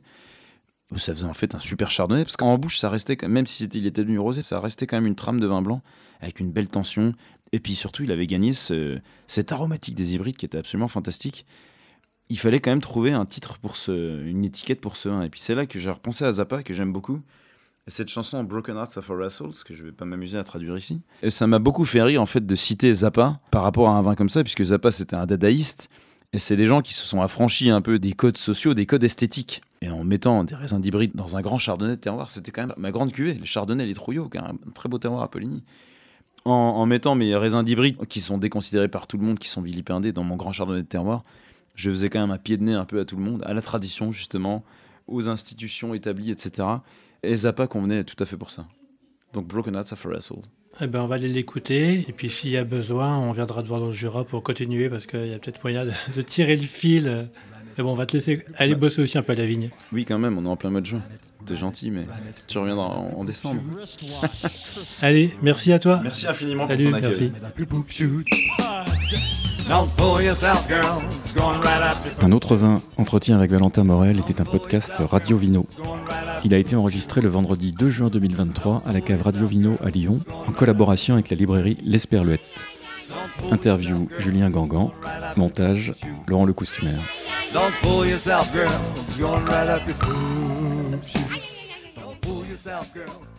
Ça 0.96 1.14
faisait 1.14 1.26
en 1.26 1.34
fait 1.34 1.54
un 1.54 1.60
super 1.60 1.90
chardonnay 1.90 2.24
parce 2.24 2.36
qu'en 2.36 2.56
bouche, 2.56 2.78
ça 2.78 2.88
restait, 2.88 3.16
même 3.28 3.46
si 3.46 3.64
était 3.64 3.90
devenu 3.90 4.18
rosé, 4.18 4.40
ça 4.40 4.58
restait 4.58 4.86
quand 4.86 4.96
même 4.96 5.06
une 5.06 5.16
trame 5.16 5.38
de 5.38 5.46
vin 5.46 5.60
blanc 5.60 5.82
avec 6.20 6.40
une 6.40 6.50
belle 6.50 6.68
tension. 6.68 7.12
Et 7.52 7.60
puis 7.60 7.74
surtout, 7.74 8.04
il 8.04 8.10
avait 8.10 8.26
gagné 8.26 8.54
ce, 8.54 8.98
cette 9.26 9.52
aromatique 9.52 9.94
des 9.94 10.14
hybrides 10.14 10.36
qui 10.36 10.46
était 10.46 10.58
absolument 10.58 10.88
fantastique. 10.88 11.44
Il 12.30 12.38
fallait 12.38 12.60
quand 12.60 12.70
même 12.70 12.80
trouver 12.80 13.12
un 13.12 13.26
titre 13.26 13.58
pour 13.58 13.76
ce, 13.76 14.24
une 14.24 14.44
étiquette 14.44 14.80
pour 14.80 14.96
ce 14.96 15.08
vin. 15.10 15.22
Et 15.22 15.28
puis 15.28 15.40
c'est 15.40 15.54
là 15.54 15.66
que 15.66 15.78
j'ai 15.78 15.90
repensé 15.90 16.24
à 16.24 16.32
Zappa, 16.32 16.62
que 16.62 16.72
j'aime 16.72 16.92
beaucoup. 16.92 17.20
Et 17.86 17.90
cette 17.90 18.08
chanson 18.08 18.44
Broken 18.44 18.76
Hearts 18.76 18.98
of 18.98 19.08
Our 19.08 19.30
Souls, 19.30 19.54
que 19.64 19.74
je 19.74 19.82
vais 19.82 19.92
pas 19.92 20.04
m'amuser 20.04 20.36
à 20.36 20.44
traduire 20.44 20.76
ici. 20.76 21.00
Et 21.22 21.30
ça 21.30 21.46
m'a 21.46 21.58
beaucoup 21.58 21.86
fait 21.86 22.02
rire 22.02 22.20
en 22.20 22.26
fait 22.26 22.44
de 22.44 22.54
citer 22.54 22.92
Zappa 22.92 23.40
par 23.50 23.62
rapport 23.62 23.88
à 23.88 23.92
un 23.92 24.02
vin 24.02 24.14
comme 24.14 24.28
ça, 24.28 24.42
puisque 24.42 24.62
Zappa 24.62 24.90
c'était 24.90 25.16
un 25.16 25.24
dadaïste. 25.24 25.88
Et 26.34 26.38
c'est 26.38 26.56
des 26.56 26.66
gens 26.66 26.82
qui 26.82 26.92
se 26.92 27.06
sont 27.06 27.22
affranchis 27.22 27.70
un 27.70 27.80
peu 27.80 27.98
des 27.98 28.12
codes 28.12 28.36
sociaux, 28.36 28.74
des 28.74 28.84
codes 28.84 29.04
esthétiques. 29.04 29.62
Et 29.80 29.88
en 29.88 30.04
mettant 30.04 30.44
des 30.44 30.54
raisins 30.54 30.80
d'hybride 30.80 31.12
dans 31.14 31.36
un 31.36 31.40
grand 31.40 31.58
chardonnay 31.58 31.96
de 31.96 32.00
terroir, 32.00 32.30
c'était 32.30 32.50
quand 32.50 32.66
même 32.66 32.74
ma 32.76 32.90
grande 32.90 33.12
cuvée, 33.12 33.34
les 33.34 33.46
chardonnays, 33.46 33.86
les 33.86 33.94
trouillots, 33.94 34.28
un 34.34 34.56
très 34.74 34.88
beau 34.88 34.98
terroir 34.98 35.22
à 35.22 35.30
Poligny. 35.30 35.62
En, 36.44 36.86
mettant 36.86 37.14
mes 37.14 37.36
raisins 37.36 37.62
d'hybride, 37.62 38.06
qui 38.06 38.20
sont 38.20 38.38
déconsidérés 38.38 38.88
par 38.88 39.06
tout 39.06 39.18
le 39.18 39.24
monde, 39.24 39.38
qui 39.38 39.48
sont 39.48 39.60
vilipendés 39.60 40.12
dans 40.12 40.24
mon 40.24 40.36
grand 40.36 40.52
chardonnay 40.52 40.82
de 40.82 40.86
terroir, 40.86 41.24
je 41.74 41.90
faisais 41.90 42.08
quand 42.08 42.20
même 42.20 42.30
un 42.30 42.38
pied 42.38 42.56
de 42.56 42.64
nez 42.64 42.74
un 42.74 42.84
peu 42.84 43.00
à 43.00 43.04
tout 43.04 43.16
le 43.16 43.22
monde, 43.22 43.42
à 43.46 43.54
la 43.54 43.62
tradition 43.62 44.12
justement, 44.12 44.64
aux 45.06 45.28
institutions 45.28 45.94
établies, 45.94 46.30
etc. 46.30 46.66
Et 47.22 47.36
Zappa 47.36 47.66
convenait 47.66 48.04
tout 48.04 48.20
à 48.22 48.26
fait 48.26 48.36
pour 48.36 48.50
ça. 48.50 48.66
Donc 49.32 49.46
Broken 49.46 49.74
Hearts 49.74 49.92
of 49.92 50.06
a 50.06 50.20
Soul. 50.20 50.42
Eh 50.80 50.86
ben, 50.86 51.00
on 51.00 51.06
va 51.06 51.16
aller 51.16 51.28
l'écouter. 51.28 52.04
Et 52.08 52.12
puis, 52.12 52.30
s'il 52.30 52.50
y 52.50 52.56
a 52.56 52.64
besoin, 52.64 53.18
on 53.18 53.32
viendra 53.32 53.62
te 53.62 53.68
voir 53.68 53.80
dans 53.80 53.86
le 53.86 53.92
Jura 53.92 54.24
pour 54.24 54.42
continuer 54.42 54.88
parce 54.88 55.06
qu'il 55.06 55.26
y 55.26 55.34
a 55.34 55.38
peut-être 55.38 55.62
moyen 55.64 55.84
de, 55.84 55.92
de 56.14 56.22
tirer 56.22 56.56
le 56.56 56.62
fil. 56.62 57.26
Mais 57.76 57.84
bon, 57.84 57.92
on 57.92 57.94
va 57.94 58.06
te 58.06 58.16
laisser 58.16 58.44
aller 58.56 58.74
bosser 58.74 59.02
aussi 59.02 59.18
un 59.18 59.22
peu 59.22 59.32
à 59.32 59.36
la 59.36 59.46
vigne. 59.46 59.70
Oui, 59.92 60.04
quand 60.04 60.18
même, 60.18 60.38
on 60.38 60.44
est 60.44 60.48
en 60.48 60.56
plein 60.56 60.70
mois 60.70 60.80
de 60.80 60.86
juin. 60.86 61.02
T'es 61.48 61.56
gentil, 61.56 61.90
mais 61.90 62.04
tu 62.46 62.58
reviendras 62.58 62.84
en, 62.84 63.20
en 63.20 63.24
décembre. 63.24 63.62
Allez, 65.02 65.34
merci 65.40 65.72
à 65.72 65.78
toi. 65.78 65.98
Merci 66.02 66.26
infiniment 66.26 66.66
pour 66.66 66.76
Salut, 66.76 66.90
ton 66.90 66.92
accueil. 66.92 67.32
Un 72.20 72.32
autre 72.32 72.54
vin, 72.54 72.82
Entretien 72.98 73.36
avec 73.38 73.50
Valentin 73.50 73.84
Morel, 73.84 74.18
était 74.18 74.42
un 74.42 74.44
podcast 74.44 74.92
Radio 74.98 75.38
Vino. 75.38 75.66
Il 76.44 76.52
a 76.52 76.58
été 76.58 76.76
enregistré 76.76 77.22
le 77.22 77.28
vendredi 77.28 77.72
2 77.72 77.88
juin 77.88 78.10
2023 78.10 78.82
à 78.86 78.92
la 78.92 79.00
cave 79.00 79.22
Radio 79.22 79.46
Vino 79.46 79.78
à 79.82 79.88
Lyon, 79.88 80.18
en 80.46 80.52
collaboration 80.52 81.14
avec 81.14 81.30
la 81.30 81.36
librairie 81.36 81.78
L'Esperluette. 81.82 82.40
Interview 83.50 84.10
Julien 84.18 84.50
Gangan, 84.50 84.92
montage 85.38 85.94
Laurent 86.26 86.44
Le 86.44 86.52
Costumer. 86.52 86.98
Yourself, 92.58 92.92
girl. 92.92 93.37